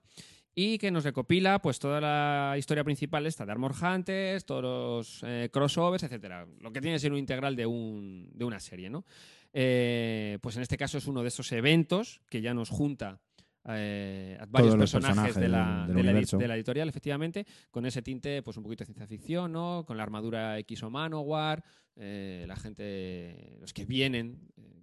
Y 0.54 0.78
que 0.78 0.90
nos 0.90 1.04
recopila 1.04 1.60
pues 1.62 1.78
toda 1.78 2.00
la 2.00 2.56
historia 2.58 2.82
principal 2.84 3.24
esta 3.26 3.46
de 3.46 3.52
Armor 3.52 3.72
Hunters, 3.80 4.44
todos 4.44 4.62
los 4.62 5.22
eh, 5.24 5.48
crossovers, 5.52 6.02
etcétera. 6.02 6.46
Lo 6.60 6.72
que 6.72 6.80
tiene 6.80 6.96
que 6.96 7.00
ser 7.00 7.12
un 7.12 7.18
integral 7.18 7.54
de, 7.56 7.66
un, 7.66 8.28
de 8.34 8.44
una 8.44 8.58
serie, 8.60 8.90
¿no? 8.90 9.04
Eh, 9.52 10.38
pues 10.42 10.56
en 10.56 10.62
este 10.62 10.76
caso 10.76 10.98
es 10.98 11.06
uno 11.06 11.22
de 11.22 11.28
esos 11.28 11.50
eventos 11.52 12.20
que 12.28 12.40
ya 12.40 12.52
nos 12.52 12.68
junta 12.68 13.20
eh, 13.68 14.36
a 14.40 14.46
varios 14.46 14.74
Todos 14.74 14.90
personajes, 14.92 15.34
de, 15.36 15.48
la, 15.48 15.58
personajes 15.58 15.86
del- 15.86 15.96
del 15.96 16.06
de 16.06 16.12
la 16.38 16.38
de 16.42 16.48
la 16.48 16.54
editorial, 16.56 16.88
efectivamente, 16.88 17.46
con 17.70 17.86
ese 17.86 18.02
tinte, 18.02 18.42
pues 18.42 18.56
un 18.56 18.62
poquito 18.62 18.82
de 18.82 18.86
ciencia 18.86 19.06
ficción, 19.06 19.52
¿no? 19.52 19.84
Con 19.86 19.96
la 19.96 20.02
armadura 20.02 20.58
X 20.60 20.82
o 20.82 20.90
Manowar, 20.90 21.62
la 21.96 22.56
gente, 22.56 23.56
los 23.60 23.72
que 23.72 23.84
vienen, 23.84 24.38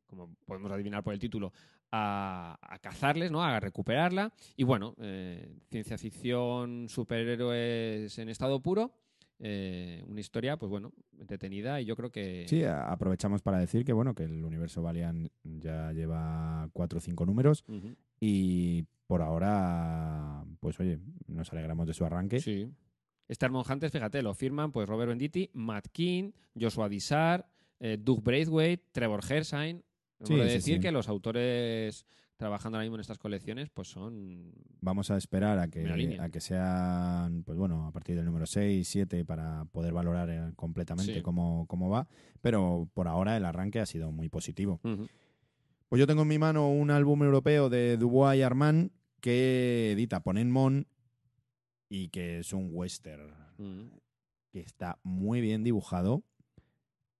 como 0.07 0.33
podemos 0.45 0.71
adivinar 0.71 1.03
por 1.03 1.13
el 1.13 1.19
título, 1.19 1.51
a, 1.91 2.57
a 2.61 2.79
cazarles, 2.79 3.31
¿no? 3.31 3.43
A 3.43 3.59
recuperarla. 3.59 4.31
Y 4.55 4.63
bueno, 4.63 4.95
eh, 4.99 5.57
ciencia 5.69 5.97
ficción, 5.97 6.87
superhéroes 6.89 8.17
en 8.17 8.29
estado 8.29 8.59
puro. 8.61 8.91
eh, 9.39 10.03
una 10.07 10.19
historia, 10.19 10.57
pues 10.57 10.69
bueno, 10.69 10.91
entretenida 11.19 11.79
y 11.81 11.85
yo 11.85 11.95
creo 11.95 12.11
que... 12.11 12.45
Sí, 12.47 12.63
aprovechamos 12.63 13.41
para 13.41 13.59
decir 13.59 13.85
que 13.85 13.93
bueno, 13.93 14.15
que 14.15 14.23
el 14.23 14.43
universo 14.43 14.81
Valiant 14.81 15.29
ya 15.43 15.91
lleva 15.91 16.69
cuatro 16.73 16.97
o 16.97 17.01
cinco 17.01 17.25
números 17.25 17.63
y 18.19 18.83
por 19.05 19.21
ahora, 19.21 20.43
pues 20.59 20.79
oye, 20.79 20.99
nos 21.27 21.51
alegramos 21.53 21.87
de 21.87 21.93
su 21.93 22.05
arranque. 22.05 22.39
Sí. 22.39 22.69
Armon 23.41 23.63
Hunters, 23.69 23.91
fíjate, 23.91 24.21
lo 24.21 24.33
firman 24.33 24.71
pues 24.71 24.87
Robert 24.87 25.09
Venditti, 25.09 25.49
Matt 25.53 25.87
King, 25.91 26.31
Joshua 26.59 26.89
Dissar, 26.89 27.47
eh, 27.79 27.97
Doug 27.99 28.23
Braithwaite, 28.23 28.85
Trevor 28.91 29.21
Hershine. 29.29 29.83
Sí, 30.23 30.35
de 30.35 30.47
sí, 30.47 30.53
decir 30.55 30.75
sí. 30.75 30.79
que 30.79 30.91
los 30.91 31.07
autores 31.09 32.05
trabajando 32.37 32.77
ahora 32.77 32.85
mismo 32.85 32.95
en 32.97 33.01
estas 33.01 33.17
colecciones 33.17 33.69
pues 33.69 33.87
son... 33.89 34.51
Vamos 34.81 35.09
a 35.11 35.17
esperar 35.17 35.57
a 35.59 35.67
que, 35.69 36.17
a 36.19 36.29
que 36.29 36.39
sean, 36.41 37.43
pues 37.43 37.57
bueno, 37.57 37.87
a 37.87 37.91
partir 37.91 38.15
del 38.15 38.25
número 38.25 38.45
6, 38.45 38.87
7 38.87 39.25
para 39.25 39.65
poder 39.65 39.93
valorar 39.93 40.29
eh, 40.29 40.53
completamente 40.55 41.15
Sí. 41.15 41.21
cómo, 41.21 41.65
cómo 41.67 41.89
va. 41.89 42.07
Pero 42.41 42.89
por 42.93 43.07
ahora 43.07 43.37
el 43.37 43.45
arranque 43.45 43.79
ha 43.79 43.85
sido 43.85 44.11
muy 44.11 44.29
positivo. 44.29 44.79
Pues 45.89 45.99
yo 45.99 46.05
tengo 46.07 46.23
en 46.23 46.27
mi 46.27 46.37
mano 46.37 46.69
un 46.69 46.91
álbum 46.91 47.23
europeo 47.23 47.69
de 47.69 47.97
Dubois 47.97 48.37
y 48.39 48.43
Armand 48.43 48.91
que 49.19 49.91
edita 49.93 50.21
Ponenmon 50.21 50.85
y 51.89 52.09
que 52.09 52.39
es 52.39 52.53
un 52.53 52.69
western 52.71 53.33
Ujú. 53.57 53.89
que 54.51 54.59
está 54.59 54.99
muy 55.03 55.41
bien 55.41 55.63
dibujado 55.63 56.23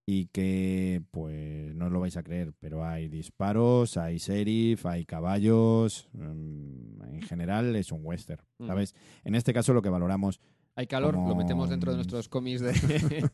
y 0.10 0.28
que, 0.28 1.02
pues, 1.12 1.76
no 1.76 1.88
os 1.88 1.92
lo 1.92 2.00
vais 2.00 2.16
a 2.16 2.24
creer, 2.24 2.54
pero 2.60 2.86
hay 2.86 3.10
disparos, 3.10 3.98
hay 3.98 4.18
sheriff, 4.20 4.86
hay 4.86 5.04
caballos, 5.06 6.08
mm, 6.14 7.02
en 7.16 7.22
general 7.24 7.76
es 7.76 7.92
un 7.92 8.00
western, 8.06 8.42
Ujú. 8.58 8.68
¿sabes? 8.68 8.96
En 9.26 9.36
este 9.36 9.54
caso 9.54 9.74
lo 9.74 9.82
que 9.82 9.90
valoramos, 9.90 10.40
Hay 10.80 10.86
calor, 10.86 11.16
Como- 11.16 11.28
lo 11.30 11.36
metemos 11.36 11.70
dentro 11.72 11.90
de 11.92 11.98
nuestros 11.98 12.30
cómics 12.30 12.62
de... 12.62 12.72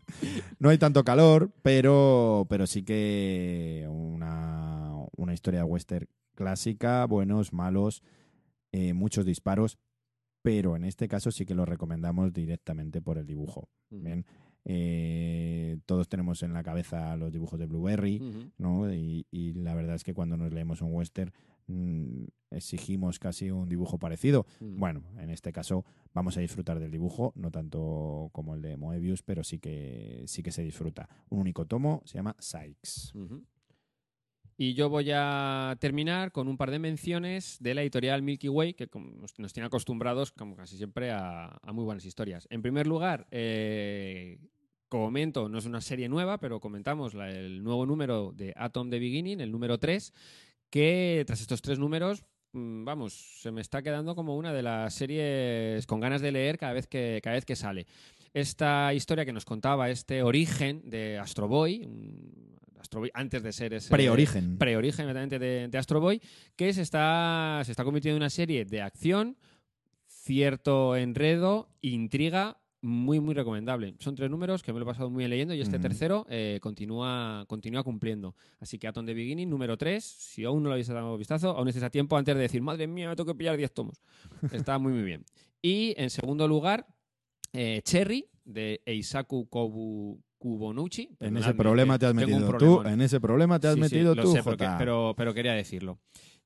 no 0.59 0.69
hay 0.69 0.77
tanto 0.77 1.03
calor, 1.03 1.51
pero, 1.61 2.47
pero 2.49 2.65
sí 2.65 2.83
que 2.83 3.85
una, 3.91 4.93
una 5.17 5.33
historia 5.33 5.65
western 5.65 6.07
clásica, 6.35 7.05
buenos, 7.05 7.51
malos, 7.51 8.01
eh, 8.71 8.93
muchos 8.93 9.25
disparos, 9.25 9.77
pero 10.41 10.77
en 10.77 10.85
este 10.85 11.09
caso 11.09 11.31
sí 11.31 11.45
que 11.45 11.53
lo 11.53 11.65
recomendamos 11.65 12.31
directamente 12.31 13.01
por 13.01 13.17
el 13.17 13.27
dibujo. 13.27 13.67
Bien, 13.89 14.25
eh, 14.65 15.77
todos 15.85 16.07
tenemos 16.07 16.44
en 16.44 16.53
la 16.53 16.64
cabeza 16.64 17.15
los 17.18 17.31
dibujos 17.31 17.60
de 17.60 17.65
Blueberry. 17.65 18.22
¿no? 18.57 18.94
Y, 18.94 19.26
y 19.31 19.53
la 19.53 19.73
verdad 19.76 19.95
es 19.95 20.03
que 20.03 20.14
cuando 20.14 20.38
nos 20.38 20.53
leemos 20.53 20.81
un 20.81 20.94
western 20.94 21.31
mm, 21.68 22.26
exigimos 22.52 23.19
casi 23.19 23.52
un 23.52 23.69
dibujo 23.69 23.98
parecido. 23.98 24.45
Ujú. 24.60 24.72
Bueno, 24.77 25.03
en 25.19 25.30
este 25.30 25.52
caso 25.52 25.85
vamos 26.14 26.38
a 26.38 26.41
disfrutar 26.41 26.80
del 26.80 26.91
dibujo, 26.91 27.34
no 27.35 27.52
tanto 27.52 28.30
como 28.31 28.56
el 28.56 28.61
de 28.61 28.77
Moebius, 28.77 29.23
pero 29.23 29.44
sí 29.44 29.60
que 29.60 30.23
sí 30.27 30.44
que 30.44 30.52
se 30.52 30.64
disfruta. 30.64 31.10
Un 31.30 31.40
único 31.40 31.65
tomo 31.65 32.02
se 32.06 32.18
llama 32.18 32.35
Sykes. 32.40 33.14
Y 34.56 34.76
yo 34.76 34.88
voy 34.88 35.10
a 35.11 35.76
terminar 35.80 36.31
con 36.31 36.48
un 36.48 36.57
par 36.57 36.69
de 36.69 36.77
menciones 36.77 37.57
de 37.60 37.73
la 37.73 37.81
editorial 37.81 38.22
Milky 38.22 38.49
Way, 38.49 38.76
que 38.76 38.88
nos, 38.94 39.38
nos 39.40 39.52
tiene 39.52 39.65
acostumbrados, 39.65 40.31
como 40.31 40.56
casi 40.56 40.77
siempre, 40.77 41.11
a, 41.11 41.57
a 41.61 41.73
muy 41.73 41.84
buenas 41.84 42.06
historias. 42.06 42.48
En 42.52 42.61
primer 42.61 42.85
lugar, 42.85 43.27
eh, 43.31 44.38
comento, 45.01 45.49
no 45.49 45.57
es 45.57 45.65
una 45.65 45.81
serie 45.81 46.07
nueva, 46.07 46.39
pero 46.39 46.59
comentamos 46.59 47.13
la- 47.13 47.29
el 47.31 47.63
nuevo 47.63 47.85
número 47.85 48.31
de 48.35 48.53
Atom 48.55 48.89
the 48.89 48.99
Beginning, 48.99 49.41
el 49.41 49.51
número 49.51 49.77
3, 49.79 50.13
que 50.69 51.23
tras 51.25 51.41
estos 51.41 51.61
tres 51.61 51.79
números, 51.79 52.23
mm, 52.53 52.83
vamos, 52.85 53.13
se 53.41 53.51
me 53.51 53.61
está 53.61 53.81
quedando 53.81 54.15
como 54.15 54.37
una 54.37 54.53
de 54.53 54.61
las 54.63 54.93
series 54.93 55.85
con 55.87 55.99
ganas 55.99 56.21
de 56.21 56.31
leer 56.31 56.57
cada 56.57 56.73
vez 56.73 56.87
que, 56.87 57.19
cada 57.23 57.35
vez 57.35 57.45
que 57.45 57.55
sale. 57.55 57.85
Esta 58.33 58.93
historia 58.93 59.25
que 59.25 59.33
nos 59.33 59.45
contaba, 59.45 59.89
este 59.89 60.23
origen 60.23 60.81
de 60.89 61.17
Astro 61.19 61.47
Boy, 61.47 61.83
un- 61.85 62.57
Astro 62.79 62.99
Boy 63.01 63.11
antes 63.13 63.41
de 63.43 63.51
ser 63.53 63.73
ese 63.73 63.89
Preorigen. 63.89 64.57
preorigen 64.57 65.07
de, 65.29 65.67
de 65.69 65.77
Astro 65.77 65.99
Boy, 66.01 66.21
que 66.55 66.73
se 66.73 66.81
está, 66.81 67.61
se 67.63 67.71
está 67.71 67.83
convirtiendo 67.83 68.17
en 68.17 68.21
una 68.23 68.29
serie 68.29 68.65
de 68.65 68.81
acción, 68.81 69.37
cierto 70.07 70.95
enredo, 70.95 71.69
intriga, 71.81 72.57
muy, 72.84 73.22
muy 73.22 73.34
recomendable. 73.34 73.95
Son 73.99 74.14
tres 74.14 74.30
números 74.30 74.61
que 74.61 74.73
me 74.73 74.80
lo 74.80 74.84
he 74.84 74.88
pasado 74.88 75.10
muy 75.10 75.19
bien 75.19 75.30
leyendo 75.30 75.53
y 75.53 75.61
este 75.61 75.80
tercero 75.80 76.26
eh, 76.30 76.60
continúa, 76.61 77.45
continúa 77.47 77.81
cumpliendo. 77.81 78.35
Así 78.60 78.77
que 78.77 78.88
Atom 78.88 79.05
the 79.05 79.14
Beginning, 79.14 79.49
número 79.49 79.77
3, 79.77 80.03
si 80.03 80.43
aún 80.43 80.61
no 80.61 80.69
lo 80.69 80.73
habéis 80.73 80.89
dado 80.89 81.14
un 81.14 81.18
vistazo, 81.18 81.51
aún 81.51 81.69
estáis 81.69 81.85
a 81.85 81.89
tiempo 81.89 82.18
antes 82.18 82.35
de 82.35 82.41
decir, 82.41 82.61
madre 82.61 82.85
mía, 82.88 83.07
me 83.07 83.15
tengo 83.15 83.31
que 83.31 83.38
pillar 83.38 83.55
10 83.55 83.73
tomos. 83.73 84.01
Está 84.51 84.77
muy, 84.80 84.91
muy 84.91 85.03
bien. 85.03 85.23
Y 85.61 85.93
en 85.97 86.10
segundo 86.10 86.45
lugar, 86.45 86.85
eh, 87.53 87.81
Cherry, 87.85 88.27
de 88.43 88.81
Eisaku 88.85 89.47
Kobu, 89.47 90.19
Kubonucci. 90.38 91.15
En 91.22 91.38
ese 91.38 91.53
problema 91.53 91.97
te 91.97 92.05
has 92.07 92.14
metido 92.14 92.57
tú. 92.57 92.81
En 92.84 92.99
ese 92.99 93.22
problema 93.22 93.61
te 93.61 93.69
has 93.69 93.77
metido 93.77 94.14
tú, 94.14 94.35
pero 95.15 95.34
quería 95.34 95.53
decirlo. 95.53 95.99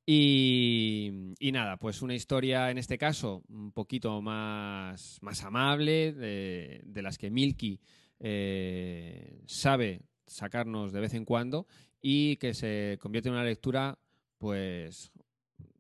Y, 0.10 1.36
nada, 1.52 1.76
pues 1.76 2.02
una 2.02 2.16
historia 2.16 2.72
en 2.72 2.78
este 2.78 2.98
caso 2.98 3.44
un 3.50 3.74
poquito 3.74 4.22
más, 4.22 5.20
más 5.22 5.44
amable, 5.44 6.14
de, 6.14 7.02
las 7.02 7.18
que 7.18 7.30
Milky 7.30 7.82
eh, 8.22 9.42
sabe 9.48 10.06
sacarnos 10.26 10.94
de 10.94 11.02
vez 11.02 11.14
en 11.14 11.26
cuando 11.26 11.68
y 12.02 12.38
que 12.38 12.54
se 12.54 12.98
convierte 13.02 13.28
en 13.28 13.36
una 13.36 13.44
lectura 13.44 14.00
pues 14.38 15.12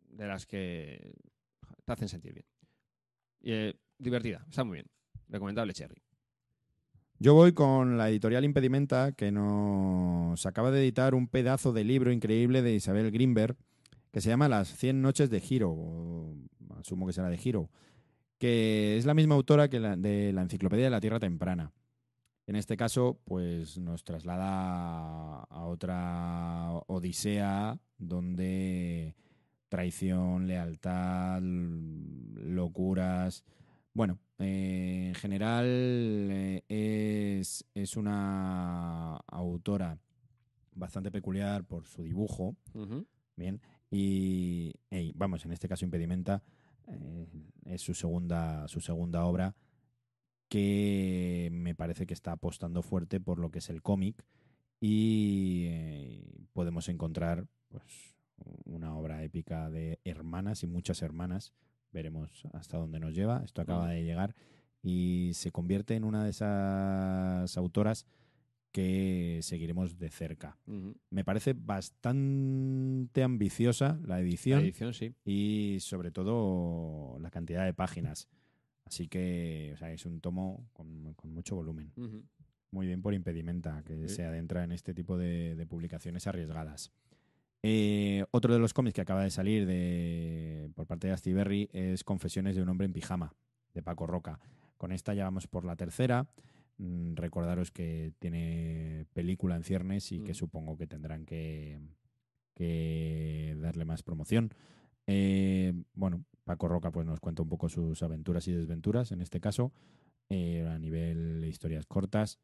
de 0.09 0.27
las 0.27 0.45
que 0.45 1.13
te 1.85 1.93
hacen 1.93 2.09
sentir 2.09 2.33
bien. 2.33 2.45
Eh, 3.43 3.73
divertida, 3.97 4.45
está 4.49 4.65
muy 4.65 4.79
bien. 4.79 4.87
Recomendable 5.29 5.73
Cherry. 5.73 6.01
Yo 7.17 7.33
voy 7.33 7.53
con 7.53 7.97
la 7.97 8.09
editorial 8.09 8.43
Impedimenta, 8.43 9.13
que 9.13 9.31
nos 9.31 10.45
acaba 10.45 10.69
de 10.69 10.81
editar 10.81 11.15
un 11.15 11.29
pedazo 11.29 11.71
de 11.71 11.85
libro 11.85 12.11
increíble 12.11 12.61
de 12.61 12.75
Isabel 12.75 13.09
Greenberg, 13.09 13.55
que 14.17 14.21
se 14.21 14.29
llama 14.29 14.49
Las 14.49 14.75
100 14.75 14.99
noches 14.99 15.29
de 15.29 15.39
Giro, 15.39 15.69
o 15.69 16.35
asumo 16.79 17.05
que 17.05 17.13
será 17.13 17.29
de 17.29 17.37
Giro, 17.37 17.69
que 18.39 18.97
es 18.97 19.05
la 19.05 19.13
misma 19.13 19.35
autora 19.35 19.69
que 19.69 19.79
la 19.79 19.95
de 19.95 20.33
la 20.33 20.41
Enciclopedia 20.41 20.85
de 20.85 20.89
la 20.89 20.99
Tierra 20.99 21.19
Temprana. 21.19 21.71
En 22.47 22.55
este 22.55 22.77
caso, 22.77 23.19
pues 23.25 23.77
nos 23.77 24.03
traslada 24.03 25.43
a 25.43 25.65
otra 25.65 26.71
odisea 26.87 27.77
donde 27.99 29.13
traición, 29.69 30.47
lealtad, 30.47 31.39
locuras, 31.43 33.43
bueno, 33.93 34.17
eh, 34.39 35.09
en 35.09 35.13
general 35.13 35.65
eh, 35.67 36.63
es, 37.39 37.65
es 37.75 37.95
una 37.95 39.17
autora 39.27 39.99
bastante 40.73 41.11
peculiar 41.11 41.65
por 41.65 41.85
su 41.85 42.01
dibujo, 42.01 42.55
bien, 43.35 43.61
y 43.89 44.73
vamos, 45.15 45.45
en 45.45 45.51
este 45.51 45.67
caso 45.67 45.85
Impedimenta 45.85 46.43
Eh, 46.87 47.27
es 47.65 47.81
su 47.81 47.93
segunda, 47.93 48.67
su 48.67 48.79
segunda 48.79 49.25
obra 49.25 49.55
que 50.49 51.49
me 51.51 51.75
parece 51.75 52.05
que 52.05 52.13
está 52.13 52.31
apostando 52.31 52.81
fuerte 52.81 53.19
por 53.19 53.39
lo 53.39 53.51
que 53.51 53.59
es 53.59 53.69
el 53.69 53.81
cómic 53.81 54.23
y 54.79 55.65
eh, 55.67 56.47
podemos 56.53 56.87
encontrar 56.87 57.45
pues 57.67 58.15
una 58.63 58.95
obra 58.95 59.23
épica 59.23 59.69
de 59.69 59.99
hermanas 60.05 60.63
y 60.63 60.67
muchas 60.67 61.01
hermanas. 61.01 61.53
Veremos 61.91 62.45
hasta 62.53 62.77
dónde 62.77 62.99
nos 62.99 63.13
lleva. 63.13 63.41
Esto 63.43 63.61
acaba 63.61 63.89
de 63.89 64.03
llegar 64.03 64.35
y 64.81 65.31
se 65.33 65.51
convierte 65.51 65.95
en 65.95 66.05
una 66.05 66.23
de 66.23 66.29
esas 66.29 67.57
autoras 67.57 68.05
que 68.77 69.39
seguiremos 69.41 69.97
de 69.97 70.09
cerca. 70.11 70.55
Me 71.09 71.23
parece 71.23 71.53
bastante 71.53 73.23
ambiciosa 73.23 73.99
la 74.05 74.19
edición 74.19 74.59
La 74.59 74.65
edición, 74.67 74.93
sí. 74.93 75.13
y 75.25 75.77
sobre 75.79 76.11
todo 76.11 77.17
la 77.19 77.31
cantidad 77.31 77.65
de 77.65 77.73
páginas. 77.73 78.27
Así 78.85 79.07
que 79.07 79.71
o 79.73 79.77
sea, 79.77 79.91
es 79.91 80.05
un 80.05 80.21
tomo 80.21 80.67
con, 80.73 81.13
con 81.15 81.33
mucho 81.33 81.55
volumen. 81.55 81.91
Muy 82.69 82.85
bien 82.85 83.01
por 83.01 83.13
Impedimenta, 83.15 83.81
que 83.83 84.07
Sí. 84.07 84.15
se 84.15 84.25
adentra 84.25 84.63
en 84.63 84.71
este 84.71 84.93
tipo 84.93 85.17
de, 85.17 85.55
de 85.55 85.65
publicaciones 85.65 86.27
arriesgadas. 86.27 86.91
Eh, 87.63 88.25
otro 88.29 88.53
de 88.53 88.59
los 88.59 88.73
cómics 88.73 88.93
que 88.93 89.01
acaba 89.01 89.23
de 89.23 89.31
salir 89.31 89.65
de, 89.65 90.69
por 90.75 90.85
parte 90.85 91.07
de 91.07 91.13
Astiberri 91.13 91.67
es 91.73 92.03
Confesiones 92.03 92.55
de 92.55 92.61
un 92.61 92.69
hombre 92.69 92.85
en 92.85 92.93
pijama, 92.93 93.33
de 93.73 93.81
Paco 93.81 94.05
Roca. 94.05 94.39
Con 94.77 94.91
esta 94.91 95.15
ya 95.15 95.23
vamos 95.23 95.47
por 95.47 95.65
la 95.65 95.75
tercera. 95.75 96.27
Mm, 96.79 97.15
recordaros 97.15 97.71
que 97.71 98.13
tiene 98.19 99.07
película 99.13 99.55
en 99.55 99.63
ciernes 99.63 100.11
y 100.11 100.19
que 100.19 100.35
supongo 100.35 100.77
que 100.77 100.85
tendrán 100.85 101.25
que, 101.25 101.79
que 102.53 103.57
darle 103.59 103.85
más 103.85 104.03
promoción. 104.03 104.53
Eh, 105.07 105.73
bueno, 105.93 106.23
Paco 106.43 106.67
Roca 106.67 106.91
pues 106.91 107.05
nos 107.05 107.19
cuenta 107.19 107.41
un 107.41 107.49
poco 107.49 107.67
sus 107.67 108.03
aventuras 108.03 108.47
y 108.47 108.51
desventuras, 108.51 109.11
en 109.11 109.21
este 109.21 109.39
caso, 109.39 109.71
eh, 110.29 110.67
a 110.67 110.77
nivel 110.77 111.41
de 111.41 111.47
historias 111.47 111.87
cortas, 111.87 112.39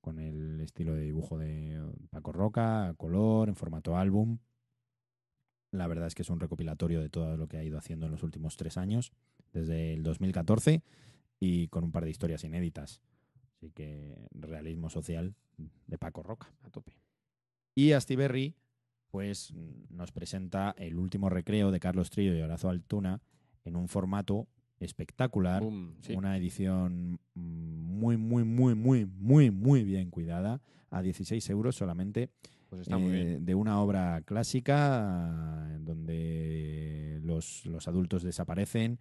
con 0.00 0.18
el 0.18 0.60
estilo 0.60 0.94
de 0.94 1.02
dibujo 1.02 1.36
de 1.36 1.78
Paco 2.10 2.32
Roca, 2.32 2.88
a 2.88 2.94
color, 2.94 3.48
en 3.48 3.56
formato 3.56 3.98
álbum. 3.98 4.38
La 5.72 5.88
verdad 5.88 6.06
es 6.06 6.14
que 6.14 6.22
es 6.22 6.30
un 6.30 6.40
recopilatorio 6.40 7.00
de 7.00 7.10
todo 7.10 7.36
lo 7.36 7.48
que 7.48 7.58
ha 7.58 7.64
ido 7.64 7.76
haciendo 7.76 8.06
en 8.06 8.12
los 8.12 8.22
últimos 8.22 8.56
tres 8.56 8.78
años, 8.78 9.12
desde 9.52 9.92
el 9.92 10.04
2014, 10.04 10.82
y 11.38 11.68
con 11.68 11.84
un 11.84 11.92
par 11.92 12.04
de 12.04 12.10
historias 12.10 12.44
inéditas. 12.44 13.02
Así 13.56 13.70
que 13.70 14.14
realismo 14.32 14.90
social 14.90 15.34
de 15.86 15.98
Paco 15.98 16.22
Roca. 16.22 16.52
A 16.62 16.70
tope. 16.70 16.96
Y 17.74 17.92
Astiberri, 17.92 18.54
pues 19.10 19.52
nos 19.90 20.12
presenta 20.12 20.74
el 20.78 20.96
último 20.98 21.28
recreo 21.28 21.70
de 21.70 21.80
Carlos 21.80 22.10
Trillo 22.10 22.34
y 22.36 22.40
Horacio 22.40 22.68
Altuna 22.68 23.20
en 23.64 23.76
un 23.76 23.88
formato 23.88 24.48
espectacular, 24.80 25.62
Boom, 25.62 25.94
sí. 26.02 26.14
una 26.14 26.36
edición 26.36 27.18
muy, 27.34 28.16
muy, 28.16 28.44
muy, 28.44 28.74
muy, 28.74 29.06
muy, 29.06 29.50
muy 29.50 29.82
bien 29.84 30.10
cuidada, 30.10 30.60
a 30.90 31.00
16 31.00 31.48
euros 31.50 31.76
solamente, 31.76 32.28
Pues 32.68 32.82
está 32.82 32.98
muy 32.98 33.12
eh, 33.16 33.24
bien. 33.24 33.44
de 33.46 33.54
una 33.54 33.80
obra 33.80 34.20
clásica 34.22 35.68
en 35.74 35.84
donde 35.84 37.20
los, 37.22 37.64
los 37.66 37.88
adultos 37.88 38.22
desaparecen 38.22 38.98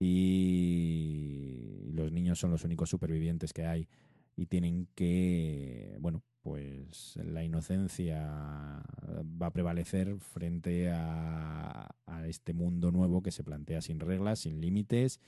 y 0.00 1.90
los 1.92 2.10
niños 2.10 2.40
son 2.40 2.50
los 2.50 2.64
únicos 2.64 2.88
supervivientes 2.88 3.52
que 3.52 3.66
hay 3.66 3.86
y 4.34 4.46
tienen 4.46 4.88
que, 4.94 5.96
bueno, 6.00 6.24
pues 6.42 7.18
la 7.22 7.44
inocencia 7.44 8.22
va 8.26 9.46
a 9.46 9.52
prevalecer 9.52 10.18
frente 10.18 10.90
a, 10.90 11.94
a 12.06 12.26
este 12.26 12.54
mundo 12.54 12.90
nuevo 12.90 13.22
que 13.22 13.30
se 13.30 13.44
plantea 13.44 13.82
sin 13.82 14.00
reglas, 14.00 14.40
sin 14.40 14.60
límites 14.60 15.20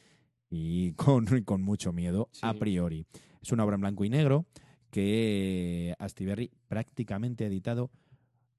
y 0.48 0.92
con, 0.94 1.26
con 1.44 1.62
mucho 1.62 1.92
miedo 1.92 2.30
a 2.40 2.54
priori. 2.54 3.06
Es 3.42 3.52
una 3.52 3.64
obra 3.64 3.74
en 3.74 3.82
blanco 3.82 4.04
y 4.04 4.08
negro 4.08 4.46
que 4.90 5.94
Astiberri 5.98 6.50
prácticamente 6.68 7.44
ha 7.44 7.48
editado 7.48 7.90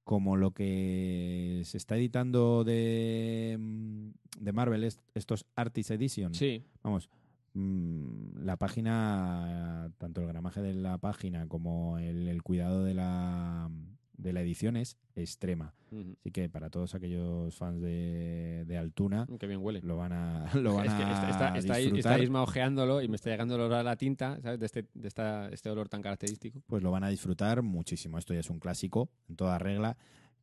como 0.03 0.35
lo 0.35 0.51
que 0.51 1.61
se 1.65 1.77
está 1.77 1.95
editando 1.95 2.63
de, 2.63 3.57
mm, 3.59 4.09
de 4.39 4.51
Marvel, 4.53 4.83
est- 4.83 5.01
estos 5.15 5.45
Artist 5.55 5.91
Edition. 5.91 6.33
Sí, 6.33 6.63
Vamos, 6.83 7.09
mm, 7.53 8.43
la 8.43 8.57
página, 8.57 9.89
tanto 9.97 10.21
el 10.21 10.27
gramaje 10.27 10.61
de 10.61 10.73
la 10.73 10.97
página 10.97 11.47
como 11.47 11.97
el, 11.99 12.27
el 12.27 12.43
cuidado 12.43 12.83
de 12.83 12.93
la, 12.93 13.69
de 14.17 14.33
la 14.33 14.41
edición 14.41 14.77
es 14.77 14.97
extrema. 15.15 15.73
Ujú. 15.91 16.15
Así 16.19 16.31
que 16.31 16.49
para 16.49 16.69
todos 16.69 16.95
aquellos 16.95 17.55
fans 17.55 17.81
de, 17.81 18.63
de 18.65 18.77
Altuna, 18.77 19.27
qué 19.39 19.47
bien 19.47 19.59
huele. 19.61 19.81
lo 19.83 19.97
van 19.97 20.13
a, 20.13 20.45
lo 20.55 20.75
van 20.75 20.85
es 20.87 20.93
que 20.93 21.03
a 21.03 21.29
está, 21.29 21.57
está, 21.57 21.75
disfrutar. 21.77 22.13
está 22.13 22.23
Isma 22.23 22.41
ojeándolo 22.43 23.01
y 23.01 23.07
me 23.07 23.15
está 23.15 23.29
llegando 23.29 23.55
el 23.55 23.61
olor 23.61 23.79
a 23.79 23.83
la 23.83 23.95
tinta, 23.95 24.39
¿sabes? 24.41 24.59
De 24.59 24.65
este, 24.65 24.85
de 24.93 25.07
esta, 25.07 25.49
este 25.49 25.69
olor 25.69 25.89
tan 25.89 26.01
característico. 26.01 26.61
pues 26.67 26.83
lo 26.83 26.91
van 26.91 27.03
a 27.03 27.09
disfrutar 27.09 27.61
muchísimo. 27.61 28.17
Esto 28.17 28.33
ya 28.33 28.39
es 28.39 28.49
un 28.49 28.59
clásico 28.59 29.09
en 29.27 29.35
toda 29.35 29.57
regla 29.59 29.97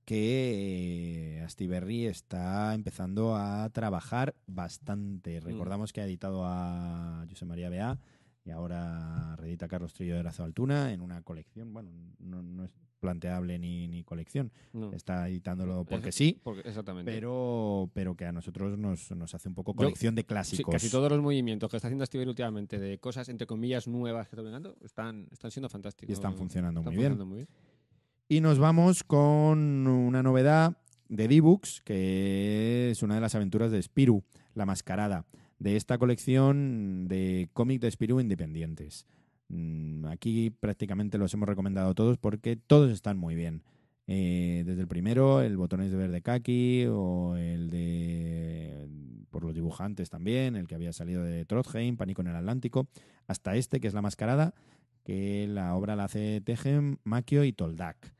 que 0.04 1.36
eh, 1.36 1.40
Astiberri 1.42 2.06
está 2.06 2.74
empezando 2.74 3.36
a 3.36 3.68
trabajar 3.70 4.34
bastante. 4.46 5.40
Recordamos 5.40 5.92
que 5.92 6.00
ha 6.00 6.04
editado 6.04 6.44
a 6.44 7.24
José 7.28 7.44
María 7.44 7.68
Bea 7.68 7.98
y 8.44 8.50
ahora 8.50 9.36
reedita 9.36 9.66
a 9.66 9.68
Carlos 9.68 9.92
Trillo 9.92 10.16
de 10.16 10.22
Lazo 10.22 10.42
Altuna 10.42 10.92
en 10.92 11.00
una 11.00 11.22
colección. 11.22 11.72
Bueno, 11.72 11.90
no, 12.18 12.42
no 12.42 12.64
es 12.64 12.70
planteable 13.00 13.58
ni, 13.58 13.88
ni 13.88 14.04
colección. 14.04 14.52
No, 14.72 14.92
Está 14.92 15.28
editándolo 15.28 15.84
porque 15.84 16.10
Es- 16.10 16.14
sí, 16.14 16.38
porque- 16.44 16.68
exactamente. 16.68 17.10
pero, 17.10 17.90
pero 17.94 18.14
que 18.14 18.26
a 18.26 18.32
nosotros 18.32 18.78
nos, 18.78 19.10
nos 19.12 19.34
hace 19.34 19.48
un 19.48 19.54
poco 19.54 19.72
Yo- 19.72 19.76
colección 19.78 20.14
de 20.14 20.22
Sí, 20.22 20.26
clásicos. 20.26 20.72
casi 20.72 20.90
todos 20.90 21.10
los 21.10 21.20
movimientos 21.20 21.68
que 21.70 21.76
está 21.78 21.88
haciendo 21.88 22.06
Steven 22.06 22.28
últimamente 22.28 22.78
de 22.78 22.98
cosas 22.98 23.28
entre 23.28 23.46
comillas 23.46 23.88
nuevas 23.88 24.28
que 24.28 24.36
están 24.36 24.44
vengando 24.44 24.76
están, 24.84 25.26
están 25.32 25.50
siendo 25.50 25.68
fantásticos. 25.68 26.10
y 26.10 26.12
están 26.12 26.36
funcionando 26.36 26.80
Están 26.80 26.94
muy 26.94 27.00
bien. 27.02 27.12
funcionando 27.12 27.26
muy 27.26 27.36
bien. 27.38 27.48
Y 28.28 28.40
nos 28.40 28.58
vamos 28.60 29.02
con 29.02 29.86
una 29.88 30.22
novedad 30.22 30.76
de 31.08 31.26
D-Books, 31.26 31.82
que 31.84 32.90
es 32.92 33.02
una 33.02 33.16
de 33.16 33.20
las 33.20 33.34
aventuras 33.34 33.72
de 33.72 33.82
Spiru, 33.82 34.22
La 34.54 34.66
Mascarada, 34.66 35.26
de 35.58 35.74
esta 35.76 35.98
colección 35.98 37.08
de 37.08 37.48
cómic 37.52 37.80
de 37.80 37.90
Spiru 37.90 38.20
independientes. 38.20 39.06
Mm, 39.50 39.90
Aquí 40.06 40.50
prácticamente 40.50 41.18
los 41.18 41.34
hemos 41.34 41.48
recomendado 41.48 41.94
todos 41.94 42.18
porque 42.18 42.56
todos 42.56 42.90
están 42.90 43.18
muy 43.18 43.34
bien. 43.34 43.62
Eh, 44.06 44.64
desde 44.66 44.80
el 44.80 44.88
primero, 44.88 45.40
el 45.40 45.56
Botones 45.56 45.90
de 45.90 45.96
Verde 45.96 46.22
Kaki, 46.22 46.86
o 46.86 47.36
el 47.36 47.70
de. 47.70 48.88
por 49.30 49.44
los 49.44 49.54
dibujantes 49.54 50.10
también, 50.10 50.56
el 50.56 50.66
que 50.66 50.74
había 50.74 50.92
salido 50.92 51.22
de 51.22 51.44
Trothheim, 51.44 51.96
Pánico 51.96 52.22
en 52.22 52.28
el 52.28 52.36
Atlántico, 52.36 52.88
hasta 53.28 53.54
este, 53.54 53.80
que 53.80 53.86
es 53.86 53.94
La 53.94 54.02
Mascarada, 54.02 54.54
que 55.04 55.46
la 55.48 55.76
obra 55.76 55.94
la 55.94 56.04
hace 56.04 56.40
Tegen, 56.40 56.98
Makio 57.04 57.44
y 57.44 57.52
Toldak. 57.52 58.14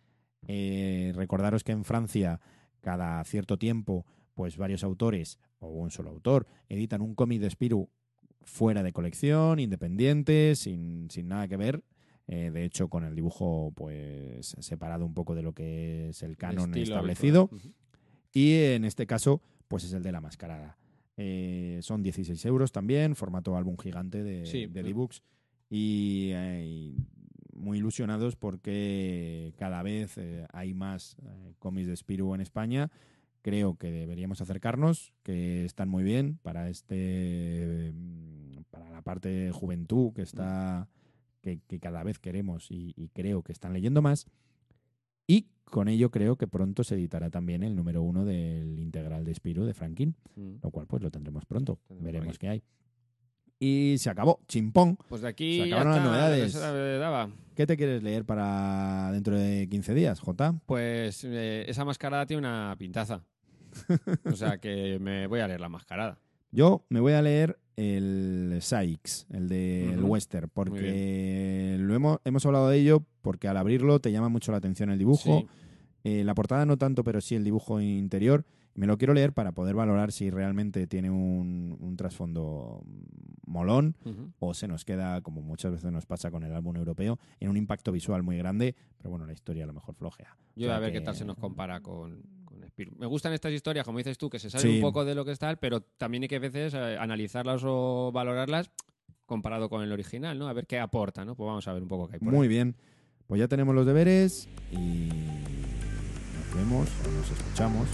Eh, 0.46 1.12
recordaros 1.16 1.64
que 1.64 1.72
en 1.72 1.84
Francia, 1.84 2.40
cada 2.80 3.22
cierto 3.24 3.58
tiempo, 3.58 4.06
pues 4.34 4.56
varios 4.56 4.84
autores, 4.84 5.38
o 5.58 5.68
un 5.68 5.90
solo 5.90 6.10
autor, 6.10 6.46
editan 6.68 7.02
un 7.02 7.14
cómic 7.14 7.40
de 7.40 7.50
Spiru 7.50 7.90
fuera 8.50 8.82
de 8.82 8.92
colección, 8.92 9.58
independiente, 9.60 10.54
sin, 10.56 11.08
sin 11.10 11.28
nada 11.28 11.46
que 11.48 11.56
ver. 11.56 11.82
eh, 12.26 12.50
de 12.52 12.64
hecho, 12.64 12.88
con 12.88 13.04
el 13.04 13.14
dibujo 13.14 13.72
pues 13.74 14.54
separado 14.60 15.04
un 15.06 15.14
poco 15.14 15.34
de 15.34 15.42
lo 15.42 15.52
que 15.52 16.10
es 16.10 16.22
el 16.22 16.36
canon 16.36 16.74
establecido. 16.76 17.48
Y 18.32 18.54
en 18.54 18.84
este 18.84 19.06
caso, 19.06 19.40
pues 19.68 19.84
es 19.84 19.92
el 19.92 20.02
de 20.02 20.12
la 20.12 20.20
mascarada. 20.20 20.76
Eh, 21.16 21.78
son 21.82 22.02
16 22.02 22.44
euros 22.46 22.72
también, 22.72 23.14
formato 23.16 23.56
álbum 23.56 23.76
gigante 23.76 24.22
de, 24.22 24.46
Sí, 24.46 24.66
de. 24.66 24.82
Y, 25.70 26.30
eh, 26.32 26.64
y 26.66 26.96
muy 27.54 27.78
ilusionados 27.78 28.36
porque 28.36 29.52
cada 29.56 29.82
vez 29.82 30.18
hay 30.52 30.74
más 30.74 31.16
cómics 31.58 31.88
de 31.88 31.96
Spiru 31.96 32.34
en 32.34 32.40
España. 32.40 32.90
Creo 33.42 33.76
que 33.76 33.90
deberíamos 33.90 34.40
acercarnos, 34.40 35.12
que 35.22 35.64
están 35.64 35.88
muy 35.88 36.02
bien 36.04 36.38
para 36.42 36.68
este 36.68 37.92
parte 39.10 39.28
de 39.28 39.50
juventud 39.50 40.12
que 40.12 40.22
está 40.22 40.88
que, 41.40 41.58
que 41.66 41.80
cada 41.80 42.02
vez 42.04 42.18
queremos 42.18 42.70
y, 42.70 42.92
y 42.96 43.08
creo 43.08 43.42
que 43.42 43.50
están 43.52 43.72
leyendo 43.72 44.02
más. 44.02 44.26
Y 45.26 45.46
con 45.64 45.88
ello 45.88 46.10
creo 46.10 46.36
que 46.36 46.46
pronto 46.46 46.84
se 46.84 46.94
editará 46.94 47.30
también 47.30 47.62
el 47.62 47.74
número 47.74 48.02
uno 48.02 48.24
del 48.24 48.78
integral 48.78 49.24
de 49.24 49.34
Spiru 49.34 49.64
de 49.64 49.74
Franklin, 49.74 50.14
Mm. 50.36 50.56
lo 50.62 50.70
cual 50.70 50.86
pues 50.86 51.02
lo 51.02 51.10
tendremos 51.10 51.44
pronto. 51.46 51.78
Tendremos 51.88 52.04
Veremos 52.04 52.38
qué 52.38 52.48
hay. 52.48 52.62
Y 53.58 53.96
se 53.98 54.10
acabó, 54.10 54.40
chimpón. 54.48 54.96
Pues 55.08 55.22
de 55.22 55.28
aquí 55.28 55.58
Se 55.58 55.64
acabaron 55.64 55.92
las 55.92 55.98
hasta 56.54 56.72
novedades. 56.72 57.34
¿Qué 57.54 57.66
te 57.66 57.76
quieres 57.76 58.02
leer 58.02 58.24
para 58.24 59.10
dentro 59.12 59.36
de 59.38 59.68
15 59.68 59.92
días, 59.94 60.20
Jota? 60.20 60.54
Pues 60.66 61.24
eh, 61.24 61.64
esa 61.68 61.84
mascarada 61.84 62.24
tiene 62.26 62.38
una 62.46 62.74
pintaza. 62.78 63.22
o 64.24 64.32
sea 64.36 64.58
que 64.58 64.98
me 64.98 65.26
voy 65.26 65.40
a 65.40 65.46
leer 65.48 65.60
la 65.60 65.68
mascarada. 65.68 66.18
Yo 66.52 66.84
me 66.88 67.00
voy 67.00 67.12
a 67.12 67.22
leer 67.22 67.58
el 67.80 68.58
Sykes, 68.60 69.26
el 69.30 69.48
del 69.48 69.98
Ujú. 70.00 70.08
western, 70.12 70.50
porque 70.52 71.76
lo 71.78 71.94
hemos, 71.94 72.18
hemos 72.24 72.44
hablado 72.46 72.68
de 72.68 72.78
ello 72.78 73.04
porque 73.22 73.48
al 73.48 73.56
abrirlo 73.56 74.00
te 74.00 74.12
llama 74.12 74.28
mucho 74.28 74.52
la 74.52 74.58
atención 74.58 74.90
el 74.90 74.98
dibujo. 74.98 75.40
Sí. 75.40 75.46
Eh, 76.04 76.24
la 76.24 76.34
portada 76.34 76.64
no 76.66 76.76
tanto, 76.76 77.04
pero 77.04 77.20
sí 77.20 77.34
el 77.34 77.44
dibujo 77.44 77.80
interior. 77.80 78.44
Me 78.74 78.86
lo 78.86 78.96
quiero 78.98 79.14
leer 79.14 79.32
para 79.32 79.52
poder 79.52 79.74
valorar 79.74 80.12
si 80.12 80.30
realmente 80.30 80.86
tiene 80.86 81.10
un, 81.10 81.76
un 81.80 81.96
trasfondo 81.96 82.82
molón 83.46 83.96
o 84.38 84.54
se 84.54 84.68
nos 84.68 84.84
queda, 84.84 85.20
como 85.22 85.42
muchas 85.42 85.72
veces 85.72 85.90
nos 85.90 86.06
pasa 86.06 86.30
con 86.30 86.44
el 86.44 86.54
álbum 86.54 86.76
europeo, 86.76 87.18
en 87.40 87.48
un 87.50 87.56
impacto 87.56 87.90
visual 87.92 88.22
muy 88.22 88.36
grande, 88.38 88.76
pero 88.96 89.10
bueno, 89.10 89.26
la 89.26 89.32
historia 89.32 89.64
a 89.64 89.66
lo 89.66 89.72
mejor 89.72 89.94
flojea. 89.96 90.36
Yo 90.54 90.66
O 90.66 90.70
sea 90.70 90.76
a 90.76 90.80
ver 90.80 90.92
que- 90.92 90.98
qué 91.00 91.04
tal 91.04 91.16
se 91.16 91.24
nos 91.24 91.36
compara 91.36 91.80
con, 91.80 92.22
Me 92.98 93.06
gustan 93.06 93.32
estas 93.32 93.52
historias, 93.52 93.84
como 93.84 93.98
dices 93.98 94.16
tú, 94.18 94.28
que 94.30 94.38
se 94.38 94.50
sabe 94.50 94.62
Sí. 94.64 94.74
un 94.76 94.80
poco 94.80 95.04
de 95.04 95.14
lo 95.14 95.24
que 95.24 95.32
está, 95.32 95.54
pero 95.56 95.80
también 95.80 96.22
hay 96.22 96.28
que 96.28 96.36
a 96.36 96.40
veces 96.40 96.74
eh, 96.74 96.96
analizarlas 96.98 97.62
o 97.64 98.10
valorarlas 98.12 98.70
comparado 99.26 99.68
con 99.68 99.82
el 99.82 99.92
original, 99.92 100.38
¿no? 100.38 100.48
A 100.48 100.52
ver 100.52 100.66
qué 100.66 100.78
aporta, 100.80 101.24
¿no? 101.24 101.34
Pues 101.36 101.46
vamos 101.46 101.66
a 101.68 101.72
ver 101.72 101.82
un 101.82 101.88
poco 101.88 102.08
qué 102.08 102.14
hay 102.14 102.20
por 102.20 102.32
Muy 102.32 102.44
ahí. 102.44 102.48
bien. 102.48 102.74
Pues 103.26 103.38
ya 103.38 103.46
tenemos 103.48 103.74
los 103.74 103.86
deberes 103.86 104.48
y 104.72 105.08
nos 105.08 106.54
vemos 106.56 106.88
o 107.06 107.10
nos 107.12 107.30
escuchamos 107.30 107.88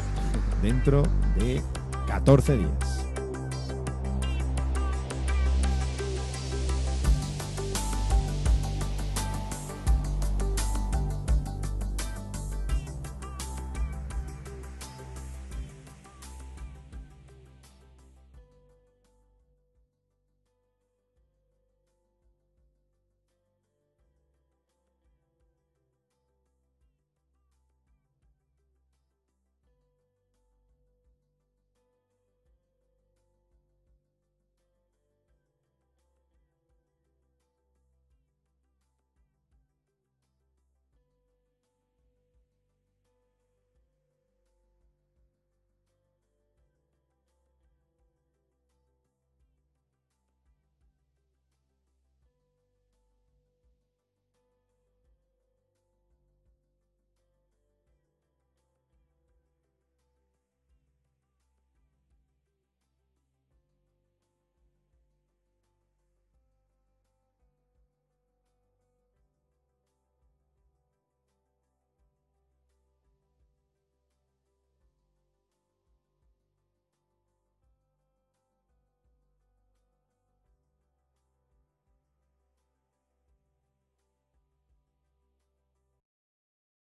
dentro 0.62 1.02
de 1.38 1.62
14 2.06 2.56
días. 2.56 3.06